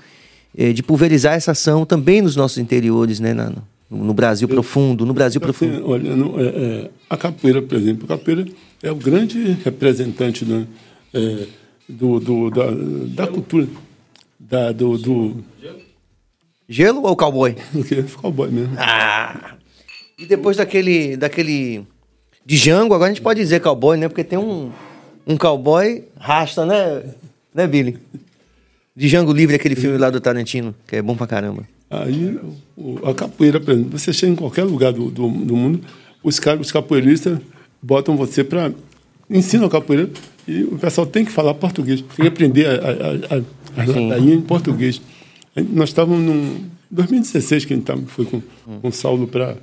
é, 0.56 0.72
de 0.72 0.82
pulverizar 0.82 1.34
essa 1.34 1.50
ação 1.50 1.84
também 1.84 2.22
nos 2.22 2.34
nossos 2.34 2.56
interiores, 2.56 3.20
né, 3.20 3.34
na, 3.34 3.52
no 3.90 4.12
Brasil 4.12 4.46
eu, 4.48 4.54
profundo, 4.54 5.06
no 5.06 5.14
Brasil 5.14 5.40
profundo. 5.40 5.88
Olha, 5.88 6.14
no, 6.14 6.40
é, 6.40 6.46
é, 6.46 6.90
a 7.08 7.16
capoeira, 7.16 7.62
por 7.62 7.76
exemplo, 7.76 8.04
a 8.04 8.08
capoeira 8.08 8.46
é 8.82 8.92
o 8.92 8.96
grande 8.96 9.52
representante 9.64 10.44
né, 10.44 10.66
é, 11.14 11.46
do, 11.88 12.20
do, 12.20 12.50
da, 12.50 12.66
da 13.24 13.26
cultura, 13.26 13.66
da, 14.38 14.72
do, 14.72 14.98
do... 14.98 15.44
Gelo 16.68 17.02
ou 17.02 17.16
cowboy? 17.16 17.56
O 17.74 17.82
quê? 17.82 18.04
Cowboy 18.20 18.50
mesmo. 18.50 18.74
Ah! 18.78 19.54
E 20.18 20.26
depois 20.26 20.56
daquele, 20.56 21.16
daquele 21.16 21.86
de 22.44 22.56
Django, 22.56 22.94
agora 22.94 23.10
a 23.10 23.14
gente 23.14 23.22
pode 23.22 23.40
dizer 23.40 23.60
cowboy, 23.60 23.96
né? 23.96 24.08
Porque 24.08 24.24
tem 24.24 24.38
um, 24.38 24.70
um 25.26 25.36
cowboy 25.36 26.04
rasta, 26.18 26.66
né? 26.66 27.04
Né, 27.54 27.66
Billy? 27.66 27.98
De 28.94 29.08
Django 29.08 29.32
Livre, 29.32 29.56
aquele 29.56 29.76
filme 29.76 29.96
lá 29.96 30.10
do 30.10 30.20
Tarantino, 30.20 30.74
que 30.86 30.96
é 30.96 31.02
bom 31.02 31.14
pra 31.14 31.26
caramba. 31.26 31.62
Aí, 31.90 32.38
a 33.04 33.14
capoeira, 33.14 33.58
por 33.58 33.72
exemplo, 33.72 33.98
você 33.98 34.12
chega 34.12 34.32
em 34.32 34.36
qualquer 34.36 34.64
lugar 34.64 34.92
do, 34.92 35.10
do, 35.10 35.28
do 35.28 35.56
mundo, 35.56 35.80
os 36.22 36.38
caras, 36.38 36.60
os 36.60 36.72
capoeiristas 36.72 37.38
botam 37.82 38.16
você 38.16 38.44
para 38.44 38.72
ensinam 39.30 39.66
a 39.66 39.70
capoeira 39.70 40.10
e 40.46 40.62
o 40.62 40.78
pessoal 40.78 41.06
tem 41.06 41.24
que 41.24 41.30
falar 41.30 41.54
português, 41.54 42.00
tem 42.00 42.24
que 42.24 42.26
aprender 42.26 42.66
a, 42.66 42.72
a, 42.72 43.38
a, 43.38 43.82
a 43.82 43.86
ladainha 43.86 44.34
em 44.34 44.40
português. 44.40 45.00
Nós 45.54 45.90
estávamos 45.90 46.34
em 46.34 46.70
2016 46.90 47.64
que 47.64 47.72
a 47.72 47.76
gente 47.76 47.86
tava, 47.86 48.02
foi 48.06 48.24
com, 48.24 48.38
hum. 48.38 48.80
com 48.80 48.88
o 48.88 48.92
Saulo 48.92 49.26
para 49.26 49.56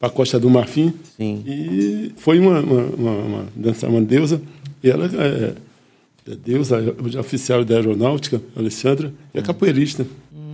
a 0.00 0.10
Costa 0.10 0.38
do 0.38 0.50
Marfim 0.50 0.92
Sim. 1.16 1.42
e 1.46 2.12
foi 2.16 2.38
uma, 2.38 2.60
uma, 2.60 2.82
uma, 2.82 3.10
uma, 3.10 3.46
dança, 3.54 3.88
uma 3.88 4.00
deusa 4.00 4.40
e 4.82 4.90
ela 4.90 5.06
é, 5.06 5.54
Deus, 6.36 6.72
a, 6.72 6.78
oficial 7.20 7.64
da 7.64 7.76
aeronáutica, 7.76 8.40
Alessandra, 8.56 9.12
é 9.32 9.40
capoeirista. 9.40 10.06
Hum. 10.34 10.47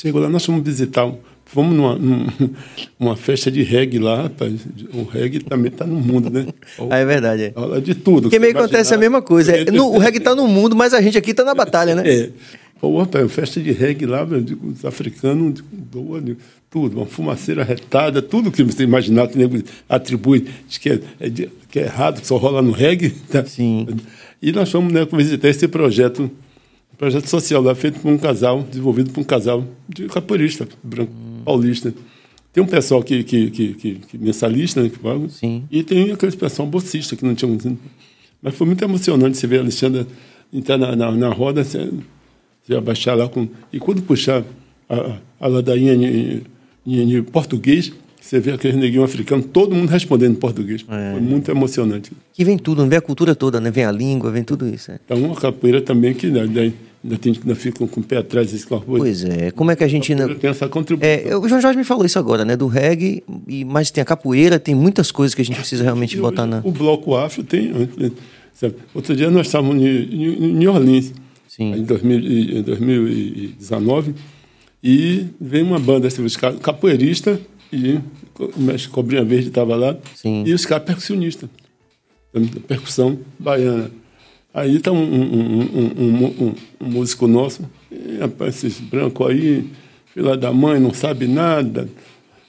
Chegou 0.00 0.20
lá, 0.20 0.28
nós 0.28 0.46
fomos 0.46 0.62
visitar, 0.62 1.12
fomos 1.44 1.76
numa, 1.76 1.98
numa 3.00 3.16
festa 3.16 3.50
de 3.50 3.64
reggae 3.64 3.98
lá, 3.98 4.22
rapaz. 4.22 4.54
O 4.94 5.02
reggae 5.02 5.40
também 5.40 5.72
está 5.72 5.84
no 5.84 5.96
mundo, 5.96 6.30
né? 6.30 6.46
Ah, 6.88 6.98
é 6.98 7.04
verdade. 7.04 7.52
É. 7.52 7.80
de 7.80 7.96
tudo. 7.96 8.22
Porque 8.22 8.38
meio 8.38 8.52
que 8.52 8.60
acontece 8.60 8.94
a 8.94 8.96
mesma 8.96 9.20
coisa. 9.20 9.56
É, 9.56 9.64
no, 9.72 9.92
o 9.92 9.98
reggae 9.98 10.18
está 10.18 10.36
no 10.36 10.46
mundo, 10.46 10.76
mas 10.76 10.94
a 10.94 11.00
gente 11.00 11.18
aqui 11.18 11.32
está 11.32 11.42
na 11.42 11.54
batalha, 11.54 11.96
né? 11.96 12.04
É. 12.08 12.30
Pô, 12.80 12.96
rapaz, 13.00 13.32
festa 13.32 13.60
de 13.60 13.72
reggae 13.72 14.06
lá, 14.06 14.24
os 14.24 14.84
africanos, 14.84 15.64
boa, 15.72 16.22
tudo, 16.70 16.98
uma 16.98 17.06
fumaceira 17.06 17.64
retada, 17.64 18.22
tudo 18.22 18.52
que 18.52 18.62
você 18.62 18.84
imaginar 18.84 19.26
que 19.26 19.64
atribui, 19.88 20.46
que 20.68 20.90
é, 20.90 21.00
é, 21.18 21.28
que 21.68 21.80
é 21.80 21.82
errado, 21.82 22.20
que 22.20 22.26
só 22.28 22.36
rola 22.36 22.62
no 22.62 22.70
reggae. 22.70 23.10
Tá? 23.10 23.44
Sim. 23.44 23.88
E 24.40 24.52
nós 24.52 24.70
fomos 24.70 24.92
né, 24.92 25.04
visitar 25.12 25.48
esse 25.48 25.66
projeto, 25.66 26.22
um 26.22 26.30
projeto 26.98 27.26
social 27.26 27.62
lá, 27.62 27.74
feito 27.74 28.00
por 28.00 28.10
um 28.10 28.18
casal, 28.18 28.62
desenvolvido 28.68 29.10
por 29.10 29.20
um 29.20 29.24
casal 29.24 29.64
de 29.88 30.06
capoeirista, 30.08 30.68
branco, 30.82 31.12
hum. 31.12 31.42
paulista. 31.44 31.94
Tem 32.52 32.62
um 32.62 32.66
pessoal 32.66 33.02
que, 33.02 33.22
que, 33.22 33.50
que, 33.50 33.74
que, 33.74 33.94
que 33.94 34.18
mensalista, 34.18 34.82
né, 34.82 34.88
que 34.88 34.98
paga, 34.98 35.28
Sim. 35.28 35.64
e 35.70 35.82
tem 35.84 36.10
aquele 36.10 36.36
pessoal 36.36 36.66
bolsista 36.66 37.14
que 37.14 37.24
não 37.24 37.34
tinha. 37.34 37.56
Mas 38.42 38.54
foi 38.54 38.66
muito 38.66 38.82
emocionante 38.82 39.36
você 39.36 39.46
ver 39.46 39.58
a 39.58 39.60
Alexandra 39.60 40.06
entrar 40.52 40.76
na, 40.76 40.96
na, 40.96 41.12
na 41.12 41.28
roda, 41.28 41.62
você, 41.62 41.88
você 42.62 42.74
abaixar 42.74 43.16
lá 43.16 43.28
com. 43.28 43.48
E 43.72 43.78
quando 43.78 44.02
puxar 44.02 44.42
a, 44.88 45.18
a 45.38 45.46
ladainha 45.46 45.94
em, 45.94 46.42
em, 46.84 47.16
em 47.16 47.22
português, 47.22 47.92
você 48.20 48.40
vê 48.40 48.52
aquele 48.52 48.76
neguinho 48.76 49.04
africano, 49.04 49.42
todo 49.42 49.74
mundo 49.74 49.88
respondendo 49.88 50.32
em 50.32 50.38
português. 50.40 50.84
É. 50.88 51.12
Foi 51.12 51.20
muito 51.20 51.50
emocionante. 51.50 52.12
Que 52.32 52.44
vem 52.44 52.58
tudo, 52.58 52.86
vem 52.86 52.98
a 52.98 53.00
cultura 53.00 53.34
toda, 53.34 53.60
né? 53.60 53.70
Vem 53.70 53.84
a 53.84 53.92
língua, 53.92 54.30
vem 54.30 54.42
tudo 54.42 54.68
isso. 54.68 54.90
É, 54.90 54.98
é 55.08 55.14
uma 55.14 55.34
capoeira 55.36 55.80
também 55.80 56.12
que 56.12 56.26
ainda, 56.26 56.72
ainda, 57.02 57.18
tem, 57.18 57.32
ainda 57.32 57.54
fica 57.54 57.86
com 57.86 58.00
o 58.00 58.04
pé 58.04 58.18
atrás 58.18 58.52
desse 58.52 58.66
corpo. 58.66 58.96
Pois 58.96 59.24
é, 59.24 59.50
como 59.50 59.70
é 59.70 59.76
que 59.76 59.84
a 59.84 59.88
gente... 59.88 60.12
A 60.12 60.34
tem 60.34 60.50
essa 60.50 60.68
contribuição. 60.68 61.10
É, 61.10 61.36
o 61.36 61.48
João 61.48 61.60
Jorge 61.60 61.78
me 61.78 61.84
falou 61.84 62.04
isso 62.04 62.18
agora, 62.18 62.44
né? 62.44 62.56
Do 62.56 62.66
reggae, 62.66 63.22
e, 63.46 63.64
mas 63.64 63.90
tem 63.90 64.02
a 64.02 64.04
capoeira, 64.04 64.58
tem 64.58 64.74
muitas 64.74 65.10
coisas 65.10 65.34
que 65.34 65.42
a 65.42 65.44
gente 65.44 65.56
precisa 65.56 65.84
realmente 65.84 66.16
e 66.16 66.20
botar 66.20 66.46
na... 66.46 66.60
O 66.64 66.70
bloco 66.70 67.16
afro 67.16 67.42
tem... 67.42 67.72
Sabe? 68.52 68.74
Outro 68.92 69.14
dia 69.14 69.30
nós 69.30 69.46
estávamos 69.46 69.80
em 69.80 70.54
New 70.54 70.72
Orleans, 70.72 71.12
Sim. 71.46 71.74
em 71.74 71.84
2019, 71.84 74.14
e 74.82 75.26
veio 75.40 75.64
uma 75.64 75.78
banda, 75.78 76.08
assim, 76.08 76.26
capoeirista 76.60 77.40
e 77.72 78.00
o 78.38 78.60
mestre 78.60 78.90
Cobrinha 78.90 79.24
Verde 79.24 79.48
estava 79.48 79.76
lá, 79.76 79.96
Sim. 80.14 80.42
e 80.44 80.52
os 80.52 80.66
caras 80.66 80.84
percussionistas, 80.84 81.48
percussão 82.66 83.18
baiana. 83.38 83.90
Aí 84.52 84.76
está 84.76 84.90
um, 84.90 84.96
um, 84.96 85.60
um, 85.98 86.54
um, 86.80 86.88
músico 86.88 87.26
nosso, 87.26 87.62
rapaz, 88.18 88.56
esses 88.56 88.80
brancos 88.80 89.26
aí, 89.28 89.64
filha 90.14 90.36
da 90.36 90.52
mãe, 90.52 90.80
não 90.80 90.92
sabe 90.92 91.26
nada, 91.26 91.88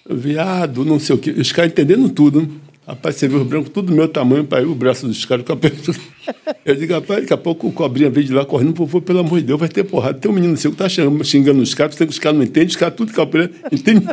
viado, 0.09 0.85
não 0.85 0.99
sei 0.99 1.15
o 1.15 1.19
quê. 1.19 1.31
Os 1.31 1.51
caras 1.51 1.71
entendendo 1.71 2.09
tudo. 2.09 2.49
Rapaz, 2.87 3.17
você 3.17 3.27
viu 3.27 3.41
os 3.41 3.47
brancos 3.47 3.69
tudo 3.69 3.87
do 3.87 3.93
meu 3.93 4.07
tamanho, 4.07 4.43
pai, 4.43 4.63
o 4.65 4.73
braço 4.73 5.05
dos 5.05 5.23
caras 5.23 5.45
com 5.45 5.53
a 5.53 5.57
Eu 6.65 6.75
digo, 6.75 6.93
rapaz, 6.93 7.21
daqui 7.21 7.33
a 7.33 7.37
pouco 7.37 7.67
o 7.67 7.71
cobrinha 7.71 8.09
veio 8.09 8.25
de 8.25 8.33
lá 8.33 8.43
correndo, 8.45 8.73
vovô, 8.73 8.99
pelo 8.99 9.19
amor 9.19 9.39
de 9.39 9.45
Deus, 9.45 9.59
vai 9.59 9.69
ter 9.69 9.83
porrada. 9.83 10.17
Tem 10.17 10.31
um 10.31 10.33
menino 10.33 10.57
seu 10.57 10.71
que 10.71 10.77
tá 10.77 10.89
xingando, 10.89 11.23
xingando 11.23 11.61
os 11.61 11.73
caras, 11.75 11.99
os 11.99 12.17
caras 12.17 12.37
não 12.37 12.43
entendem, 12.43 12.69
os 12.69 12.75
caras 12.75 12.95
tudo 12.95 13.13
capoeira, 13.13 13.51
entende? 13.71 14.07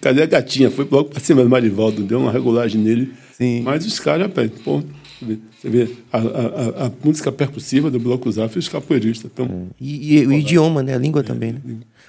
Cadê 0.00 0.22
a 0.22 0.26
gatinha? 0.26 0.70
Foi 0.70 0.86
logo 0.90 1.10
pra 1.10 1.20
cima 1.20 1.44
do 1.44 1.48
Marivaldo, 1.48 2.02
deu 2.02 2.18
uma 2.18 2.32
regulagem 2.32 2.80
nele. 2.80 3.12
Sim. 3.38 3.62
Mas 3.62 3.86
os 3.86 4.00
caras, 4.00 4.26
rapaz, 4.26 4.50
pô, 4.64 4.82
você 5.20 5.70
vê, 5.70 5.88
a, 6.12 6.18
a, 6.18 6.86
a, 6.86 6.92
música 7.02 7.30
percussiva 7.30 7.90
do 7.90 7.98
Bloco 7.98 8.30
Zaf 8.30 8.56
e 8.56 8.58
os 8.58 8.68
capoeiristas. 8.68 9.30
Então, 9.32 9.46
é. 9.46 9.74
E, 9.80 10.18
e 10.18 10.26
o 10.26 10.32
idioma, 10.32 10.82
né? 10.82 10.94
A 10.94 10.98
língua 10.98 11.20
é, 11.20 11.24
também, 11.24 11.52
né? 11.52 11.60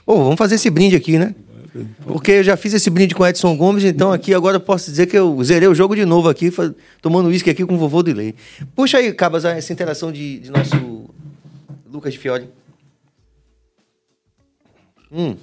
Oh, 0.06 0.18
vamos 0.18 0.38
fazer 0.38 0.56
esse 0.56 0.70
brinde 0.70 0.96
aqui, 0.96 1.18
né? 1.18 1.36
Porque 2.06 2.32
eu 2.32 2.44
já 2.44 2.56
fiz 2.56 2.74
esse 2.74 2.90
brinde 2.90 3.14
com 3.14 3.26
Edson 3.28 3.56
Gomes, 3.58 3.84
então 3.84 4.14
aqui 4.14 4.34
agora 4.34 4.58
eu 4.58 4.62
posso 4.62 4.90
dizer 4.90 5.08
que 5.08 5.18
eu 5.18 5.44
zerei 5.44 5.68
o 5.68 5.76
jogo 5.76 5.96
de 5.96 6.06
novo 6.06 6.30
aqui, 6.30 6.50
tomando 7.02 7.28
uísque 7.28 7.50
aqui 7.50 7.66
com 7.66 7.76
o 7.76 7.78
vovô 7.78 8.02
do 8.02 8.14
Lei. 8.14 8.34
Puxa 8.74 8.98
aí, 8.98 9.12
Cabas, 9.12 9.44
essa 9.44 9.74
interação 9.74 10.12
de, 10.12 10.40
de 10.40 10.52
nosso 10.52 11.10
Lucas 11.92 12.14
de 12.14 12.20
Fiore. 12.20 12.48
Hum. 15.12 15.36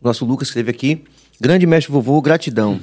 Nosso 0.00 0.24
Lucas 0.24 0.48
escreve 0.48 0.70
aqui. 0.70 1.02
Grande 1.40 1.66
mestre 1.66 1.92
vovô, 1.92 2.20
gratidão. 2.20 2.80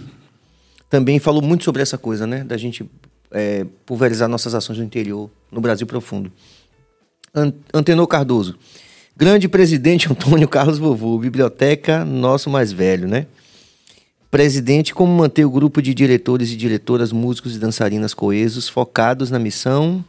Também 0.90 1.20
falou 1.20 1.42
muito 1.42 1.64
sobre 1.64 1.82
essa 1.82 1.98
coisa, 1.98 2.26
né? 2.26 2.44
Da 2.44 2.58
gente 2.58 2.90
é, 3.32 3.66
pulverizar 3.86 4.28
nossas 4.28 4.56
ações 4.56 4.80
no 4.80 4.84
interior, 4.84 5.30
no 5.52 5.62
Brasil 5.62 5.86
profundo. 5.86 6.32
Antenor 7.74 8.08
Cardoso. 8.08 8.58
Grande 9.16 9.48
presidente 9.48 10.10
Antônio 10.12 10.48
Carlos 10.48 10.80
Vovô, 10.80 11.18
biblioteca 11.20 12.04
nosso 12.04 12.50
mais 12.50 12.72
velho, 12.72 13.08
né? 13.08 13.28
Presidente, 14.32 14.94
como 14.94 15.12
manter 15.12 15.44
o 15.44 15.50
grupo 15.50 15.82
de 15.82 15.94
diretores 15.94 16.52
e 16.52 16.56
diretoras, 16.56 17.12
músicos 17.12 17.56
e 17.56 17.60
dançarinas 17.60 18.14
coesos, 18.14 18.70
focados 18.70 19.32
na 19.32 19.40
missão 19.40 20.06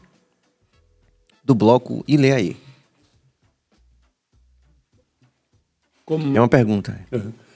do 1.42 1.54
bloco 1.54 2.04
Ileaê? 2.06 2.54
Como... 6.04 6.36
É 6.36 6.40
uma 6.40 6.48
pergunta. 6.48 7.00
É. 7.10 7.49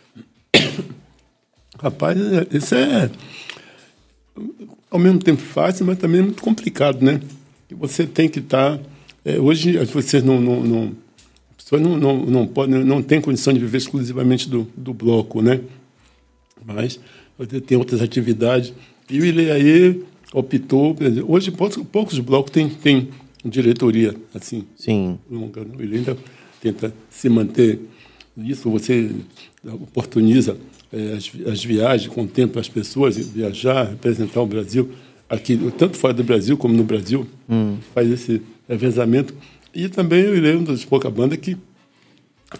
Rapaz, 1.80 2.18
isso 2.52 2.74
é 2.74 3.10
ao 4.90 4.98
mesmo 4.98 5.18
tempo 5.18 5.40
fácil, 5.40 5.84
mas 5.86 5.98
também 5.98 6.22
muito 6.22 6.42
complicado, 6.42 7.04
né? 7.04 7.20
Você 7.70 8.06
tem 8.06 8.28
que 8.28 8.38
estar. 8.38 8.78
Tá, 8.78 8.84
é, 9.24 9.40
hoje, 9.40 9.76
você 9.86 10.20
não, 10.20 10.40
não, 10.40 10.62
não 10.62 10.96
pessoa 11.64 11.80
não, 11.80 11.96
não, 11.96 12.26
não, 12.26 12.46
pode, 12.46 12.72
não 12.72 13.02
tem 13.02 13.20
condição 13.20 13.52
de 13.52 13.58
viver 13.58 13.78
exclusivamente 13.78 14.48
do, 14.48 14.68
do 14.76 14.92
bloco, 14.92 15.40
né? 15.40 15.60
Mas 16.64 17.00
tem 17.66 17.76
outras 17.76 18.02
atividades. 18.02 18.72
E 19.10 19.20
o 19.20 19.24
Ileaê 19.24 20.00
optou, 20.32 20.96
hoje 21.26 21.50
poucos, 21.50 21.82
poucos 21.90 22.18
blocos 22.18 22.52
têm, 22.52 22.68
têm 22.68 23.08
diretoria 23.44 24.14
assim. 24.34 24.64
Sim. 24.76 25.18
Longa, 25.30 25.64
né? 25.64 25.74
Ele 25.78 25.96
ainda 25.98 26.16
tenta 26.60 26.94
se 27.10 27.28
manter 27.28 27.80
isso, 28.36 28.70
você 28.70 29.10
oportuniza 29.64 30.52
é, 30.52 30.73
as, 31.16 31.30
as 31.46 31.64
viagens, 31.64 32.12
contempla 32.12 32.60
as 32.60 32.68
pessoas, 32.68 33.16
viajar, 33.16 33.90
representar 33.90 34.40
o 34.40 34.46
Brasil 34.46 34.90
aqui, 35.28 35.58
tanto 35.76 35.96
fora 35.96 36.14
do 36.14 36.24
Brasil 36.24 36.56
como 36.56 36.74
no 36.74 36.84
Brasil, 36.84 37.26
hum. 37.48 37.76
faz 37.94 38.10
esse 38.10 38.42
revezamento. 38.68 39.34
E 39.74 39.88
também 39.88 40.24
eu 40.24 40.32
lembro 40.32 40.58
uma 40.58 40.66
das 40.72 40.84
poucas 40.84 41.12
bandas 41.12 41.38
que 41.38 41.56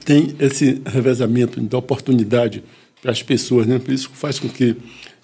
tem 0.05 0.35
esse 0.41 0.81
revezamento, 0.85 1.61
da 1.61 1.79
oportunidade 1.79 2.65
para 3.01 3.13
as 3.13 3.23
pessoas, 3.23 3.67
né? 3.67 3.79
Por 3.79 3.93
isso 3.93 4.11
faz 4.15 4.39
com 4.39 4.49
que 4.49 4.77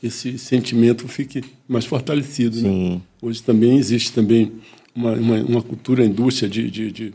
esse 0.03 0.39
sentimento 0.39 1.09
fique 1.09 1.43
mais 1.67 1.85
fortalecido. 1.85 2.61
Né? 2.61 3.01
Hoje 3.21 3.43
também 3.43 3.77
existe 3.77 4.13
também 4.13 4.53
uma, 4.95 5.13
uma, 5.13 5.37
uma 5.37 5.63
cultura, 5.63 6.05
indústria 6.05 6.49
de, 6.49 6.71
de, 6.71 6.91
de, 6.91 7.15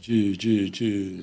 de, 0.00 0.36
de, 0.36 0.70
de 0.70 1.16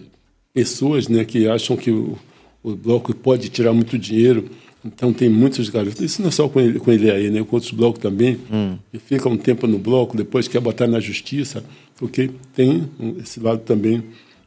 pessoas 0.53 1.07
né, 1.07 1.25
que 1.25 1.47
acham 1.47 1.75
que 1.75 1.91
o, 1.91 2.17
o 2.63 2.75
bloco 2.75 3.13
pode 3.13 3.49
tirar 3.49 3.73
muito 3.73 3.97
dinheiro. 3.97 4.49
Então 4.85 5.13
tem 5.13 5.29
muitos 5.29 5.69
garotos, 5.69 6.01
isso 6.01 6.21
não 6.21 6.27
é 6.27 6.31
só 6.31 6.49
com 6.49 6.59
ele, 6.59 6.77
com 6.77 6.91
ele 6.91 7.09
aí, 7.09 7.29
né? 7.29 7.41
com 7.43 7.55
outros 7.55 7.71
blocos 7.71 8.01
também, 8.01 8.37
hum. 8.51 8.77
que 8.91 8.99
fica 8.99 9.29
um 9.29 9.37
tempo 9.37 9.65
no 9.65 9.79
bloco, 9.79 10.17
depois 10.17 10.45
quer 10.47 10.59
botar 10.59 10.87
na 10.87 10.99
justiça, 10.99 11.63
porque 11.95 12.29
tem 12.53 12.89
esse 13.17 13.39
lado 13.39 13.61
também 13.61 14.03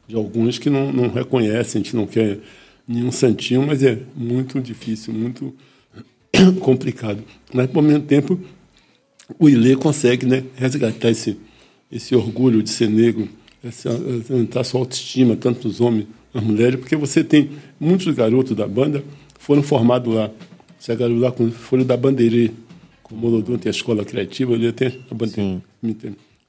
de 0.07 0.15
alguns 0.15 0.59
que 0.59 0.69
não, 0.69 0.91
não 0.91 1.09
reconhecem, 1.09 1.81
a 1.81 1.83
gente 1.83 1.95
não 1.95 2.05
quer 2.05 2.39
nenhum 2.87 3.11
santinho, 3.11 3.65
mas 3.65 3.81
é 3.81 3.99
muito 4.15 4.61
difícil, 4.61 5.11
muito 5.11 5.53
complicado. 6.61 7.23
Mas, 7.51 7.69
ao 7.73 7.81
mesmo 7.81 8.03
tempo, 8.03 8.39
o 9.37 9.49
Ilê 9.49 9.75
consegue 9.75 10.25
né, 10.25 10.43
resgatar 10.55 11.09
esse, 11.09 11.37
esse 11.91 12.15
orgulho 12.15 12.63
de 12.63 12.69
ser 12.69 12.89
negro, 12.89 13.27
essa, 13.63 13.89
aumentar 14.29 14.63
sua 14.63 14.79
autoestima, 14.79 15.35
tanto 15.35 15.67
os 15.67 15.81
homens 15.81 16.07
as 16.37 16.43
mulheres, 16.43 16.79
porque 16.79 16.95
você 16.95 17.23
tem 17.23 17.49
muitos 17.79 18.13
garotos 18.13 18.55
da 18.55 18.67
banda 18.67 19.03
foram 19.47 19.63
formados 19.63 20.13
lá. 20.13 20.29
Você 20.77 20.95
garoto 20.95 21.19
lá 21.19 21.31
com 21.31 21.49
da 21.85 21.95
Bandeirê, 21.95 22.51
como 23.01 23.27
o 23.27 23.31
Molodon 23.31 23.57
tem 23.57 23.69
a 23.69 23.71
escola 23.71 24.03
criativa, 24.03 24.53
ele 24.53 24.71
tem 24.73 24.99
a 25.09 25.13
Bandeirê. 25.13 25.61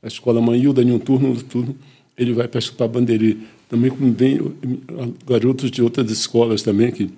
A 0.02 0.06
escola 0.08 0.40
Manhilda, 0.40 0.82
em 0.82 0.90
um 0.90 0.98
turno, 0.98 1.28
outro 1.28 1.44
turno, 1.44 1.76
ele 2.16 2.32
vai 2.32 2.48
para 2.48 2.60
a 2.60 2.88
Bandeirê. 2.88 3.36
Também 3.68 3.90
vem 3.90 4.40
garotos 5.26 5.70
de 5.70 5.80
outras 5.80 6.10
escolas 6.10 6.62
também, 6.62 6.90
que 6.90 7.10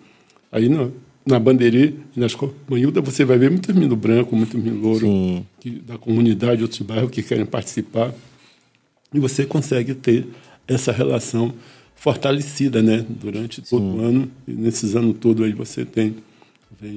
aí 0.53 0.69
na, 0.69 0.89
na 1.27 1.39
Bandeirê, 1.39 1.95
na 2.15 2.27
escola 2.27 2.53
Manhilda, 2.69 3.01
você 3.01 3.25
vai 3.25 3.39
ver 3.39 3.51
muitos 3.51 3.75
meninos 3.75 3.99
brancos, 3.99 4.37
muitos 4.37 4.55
meninos 4.55 4.83
louros, 4.83 5.43
que, 5.61 5.71
da 5.71 5.97
comunidade, 5.97 6.63
outros 6.63 6.83
bairros 6.83 7.11
que 7.11 7.23
querem 7.23 7.47
participar. 7.47 8.15
E 9.15 9.19
você 9.19 9.47
consegue 9.47 9.95
ter 9.95 10.27
essa 10.69 10.93
relação 10.93 11.55
fortalecida, 12.01 12.83
né? 12.83 13.05
Durante 13.07 13.61
todo 13.61 13.83
Sim. 13.83 13.99
o 13.99 14.01
ano. 14.01 14.31
E 14.49 14.53
nesses 14.53 14.97
anos 14.97 15.17
todos 15.21 15.45
aí 15.45 15.53
você 15.53 15.85
tem. 15.85 16.17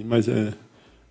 Mas 0.06 0.30
é, 0.30 0.54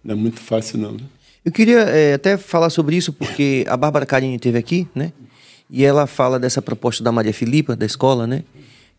não 0.02 0.14
é 0.14 0.18
muito 0.18 0.40
fácil, 0.40 0.78
não. 0.78 0.92
Né? 0.92 1.04
Eu 1.44 1.52
queria 1.52 1.80
é, 1.80 2.14
até 2.14 2.38
falar 2.38 2.70
sobre 2.70 2.96
isso, 2.96 3.12
porque 3.12 3.66
a 3.68 3.76
Bárbara 3.76 4.06
Carini 4.06 4.36
esteve 4.36 4.56
aqui, 4.56 4.88
né? 4.94 5.12
E 5.68 5.84
ela 5.84 6.06
fala 6.06 6.38
dessa 6.38 6.62
proposta 6.62 7.04
da 7.04 7.12
Maria 7.12 7.34
Filipa, 7.34 7.76
da 7.76 7.84
escola, 7.84 8.26
né? 8.26 8.44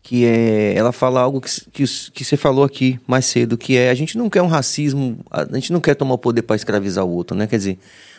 Que 0.00 0.24
é. 0.24 0.74
Ela 0.76 0.92
fala 0.92 1.20
algo 1.20 1.40
que, 1.40 1.50
que, 1.72 1.84
que 2.12 2.24
você 2.24 2.36
falou 2.36 2.62
aqui 2.62 3.00
mais 3.04 3.26
cedo, 3.26 3.58
que 3.58 3.76
é 3.76 3.90
a 3.90 3.94
gente 3.94 4.16
não 4.16 4.30
quer 4.30 4.42
um 4.42 4.46
racismo, 4.46 5.18
a 5.28 5.44
gente 5.54 5.72
não 5.72 5.80
quer 5.80 5.96
tomar 5.96 6.14
o 6.14 6.18
poder 6.18 6.42
para 6.42 6.54
escravizar 6.54 7.04
o 7.04 7.10
outro, 7.10 7.36
né? 7.36 7.48
Quer 7.48 7.56
dizer, 7.56 7.78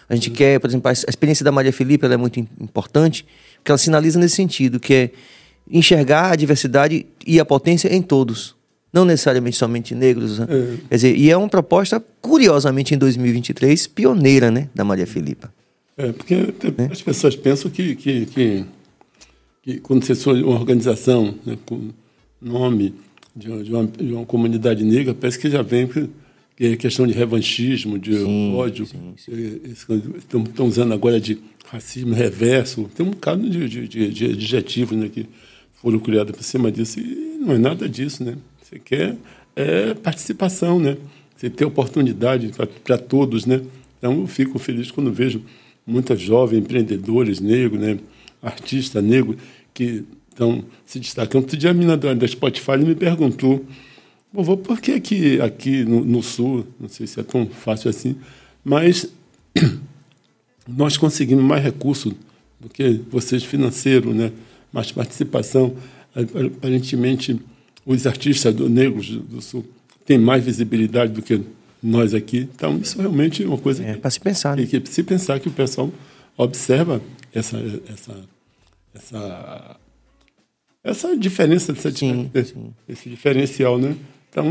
a 0.10 0.16
gente 0.16 0.30
quer, 0.30 0.60
por 0.60 0.70
exemplo, 0.70 0.90
a 0.90 0.92
experiência 0.92 1.46
da 1.46 1.54
Maria 1.54 1.72
Filipa 1.72 2.06
é 2.06 2.18
muito 2.18 2.38
importante, 2.60 3.26
porque 3.56 3.72
ela 3.72 3.78
sinaliza 3.78 4.20
nesse 4.20 4.36
sentido, 4.36 4.78
que 4.78 4.94
é 4.94 5.12
enxergar 5.70 6.32
a 6.32 6.36
diversidade 6.36 7.06
e 7.26 7.40
a 7.40 7.46
potência 7.46 7.94
em 7.94 8.02
todos. 8.02 8.56
Não 8.94 9.04
necessariamente 9.04 9.58
somente 9.58 9.94
negros. 9.94 10.40
Né? 10.40 10.48
É. 10.50 10.78
Quer 10.90 10.96
dizer, 10.96 11.18
e 11.18 11.30
é 11.30 11.36
uma 11.36 11.50
proposta, 11.50 12.04
curiosamente, 12.22 12.94
em 12.94 12.98
2023, 12.98 13.88
pioneira, 13.88 14.50
né, 14.50 14.70
da 14.74 14.84
Maria 14.84 15.06
Filipa. 15.06 15.54
É, 15.98 16.12
porque 16.12 16.36
né? 16.36 16.90
as 16.92 17.02
pessoas 17.02 17.36
pensam 17.36 17.72
que, 17.72 17.96
que, 17.96 18.26
que, 18.26 18.66
que 19.64 19.80
quando 19.80 20.06
você 20.06 20.16
for 20.16 20.36
uma 20.36 20.56
organização 20.56 21.36
né, 21.46 21.58
com 21.66 21.90
nome 22.42 22.94
de 23.36 23.50
uma, 23.50 23.64
de, 23.64 23.72
uma, 23.72 23.86
de 23.86 24.14
uma, 24.14 24.26
comunidade 24.26 24.84
negra, 24.84 25.14
parece 25.14 25.40
que 25.40 25.50
já 25.50 25.62
vem 25.62 25.88
que 25.88 26.66
é 26.66 26.76
questão 26.78 27.06
de 27.06 27.14
revanchismo, 27.14 28.00
de 28.00 28.18
sim, 28.18 28.56
ódio. 28.56 28.86
Sim, 28.86 29.14
sim. 29.18 30.04
Estão 30.18 30.66
usando 30.66 30.94
agora 30.94 31.20
de 31.20 31.38
racismo 31.68 32.14
reverso. 32.14 32.90
Tem 32.96 33.06
um 33.06 33.12
bocado 33.12 33.50
de, 33.50 33.68
de, 33.68 33.88
de, 33.88 34.10
de 34.10 34.26
adjetivos 34.26 34.98
né, 34.98 35.10
que 35.10 35.26
foram 35.76 36.00
criados 36.00 36.36
por 36.36 36.44
cima 36.44 36.72
disso. 36.72 37.00
E 37.00 37.38
não 37.40 37.54
é 37.54 37.58
nada 37.58 37.88
disso, 37.88 38.24
né? 38.24 38.36
Você 38.62 38.80
quer 38.80 39.16
é, 39.56 39.94
participação, 39.94 40.80
né? 40.80 40.98
Você 41.36 41.50
ter 41.50 41.66
oportunidade 41.66 42.52
para 42.84 42.98
todos, 42.98 43.46
né? 43.46 43.62
Então, 43.98 44.22
eu 44.22 44.28
fico 44.28 44.58
feliz 44.58 44.92
quando 44.92 45.12
vejo 45.12 45.42
muitos 45.86 46.20
jovens 46.20 46.60
empreendedores 46.60 47.40
negros, 47.40 47.80
né? 47.80 48.00
Artistas 48.42 49.04
negros 49.04 49.38
que 49.74 50.04
estão 50.30 50.64
se 50.86 51.00
destacando. 51.00 51.44
Outro 51.44 51.58
dia 51.58 51.72
a 51.72 51.74
menina 51.74 51.96
da, 51.96 52.14
da 52.14 52.28
Spotify 52.28 52.78
me 52.78 52.96
perguntou, 52.96 53.66
vovô, 54.32 54.58
por 54.58 54.80
que 54.82 54.92
aqui, 54.92 55.40
aqui 55.42 55.84
no, 55.84 56.04
no 56.04 56.22
Sul, 56.22 56.68
não 56.80 56.90
sei 56.90 57.08
se 57.08 57.20
é 57.20 57.24
tão 57.24 57.46
fácil 57.48 57.90
assim, 57.90 58.16
mas 58.64 59.10
nós 60.68 60.98
conseguimos 60.98 61.44
mais 61.44 61.64
recursos 61.64 62.14
do 62.60 62.70
que 62.70 63.02
vocês 63.10 63.44
financeiros, 63.44 64.14
né? 64.14 64.32
Mais 64.76 64.92
participação. 64.92 65.76
Aparentemente, 66.14 67.40
os 67.86 68.06
artistas 68.06 68.54
do, 68.54 68.70
negros 68.70 69.10
do 69.10 69.42
Sul 69.42 69.66
têm 70.06 70.18
mais 70.18 70.44
visibilidade 70.44 71.14
do 71.14 71.22
que 71.22 71.42
nós 71.82 72.14
aqui. 72.14 72.50
Então, 72.54 72.78
isso 72.78 73.00
realmente 73.00 73.44
é 73.44 73.48
uma 73.48 73.58
coisa 73.58 73.84
é, 73.84 73.96
para 73.96 74.12
se 74.12 74.20
pensar. 74.20 74.58
Né? 74.58 74.66
Que, 74.66 74.80
que 74.80 74.90
se 74.90 75.02
pensar 75.02 75.40
que 75.40 75.48
o 75.48 75.52
pessoal 75.52 75.92
observa 76.38 77.02
essa, 77.34 77.58
essa, 77.90 78.24
essa, 78.94 79.78
essa 80.84 81.18
diferença, 81.18 81.72
essa, 81.72 81.92
sim, 81.92 82.30
esse, 82.34 82.54
sim. 82.54 82.74
esse 82.88 83.10
diferencial, 83.10 83.80
né? 83.80 83.96
Então, 84.30 84.46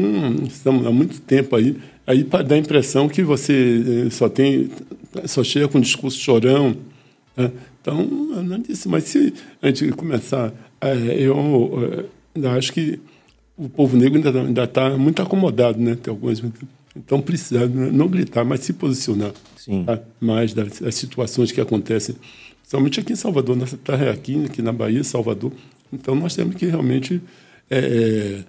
estamos 0.46 0.86
há 0.86 0.90
muito 0.90 1.20
tempo 1.20 1.54
aí 1.54 1.76
aí 2.06 2.24
para 2.24 2.42
dar 2.42 2.54
a 2.54 2.58
impressão 2.58 3.08
que 3.08 3.22
você 3.22 4.06
eh, 4.06 4.10
só 4.10 4.28
tem, 4.28 4.70
só 5.26 5.42
chega 5.42 5.68
com 5.68 5.80
discurso 5.80 6.18
chorão. 6.18 6.76
Né? 7.36 7.50
Então, 7.84 8.02
não 8.02 8.58
disse, 8.58 8.88
mas 8.88 9.04
se 9.04 9.34
a 9.60 9.66
gente 9.66 9.92
começar, 9.92 10.54
é, 10.80 10.94
eu 11.18 12.00
ainda 12.34 12.52
acho 12.52 12.72
que 12.72 12.98
o 13.58 13.68
povo 13.68 13.94
negro 13.94 14.26
ainda 14.26 14.64
está 14.64 14.96
muito 14.96 15.20
acomodado, 15.20 15.78
né? 15.78 15.94
Tem 15.94 16.10
algumas, 16.10 16.42
então 16.96 17.20
precisa 17.20 17.66
não 17.68 18.08
gritar, 18.08 18.42
mas 18.42 18.60
se 18.60 18.72
posicionar 18.72 19.32
tá? 19.84 20.00
mais 20.18 20.54
das, 20.54 20.80
das, 20.80 20.94
situações 20.94 21.52
que 21.52 21.60
acontecem, 21.60 22.16
principalmente 22.62 23.00
aqui 23.00 23.12
em 23.12 23.16
Salvador, 23.16 23.54
nossa 23.54 23.76
terra 23.76 24.06
é 24.06 24.10
aqui, 24.10 24.42
aqui 24.46 24.62
na 24.62 24.72
Bahia, 24.72 25.04
Salvador. 25.04 25.52
Então 25.92 26.14
nós 26.14 26.34
temos 26.34 26.54
que 26.56 26.64
realmente 26.64 27.20
é, 27.70 28.42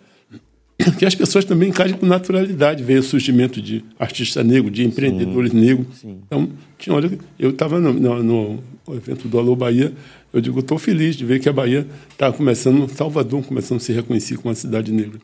é 0.79 0.91
que 0.97 1.05
as 1.05 1.13
pessoas 1.13 1.43
também 1.43 1.69
encarem 1.69 1.93
com 1.93 2.05
naturalidade 2.05 2.85
ver 2.85 2.99
o 2.99 3.03
surgimento 3.03 3.61
de 3.61 3.83
artistas 3.99 4.45
negros, 4.45 4.71
de 4.71 4.85
empreendedores 4.85 5.51
Sim. 5.51 5.59
negros. 5.59 5.87
Sim. 5.97 6.19
Então, 6.25 6.49
tinha 6.77 6.95
hora 6.95 7.11
eu 7.37 7.49
estava 7.49 7.81
no, 7.81 7.91
no, 7.91 8.23
no, 8.23 8.63
evento 8.93 9.27
do 9.27 9.39
Alô 9.39 9.55
Bahia, 9.55 9.93
eu 10.33 10.41
digo, 10.41 10.59
estou 10.59 10.77
feliz 10.77 11.15
de 11.15 11.25
ver 11.25 11.39
que 11.39 11.49
a 11.49 11.53
Bahia 11.53 11.87
está 12.11 12.31
começando, 12.31 12.87
Salvador 12.89 13.43
começando 13.43 13.77
a 13.77 13.81
se 13.81 13.93
reconhecer 13.93 14.35
como 14.35 14.49
uma 14.49 14.55
cidade 14.55 14.91
negra. 14.91 15.19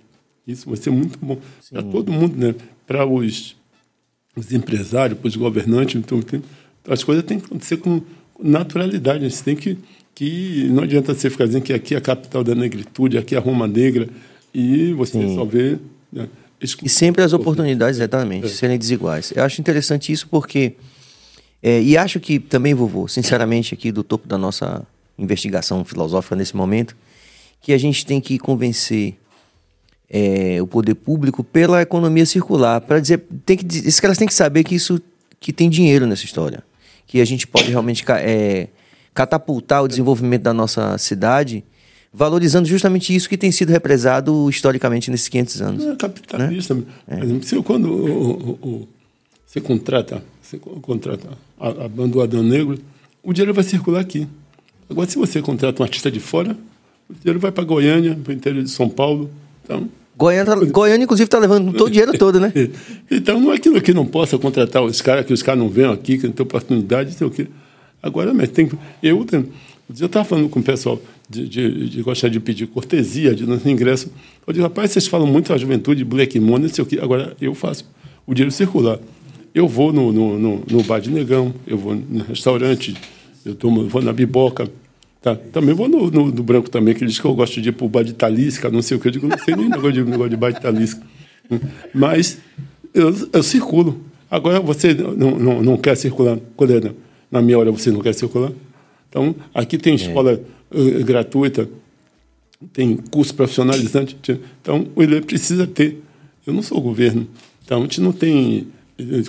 Isso 0.47 0.67
vai 0.67 0.77
ser 0.77 0.89
muito 0.89 1.19
bom 1.21 1.37
para 1.69 1.83
todo 1.83 2.11
mundo, 2.11 2.35
né? 2.35 2.55
Para 2.87 3.05
os, 3.05 3.55
os 4.35 4.51
empresários, 4.51 5.19
para 5.19 5.27
os 5.27 5.35
governantes, 5.35 5.95
então, 5.95 6.21
tem, 6.21 6.41
as 6.87 7.03
coisas 7.03 7.23
têm 7.23 7.39
que 7.39 7.45
acontecer 7.45 7.77
com 7.77 8.01
naturalidade. 8.41 9.25
A 9.25 9.29
gente 9.29 9.43
tem 9.43 9.55
que 9.55 9.77
que 10.13 10.67
não 10.69 10.83
adianta 10.83 11.13
você 11.13 11.29
ficar 11.29 11.45
dizendo 11.45 11.63
que 11.63 11.73
aqui 11.73 11.95
é 11.95 11.97
a 11.97 12.01
capital 12.01 12.43
da 12.43 12.53
negritude, 12.53 13.17
aqui 13.17 13.35
é 13.35 13.37
a 13.37 13.41
Roma 13.41 13.67
negra, 13.67 14.07
e 14.53 14.93
você 14.93 15.13
Sim. 15.13 15.35
só 15.35 15.45
vê. 15.45 15.77
Né, 16.11 16.27
e 16.83 16.89
sempre 16.89 17.23
as 17.23 17.33
oportunidades, 17.33 17.97
exatamente, 17.97 18.45
é. 18.45 18.49
serem 18.49 18.77
desiguais. 18.77 19.33
Eu 19.35 19.43
acho 19.43 19.59
interessante 19.59 20.11
isso 20.11 20.27
porque. 20.29 20.75
É, 21.63 21.81
e 21.81 21.97
acho 21.97 22.19
que 22.19 22.39
também, 22.39 22.73
vovô, 22.73 23.07
sinceramente, 23.07 23.73
aqui 23.73 23.91
do 23.91 24.03
topo 24.03 24.27
da 24.27 24.37
nossa 24.37 24.85
investigação 25.17 25.85
filosófica 25.85 26.35
nesse 26.35 26.55
momento, 26.55 26.95
que 27.61 27.73
a 27.73 27.77
gente 27.77 28.05
tem 28.05 28.19
que 28.19 28.39
convencer 28.39 29.15
é, 30.09 30.61
o 30.61 30.67
poder 30.67 30.95
público 30.95 31.43
pela 31.43 31.81
economia 31.81 32.25
circular, 32.25 32.81
para 32.81 32.99
dizer, 32.99 33.23
tem 33.45 33.55
que, 33.55 33.65
esses 33.65 33.99
caras 33.99 34.17
têm 34.17 34.27
que 34.27 34.33
saber 34.33 34.63
que 34.63 34.75
isso 34.75 34.99
que 35.39 35.53
tem 35.53 35.69
dinheiro 35.69 36.05
nessa 36.05 36.25
história, 36.25 36.63
que 37.07 37.21
a 37.21 37.25
gente 37.25 37.47
pode 37.47 37.69
realmente 37.69 38.03
é, 38.09 38.67
catapultar 39.13 39.83
o 39.83 39.87
desenvolvimento 39.87 40.41
da 40.41 40.53
nossa 40.53 40.97
cidade, 40.97 41.63
valorizando 42.13 42.67
justamente 42.67 43.15
isso 43.15 43.29
que 43.29 43.37
tem 43.37 43.51
sido 43.51 43.69
represado 43.69 44.49
historicamente 44.49 45.09
nesses 45.09 45.29
500 45.29 45.61
anos. 45.61 45.85
É 45.85 45.95
capitalista. 45.95 46.73
Né? 46.75 46.83
É. 47.07 47.61
quando 47.63 47.85
o, 47.85 48.31
o, 48.31 48.69
o, 48.69 48.87
você 49.51 49.59
contrata, 49.59 50.23
você 50.41 50.57
contrata 50.57 51.27
a, 51.59 51.67
a 51.67 51.89
banda 51.89 52.13
do 52.13 52.21
Adão 52.21 52.41
Negro, 52.41 52.79
o 53.21 53.33
dinheiro 53.33 53.53
vai 53.53 53.65
circular 53.65 53.99
aqui. 53.99 54.25
Agora, 54.89 55.09
se 55.09 55.17
você 55.17 55.41
contrata 55.41 55.81
um 55.81 55.83
artista 55.83 56.09
de 56.09 56.21
fora, 56.21 56.55
o 57.09 57.13
dinheiro 57.13 57.37
vai 57.37 57.51
para 57.51 57.65
Goiânia, 57.65 58.17
para 58.23 58.31
o 58.31 58.33
interior 58.33 58.63
de 58.63 58.69
São 58.69 58.87
Paulo. 58.87 59.29
Então, 59.61 59.89
Goiânia, 60.15 60.55
Goiânia 60.55 61.03
inclusive, 61.03 61.25
está 61.25 61.37
levando 61.37 61.73
todo 61.73 61.87
o 61.87 61.89
dinheiro 61.91 62.17
todo, 62.17 62.39
né? 62.39 62.53
então, 63.11 63.41
não 63.41 63.51
é 63.51 63.55
aquilo 63.57 63.81
que 63.81 63.93
não 63.93 64.05
possa 64.05 64.37
contratar 64.37 64.81
os 64.83 65.01
caras, 65.01 65.25
que 65.25 65.33
os 65.33 65.43
caras 65.43 65.59
não 65.59 65.67
venham 65.67 65.91
aqui, 65.91 66.17
que 66.17 66.27
não 66.27 66.33
tem 66.33 66.45
oportunidade, 66.45 67.13
sei 67.13 67.27
o 67.27 67.29
quê. 67.29 67.47
Agora, 68.01 68.33
mas 68.33 68.47
tem 68.51 68.71
eu 69.03 69.25
eu 69.99 70.05
estava 70.05 70.23
falando 70.23 70.47
com 70.47 70.61
o 70.61 70.63
pessoal 70.63 70.97
de, 71.29 71.45
de, 71.45 71.89
de, 71.89 72.01
gostar 72.01 72.29
de 72.29 72.39
pedir 72.39 72.67
cortesia 72.67 73.35
de 73.35 73.45
nosso 73.45 73.67
ingresso. 73.67 74.09
Eu 74.47 74.53
digo, 74.53 74.63
rapaz, 74.63 74.91
vocês 74.91 75.07
falam 75.07 75.27
muito 75.27 75.51
a 75.51 75.57
juventude, 75.57 76.05
black 76.05 76.39
money, 76.39 76.69
sei 76.69 76.85
o 76.85 76.87
quê. 76.87 76.99
Agora, 77.01 77.35
eu 77.41 77.53
faço 77.53 77.85
o 78.25 78.33
dinheiro 78.33 78.51
circular. 78.51 78.97
Eu 79.53 79.67
vou 79.67 79.91
no, 79.91 80.11
no, 80.11 80.39
no, 80.39 80.63
no 80.69 80.83
bar 80.83 80.99
de 80.99 81.09
negão, 81.11 81.53
eu 81.67 81.77
vou 81.77 81.95
no 81.95 82.23
restaurante, 82.23 82.95
eu 83.45 83.55
tomo, 83.55 83.87
vou 83.87 84.01
na 84.01 84.13
biboca. 84.13 84.69
Tá? 85.21 85.35
Também 85.35 85.75
vou 85.75 85.87
no, 85.87 86.09
no, 86.09 86.31
no, 86.31 86.43
branco 86.43 86.69
também, 86.69 86.95
que 86.95 87.03
ele 87.03 87.11
diz 87.11 87.19
que 87.19 87.25
eu 87.25 87.33
gosto 87.33 87.61
de 87.61 87.69
ir 87.69 87.71
para 87.73 87.85
o 87.85 87.89
bar 87.89 88.03
de 88.03 88.13
talisca, 88.13 88.69
não 88.69 88.81
sei 88.81 88.97
o 88.97 88.99
que. 88.99 89.07
Eu 89.07 89.11
digo, 89.11 89.27
não 89.27 89.37
sei 89.37 89.55
nem 89.55 89.67
negócio 89.69 89.91
de, 89.91 90.03
negócio 90.03 90.29
de 90.29 90.37
bar 90.37 90.51
de 90.51 90.61
talisca. 90.61 91.01
Mas 91.93 92.39
eu, 92.93 93.13
eu 93.31 93.43
circulo. 93.43 94.01
Agora, 94.29 94.59
você 94.59 94.93
não, 94.93 95.37
não, 95.37 95.61
não 95.61 95.77
quer 95.77 95.95
circular, 95.95 96.37
colega? 96.55 96.95
na 97.31 97.41
minha 97.41 97.57
hora 97.57 97.71
você 97.71 97.89
não 97.89 98.01
quer 98.01 98.13
circular. 98.13 98.51
Então, 99.09 99.33
aqui 99.53 99.77
tem 99.77 99.93
é. 99.93 99.95
escola 99.95 100.41
é. 100.71 101.03
gratuita, 101.03 101.69
tem 102.73 102.97
curso 102.97 103.33
profissionalizante. 103.33 104.17
Então, 104.61 104.87
o 104.95 105.01
ILE 105.01 105.21
precisa 105.21 105.65
ter. 105.65 106.03
Eu 106.45 106.53
não 106.53 106.61
sou 106.61 106.81
governo, 106.81 107.27
então 107.63 107.79
a 107.79 107.81
gente 107.83 108.01
não 108.01 108.11
tem, 108.11 108.67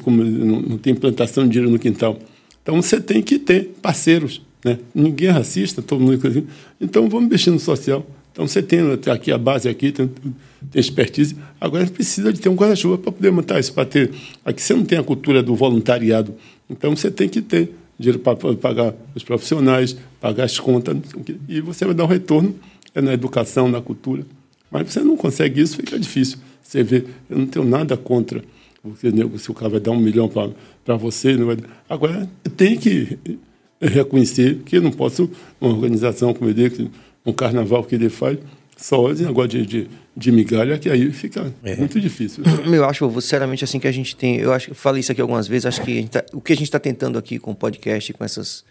como, 0.02 0.22
não 0.22 0.78
tem 0.78 0.92
implantação 0.92 1.44
de 1.44 1.50
dinheiro 1.50 1.70
no 1.70 1.78
quintal. 1.78 2.18
Então, 2.62 2.80
você 2.80 3.00
tem 3.00 3.22
que 3.22 3.38
ter 3.38 3.74
parceiros. 3.80 4.42
Né? 4.64 4.78
Ninguém 4.94 5.28
é 5.28 5.30
racista, 5.32 5.82
todo 5.82 6.00
mundo. 6.00 6.14
É 6.26 6.42
então, 6.80 7.08
vamos 7.08 7.26
investir 7.26 7.52
no 7.52 7.58
social. 7.58 8.06
Então, 8.32 8.46
você 8.46 8.62
tem 8.62 8.80
aqui 9.10 9.32
a 9.32 9.38
base, 9.38 9.68
aqui 9.68 9.92
tem, 9.92 10.08
tem 10.08 10.80
expertise. 10.80 11.36
Agora, 11.60 11.86
precisa 11.86 12.32
de 12.32 12.40
ter 12.40 12.48
um 12.48 12.54
guarda-chuva 12.54 12.96
para 12.98 13.12
poder 13.12 13.30
montar 13.30 13.58
isso, 13.58 13.72
para 13.72 13.84
ter. 13.84 14.10
Aqui 14.44 14.62
você 14.62 14.74
não 14.74 14.84
tem 14.84 14.98
a 14.98 15.02
cultura 15.02 15.42
do 15.42 15.54
voluntariado. 15.54 16.34
Então, 16.70 16.94
você 16.94 17.10
tem 17.10 17.28
que 17.28 17.42
ter 17.42 17.72
dinheiro 17.98 18.18
para 18.18 18.36
pagar 18.56 18.94
os 19.14 19.22
profissionais, 19.22 19.96
pagar 20.20 20.44
as 20.44 20.58
contas, 20.58 20.96
e 21.48 21.60
você 21.60 21.84
vai 21.84 21.94
dar 21.94 22.04
um 22.04 22.08
retorno 22.08 22.54
é 22.94 23.00
na 23.00 23.12
educação, 23.12 23.68
na 23.68 23.80
cultura. 23.80 24.24
Mas 24.70 24.92
você 24.92 25.00
não 25.00 25.16
consegue 25.16 25.60
isso, 25.60 25.76
fica 25.76 25.98
difícil. 25.98 26.38
Você 26.62 26.82
vê, 26.82 27.04
eu 27.28 27.38
não 27.38 27.46
tenho 27.46 27.64
nada 27.64 27.96
contra 27.96 28.42
porque, 28.82 29.12
se 29.38 29.50
o 29.50 29.54
cara 29.54 29.70
vai 29.70 29.80
dar 29.80 29.92
um 29.92 30.00
milhão 30.00 30.28
para 30.84 30.96
você. 30.96 31.36
Não 31.36 31.46
vai... 31.46 31.56
Agora, 31.88 32.28
tem 32.56 32.76
que 32.76 33.18
reconhecer 33.80 34.60
que 34.64 34.76
eu 34.76 34.82
não 34.82 34.90
posso, 34.90 35.30
uma 35.60 35.72
organização 35.72 36.34
como 36.34 36.52
digo, 36.52 36.90
um 37.24 37.32
carnaval 37.32 37.84
que 37.84 37.94
ele 37.94 38.08
faz, 38.08 38.38
só 38.76 39.10
esse 39.10 39.22
negócio 39.22 39.50
de, 39.50 39.66
de, 39.66 39.90
de 40.16 40.32
migalha, 40.32 40.78
que 40.78 40.90
aí 40.90 41.12
fica 41.12 41.52
é. 41.62 41.76
muito 41.76 42.00
difícil. 42.00 42.42
Eu 42.66 42.84
acho, 42.84 43.08
sinceramente, 43.20 43.62
assim 43.62 43.78
que 43.78 43.86
a 43.86 43.92
gente 43.92 44.16
tem. 44.16 44.38
Eu 44.38 44.52
acho 44.52 44.70
eu 44.70 44.74
falei 44.74 45.00
isso 45.00 45.12
aqui 45.12 45.20
algumas 45.20 45.46
vezes, 45.46 45.66
acho 45.66 45.82
que 45.82 46.08
tá, 46.08 46.24
o 46.32 46.40
que 46.40 46.52
a 46.52 46.56
gente 46.56 46.64
está 46.64 46.80
tentando 46.80 47.18
aqui 47.18 47.38
com 47.38 47.52
o 47.52 47.54
podcast, 47.54 48.12
com 48.12 48.24
essas 48.24 48.64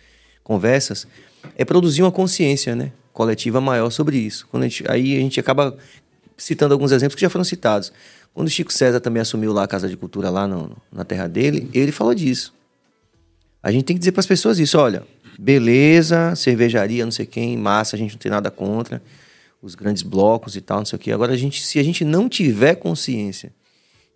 conversas, 0.43 1.07
é 1.55 1.63
produzir 1.63 2.01
uma 2.01 2.11
consciência 2.11 2.75
né, 2.75 2.91
coletiva 3.13 3.61
maior 3.61 3.89
sobre 3.89 4.17
isso. 4.17 4.47
Quando 4.51 4.63
a 4.63 4.67
gente, 4.67 4.83
aí 4.89 5.15
a 5.15 5.19
gente 5.19 5.39
acaba 5.39 5.77
citando 6.41 6.73
alguns 6.73 6.91
exemplos 6.91 7.15
que 7.15 7.21
já 7.21 7.29
foram 7.29 7.45
citados. 7.45 7.93
Quando 8.33 8.47
o 8.47 8.49
Chico 8.49 8.73
César 8.73 8.99
também 8.99 9.21
assumiu 9.21 9.53
lá 9.53 9.63
a 9.63 9.67
Casa 9.67 9.87
de 9.87 9.95
Cultura, 9.95 10.29
lá 10.29 10.47
no, 10.47 10.75
na 10.91 11.03
terra 11.03 11.27
dele, 11.27 11.69
ele 11.73 11.91
falou 11.91 12.15
disso. 12.15 12.53
A 13.61 13.71
gente 13.71 13.85
tem 13.85 13.95
que 13.95 13.99
dizer 13.99 14.11
para 14.11 14.21
as 14.21 14.25
pessoas 14.25 14.57
isso: 14.57 14.77
olha, 14.77 15.03
beleza, 15.37 16.35
cervejaria, 16.35 17.05
não 17.05 17.11
sei 17.11 17.25
quem, 17.25 17.57
massa, 17.57 17.95
a 17.95 17.99
gente 17.99 18.13
não 18.13 18.17
tem 18.17 18.31
nada 18.31 18.49
contra 18.49 19.01
os 19.61 19.75
grandes 19.75 20.01
blocos 20.01 20.55
e 20.55 20.61
tal, 20.61 20.79
não 20.79 20.85
sei 20.85 20.97
o 20.97 20.99
quê. 20.99 21.11
Agora, 21.11 21.33
a 21.33 21.37
gente, 21.37 21.61
se 21.61 21.77
a 21.77 21.83
gente 21.83 22.03
não 22.03 22.27
tiver 22.27 22.75
consciência 22.75 23.53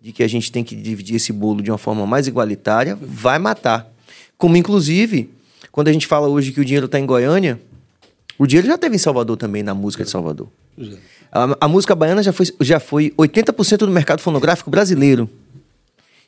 de 0.00 0.12
que 0.12 0.24
a 0.24 0.28
gente 0.28 0.50
tem 0.50 0.64
que 0.64 0.74
dividir 0.74 1.16
esse 1.16 1.32
bolo 1.32 1.62
de 1.62 1.70
uma 1.70 1.78
forma 1.78 2.04
mais 2.04 2.26
igualitária, 2.26 2.98
vai 3.00 3.38
matar. 3.38 3.88
Como, 4.36 4.56
inclusive, 4.56 5.30
quando 5.70 5.88
a 5.88 5.92
gente 5.92 6.06
fala 6.06 6.26
hoje 6.26 6.50
que 6.50 6.60
o 6.60 6.64
dinheiro 6.64 6.86
está 6.86 6.98
em 6.98 7.06
Goiânia, 7.06 7.60
o 8.38 8.46
dinheiro 8.46 8.66
já 8.66 8.78
teve 8.78 8.96
em 8.96 8.98
Salvador 8.98 9.36
também, 9.36 9.62
na 9.62 9.74
música 9.74 10.04
de 10.04 10.10
Salvador. 10.10 10.48
A, 11.32 11.56
a, 11.62 11.68
música 11.68 11.94
baiana 11.94 12.22
já 12.22 12.32
foi, 12.32 12.46
já 12.60 12.80
foi 12.80 13.12
80% 13.18 13.78
do 13.78 13.88
mercado 13.88 14.20
fonográfico 14.20 14.70
brasileiro. 14.70 15.28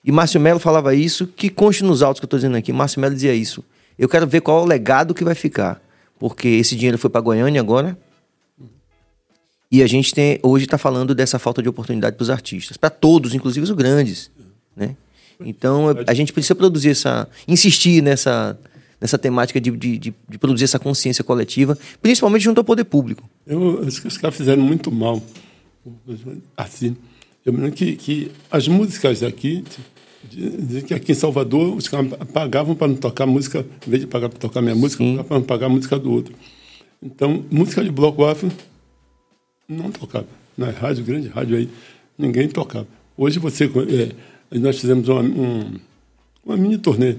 E 0.04 0.12
Márcio 0.12 0.40
Melo 0.40 0.58
falava 0.58 0.94
isso, 0.94 1.26
que 1.26 1.50
conste 1.50 1.84
nos 1.84 2.02
autos 2.02 2.20
que 2.20 2.24
eu 2.24 2.26
estou 2.26 2.38
dizendo 2.38 2.56
aqui. 2.56 2.72
Márcio 2.72 3.00
Melo 3.00 3.14
dizia 3.14 3.34
isso. 3.34 3.64
Eu 3.98 4.08
quero 4.08 4.26
ver 4.26 4.40
qual 4.40 4.60
é 4.60 4.62
o 4.62 4.66
legado 4.66 5.14
que 5.14 5.24
vai 5.24 5.34
ficar. 5.34 5.82
Porque 6.18 6.48
esse 6.48 6.74
dinheiro 6.76 6.98
foi 6.98 7.10
para 7.10 7.20
Goiânia 7.20 7.60
agora, 7.60 7.96
e 9.70 9.82
a 9.82 9.86
gente 9.86 10.14
tem, 10.14 10.38
hoje 10.42 10.64
está 10.64 10.78
falando 10.78 11.14
dessa 11.14 11.38
falta 11.38 11.62
de 11.62 11.68
oportunidade 11.68 12.16
para 12.16 12.22
os 12.22 12.30
artistas, 12.30 12.76
para 12.76 12.88
todos, 12.88 13.34
inclusive 13.34 13.64
os 13.64 13.70
grandes. 13.70 14.30
Né? 14.74 14.96
Então 15.40 15.86
a 16.06 16.14
gente 16.14 16.32
precisa 16.32 16.54
produzir 16.54 16.90
essa. 16.90 17.28
insistir 17.46 18.02
nessa, 18.02 18.58
nessa 19.00 19.18
temática 19.18 19.60
de, 19.60 19.70
de, 19.70 19.98
de, 19.98 20.38
produzir 20.38 20.64
essa 20.64 20.78
consciência 20.78 21.22
coletiva, 21.22 21.78
principalmente 22.02 22.42
junto 22.42 22.58
ao 22.58 22.64
poder 22.64 22.84
público. 22.84 23.28
Eu 23.46 23.82
acho 23.86 24.00
que 24.00 24.08
os 24.08 24.18
caras 24.18 24.36
fizeram 24.36 24.62
muito 24.62 24.90
mal. 24.90 25.22
Assim. 26.56 26.96
Eu 27.44 27.52
me 27.52 27.60
lembro 27.60 27.76
que, 27.76 27.96
que 27.96 28.30
as 28.50 28.68
músicas 28.68 29.22
aqui, 29.22 29.64
dizem 30.30 30.82
que 30.82 30.92
aqui 30.92 31.12
em 31.12 31.14
Salvador 31.14 31.74
os 31.76 31.88
caras 31.88 32.12
pagavam 32.32 32.74
para 32.74 32.88
não 32.88 32.96
tocar 32.96 33.26
música, 33.26 33.64
em 33.86 33.90
vez 33.90 34.02
de 34.02 34.06
pagar 34.06 34.28
para 34.28 34.38
tocar 34.38 34.60
minha 34.60 34.74
música, 34.74 35.02
para 35.24 35.38
não 35.38 35.44
pagar 35.44 35.66
a 35.66 35.70
música 35.70 35.98
do 35.98 36.12
outro. 36.12 36.34
Então, 37.02 37.44
música 37.50 37.82
de 37.82 37.90
bloco 37.90 38.24
afro 38.24 38.50
não 39.68 39.90
tocava. 39.90 40.26
Na 40.56 40.70
rádio, 40.70 41.04
grande 41.04 41.28
rádio 41.28 41.56
aí, 41.56 41.68
ninguém 42.18 42.48
tocava. 42.48 42.88
Hoje 43.16 43.38
você. 43.38 43.64
É, 43.64 44.58
nós 44.58 44.80
fizemos 44.80 45.08
uma, 45.08 45.20
um, 45.20 45.74
uma 46.44 46.56
mini 46.56 46.78
turnê. 46.78 47.16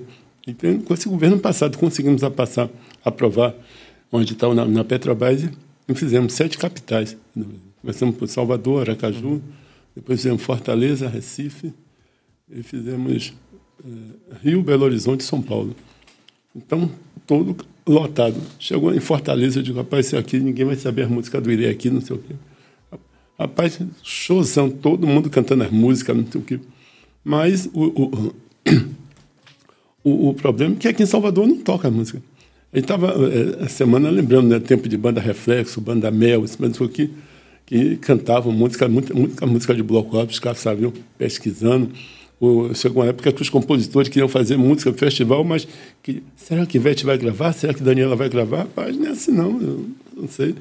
Então, 0.49 0.79
com 0.81 0.93
esse 0.93 1.07
governo 1.07 1.39
passado, 1.39 1.77
conseguimos 1.77 2.23
a 2.23 2.31
passar, 2.31 2.69
aprovar 3.03 3.53
um 4.11 4.21
edital 4.21 4.53
na, 4.53 4.65
na 4.65 4.83
Petrobras 4.83 5.49
e 5.87 5.95
fizemos 5.95 6.33
sete 6.33 6.57
capitais. 6.57 7.15
Começamos 7.81 8.15
por 8.15 8.27
Salvador, 8.27 8.81
Aracaju, 8.81 9.41
depois 9.95 10.19
fizemos 10.19 10.41
Fortaleza, 10.41 11.07
Recife, 11.07 11.73
e 12.51 12.63
fizemos 12.63 13.33
é, 13.83 13.89
Rio, 14.41 14.61
Belo 14.61 14.85
Horizonte 14.85 15.21
e 15.21 15.23
São 15.23 15.41
Paulo. 15.41 15.75
Então, 16.55 16.91
todo 17.27 17.55
lotado. 17.87 18.41
Chegou 18.59 18.93
em 18.93 18.99
Fortaleza, 18.99 19.59
eu 19.59 19.63
digo, 19.63 19.77
rapaz, 19.77 20.07
isso 20.07 20.17
aqui 20.17 20.39
ninguém 20.39 20.65
vai 20.65 20.75
saber 20.75 21.03
a 21.03 21.07
música 21.09 21.39
do 21.39 21.51
Irei 21.51 21.69
aqui, 21.69 21.89
não 21.89 22.01
sei 22.01 22.15
o 22.15 22.19
quê. 22.19 22.35
Rapaz, 23.37 23.79
showzão, 24.03 24.69
todo 24.69 25.07
mundo 25.07 25.29
cantando 25.29 25.63
as 25.63 25.71
músicas, 25.71 26.15
não 26.15 26.25
sei 26.25 26.41
o 26.41 26.43
quê. 26.43 26.59
Mas 27.23 27.69
o, 27.73 27.85
o, 27.85 28.35
o, 30.03 30.29
o 30.29 30.33
problema 30.33 30.75
é 30.75 30.77
que 30.77 30.87
aqui 30.87 31.03
em 31.03 31.05
Salvador 31.05 31.47
não 31.47 31.57
toca 31.57 31.89
música. 31.89 32.21
Gente 32.73 32.83
estava, 32.83 33.07
é, 33.07 33.65
a 33.65 33.69
semana, 33.69 34.09
lembrando, 34.09 34.47
né, 34.47 34.59
tempo 34.59 34.87
de 34.87 34.97
banda 34.97 35.19
Reflexo, 35.19 35.81
banda 35.81 36.11
Mel, 36.11 36.45
esse 36.45 36.61
mesmo 36.61 36.85
aqui, 36.85 37.11
que 37.65 37.97
cantavam 37.97 38.51
música, 38.51 38.87
muita, 38.87 39.13
muita 39.13 39.45
música 39.45 39.73
de 39.73 39.83
bloco 39.83 40.17
alto, 40.17 40.31
os 40.31 40.39
caras 40.39 40.59
sabiam, 40.59 40.93
pesquisando. 41.17 41.91
O, 42.39 42.73
chegou 42.73 43.03
uma 43.03 43.09
época 43.09 43.31
que 43.31 43.41
os 43.41 43.49
compositores 43.49 44.07
queriam 44.07 44.29
fazer 44.29 44.55
música 44.55 44.93
festival, 44.93 45.43
mas 45.43 45.67
que, 46.01 46.23
será 46.35 46.65
que 46.65 46.77
Ivete 46.77 47.05
vai 47.05 47.17
gravar? 47.17 47.51
Será 47.53 47.73
que 47.73 47.83
Daniela 47.83 48.15
vai 48.15 48.29
gravar? 48.29 48.59
Rapaz, 48.59 48.95
não 48.95 49.07
é 49.07 49.09
assim 49.09 49.31
não, 49.31 49.61
eu 49.61 49.85
não 50.15 50.27
sei. 50.27 50.55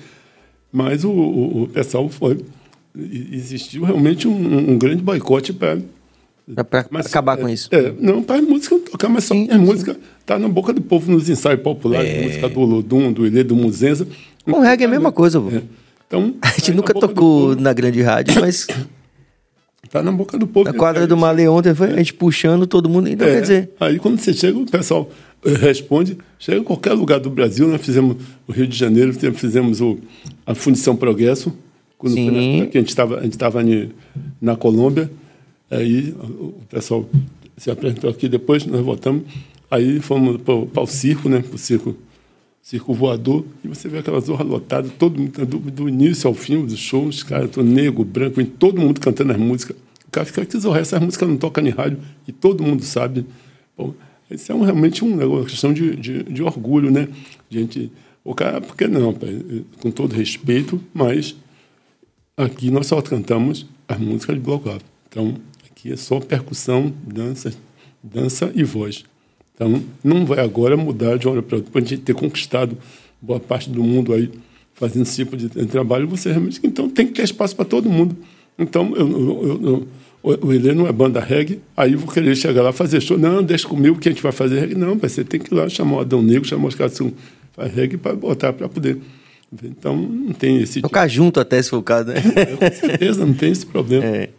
Mas 0.73 1.05
o, 1.05 1.11
o, 1.11 1.63
o 1.65 1.69
pessoal 1.69 2.09
foi. 2.09 2.41
Existiu 2.97 3.85
realmente 3.85 4.27
um, 4.27 4.73
um 4.73 4.79
grande 4.79 5.03
boicote 5.03 5.53
para 5.53 5.79
para 6.69 6.87
acabar 7.01 7.39
é, 7.39 7.43
com 7.43 7.49
isso. 7.49 7.69
É, 7.73 7.93
não, 7.99 8.23
para 8.23 8.41
música 8.41 8.75
não 8.75 8.85
tocar, 8.85 9.09
mas 9.09 9.25
só 9.25 9.35
sim, 9.35 9.49
a 9.51 9.59
música 9.59 9.97
está 10.21 10.39
na 10.39 10.49
boca 10.49 10.73
do 10.73 10.81
povo 10.81 11.11
nos 11.11 11.29
ensaios 11.29 11.61
populares, 11.61 12.11
é. 12.11 12.23
música 12.23 12.49
do 12.49 12.61
Olodum, 12.61 13.13
do 13.13 13.27
Ilê, 13.27 13.45
do 13.45 13.55
Muzenza. 13.55 14.07
O 14.47 14.61
reggae 14.61 14.85
é 14.85 14.87
a 14.87 14.91
mesma 14.91 15.13
coisa, 15.13 15.39
é. 15.39 15.63
Então, 16.07 16.35
a 16.41 16.49
gente 16.49 16.73
nunca 16.73 16.95
tocou 16.95 17.55
na 17.55 17.73
grande 17.73 18.01
rádio, 18.01 18.41
mas 18.41 18.67
Tá 19.91 20.03
na 20.03 20.13
boca 20.13 20.37
do 20.37 20.47
povo. 20.47 20.69
A 20.69 20.73
quadra 20.73 21.07
do 21.07 21.17
Malê 21.17 21.49
ontem 21.49 21.75
foi 21.75 21.91
a 21.91 21.97
gente 21.97 22.13
puxando 22.13 22.67
todo 22.67 22.89
mundo. 22.89 23.09
Então, 23.09 23.27
é, 23.27 23.35
quer 23.35 23.41
dizer. 23.41 23.71
Aí 23.81 23.99
quando 23.99 24.19
você 24.19 24.35
chega, 24.35 24.59
o 24.59 24.67
pessoal 24.67 25.09
eh, 25.45 25.55
responde. 25.55 26.19
Chega 26.39 26.59
em 26.59 26.65
qualquer 26.65 26.93
lugar 26.93 27.19
do 27.19 27.31
Brasil, 27.31 27.67
nós 27.67 27.81
fizemos 27.81 28.17
o 28.47 28.53
Rio 28.53 28.67
de 28.67 28.77
Janeiro, 28.77 29.15
fizemos 29.33 29.81
o, 29.81 29.99
a 30.47 30.55
Fundição 30.55 30.95
Progresso. 30.95 31.55
Quando 31.97 32.15
Sim. 32.15 32.63
Aqui 32.63 32.77
a 32.77 32.81
gente 32.81 32.91
estava 32.91 33.19
a 33.19 33.23
gente 33.23 33.33
estava 33.33 33.61
na 34.41 34.57
Colômbia. 34.57 35.11
Aí 35.71 36.15
o 36.21 36.55
pessoal 36.69 37.09
se 37.57 37.71
apresentou 37.71 38.09
aqui. 38.09 38.29
Depois 38.29 38.65
nós 38.65 38.85
voltamos. 38.85 39.25
Aí 39.71 40.01
fomos 40.01 40.41
para 40.43 40.83
o 40.83 40.87
circo, 40.87 41.29
né? 41.29 41.41
Para 41.41 41.55
o 41.55 41.59
circo, 41.59 41.97
circo 42.63 42.95
voador. 42.95 43.45
E 43.63 43.69
você 43.69 43.89
vê 43.89 43.99
aquela 43.99 44.21
zorra 44.21 44.45
lotada, 44.45 44.89
todo 44.99 45.19
mundo, 45.19 45.45
do, 45.45 45.59
do 45.59 45.89
início 45.89 46.27
ao 46.29 46.35
fim 46.35 46.65
dos 46.65 46.79
shows, 46.79 47.23
cara, 47.23 47.47
todo 47.49 47.67
negro, 47.67 48.05
branco, 48.05 48.43
todo 48.45 48.81
mundo 48.81 49.01
cantando 49.01 49.33
as 49.33 49.39
músicas. 49.39 49.77
O 50.07 50.11
cara 50.11 50.25
fica, 50.25 50.45
que 50.47 50.59
zorra, 50.59 50.81
essas 50.81 51.01
músicas 51.01 51.29
não 51.29 51.37
tocam 51.37 51.67
em 51.67 51.71
rádio 51.71 51.99
e 52.27 52.33
todo 52.33 52.63
mundo 52.63 52.83
sabe. 52.83 53.27
Bom, 53.77 53.93
isso 54.31 54.51
é 54.51 54.55
um, 54.55 54.63
realmente 54.63 55.05
um, 55.05 55.23
uma 55.23 55.45
questão 55.45 55.73
de, 55.73 55.95
de, 55.97 56.23
de, 56.23 56.43
orgulho, 56.43 56.91
né? 56.91 57.09
Gente, 57.51 57.93
o 58.25 58.35
cara, 58.35 58.61
por 58.61 58.75
que 58.75 58.87
não? 58.89 59.15
Com 59.81 59.91
todo 59.91 60.15
respeito, 60.15 60.81
mas 60.95 61.37
aqui 62.37 62.71
nós 62.71 62.87
só 62.87 63.01
cantamos 63.03 63.67
as 63.87 63.99
músicas 63.99 64.37
de 64.37 64.41
bloco 64.41 64.71
Então, 65.09 65.35
aqui 65.79 65.93
é 65.93 65.97
só 65.97 66.19
percussão, 66.19 66.93
dança, 67.07 67.53
dança 68.03 68.51
e 68.55 68.65
voz. 68.65 69.05
Então, 69.55 69.83
não 70.03 70.27
vai 70.27 70.41
agora 70.41 70.77
mudar 70.77 71.17
de 71.17 71.27
uma 71.27 71.35
hora 71.35 71.43
para 71.43 71.57
outra. 71.57 71.71
Para 71.71 71.81
a 71.81 71.85
gente 71.85 72.03
ter 72.03 72.15
conquistado 72.15 72.77
boa 73.23 73.39
parte 73.39 73.71
do 73.71 73.83
mundo 73.83 74.13
aí 74.13 74.31
fazendo 74.75 75.03
esse 75.03 75.17
tipo 75.17 75.37
de 75.37 75.49
trabalho, 75.49 76.09
você 76.09 76.31
realmente. 76.31 76.61
Então, 76.65 76.89
tem 76.89 77.07
que 77.07 77.13
ter 77.13 77.23
espaço 77.23 77.55
para 77.55 77.65
todo 77.65 77.89
mundo. 77.89 78.17
Então, 78.59 78.93
eu, 78.97 79.09
eu, 79.09 79.89
eu, 80.23 80.39
o 80.41 80.53
Helê 80.53 80.73
não 80.73 80.87
é 80.87 80.93
banda 80.93 81.21
reggae, 81.21 81.61
aí 81.77 81.95
vou 81.95 82.13
querer 82.13 82.37
chegar 82.37 82.63
lá 82.63 82.73
fazer 82.73 83.01
show. 83.01 83.19
Não, 83.19 83.43
deixa 83.43 83.69
comigo 83.69 83.99
que 83.99 84.09
a 84.09 84.13
gente 84.13 84.23
vai 84.23 84.33
fazer 84.33 84.61
reggae. 84.61 84.75
Não, 84.75 84.97
você 84.97 85.25
tem 85.25 85.41
que 85.41 85.53
ir 85.53 85.57
lá 85.57 85.69
chamar 85.69 85.97
o 85.97 86.01
Adão 86.01 86.23
Negro, 86.23 86.49
chamar 86.49 86.69
os 86.69 86.75
caras 86.75 86.99
que 86.99 87.15
faz 87.53 87.73
reggae 87.73 87.97
para 87.97 88.15
botar 88.15 88.53
para 88.53 88.69
poder. 88.69 88.99
Então, 89.65 89.97
não 89.97 90.33
tem 90.33 90.61
esse. 90.61 90.83
Tocar 90.83 91.09
tipo... 91.09 91.17
junto 91.17 91.41
até 91.41 91.61
se 91.63 91.71
for 91.71 91.79
o 91.79 91.83
caso, 91.83 92.09
né? 92.09 92.17
É, 92.37 92.47
com 92.47 92.77
certeza, 92.77 93.25
não 93.25 93.33
tem 93.33 93.51
esse 93.51 93.65
problema. 93.65 94.05
É. 94.05 94.31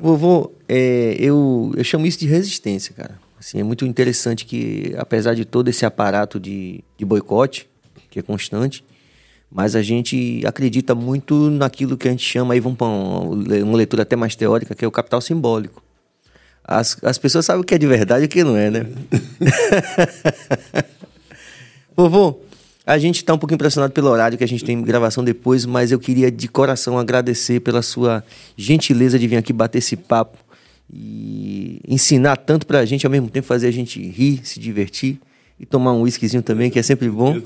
Vovô, 0.00 0.52
é, 0.68 1.16
eu, 1.18 1.72
eu 1.76 1.84
chamo 1.84 2.06
isso 2.06 2.18
de 2.18 2.26
resistência, 2.26 2.94
cara. 2.94 3.18
Assim, 3.38 3.60
é 3.60 3.62
muito 3.62 3.84
interessante 3.84 4.44
que, 4.44 4.94
apesar 4.96 5.34
de 5.34 5.44
todo 5.44 5.68
esse 5.68 5.84
aparato 5.84 6.40
de, 6.40 6.82
de 6.96 7.04
boicote, 7.04 7.68
que 8.10 8.18
é 8.18 8.22
constante, 8.22 8.84
mas 9.50 9.76
a 9.76 9.82
gente 9.82 10.42
acredita 10.46 10.94
muito 10.94 11.50
naquilo 11.50 11.96
que 11.96 12.08
a 12.08 12.10
gente 12.10 12.24
chama, 12.24 12.54
aí 12.54 12.60
vamos 12.60 12.78
para 12.78 12.86
uma 12.86 13.76
leitura 13.76 14.02
até 14.02 14.16
mais 14.16 14.34
teórica, 14.34 14.74
que 14.74 14.84
é 14.84 14.88
o 14.88 14.90
capital 14.90 15.20
simbólico. 15.20 15.82
As, 16.64 16.96
as 17.04 17.16
pessoas 17.18 17.46
sabem 17.46 17.62
o 17.62 17.64
que 17.64 17.74
é 17.74 17.78
de 17.78 17.86
verdade 17.86 18.24
e 18.24 18.26
o 18.26 18.28
que 18.28 18.42
não 18.42 18.56
é, 18.56 18.70
né? 18.70 18.86
Vovô, 21.96 22.40
a 22.86 22.98
gente 22.98 23.16
está 23.16 23.34
um 23.34 23.38
pouco 23.38 23.52
impressionado 23.52 23.92
pelo 23.92 24.08
horário 24.08 24.38
que 24.38 24.44
a 24.44 24.48
gente 24.48 24.64
tem 24.64 24.80
gravação 24.80 25.24
depois, 25.24 25.66
mas 25.66 25.90
eu 25.90 25.98
queria 25.98 26.30
de 26.30 26.46
coração 26.46 26.96
agradecer 26.96 27.58
pela 27.58 27.82
sua 27.82 28.22
gentileza 28.56 29.18
de 29.18 29.26
vir 29.26 29.36
aqui 29.36 29.52
bater 29.52 29.78
esse 29.78 29.96
papo 29.96 30.38
e 30.92 31.80
ensinar 31.88 32.36
tanto 32.36 32.64
para 32.64 32.78
a 32.78 32.84
gente, 32.84 33.04
ao 33.04 33.10
mesmo 33.10 33.28
tempo 33.28 33.44
fazer 33.44 33.66
a 33.66 33.72
gente 33.72 34.00
rir, 34.00 34.40
se 34.44 34.60
divertir 34.60 35.18
e 35.58 35.66
tomar 35.66 35.92
um 35.94 36.02
whiskyzinho 36.02 36.44
também, 36.44 36.70
que 36.70 36.78
é 36.78 36.82
sempre 36.82 37.10
bom. 37.10 37.36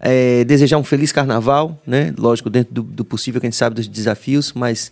É, 0.00 0.44
desejar 0.44 0.78
um 0.78 0.84
feliz 0.84 1.12
carnaval, 1.12 1.78
né? 1.86 2.14
Lógico, 2.16 2.48
dentro 2.48 2.72
do, 2.72 2.82
do, 2.82 3.04
possível, 3.04 3.40
que 3.40 3.46
a 3.46 3.50
gente 3.50 3.56
sabe 3.56 3.76
dos 3.76 3.86
desafios, 3.86 4.54
mas 4.54 4.90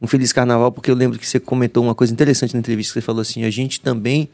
um 0.00 0.06
feliz 0.06 0.32
carnaval, 0.32 0.72
porque 0.72 0.90
eu 0.90 0.94
lembro 0.94 1.18
que 1.18 1.26
você 1.26 1.38
comentou 1.38 1.84
uma 1.84 1.94
coisa 1.94 2.10
interessante 2.10 2.54
na 2.54 2.60
entrevista, 2.60 2.94
que 2.94 3.00
você 3.00 3.04
falou 3.04 3.20
assim, 3.20 3.44
a 3.44 3.50
gente 3.50 3.80
também 3.80 4.30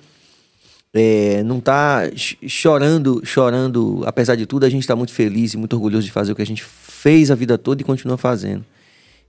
é, 0.94 1.42
não 1.42 1.58
está 1.58 2.02
chorando, 2.14 3.20
chorando, 3.24 4.02
apesar 4.06 4.34
de 4.34 4.46
tudo, 4.46 4.64
a 4.64 4.68
gente 4.68 4.82
está 4.82 4.96
muito 4.96 5.12
feliz 5.12 5.54
e 5.54 5.56
muito 5.56 5.74
orgulhoso 5.74 6.06
de 6.06 6.12
fazer 6.12 6.32
o 6.32 6.36
que 6.36 6.42
a 6.42 6.46
gente 6.46 6.64
fez 6.64 7.30
a 7.30 7.34
vida 7.34 7.58
toda 7.58 7.82
e 7.82 7.84
continua 7.84 8.16
fazendo. 8.16 8.64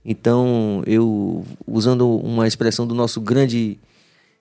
Então, 0.04 0.82
eu, 0.86 1.44
usando 1.66 2.08
uma 2.08 2.46
expressão 2.46 2.86
do 2.86 2.94
nosso 2.94 3.20
grande 3.20 3.78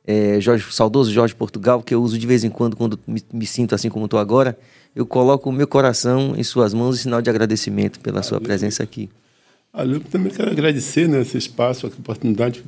é, 0.05 0.39
Jorge, 0.39 0.65
saudoso 0.71 1.11
Jorge 1.11 1.35
Portugal, 1.35 1.83
que 1.83 1.93
eu 1.93 2.01
uso 2.01 2.17
de 2.17 2.25
vez 2.25 2.45
em 2.45 2.49
quando, 2.49 2.77
quando 2.77 2.97
me, 3.05 3.21
me 3.33 3.45
sinto 3.45 3.75
assim 3.75 3.89
como 3.89 4.05
estou 4.05 4.19
agora, 4.19 4.57
eu 4.95 5.05
coloco 5.05 5.49
o 5.49 5.53
meu 5.53 5.67
coração 5.67 6.33
em 6.37 6.43
suas 6.43 6.73
mãos 6.73 6.97
em 6.97 7.03
sinal 7.03 7.21
de 7.21 7.29
agradecimento 7.29 7.99
pela 7.99 8.23
sua 8.23 8.39
presença 8.39 8.81
aqui. 8.81 9.09
Olha, 9.73 9.95
eu 9.95 9.99
também 9.99 10.31
quero 10.31 10.49
agradecer 10.49 11.07
né, 11.09 11.21
esse 11.21 11.37
espaço, 11.37 11.85
a 11.85 11.89
oportunidade 11.89 12.61
de 12.61 12.65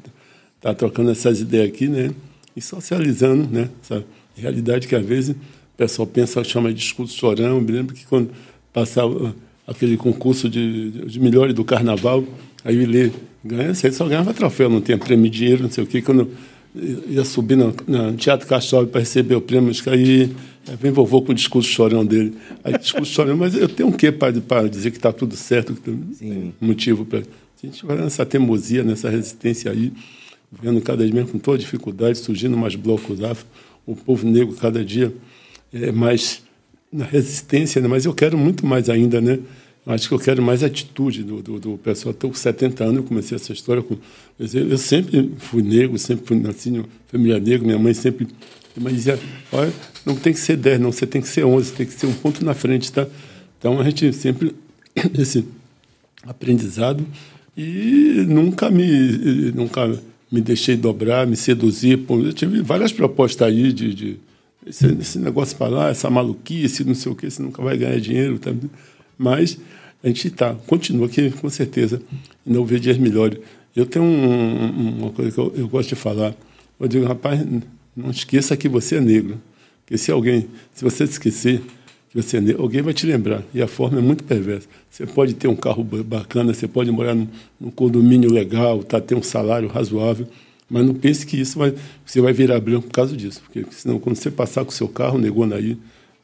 estar 0.57 0.73
trocando 0.75 1.09
essas 1.09 1.39
ideias 1.39 1.69
aqui, 1.69 1.87
né? 1.87 2.11
E 2.55 2.61
socializando, 2.61 3.47
né? 3.49 3.69
Essa 3.81 4.05
realidade 4.39 4.87
que 4.87 4.95
às 4.95 5.05
vezes 5.05 5.35
o 5.35 5.77
pessoal 5.77 6.07
pensa, 6.07 6.43
chama 6.43 6.69
de 6.69 6.79
discurso 6.79 7.17
chorão. 7.17 7.57
Eu 7.57 7.61
me 7.61 7.71
lembro 7.71 7.95
que 7.95 8.05
quando 8.05 8.31
passava 8.73 9.35
aquele 9.67 9.97
concurso 9.97 10.49
de, 10.49 10.91
de 10.91 11.19
melhores 11.19 11.53
do 11.53 11.63
carnaval, 11.63 12.23
aí 12.63 12.77
o 12.77 12.81
Ilê 12.81 13.11
ganha, 13.43 13.73
você 13.73 13.91
só 13.91 14.07
ganhava 14.07 14.33
troféu, 14.33 14.69
não 14.69 14.81
tinha 14.81 14.97
prêmio 14.97 15.29
de 15.29 15.37
dinheiro, 15.37 15.63
não 15.63 15.71
sei 15.71 15.83
o 15.83 15.87
quê. 15.87 16.01
Quando 16.01 16.29
ia 16.75 17.25
subir 17.25 17.55
no, 17.55 17.73
no 17.87 18.15
Teatro 18.15 18.47
Castro 18.47 18.87
para 18.87 18.99
receber 18.99 19.35
o 19.35 19.41
prêmio, 19.41 19.71
aí 19.87 20.31
vem 20.79 20.91
vovô 20.91 21.21
com 21.21 21.31
o 21.31 21.35
discurso 21.35 21.69
chorão 21.69 22.05
dele. 22.05 22.35
Aí, 22.63 22.77
discurso 22.77 23.11
chorão, 23.11 23.37
mas 23.37 23.55
eu 23.55 23.67
tenho 23.67 23.89
um 23.89 23.91
quê 23.91 24.11
para 24.11 24.67
dizer 24.67 24.91
que 24.91 24.97
está 24.97 25.11
tudo 25.11 25.35
certo, 25.35 25.73
que 25.73 25.81
tem 25.81 26.53
motivo 26.59 27.05
para. 27.05 27.19
A 27.19 27.65
gente 27.65 27.85
vai 27.85 27.97
nessa 27.97 28.25
teimosia, 28.25 28.83
nessa 28.83 29.09
resistência 29.09 29.69
aí, 29.69 29.91
vendo 30.61 30.79
cada 30.79 31.05
dia 31.05 31.25
com 31.25 31.37
toda 31.37 31.57
dificuldade, 31.57 32.17
surgindo 32.17 32.55
mais 32.55 32.75
blocos 32.75 33.21
afro, 33.21 33.45
o 33.91 33.95
povo 33.95 34.27
negro 34.27 34.55
cada 34.55 34.83
dia 34.85 35.13
é 35.73 35.91
mais 35.91 36.41
na 36.91 37.05
resistência, 37.05 37.81
né? 37.81 37.87
mas 37.87 38.05
eu 38.05 38.13
quero 38.13 38.37
muito 38.37 38.65
mais 38.65 38.89
ainda, 38.89 39.19
né? 39.21 39.39
Acho 39.85 40.07
que 40.07 40.13
eu 40.13 40.19
quero 40.19 40.41
mais 40.43 40.63
atitude 40.63 41.23
do, 41.23 41.41
do, 41.41 41.59
do 41.59 41.77
pessoal. 41.77 42.11
Estou 42.11 42.29
com 42.29 42.35
70 42.35 42.83
anos, 42.83 42.97
eu 42.97 43.03
comecei 43.03 43.35
essa 43.35 43.51
história 43.51 43.81
com. 43.81 43.97
Eu 44.37 44.77
sempre 44.77 45.33
fui 45.37 45.63
negro, 45.63 45.97
sempre 45.97 46.27
fui 46.27 46.39
nasci 46.39 46.69
em 46.69 46.85
família 47.07 47.39
negra, 47.39 47.65
minha 47.65 47.79
mãe 47.79 47.93
sempre. 47.95 48.27
Mas 48.75 48.93
dizia: 48.93 49.19
olha, 49.51 49.73
não 50.05 50.15
tem 50.15 50.31
que 50.31 50.39
ser 50.39 50.57
10, 50.57 50.79
não, 50.79 50.91
você 50.91 51.07
tem 51.07 51.21
que 51.21 51.27
ser 51.27 51.43
11, 51.43 51.73
tem 51.73 51.87
que 51.87 51.93
ser 51.93 52.05
um 52.05 52.13
ponto 52.13 52.45
na 52.45 52.53
frente, 52.53 52.91
tá? 52.91 53.07
Então 53.57 53.79
a 53.79 53.83
gente 53.83 54.13
sempre. 54.13 54.55
Esse 55.17 55.45
aprendizado 56.23 57.03
e 57.57 58.25
nunca 58.27 58.69
me, 58.69 59.51
nunca 59.55 59.99
me 60.31 60.41
deixei 60.41 60.75
dobrar, 60.75 61.25
me 61.25 61.35
seduzir. 61.35 61.99
Eu 62.07 62.33
tive 62.33 62.61
várias 62.61 62.91
propostas 62.91 63.47
aí 63.47 63.73
de. 63.73 63.93
de 63.93 64.19
esse, 64.65 64.85
esse 64.99 65.19
negócio 65.19 65.57
para 65.57 65.67
lá, 65.67 65.89
essa 65.89 66.09
maluquice, 66.09 66.83
não 66.83 66.93
sei 66.93 67.11
o 67.11 67.15
que, 67.15 67.29
você 67.29 67.41
nunca 67.41 67.61
vai 67.61 67.77
ganhar 67.77 67.99
dinheiro. 67.99 68.37
Tá? 68.37 68.51
Mas 69.17 69.57
a 70.03 70.07
gente 70.07 70.27
está, 70.27 70.53
continua 70.67 71.07
aqui, 71.07 71.31
com 71.31 71.49
certeza, 71.49 72.01
não 72.45 72.65
vê 72.65 72.79
dias 72.79 72.97
melhores. 72.97 73.39
Eu 73.75 73.85
tenho 73.85 74.05
um, 74.05 74.99
uma 74.99 75.11
coisa 75.11 75.31
que 75.31 75.37
eu, 75.37 75.53
eu, 75.55 75.67
gosto 75.67 75.89
de 75.89 75.95
falar. 75.95 76.35
Eu 76.79 76.87
digo, 76.87 77.05
rapaz, 77.05 77.45
não 77.95 78.09
esqueça 78.09 78.55
que 78.57 78.67
você 78.67 78.97
é 78.97 79.01
negro. 79.01 79.39
Porque 79.81 79.97
se 79.97 80.11
alguém, 80.11 80.47
se 80.73 80.83
você 80.83 81.03
esquecer 81.03 81.61
que 82.09 82.19
você 82.21 82.37
é 82.37 82.53
alguém 82.57 82.81
vai 82.81 82.93
te 82.93 83.05
lembrar. 83.05 83.43
E 83.53 83.61
a 83.61 83.67
forma 83.67 83.99
é 83.99 84.01
muito 84.01 84.23
perversa. 84.23 84.67
Você 84.89 85.05
pode 85.05 85.35
ter 85.35 85.47
um 85.47 85.55
carro 85.55 85.83
bacana, 85.83 86.53
você 86.53 86.67
pode 86.67 86.91
morar 86.91 87.13
num, 87.13 87.27
num 87.59 87.69
condomínio 87.69 88.31
legal, 88.31 88.83
tá, 88.83 88.99
ter 88.99 89.15
um 89.15 89.21
salário 89.21 89.67
razoável, 89.67 90.27
Mas 90.69 90.85
não 90.85 90.93
pense 90.93 91.25
que 91.25 91.39
isso 91.39 91.59
vai, 91.59 91.73
você 92.05 92.19
vai 92.19 92.33
virar 92.33 92.59
branco 92.59 92.87
por 92.87 92.93
causa 92.93 93.15
disso. 93.15 93.41
Porque 93.41 93.63
senão, 93.71 93.99
quando 93.99 94.15
você 94.15 94.31
passar 94.31 94.65
com 94.65 94.71
o 94.71 94.73
seu 94.73 94.87
carro, 94.87 95.19
negando 95.19 95.53
aí, 95.53 95.77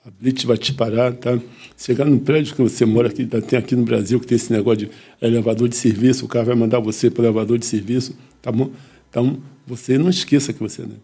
a 0.06 0.10
blitz 0.20 0.44
vai 0.44 0.58
te 0.58 0.74
parar, 0.74 1.14
tá? 1.14 1.40
Chegar 1.78 2.06
no 2.06 2.20
prédio 2.20 2.56
que 2.56 2.62
você 2.62 2.86
mora 2.86 3.08
aqui, 3.08 3.26
tem 3.26 3.58
aqui 3.58 3.76
no 3.76 3.84
Brasil, 3.84 4.20
que 4.20 4.28
tem 4.28 4.36
esse 4.36 4.52
negócio 4.52 4.88
de 4.88 4.92
elevador 5.22 5.68
de 5.68 5.76
serviço, 5.76 6.26
o 6.26 6.28
carro 6.28 6.46
vai 6.46 6.56
mandar 6.56 6.80
você 6.80 7.10
para 7.10 7.24
o 7.24 7.26
elevador 7.26 7.58
de 7.58 7.66
serviço, 7.66 8.16
tá 8.42 8.52
bom? 8.52 8.72
Então, 9.10 9.38
você 9.66 9.98
não 9.98 10.10
esqueça 10.10 10.54
que 10.54 10.60
você 10.60 10.82
é 10.84 10.86
negro. 10.86 11.02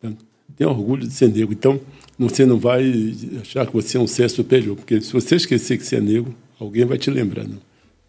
Tá? 0.00 0.12
Tenha 0.56 0.70
orgulho 0.70 1.06
de 1.06 1.12
ser 1.12 1.28
negro. 1.28 1.52
Então, 1.52 1.80
você 2.28 2.46
não 2.46 2.58
vai 2.58 3.14
achar 3.40 3.66
que 3.66 3.72
você 3.72 3.96
é 3.96 4.00
um 4.00 4.06
ser 4.06 4.28
superior, 4.30 4.76
porque 4.76 5.00
se 5.00 5.12
você 5.12 5.36
esquecer 5.36 5.78
que 5.78 5.84
você 5.84 5.96
é 5.96 6.00
negro, 6.00 6.34
alguém 6.58 6.84
vai 6.84 6.98
te 6.98 7.10
lembrar, 7.10 7.46
não? 7.46 7.58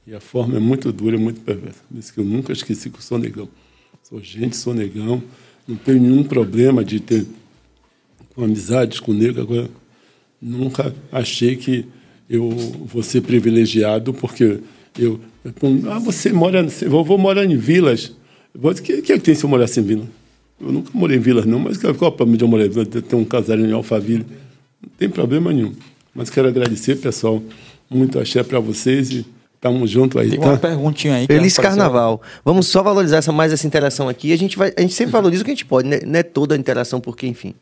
E 0.05 0.13
a 0.13 0.19
forma 0.19 0.57
é 0.57 0.59
muito 0.59 0.91
dura, 0.91 1.17
muito 1.17 1.39
perversa. 1.41 1.79
Por 1.89 1.97
isso 1.97 2.13
que 2.13 2.19
eu 2.19 2.25
nunca 2.25 2.51
esqueci 2.51 2.89
que 2.89 2.97
eu 2.97 3.01
sou 3.01 3.17
negão. 3.17 3.47
Sou 4.03 4.21
gente, 4.21 4.57
sou 4.57 4.73
negão, 4.73 5.23
não 5.67 5.77
tenho 5.77 6.01
nenhum 6.01 6.23
problema 6.23 6.83
de 6.83 6.99
ter 6.99 7.25
amizades 8.37 8.99
com 8.99 9.13
negro. 9.13 9.41
Agora, 9.41 9.69
nunca 10.41 10.93
achei 11.11 11.55
que 11.55 11.85
eu 12.29 12.49
vou 12.49 13.01
ser 13.01 13.21
privilegiado 13.21 14.13
porque 14.13 14.59
eu. 14.99 15.19
Ah, 15.89 15.99
você 15.99 16.33
mora. 16.33 16.65
Eu 16.81 17.03
vou 17.03 17.17
morar 17.17 17.45
em 17.45 17.55
vilas. 17.55 18.13
O 18.53 18.73
que, 18.75 19.01
que, 19.01 19.13
é 19.13 19.17
que 19.17 19.23
tem 19.23 19.35
se 19.35 19.45
eu 19.45 19.49
morasse 19.49 19.79
em 19.79 19.83
vila? 19.83 20.07
Eu 20.65 20.71
nunca 20.71 20.89
morei 20.93 21.17
em 21.17 21.19
vilas, 21.19 21.45
não, 21.45 21.59
mas 21.59 21.77
qual 21.77 21.91
é 21.91 21.95
o 21.95 22.11
problema 22.11 22.37
de 22.37 22.43
eu 22.43 22.47
morar 22.47 22.65
em 22.65 22.85
Ter 22.85 23.15
um 23.15 23.25
casarinho 23.25 23.69
em 23.69 23.73
Alphaville? 23.73 24.25
Não 24.81 24.89
tem 24.97 25.09
problema 25.09 25.51
nenhum. 25.51 25.73
Mas 26.15 26.29
quero 26.29 26.47
agradecer, 26.47 26.95
pessoal. 26.97 27.41
Muito 27.89 28.19
axé 28.19 28.43
para 28.43 28.59
vocês 28.59 29.11
e 29.11 29.25
Tamo 29.63 29.87
junto 29.87 30.19
aí. 30.19 30.29
Tem 30.29 30.39
tá? 30.41 30.45
uma 30.45 30.57
perguntinha 30.57 31.15
aí. 31.15 31.25
Feliz 31.25 31.57
Carnaval. 31.57 32.21
Vamos 32.43 32.67
só 32.67 32.83
valorizar 32.83 33.19
essa, 33.19 33.31
mais 33.31 33.53
essa 33.53 33.65
interação 33.65 34.09
aqui. 34.09 34.33
A 34.33 34.37
gente, 34.37 34.57
vai, 34.57 34.73
a 34.75 34.81
gente 34.81 34.93
sempre 34.93 35.13
valoriza 35.15 35.41
o 35.41 35.45
que 35.45 35.51
a 35.51 35.53
gente 35.53 35.65
pode, 35.65 35.87
né? 35.87 36.01
não 36.05 36.19
é 36.19 36.21
toda 36.21 36.53
a 36.53 36.57
interação, 36.57 36.99
porque, 36.99 37.25
enfim. 37.25 37.55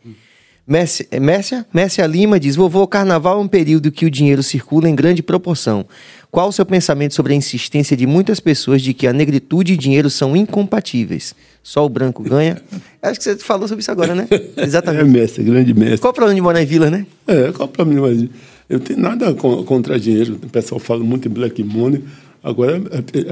Mércia, 0.66 1.08
é 1.12 1.20
Mércia, 1.20 1.66
Mércia 1.74 2.06
Lima 2.06 2.40
diz: 2.40 2.56
Vovô, 2.56 2.88
carnaval 2.88 3.40
é 3.40 3.42
um 3.42 3.48
período 3.48 3.92
que 3.92 4.06
o 4.06 4.12
dinheiro 4.12 4.44
circula 4.44 4.88
em 4.88 4.96
grande 4.96 5.24
proporção. 5.24 5.86
Qual 6.30 6.48
o 6.48 6.52
seu 6.52 6.66
pensamento 6.66 7.14
sobre 7.14 7.34
a 7.34 7.36
insistência 7.36 7.98
de 7.98 8.08
muitas 8.08 8.40
pessoas 8.40 8.82
de 8.82 8.94
que 8.94 9.06
a 9.06 9.12
negritude 9.12 9.74
e 9.74 9.78
dinheiro 9.78 10.10
são 10.10 10.36
incompatíveis? 10.36 11.36
Só 11.62 11.86
o 11.86 11.90
branco 11.90 12.24
ganha? 12.24 12.62
Acho 13.02 13.20
que 13.20 13.24
você 13.24 13.38
falou 13.38 13.68
sobre 13.68 13.82
isso 13.82 13.92
agora, 13.92 14.16
né? 14.16 14.28
Exatamente. 14.56 15.04
É 15.04 15.06
mestre, 15.06 15.44
grande 15.44 15.74
mestre. 15.74 16.00
Qual 16.00 16.12
o 16.12 16.16
problema 16.16 16.36
de 16.36 16.42
morar 16.42 16.62
em 16.62 16.66
vila, 16.66 16.90
né? 16.90 17.06
É, 17.28 17.52
qual 17.52 17.68
o 17.68 17.72
problema 17.72 18.14
de 18.14 18.30
eu 18.72 18.80
tenho 18.80 19.02
nada 19.02 19.34
contra 19.34 20.00
dinheiro. 20.00 20.40
O 20.42 20.50
pessoal 20.50 20.80
fala 20.80 21.04
muito 21.04 21.28
em 21.28 21.32
black 21.32 21.62
money. 21.62 22.02
Agora, 22.42 22.82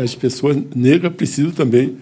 as 0.04 0.14
pessoas 0.14 0.58
negras 0.76 1.14
precisam 1.14 1.52
também 1.52 1.96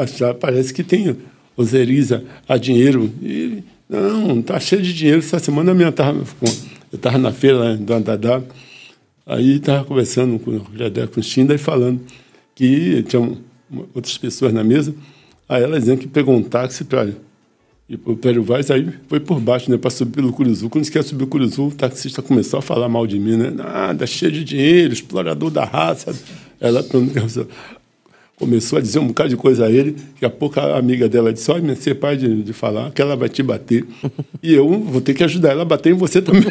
achar. 0.00 0.32
Parece 0.32 0.72
que 0.72 0.82
tem 0.82 1.14
oseriza 1.54 2.24
a 2.48 2.56
dinheiro. 2.56 3.12
E, 3.20 3.62
não, 4.00 4.40
está 4.40 4.58
cheio 4.58 4.80
de 4.80 4.94
dinheiro. 4.94 5.18
Essa 5.18 5.38
semana 5.38 5.74
minha 5.74 5.92
tava, 5.92 6.18
eu 6.20 6.96
estava 6.96 7.18
na 7.18 7.32
feira 7.32 7.58
lá 7.58 7.72
em 7.72 7.84
Dandadá. 7.84 8.42
Aí 9.26 9.56
estava 9.56 9.84
conversando 9.84 10.38
com, 10.38 10.58
com 10.60 11.20
o 11.20 11.54
e 11.54 11.58
falando 11.58 12.00
que 12.54 13.02
tinham 13.04 13.38
outras 13.94 14.16
pessoas 14.16 14.52
na 14.52 14.64
mesa. 14.64 14.94
Aí 15.48 15.62
ela 15.62 15.78
dizendo 15.78 15.98
que 15.98 16.08
pegou 16.08 16.34
um 16.34 16.42
táxi 16.42 16.84
para 16.84 17.08
o 18.06 18.16
Pério 18.16 18.42
Vaz 18.42 18.70
aí 18.70 18.88
foi 19.08 19.20
por 19.20 19.38
baixo, 19.38 19.70
né? 19.70 19.76
Para 19.76 19.90
subir 19.90 20.12
pelo 20.12 20.32
Curuzu. 20.32 20.70
Quando 20.70 20.90
quer 20.90 21.04
subir 21.04 21.24
o 21.24 21.26
Curuzu, 21.26 21.68
o 21.68 21.72
taxista 21.72 22.22
começou 22.22 22.58
a 22.58 22.62
falar 22.62 22.88
mal 22.88 23.06
de 23.06 23.18
mim, 23.18 23.36
né? 23.36 23.50
Nada, 23.50 24.06
cheio 24.06 24.32
de 24.32 24.42
dinheiro, 24.44 24.94
explorador 24.94 25.50
da 25.50 25.64
raça. 25.64 26.14
Ela 26.58 26.82
começou 28.36 28.78
a 28.78 28.82
dizer 28.82 28.98
um 28.98 29.06
bocado 29.06 29.30
de 29.30 29.36
coisa 29.36 29.66
a 29.66 29.70
ele. 29.70 29.92
Daqui 29.92 30.24
a 30.24 30.30
pouco 30.30 30.58
a 30.58 30.76
amiga 30.76 31.08
dela 31.08 31.32
disse: 31.32 31.50
Olha, 31.50 31.74
você 31.74 31.94
pai 31.94 32.16
de, 32.16 32.42
de 32.42 32.52
falar 32.52 32.90
que 32.90 33.00
ela 33.00 33.16
vai 33.16 33.28
te 33.28 33.42
bater. 33.42 33.84
e 34.42 34.52
eu 34.52 34.68
vou 34.68 35.00
ter 35.00 35.14
que 35.14 35.24
ajudar 35.24 35.50
ela 35.50 35.62
a 35.62 35.66
bater 35.66 35.92
em 35.92 35.96
você 35.96 36.20
também. 36.20 36.42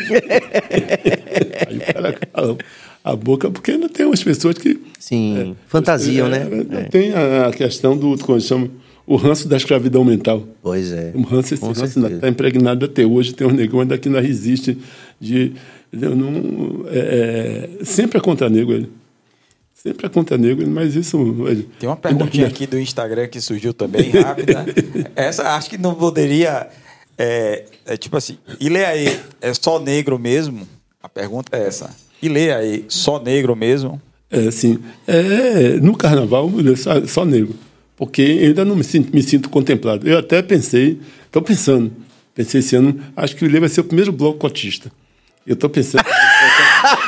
aí 1.68 1.78
o 1.78 1.94
cara 1.94 2.14
calou 2.14 2.58
a 3.04 3.16
boca, 3.16 3.50
porque 3.50 3.72
ainda 3.72 3.90
tem 3.90 4.06
umas 4.06 4.24
pessoas 4.24 4.58
que. 4.58 4.80
Sim, 5.00 5.38
é, 5.38 5.56
fantasiam, 5.68 6.28
é, 6.28 6.30
né? 6.30 6.66
É. 6.72 6.84
Tem 6.84 7.14
a, 7.14 7.48
a 7.48 7.52
questão 7.52 7.98
do, 7.98 8.18
como 8.20 8.40
chama, 8.40 8.70
o 9.06 9.16
ranço 9.16 9.48
da 9.48 9.58
escravidão 9.58 10.06
mental. 10.06 10.48
Pois 10.62 10.92
é. 10.92 11.12
O 11.16 11.22
ranço, 11.22 11.54
esse 11.54 11.66
ranço 11.66 12.08
está 12.08 12.28
impregnado 12.28 12.86
até 12.86 13.06
hoje. 13.06 13.34
Tem 13.34 13.48
um 13.48 13.52
negão 13.52 13.82
ainda 13.82 13.98
que 13.98 14.08
não 14.08 14.22
resiste. 14.22 14.78
De, 15.20 15.54
não, 15.92 16.86
é, 16.90 17.70
é, 17.80 17.84
sempre 17.84 18.18
é 18.18 18.22
contra 18.22 18.50
negro 18.50 18.74
ele. 18.74 18.90
Sempre 19.82 20.06
é 20.06 20.10
contra 20.10 20.38
negro, 20.38 20.68
mas 20.70 20.96
isso. 20.96 21.18
Ele, 21.48 21.68
Tem 21.80 21.90
uma 21.90 21.96
perguntinha 21.96 22.48
aqui 22.48 22.68
do 22.68 22.80
Instagram 22.80 23.28
que 23.28 23.42
surgiu 23.42 23.74
também, 23.74 24.10
rápida. 24.22 24.66
Essa 25.16 25.56
acho 25.56 25.70
que 25.70 25.78
não 25.78 25.96
poderia. 25.96 26.68
É, 27.18 27.66
é 27.86 27.98
tipo 27.98 28.18
assim, 28.18 28.38
e 28.60 28.70
lê 28.70 28.86
aí, 28.86 29.20
é 29.42 29.54
só 29.54 29.80
negro 29.80 30.18
mesmo? 30.18 30.68
A 31.02 31.10
pergunta 31.10 31.58
é 31.58 31.68
essa. 31.68 31.96
E 32.22 32.30
lê 32.30 32.54
aí, 32.54 32.86
só 32.88 33.20
negro 33.20 33.56
mesmo? 33.56 34.02
É, 34.30 34.52
sim. 34.52 34.80
É, 35.08 35.80
no 35.82 35.96
carnaval, 35.96 36.50
é 36.72 36.76
só, 36.76 37.06
só 37.06 37.26
negro 37.26 37.56
porque 38.02 38.24
eu 38.24 38.48
ainda 38.48 38.66
não 38.66 38.76
me 38.76 38.84
sinto, 38.84 39.14
me 39.16 39.22
sinto 39.22 39.48
contemplado. 39.48 40.10
Eu 40.10 40.18
até 40.18 40.42
pensei, 40.42 41.00
estou 41.24 41.40
pensando, 41.40 41.94
pensei 42.34 42.60
esse 42.60 42.76
ano, 42.76 43.00
acho 43.16 43.36
que 43.36 43.46
o 43.46 43.48
Ilê 43.48 43.60
vai 43.60 43.70
ser 43.70 43.82
o 43.82 43.84
primeiro 43.84 44.12
bloco 44.12 44.40
cotista. 44.40 44.92
Eu 45.46 45.54
estou 45.54 45.70
pensando, 45.70 46.04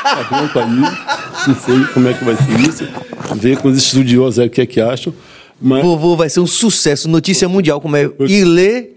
tá 0.04 0.24
branco 0.24 0.60
aí, 0.60 1.48
não 1.48 1.56
sei 1.56 1.86
como 1.94 2.08
é 2.08 2.14
que 2.14 2.24
vai 2.24 2.36
ser 2.36 2.60
isso, 2.60 2.88
ver 3.36 3.58
com 3.58 3.70
os 3.70 3.78
estudiosos 3.78 4.40
aí 4.40 4.48
o 4.48 4.50
que 4.50 4.62
é 4.62 4.66
que 4.66 4.82
acham. 4.82 5.14
Mas... 5.62 5.84
Vovô, 5.84 6.16
vai 6.16 6.30
ser 6.30 6.40
um 6.40 6.48
sucesso, 6.48 7.08
notícia 7.10 7.48
mundial, 7.48 7.80
como 7.80 7.96
é 7.96 8.10
Ilê 8.20 8.94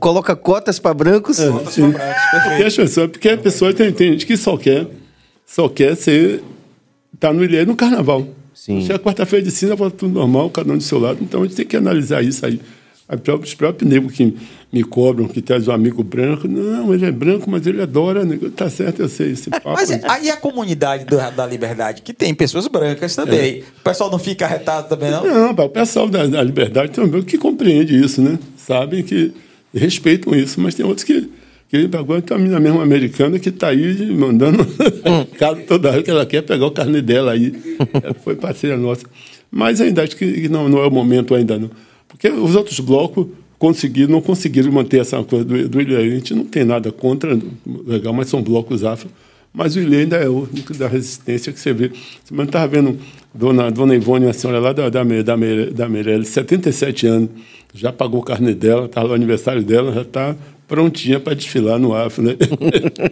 coloca 0.00 0.34
cotas 0.34 0.78
para 0.78 0.94
brancos. 0.94 1.38
É, 1.38 1.50
cotas 1.50 1.76
brancos, 1.76 2.00
porque 2.44 2.62
as 2.62 2.76
pessoas, 2.76 3.10
porque 3.10 3.28
a 3.28 3.38
pessoa 3.38 3.74
tem, 3.74 3.92
tem 3.92 4.12
gente 4.12 4.26
que 4.26 4.36
só 4.36 4.56
quer, 4.56 4.86
só 5.44 5.68
quer 5.68 5.96
ser, 5.96 6.42
tá 7.18 7.32
no 7.32 7.44
Ilê 7.44 7.64
no 7.64 7.76
carnaval. 7.76 8.26
Sim. 8.54 8.80
Chega 8.80 8.98
quarta-feira 8.98 9.44
de 9.44 9.50
cinza, 9.50 9.76
volta 9.76 9.96
tudo 9.96 10.14
normal, 10.14 10.50
cada 10.50 10.72
um 10.72 10.76
do 10.76 10.82
seu 10.82 10.98
lado. 10.98 11.18
Então 11.20 11.42
a 11.42 11.44
gente 11.44 11.56
tem 11.56 11.66
que 11.66 11.76
analisar 11.76 12.24
isso 12.24 12.44
aí. 12.44 12.60
Os 13.08 13.54
próprios 13.54 13.88
negros 13.88 14.12
que 14.12 14.36
me 14.72 14.82
cobram, 14.82 15.28
que 15.28 15.40
traz 15.40 15.68
um 15.68 15.72
amigo 15.72 16.02
branco, 16.02 16.48
não, 16.48 16.92
ele 16.92 17.06
é 17.06 17.12
branco, 17.12 17.48
mas 17.48 17.64
ele 17.64 17.80
adora, 17.80 18.24
nego. 18.24 18.50
tá 18.50 18.68
certo, 18.68 19.00
eu 19.00 19.08
sei 19.08 19.30
esse 19.30 19.48
papo. 19.48 19.70
Mas 19.70 19.90
aí 19.90 20.28
a 20.28 20.36
comunidade 20.36 21.04
do, 21.04 21.16
da 21.16 21.46
liberdade, 21.46 22.02
que 22.02 22.12
tem 22.12 22.34
pessoas 22.34 22.66
brancas 22.66 23.14
também. 23.14 23.58
É. 23.58 23.62
O 23.78 23.82
pessoal 23.84 24.10
não 24.10 24.18
fica 24.18 24.44
arretado 24.44 24.88
também, 24.88 25.10
não? 25.10 25.24
Não, 25.24 25.50
o 25.52 25.68
pessoal 25.68 26.08
da, 26.08 26.26
da 26.26 26.42
liberdade 26.42 26.92
também 26.92 27.22
que 27.22 27.38
compreende 27.38 27.96
isso, 27.96 28.20
né? 28.20 28.38
Sabem 28.56 29.04
que 29.04 29.32
respeitam 29.72 30.34
isso, 30.34 30.60
mas 30.60 30.74
tem 30.74 30.84
outros 30.84 31.04
que 31.04 31.30
que 31.68 31.88
agora 31.96 32.22
tem 32.22 32.36
uma 32.36 32.42
menina 32.42 32.60
mesmo 32.60 32.80
americana 32.80 33.38
que 33.40 33.48
está 33.48 33.68
aí 33.68 34.06
mandando 34.12 34.62
hum. 34.62 35.26
casa 35.36 35.60
toda 35.62 35.90
hora 35.90 36.02
que 36.02 36.10
ela 36.10 36.24
quer 36.24 36.42
pegar 36.42 36.66
o 36.66 36.70
carne 36.70 37.02
dela 37.02 37.32
aí. 37.32 37.52
foi 38.22 38.36
parceira 38.36 38.76
nossa. 38.76 39.02
Mas 39.50 39.80
ainda 39.80 40.02
acho 40.02 40.16
que 40.16 40.48
não, 40.48 40.68
não 40.68 40.78
é 40.78 40.86
o 40.86 40.90
momento 40.90 41.34
ainda 41.34 41.58
não. 41.58 41.70
Porque 42.16 42.28
os 42.28 42.56
outros 42.56 42.80
blocos 42.80 43.26
conseguiram, 43.58 44.12
não 44.12 44.20
conseguiram 44.22 44.72
manter 44.72 45.00
essa 45.00 45.22
coisa 45.22 45.44
do, 45.44 45.68
do 45.68 45.80
Ilê. 45.80 45.96
A 45.96 46.10
gente 46.10 46.34
não 46.34 46.44
tem 46.44 46.64
nada 46.64 46.90
contra, 46.90 47.38
legal, 47.86 48.12
mas 48.12 48.28
são 48.28 48.42
blocos 48.42 48.84
afro. 48.84 49.10
Mas 49.52 49.76
o 49.76 49.80
Ilê 49.80 50.00
ainda 50.00 50.16
é 50.16 50.28
o 50.28 50.48
único 50.50 50.74
da 50.74 50.88
resistência 50.88 51.52
que 51.52 51.60
você 51.60 51.72
vê. 51.72 51.90
Você 52.24 52.42
estava 52.42 52.66
vendo 52.66 52.98
Dona, 53.34 53.70
Dona 53.70 53.94
Ivone, 53.94 54.28
a 54.28 54.32
senhora 54.32 54.58
lá 54.58 54.72
da, 54.72 54.88
da, 54.88 55.02
da, 55.02 55.36
da 55.72 55.88
Meirelles, 55.88 56.28
77 56.28 57.06
anos, 57.06 57.30
já 57.74 57.92
pagou 57.92 58.20
o 58.20 58.24
carne 58.24 58.54
dela, 58.54 58.86
estava 58.86 59.08
no 59.08 59.14
aniversário 59.14 59.62
dela, 59.62 59.92
já 59.92 60.02
está 60.02 60.36
prontinha 60.66 61.20
para 61.20 61.34
desfilar 61.34 61.78
no 61.78 61.94
Afro, 61.94 62.22
né? 62.22 62.36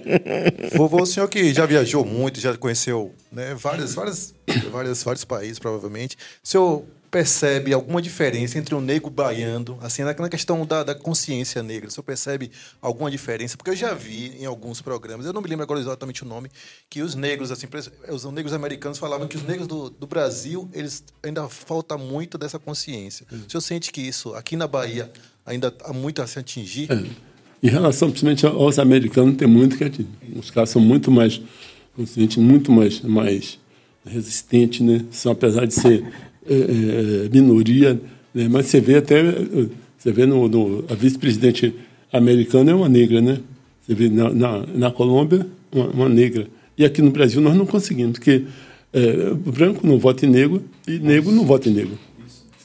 Vovô, 0.76 1.02
o 1.02 1.06
senhor 1.06 1.28
que 1.28 1.52
já 1.55 1.66
viajou 1.66 2.05
muito, 2.05 2.40
já 2.40 2.56
conheceu 2.56 3.12
né, 3.31 3.55
várias, 3.55 3.94
várias, 3.94 4.35
várias, 4.72 5.02
vários 5.02 5.24
países, 5.24 5.59
provavelmente. 5.59 6.16
O 6.43 6.48
senhor 6.48 6.85
percebe 7.15 7.73
alguma 7.73 8.03
diferença 8.03 8.59
entre 8.59 8.74
um 8.74 8.81
negro 8.81 9.09
baiano, 9.09 9.78
assim, 9.81 10.03
na, 10.03 10.28
questão 10.28 10.66
da, 10.66 10.82
da, 10.82 10.97
consciência 10.97 11.62
negra? 11.62 11.86
O 11.86 11.91
senhor 11.93 12.03
percebe 12.03 12.51
alguma 12.82 13.09
diferença? 13.09 13.57
Porque 13.57 13.70
eu 13.70 13.77
já 13.77 13.95
vi 13.95 14.32
em 14.41 14.45
alguns 14.45 14.82
programas, 14.82 15.24
eu 15.24 15.32
não 15.32 15.41
me 15.41 15.47
lembro 15.47 15.62
agora 15.62 15.78
exatamente 15.78 16.24
o 16.24 16.27
nome, 16.27 16.51
que 16.91 17.03
os 17.03 17.15
negros, 17.15 17.53
assim, 17.53 17.69
os 18.09 18.24
negros 18.24 18.53
americanos 18.53 18.99
falavam 18.99 19.28
que 19.28 19.36
os 19.36 19.45
negros 19.45 19.69
do, 19.69 19.91
do 19.91 20.09
Brasil, 20.09 20.69
eles 20.73 21.05
ainda 21.23 21.49
falta 21.49 21.97
muito 21.97 22.36
dessa 22.36 22.59
consciência. 22.59 23.24
Hum. 23.32 23.43
O 23.47 23.51
senhor 23.51 23.61
sente 23.61 23.93
que 23.93 24.01
isso, 24.01 24.35
aqui 24.35 24.57
na 24.57 24.66
Bahia, 24.66 25.09
ainda 25.47 25.73
há 25.85 25.93
muito 25.93 26.20
a 26.20 26.27
se 26.27 26.41
atingir? 26.41 26.91
É. 26.91 26.97
Em 27.62 27.70
relação, 27.70 28.11
principalmente 28.11 28.45
aos 28.45 28.77
americanos, 28.81 29.36
tem 29.36 29.47
muito 29.47 29.78
que 29.78 29.85
atingir. 29.85 30.09
Os 30.35 30.51
caras 30.51 30.70
são 30.70 30.82
muito 30.82 31.12
mais 31.12 31.41
conscientes, 31.95 32.39
muito 32.39 32.73
mais, 32.73 33.01
mais 33.03 33.61
resistentes, 34.05 34.81
né? 34.81 35.05
São, 35.12 35.31
apesar 35.31 35.65
de 35.65 35.74
ser 35.74 36.05
é, 36.48 36.54
é, 36.54 37.28
minoria, 37.32 38.00
né? 38.34 38.48
mas 38.50 38.66
você 38.66 38.80
vê 38.80 38.96
até, 38.96 39.22
você 39.98 40.12
vê 40.12 40.26
no, 40.26 40.48
no 40.48 40.84
a 40.88 40.94
vice-presidente 40.94 41.74
americana 42.12 42.70
é 42.70 42.74
uma 42.74 42.88
negra, 42.88 43.20
né? 43.20 43.38
Você 43.82 43.94
vê 43.94 44.08
na, 44.08 44.32
na, 44.32 44.66
na 44.66 44.90
Colômbia, 44.90 45.46
uma, 45.72 45.86
uma, 45.86 46.08
negra. 46.08 46.46
E 46.76 46.84
aqui 46.84 47.02
no 47.02 47.10
Brasil 47.10 47.40
nós 47.40 47.54
não 47.54 47.66
conseguimos, 47.66 48.12
porque 48.18 48.44
é, 48.92 49.34
branco 49.34 49.86
não 49.86 49.98
vota 49.98 50.24
em 50.24 50.30
negro 50.30 50.62
e 50.86 50.98
negro 50.98 51.32
não 51.32 51.44
vota 51.44 51.68
em 51.68 51.72
negro. 51.72 51.98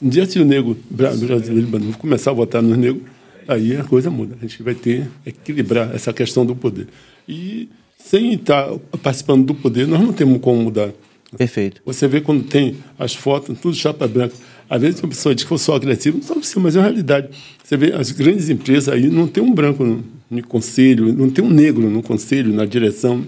Um 0.02 0.08
dia, 0.08 0.24
se 0.24 0.38
o 0.38 0.44
negro 0.44 0.76
brasileiro 0.90 1.68
começar 1.98 2.30
a 2.30 2.34
votar 2.34 2.62
nos 2.62 2.78
negros, 2.78 3.02
aí 3.46 3.76
a 3.76 3.84
coisa 3.84 4.10
muda. 4.10 4.34
A 4.38 4.46
gente 4.46 4.62
vai 4.62 4.74
ter 4.74 5.06
que 5.24 5.30
equilibrar 5.30 5.94
essa 5.94 6.12
questão 6.12 6.46
do 6.46 6.56
poder. 6.56 6.86
E 7.28 7.68
sem 7.98 8.32
estar 8.32 8.70
participando 9.02 9.44
do 9.44 9.54
poder, 9.54 9.86
nós 9.86 10.00
não 10.00 10.12
temos 10.12 10.40
como 10.40 10.62
mudar. 10.62 10.90
Perfeito. 11.36 11.80
Você 11.84 12.08
vê 12.08 12.20
quando 12.20 12.44
tem 12.44 12.76
as 12.98 13.14
fotos, 13.14 13.58
tudo 13.60 13.74
chapa 13.74 14.06
branca. 14.06 14.34
Às 14.68 14.80
vezes 14.80 15.00
uma 15.00 15.08
pessoa 15.08 15.34
diz 15.34 15.44
que 15.44 15.52
eu 15.52 15.58
sou 15.58 15.74
agressivo, 15.74 16.18
não 16.18 16.24
sou 16.24 16.36
agressivo, 16.36 16.60
mas 16.60 16.76
é 16.76 16.78
uma 16.78 16.84
realidade. 16.84 17.28
Você 17.62 17.76
vê 17.76 17.92
as 17.92 18.10
grandes 18.10 18.48
empresas 18.48 18.92
aí, 18.92 19.08
não 19.08 19.26
tem 19.26 19.42
um 19.42 19.52
branco 19.52 19.84
no, 19.84 20.04
no 20.30 20.46
conselho, 20.46 21.12
não 21.12 21.28
tem 21.28 21.44
um 21.44 21.50
negro 21.50 21.90
no 21.90 22.02
conselho, 22.02 22.52
na 22.52 22.64
direção. 22.64 23.26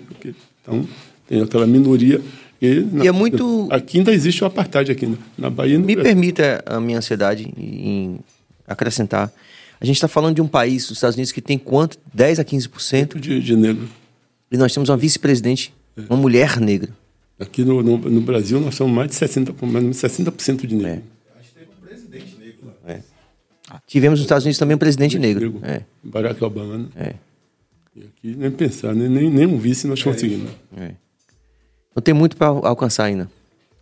Então, 0.62 0.86
tem 1.28 1.40
aquela 1.40 1.66
minoria. 1.66 2.20
E, 2.60 2.80
na, 2.92 3.04
e 3.04 3.08
é 3.08 3.12
muito. 3.12 3.66
Aqui 3.70 3.98
ainda 3.98 4.12
existe 4.12 4.44
o 4.44 4.46
apartheid 4.46 4.92
aqui 4.92 5.06
na, 5.06 5.16
na 5.36 5.50
Bahia. 5.50 5.78
Me 5.78 5.96
permita 5.96 6.62
a 6.64 6.80
minha 6.80 6.98
ansiedade 6.98 7.52
em 7.56 8.20
acrescentar. 8.66 9.32
A 9.80 9.84
gente 9.84 9.96
está 9.96 10.06
falando 10.06 10.36
de 10.36 10.40
um 10.40 10.46
país, 10.46 10.84
os 10.84 10.98
Estados 10.98 11.16
Unidos, 11.16 11.32
que 11.32 11.40
tem 11.40 11.58
quanto? 11.58 11.98
10 12.14 12.38
a 12.38 12.44
15% 12.44 13.18
de, 13.18 13.40
de 13.40 13.56
negro. 13.56 13.88
E 14.50 14.56
nós 14.56 14.72
temos 14.72 14.88
uma 14.88 14.96
vice-presidente, 14.96 15.74
é. 15.96 16.02
uma 16.08 16.16
mulher 16.16 16.60
negra. 16.60 16.90
Aqui 17.42 17.64
no, 17.64 17.82
no, 17.82 17.98
no, 17.98 18.20
Brasil 18.20 18.60
nós 18.60 18.74
somos 18.74 18.94
mais 18.94 19.10
de 19.10 19.16
60%, 19.16 19.54
mais 19.62 19.84
de 19.84 19.94
60 19.94 20.66
de 20.66 20.74
negro. 20.76 21.02
É. 21.34 21.38
Acho 21.40 21.48
que 21.48 21.54
teve 21.58 21.70
um 21.70 21.86
presidente 21.86 22.36
negro 22.38 22.66
lá. 22.66 22.92
É. 22.92 23.02
Tivemos 23.86 24.18
nos 24.18 24.24
Estados 24.24 24.44
Unidos 24.44 24.58
também 24.58 24.76
um 24.76 24.78
presidente 24.78 25.18
negro. 25.18 25.52
negro. 25.52 25.60
É. 25.64 25.82
Barack 26.02 26.42
Obama. 26.44 26.78
Né? 26.78 26.88
É. 26.94 27.14
E 27.94 28.04
aqui 28.04 28.36
nem 28.36 28.50
pensar, 28.50 28.94
nem, 28.94 29.08
nem, 29.08 29.30
nem 29.30 29.46
um 29.46 29.58
vice 29.58 29.86
nós 29.86 30.00
é 30.00 30.04
conseguimos. 30.04 30.50
É. 30.76 30.92
Não 31.94 32.02
tem 32.02 32.14
muito 32.14 32.36
para 32.36 32.48
alcançar 32.48 33.04
ainda. 33.04 33.30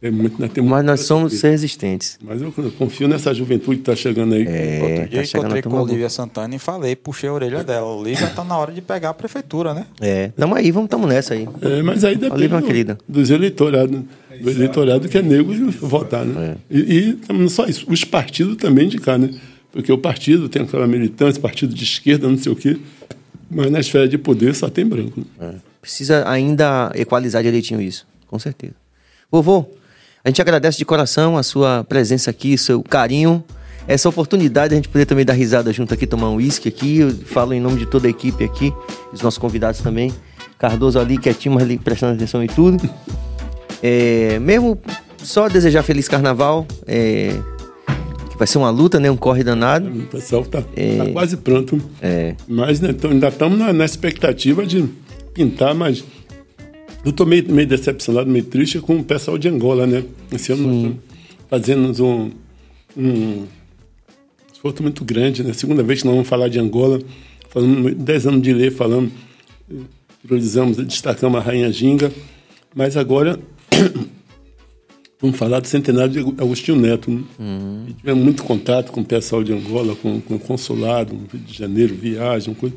É 0.02 0.10
muito, 0.10 0.40
né? 0.40 0.48
Mas 0.62 0.85
nós 0.85 1.01
somos 1.01 1.43
resistentes. 1.43 2.18
Mas 2.22 2.40
eu, 2.40 2.52
eu, 2.56 2.70
confio 2.72 3.06
nessa 3.06 3.35
juventude 3.35 3.77
que 3.77 3.82
está 3.82 3.94
chegando 3.94 4.35
aí. 4.35 4.47
É, 4.47 4.81
Outro 4.82 5.09
dia 5.10 5.22
tá 5.28 5.39
encontrei 5.39 5.62
com 5.62 5.77
a 5.77 5.82
Olivia 5.82 6.09
Santana 6.09 6.55
e 6.55 6.59
falei, 6.59 6.97
puxei 6.97 7.28
a 7.28 7.32
orelha 7.35 7.62
dela. 7.62 7.86
Olivia 7.86 8.27
está 8.27 8.43
na 8.43 8.56
hora 8.56 8.72
de 8.72 8.81
pegar 8.81 9.10
a 9.10 9.14
prefeitura, 9.14 9.74
né? 9.74 9.85
É, 10.01 10.28
tamo 10.28 10.55
aí, 10.55 10.70
vamos 10.70 10.89
tamo 10.89 11.06
nessa 11.06 11.35
aí. 11.35 11.47
É, 11.60 11.82
mas 11.82 12.02
aí 12.02 12.14
depende 12.14 12.35
Olivia, 12.35 12.56
é 12.56 12.60
do, 12.60 12.66
querida. 12.66 12.98
dos 13.06 13.28
eleitorados, 13.28 14.01
do 14.40 14.51
eleitorado 14.51 15.06
que 15.06 15.18
é 15.18 15.22
negro 15.22 15.70
votar, 15.72 16.24
né? 16.24 16.56
É. 16.70 16.74
E, 16.74 17.18
e 17.28 17.32
não 17.32 17.48
só 17.51 17.66
isso, 17.66 17.85
os 17.86 18.02
partidos 18.02 18.56
também 18.56 18.86
indicar, 18.86 19.18
né? 19.18 19.31
Porque 19.70 19.93
o 19.93 19.98
partido 19.98 20.48
tem 20.48 20.62
aquela 20.62 20.86
militância, 20.86 21.40
partido 21.40 21.74
de 21.74 21.85
esquerda, 21.85 22.27
não 22.27 22.39
sei 22.39 22.51
o 22.51 22.56
quê, 22.56 22.78
mas 23.51 23.70
na 23.70 23.81
esfera 23.81 24.09
de 24.09 24.16
poder 24.16 24.55
só 24.55 24.70
tem 24.70 24.86
branco. 24.86 25.20
Né? 25.20 25.27
É. 25.40 25.55
Precisa 25.82 26.27
ainda 26.27 26.90
equalizar 26.94 27.43
direitinho 27.43 27.82
isso, 27.82 28.06
com 28.27 28.39
certeza. 28.39 28.74
Vovô, 29.31 29.66
a 30.24 30.28
gente 30.28 30.40
agradece 30.40 30.76
de 30.76 30.84
coração 30.84 31.36
a 31.36 31.42
sua 31.42 31.84
presença 31.84 32.30
aqui, 32.30 32.56
seu 32.59 32.82
carinho, 32.82 33.42
essa 33.88 34.09
oportunidade 34.09 34.68
de 34.68 34.74
a 34.74 34.76
gente 34.76 34.88
poder 34.88 35.06
também 35.06 35.24
dar 35.24 35.32
risada 35.32 35.72
junto 35.72 35.94
aqui, 35.94 36.06
tomar 36.06 36.30
um 36.30 36.36
uísque 36.36 36.68
aqui. 36.68 36.98
Eu 36.98 37.10
falo 37.10 37.55
em 37.55 37.60
nome 37.60 37.78
de 37.78 37.86
toda 37.86 38.06
a 38.06 38.10
equipe 38.10 38.44
aqui, 38.44 38.72
os 39.12 39.20
nossos 39.22 39.38
convidados 39.38 39.80
também. 39.80 40.12
Cardoso 40.59 40.98
ali, 40.98 41.16
quietinho, 41.16 41.55
mas 41.55 41.64
ali 41.64 41.78
prestando 41.78 42.14
atenção 42.14 42.42
em 42.42 42.48
tudo. 42.48 42.78
É, 43.82 44.38
mesmo 44.40 44.78
só 45.22 45.48
desejar 45.48 45.82
feliz 45.82 46.06
carnaval. 46.06 46.66
É, 46.86 47.30
que 48.28 48.36
vai 48.36 48.47
ser 48.47 48.59
uma 48.59 48.68
luta, 48.68 49.01
né? 49.01 49.10
Um 49.10 49.16
corre 49.16 49.42
danado. 49.42 49.88
O 49.88 50.06
pessoal 50.06 50.44
tá, 50.44 50.62
é, 50.76 50.98
tá 50.98 51.06
quase 51.12 51.38
pronto. 51.38 51.80
É. 52.02 52.34
Mas 52.47 52.78
né, 52.78 52.94
ainda 53.05 53.28
estamos 53.28 53.59
na, 53.59 53.72
na 53.72 53.86
expectativa 53.86 54.66
de 54.66 54.86
pintar, 55.32 55.74
mas 55.74 56.05
eu 57.05 57.10
estou 57.10 57.27
meio, 57.27 57.51
meio 57.52 57.66
decepcionado, 57.66 58.31
meio 58.31 58.44
triste 58.44 58.78
com 58.81 58.97
o 58.97 59.05
pessoal 59.05 59.39
de 59.39 59.48
Angola, 59.48 59.86
né? 59.86 60.05
Esse 60.32 60.52
ano 60.52 60.62
Sim. 60.64 60.82
nós 60.82 60.97
fazendo 61.48 62.05
um, 62.05 62.31
um 62.97 63.47
esforço 64.52 64.82
muito 64.82 65.05
grande, 65.05 65.43
né? 65.43 65.52
Segunda 65.52 65.82
vez 65.82 66.01
que 66.01 66.06
nós 66.06 66.14
vamos 66.14 66.28
falar 66.28 66.48
de 66.48 66.59
Angola, 66.59 67.01
falando 67.48 67.94
dez 67.94 68.27
anos 68.27 68.43
de 68.43 68.52
lei, 68.52 68.70
falamos, 68.70 69.10
priorizamos, 70.22 70.77
destacamos 70.77 71.40
a 71.40 71.43
Rainha 71.43 71.72
Ginga, 71.72 72.12
mas 72.74 72.97
agora 72.97 73.40
vamos 75.18 75.39
falar 75.39 75.60
do 75.60 75.66
centenário 75.66 76.12
de 76.12 76.18
Agostinho 76.18 76.78
Neto. 76.78 77.10
Né? 77.10 77.22
Uhum. 77.39 77.86
tivemos 77.97 78.22
muito 78.22 78.44
contato 78.44 78.93
com 78.93 79.01
o 79.01 79.05
pessoal 79.05 79.43
de 79.43 79.52
Angola, 79.55 79.97
com, 79.97 80.20
com 80.20 80.35
o 80.35 80.39
consulado, 80.39 81.14
no 81.14 81.27
Rio 81.32 81.40
de 81.40 81.56
Janeiro, 81.56 81.94
viagem, 81.94 82.52
coisa, 82.52 82.77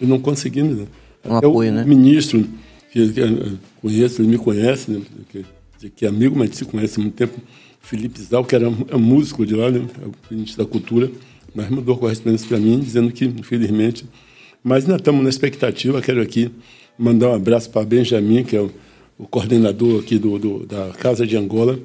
e 0.00 0.06
não 0.06 0.20
conseguimos. 0.20 0.78
Né? 0.78 0.86
Um 1.24 1.36
Até 1.36 1.46
apoio, 1.46 1.72
o 1.72 1.74
né? 1.74 1.84
ministro 1.84 2.46
que, 2.94 3.12
que 3.12 3.58
conheço, 3.82 4.22
ele 4.22 4.28
me 4.28 4.38
conhece, 4.38 4.88
né? 4.88 5.02
que, 5.28 5.90
que 5.90 6.06
é 6.06 6.08
amigo, 6.08 6.38
mas 6.38 6.54
se 6.54 6.64
conhece 6.64 7.00
há 7.00 7.02
muito 7.02 7.16
tempo, 7.16 7.40
Felipe 7.80 8.22
Zal, 8.22 8.44
que 8.44 8.54
era 8.54 8.66
é 8.66 8.96
músico 8.96 9.44
de 9.44 9.54
lá, 9.56 9.68
né? 9.68 9.84
é 10.00 10.06
o 10.06 10.12
ministro 10.30 10.64
da 10.64 10.70
Cultura, 10.70 11.10
mas 11.52 11.68
mandou 11.68 11.98
correspondência 11.98 12.46
para 12.46 12.58
mim, 12.58 12.78
dizendo 12.78 13.10
que, 13.12 13.24
infelizmente, 13.24 14.04
mas 14.62 14.84
ainda 14.84 14.96
estamos 14.96 15.24
na 15.24 15.28
expectativa, 15.28 16.00
quero 16.00 16.22
aqui 16.22 16.52
mandar 16.96 17.30
um 17.30 17.34
abraço 17.34 17.68
para 17.68 17.84
Benjamin, 17.84 18.44
que 18.44 18.56
é 18.56 18.60
o, 18.60 18.70
o 19.18 19.26
coordenador 19.26 20.00
aqui 20.00 20.16
do, 20.16 20.38
do, 20.38 20.64
da 20.64 20.90
Casa 20.90 21.26
de 21.26 21.36
Angola, 21.36 21.78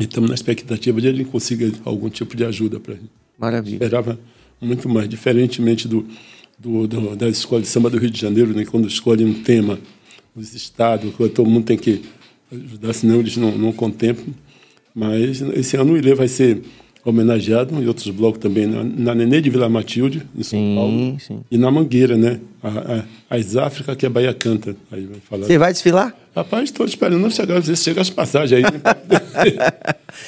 e 0.00 0.04
estamos 0.04 0.28
na 0.28 0.34
expectativa 0.34 1.00
de 1.00 1.06
ele 1.06 1.24
consiga 1.24 1.70
algum 1.84 2.10
tipo 2.10 2.36
de 2.36 2.44
ajuda 2.44 2.80
para 2.80 2.94
gente. 2.94 3.10
Maravilha. 3.38 3.74
Esperava 3.74 4.18
muito 4.60 4.88
mais, 4.88 5.08
diferentemente 5.08 5.86
do, 5.86 6.04
do, 6.58 6.88
do, 6.88 7.14
da 7.14 7.28
escola 7.28 7.62
de 7.62 7.68
samba 7.68 7.88
do 7.88 7.96
Rio 7.96 8.10
de 8.10 8.20
Janeiro, 8.20 8.52
né, 8.52 8.64
quando 8.64 8.88
escolhe 8.88 9.24
um 9.24 9.42
tema 9.42 9.78
os 10.36 10.54
estados, 10.54 11.12
todo 11.34 11.48
mundo 11.48 11.64
tem 11.64 11.78
que 11.78 12.02
ajudar, 12.52 12.92
senão 12.92 13.20
eles 13.20 13.36
não, 13.36 13.56
não 13.56 13.72
contemplam. 13.72 14.34
Mas 14.94 15.40
esse 15.40 15.76
ano 15.76 15.94
o 15.94 15.96
Ilê 15.96 16.14
vai 16.14 16.28
ser 16.28 16.62
homenageado 17.06 17.80
e 17.80 17.86
outros 17.86 18.10
blocos 18.10 18.40
também, 18.40 18.66
na, 18.66 18.82
na 18.82 19.14
Nenê 19.14 19.40
de 19.40 19.48
Vila 19.48 19.68
Matilde, 19.68 20.26
em 20.36 20.42
São 20.42 20.58
sim, 20.58 20.74
Paulo, 20.74 21.16
sim. 21.20 21.40
e 21.48 21.56
na 21.56 21.70
Mangueira, 21.70 22.16
né? 22.16 22.40
A, 22.62 23.04
a, 23.30 23.36
as 23.36 23.56
África 23.56 23.94
que 23.94 24.04
a 24.04 24.10
Bahia 24.10 24.34
canta. 24.34 24.74
Aí 24.90 25.06
vai 25.06 25.20
falar. 25.20 25.46
Você 25.46 25.56
vai 25.56 25.72
desfilar? 25.72 26.12
Rapaz, 26.34 26.64
estou 26.64 26.84
esperando 26.84 27.20
não 27.20 27.30
chegar, 27.30 27.58
às 27.58 27.68
vezes 27.68 27.82
chega 27.82 28.00
as 28.00 28.10
passagens 28.10 28.58
aí. 28.58 28.62
Né? 28.62 28.70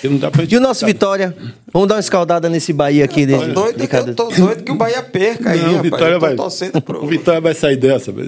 não 0.09 0.18
dá 0.18 0.30
pra 0.30 0.44
e 0.48 0.56
o 0.56 0.60
nosso 0.60 0.86
Vitória? 0.86 1.36
Vamos 1.72 1.88
dar 1.88 1.96
uma 1.96 2.00
escaldada 2.00 2.48
nesse 2.48 2.72
Bahia 2.72 3.05
aqui. 3.05 3.22
Eu 3.22 3.38
tô, 3.38 3.44
de, 3.44 3.52
doido, 3.52 3.76
de 3.76 3.96
eu 3.96 4.14
tô 4.14 4.28
doido 4.28 4.62
que 4.62 4.72
o 4.72 4.76
Bahia 4.76 5.02
perca 5.02 5.50
aí, 5.50 5.60
não, 5.60 5.82
Vitória 5.82 6.18
vai, 6.18 6.34
pro... 6.34 7.05
O 7.05 7.09
Vitória 7.09 7.40
vai 7.40 7.55
sair 7.55 7.76
dessa. 7.76 8.14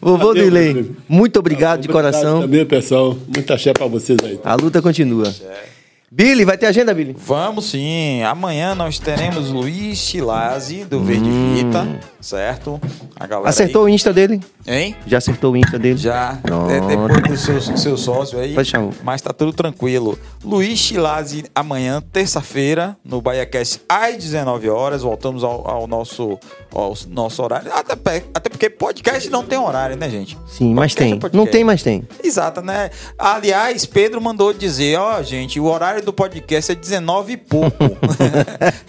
Vovô 0.00 0.34
Dilei, 0.34 0.90
muito 1.08 1.38
obrigado, 1.38 1.80
de 1.80 1.88
coração. 1.88 2.42
Também, 2.42 2.64
pessoal. 2.66 3.16
Muita 3.34 3.54
axé 3.54 3.72
para 3.72 3.86
vocês 3.86 4.18
aí. 4.22 4.38
A 4.44 4.54
luta 4.54 4.82
continua. 4.82 5.28
Axé. 5.28 5.72
Billy, 6.14 6.44
vai 6.44 6.58
ter 6.58 6.66
agenda, 6.66 6.92
Billy? 6.92 7.16
Vamos 7.18 7.70
sim. 7.70 8.22
Amanhã 8.22 8.74
nós 8.74 8.98
teremos 8.98 9.48
Luiz 9.48 9.96
Chilazzi, 9.96 10.84
do 10.84 11.02
Verde 11.02 11.24
hum. 11.24 11.54
Vita, 11.56 12.00
certo? 12.20 12.78
A 13.18 13.26
galera 13.26 13.48
Acertou 13.48 13.86
aí... 13.86 13.92
o 13.92 13.94
Insta 13.94 14.12
dele? 14.12 14.38
Hein? 14.66 14.94
Já 15.06 15.16
acertou 15.16 15.54
o 15.54 15.56
Insta 15.56 15.78
dele? 15.78 15.96
Já. 15.96 16.38
É, 16.70 16.80
depois 16.80 17.22
do 17.22 17.36
seu, 17.38 17.76
seu 17.78 17.96
sócio 17.96 18.38
aí. 18.38 18.54
Pode 18.54 18.68
chamar. 18.68 18.92
Mas 19.02 19.22
tá 19.22 19.32
tudo 19.32 19.54
tranquilo. 19.54 20.18
Luiz 20.44 20.78
Chilazzi, 20.78 21.44
amanhã, 21.54 22.02
terça-feira, 22.12 22.94
no 23.02 23.22
BaiaCast, 23.22 23.80
às 23.88 24.14
19 24.18 24.68
horas. 24.68 25.00
Voltamos 25.00 25.42
ao, 25.42 25.66
ao 25.66 25.86
nosso, 25.86 26.38
ao 26.74 26.94
nosso 27.08 27.42
horário. 27.42 27.72
Até, 27.72 28.22
até 28.34 28.50
porque 28.50 28.68
podcast 28.68 29.30
não 29.30 29.46
tem 29.46 29.58
horário, 29.58 29.96
né, 29.96 30.10
gente? 30.10 30.36
Sim, 30.46 30.74
podcast 30.74 30.76
mas 30.76 30.94
tem. 30.94 31.14
É 31.14 31.36
não 31.36 31.46
tem, 31.46 31.64
mas 31.64 31.82
tem. 31.82 32.06
Exato, 32.22 32.60
né? 32.60 32.90
Aliás, 33.18 33.86
Pedro 33.86 34.20
mandou 34.20 34.52
dizer, 34.52 34.98
ó, 34.98 35.18
oh, 35.18 35.22
gente, 35.22 35.58
o 35.58 35.64
horário 35.64 36.01
do 36.02 36.12
podcast 36.12 36.72
é 36.72 36.74
19 36.74 37.32
e 37.32 37.36
pouco. 37.36 37.76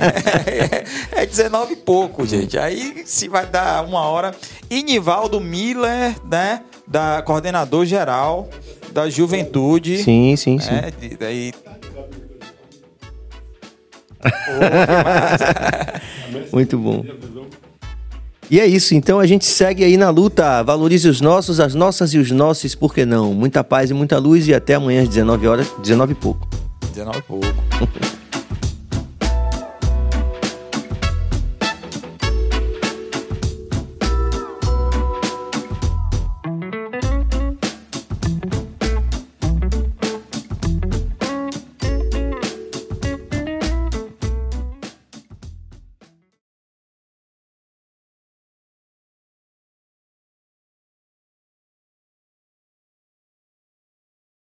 é, 1.16 1.22
é 1.24 1.26
19 1.26 1.74
e 1.74 1.76
pouco, 1.78 2.26
gente. 2.26 2.58
Aí 2.58 3.04
se 3.06 3.28
vai 3.28 3.46
dar 3.46 3.86
uma 3.86 4.02
hora. 4.02 4.34
E 4.70 4.84
Nivaldo 4.84 5.40
Miller, 5.40 6.16
né? 6.30 6.64
Da 6.88 7.22
coordenador 7.22 7.86
geral 7.86 8.50
da 8.92 9.10
juventude. 9.10 10.04
Sim, 10.04 10.36
sim, 10.36 10.60
sim. 10.60 10.72
É, 10.72 10.92
daí. 11.18 11.54
Muito 16.52 16.78
bom. 16.78 17.04
E 18.50 18.60
é 18.60 18.68
isso, 18.68 18.94
então 18.94 19.20
a 19.20 19.26
gente 19.26 19.46
segue 19.46 19.84
aí 19.84 19.98
na 19.98 20.10
luta. 20.10 20.62
Valorize 20.62 21.08
os 21.08 21.20
nossos, 21.20 21.60
as 21.60 21.74
nossas 21.74 22.14
e 22.14 22.20
os 22.20 22.30
nossos, 22.30 22.76
por 22.76 22.94
que 22.94 23.06
não? 23.06 23.34
Muita 23.34 23.64
paz 23.64 23.90
e 23.90 23.94
muita 23.94 24.20
luz 24.20 24.48
e 24.48 24.54
até 24.54 24.76
amanhã 24.76 25.02
às 25.02 25.10
19 25.10 25.48
horas, 25.48 25.68
19 25.82 26.12
e 26.12 26.16
pouco. 26.16 26.48
19 26.94 27.18
e 27.18 27.22
pouco. 27.24 28.13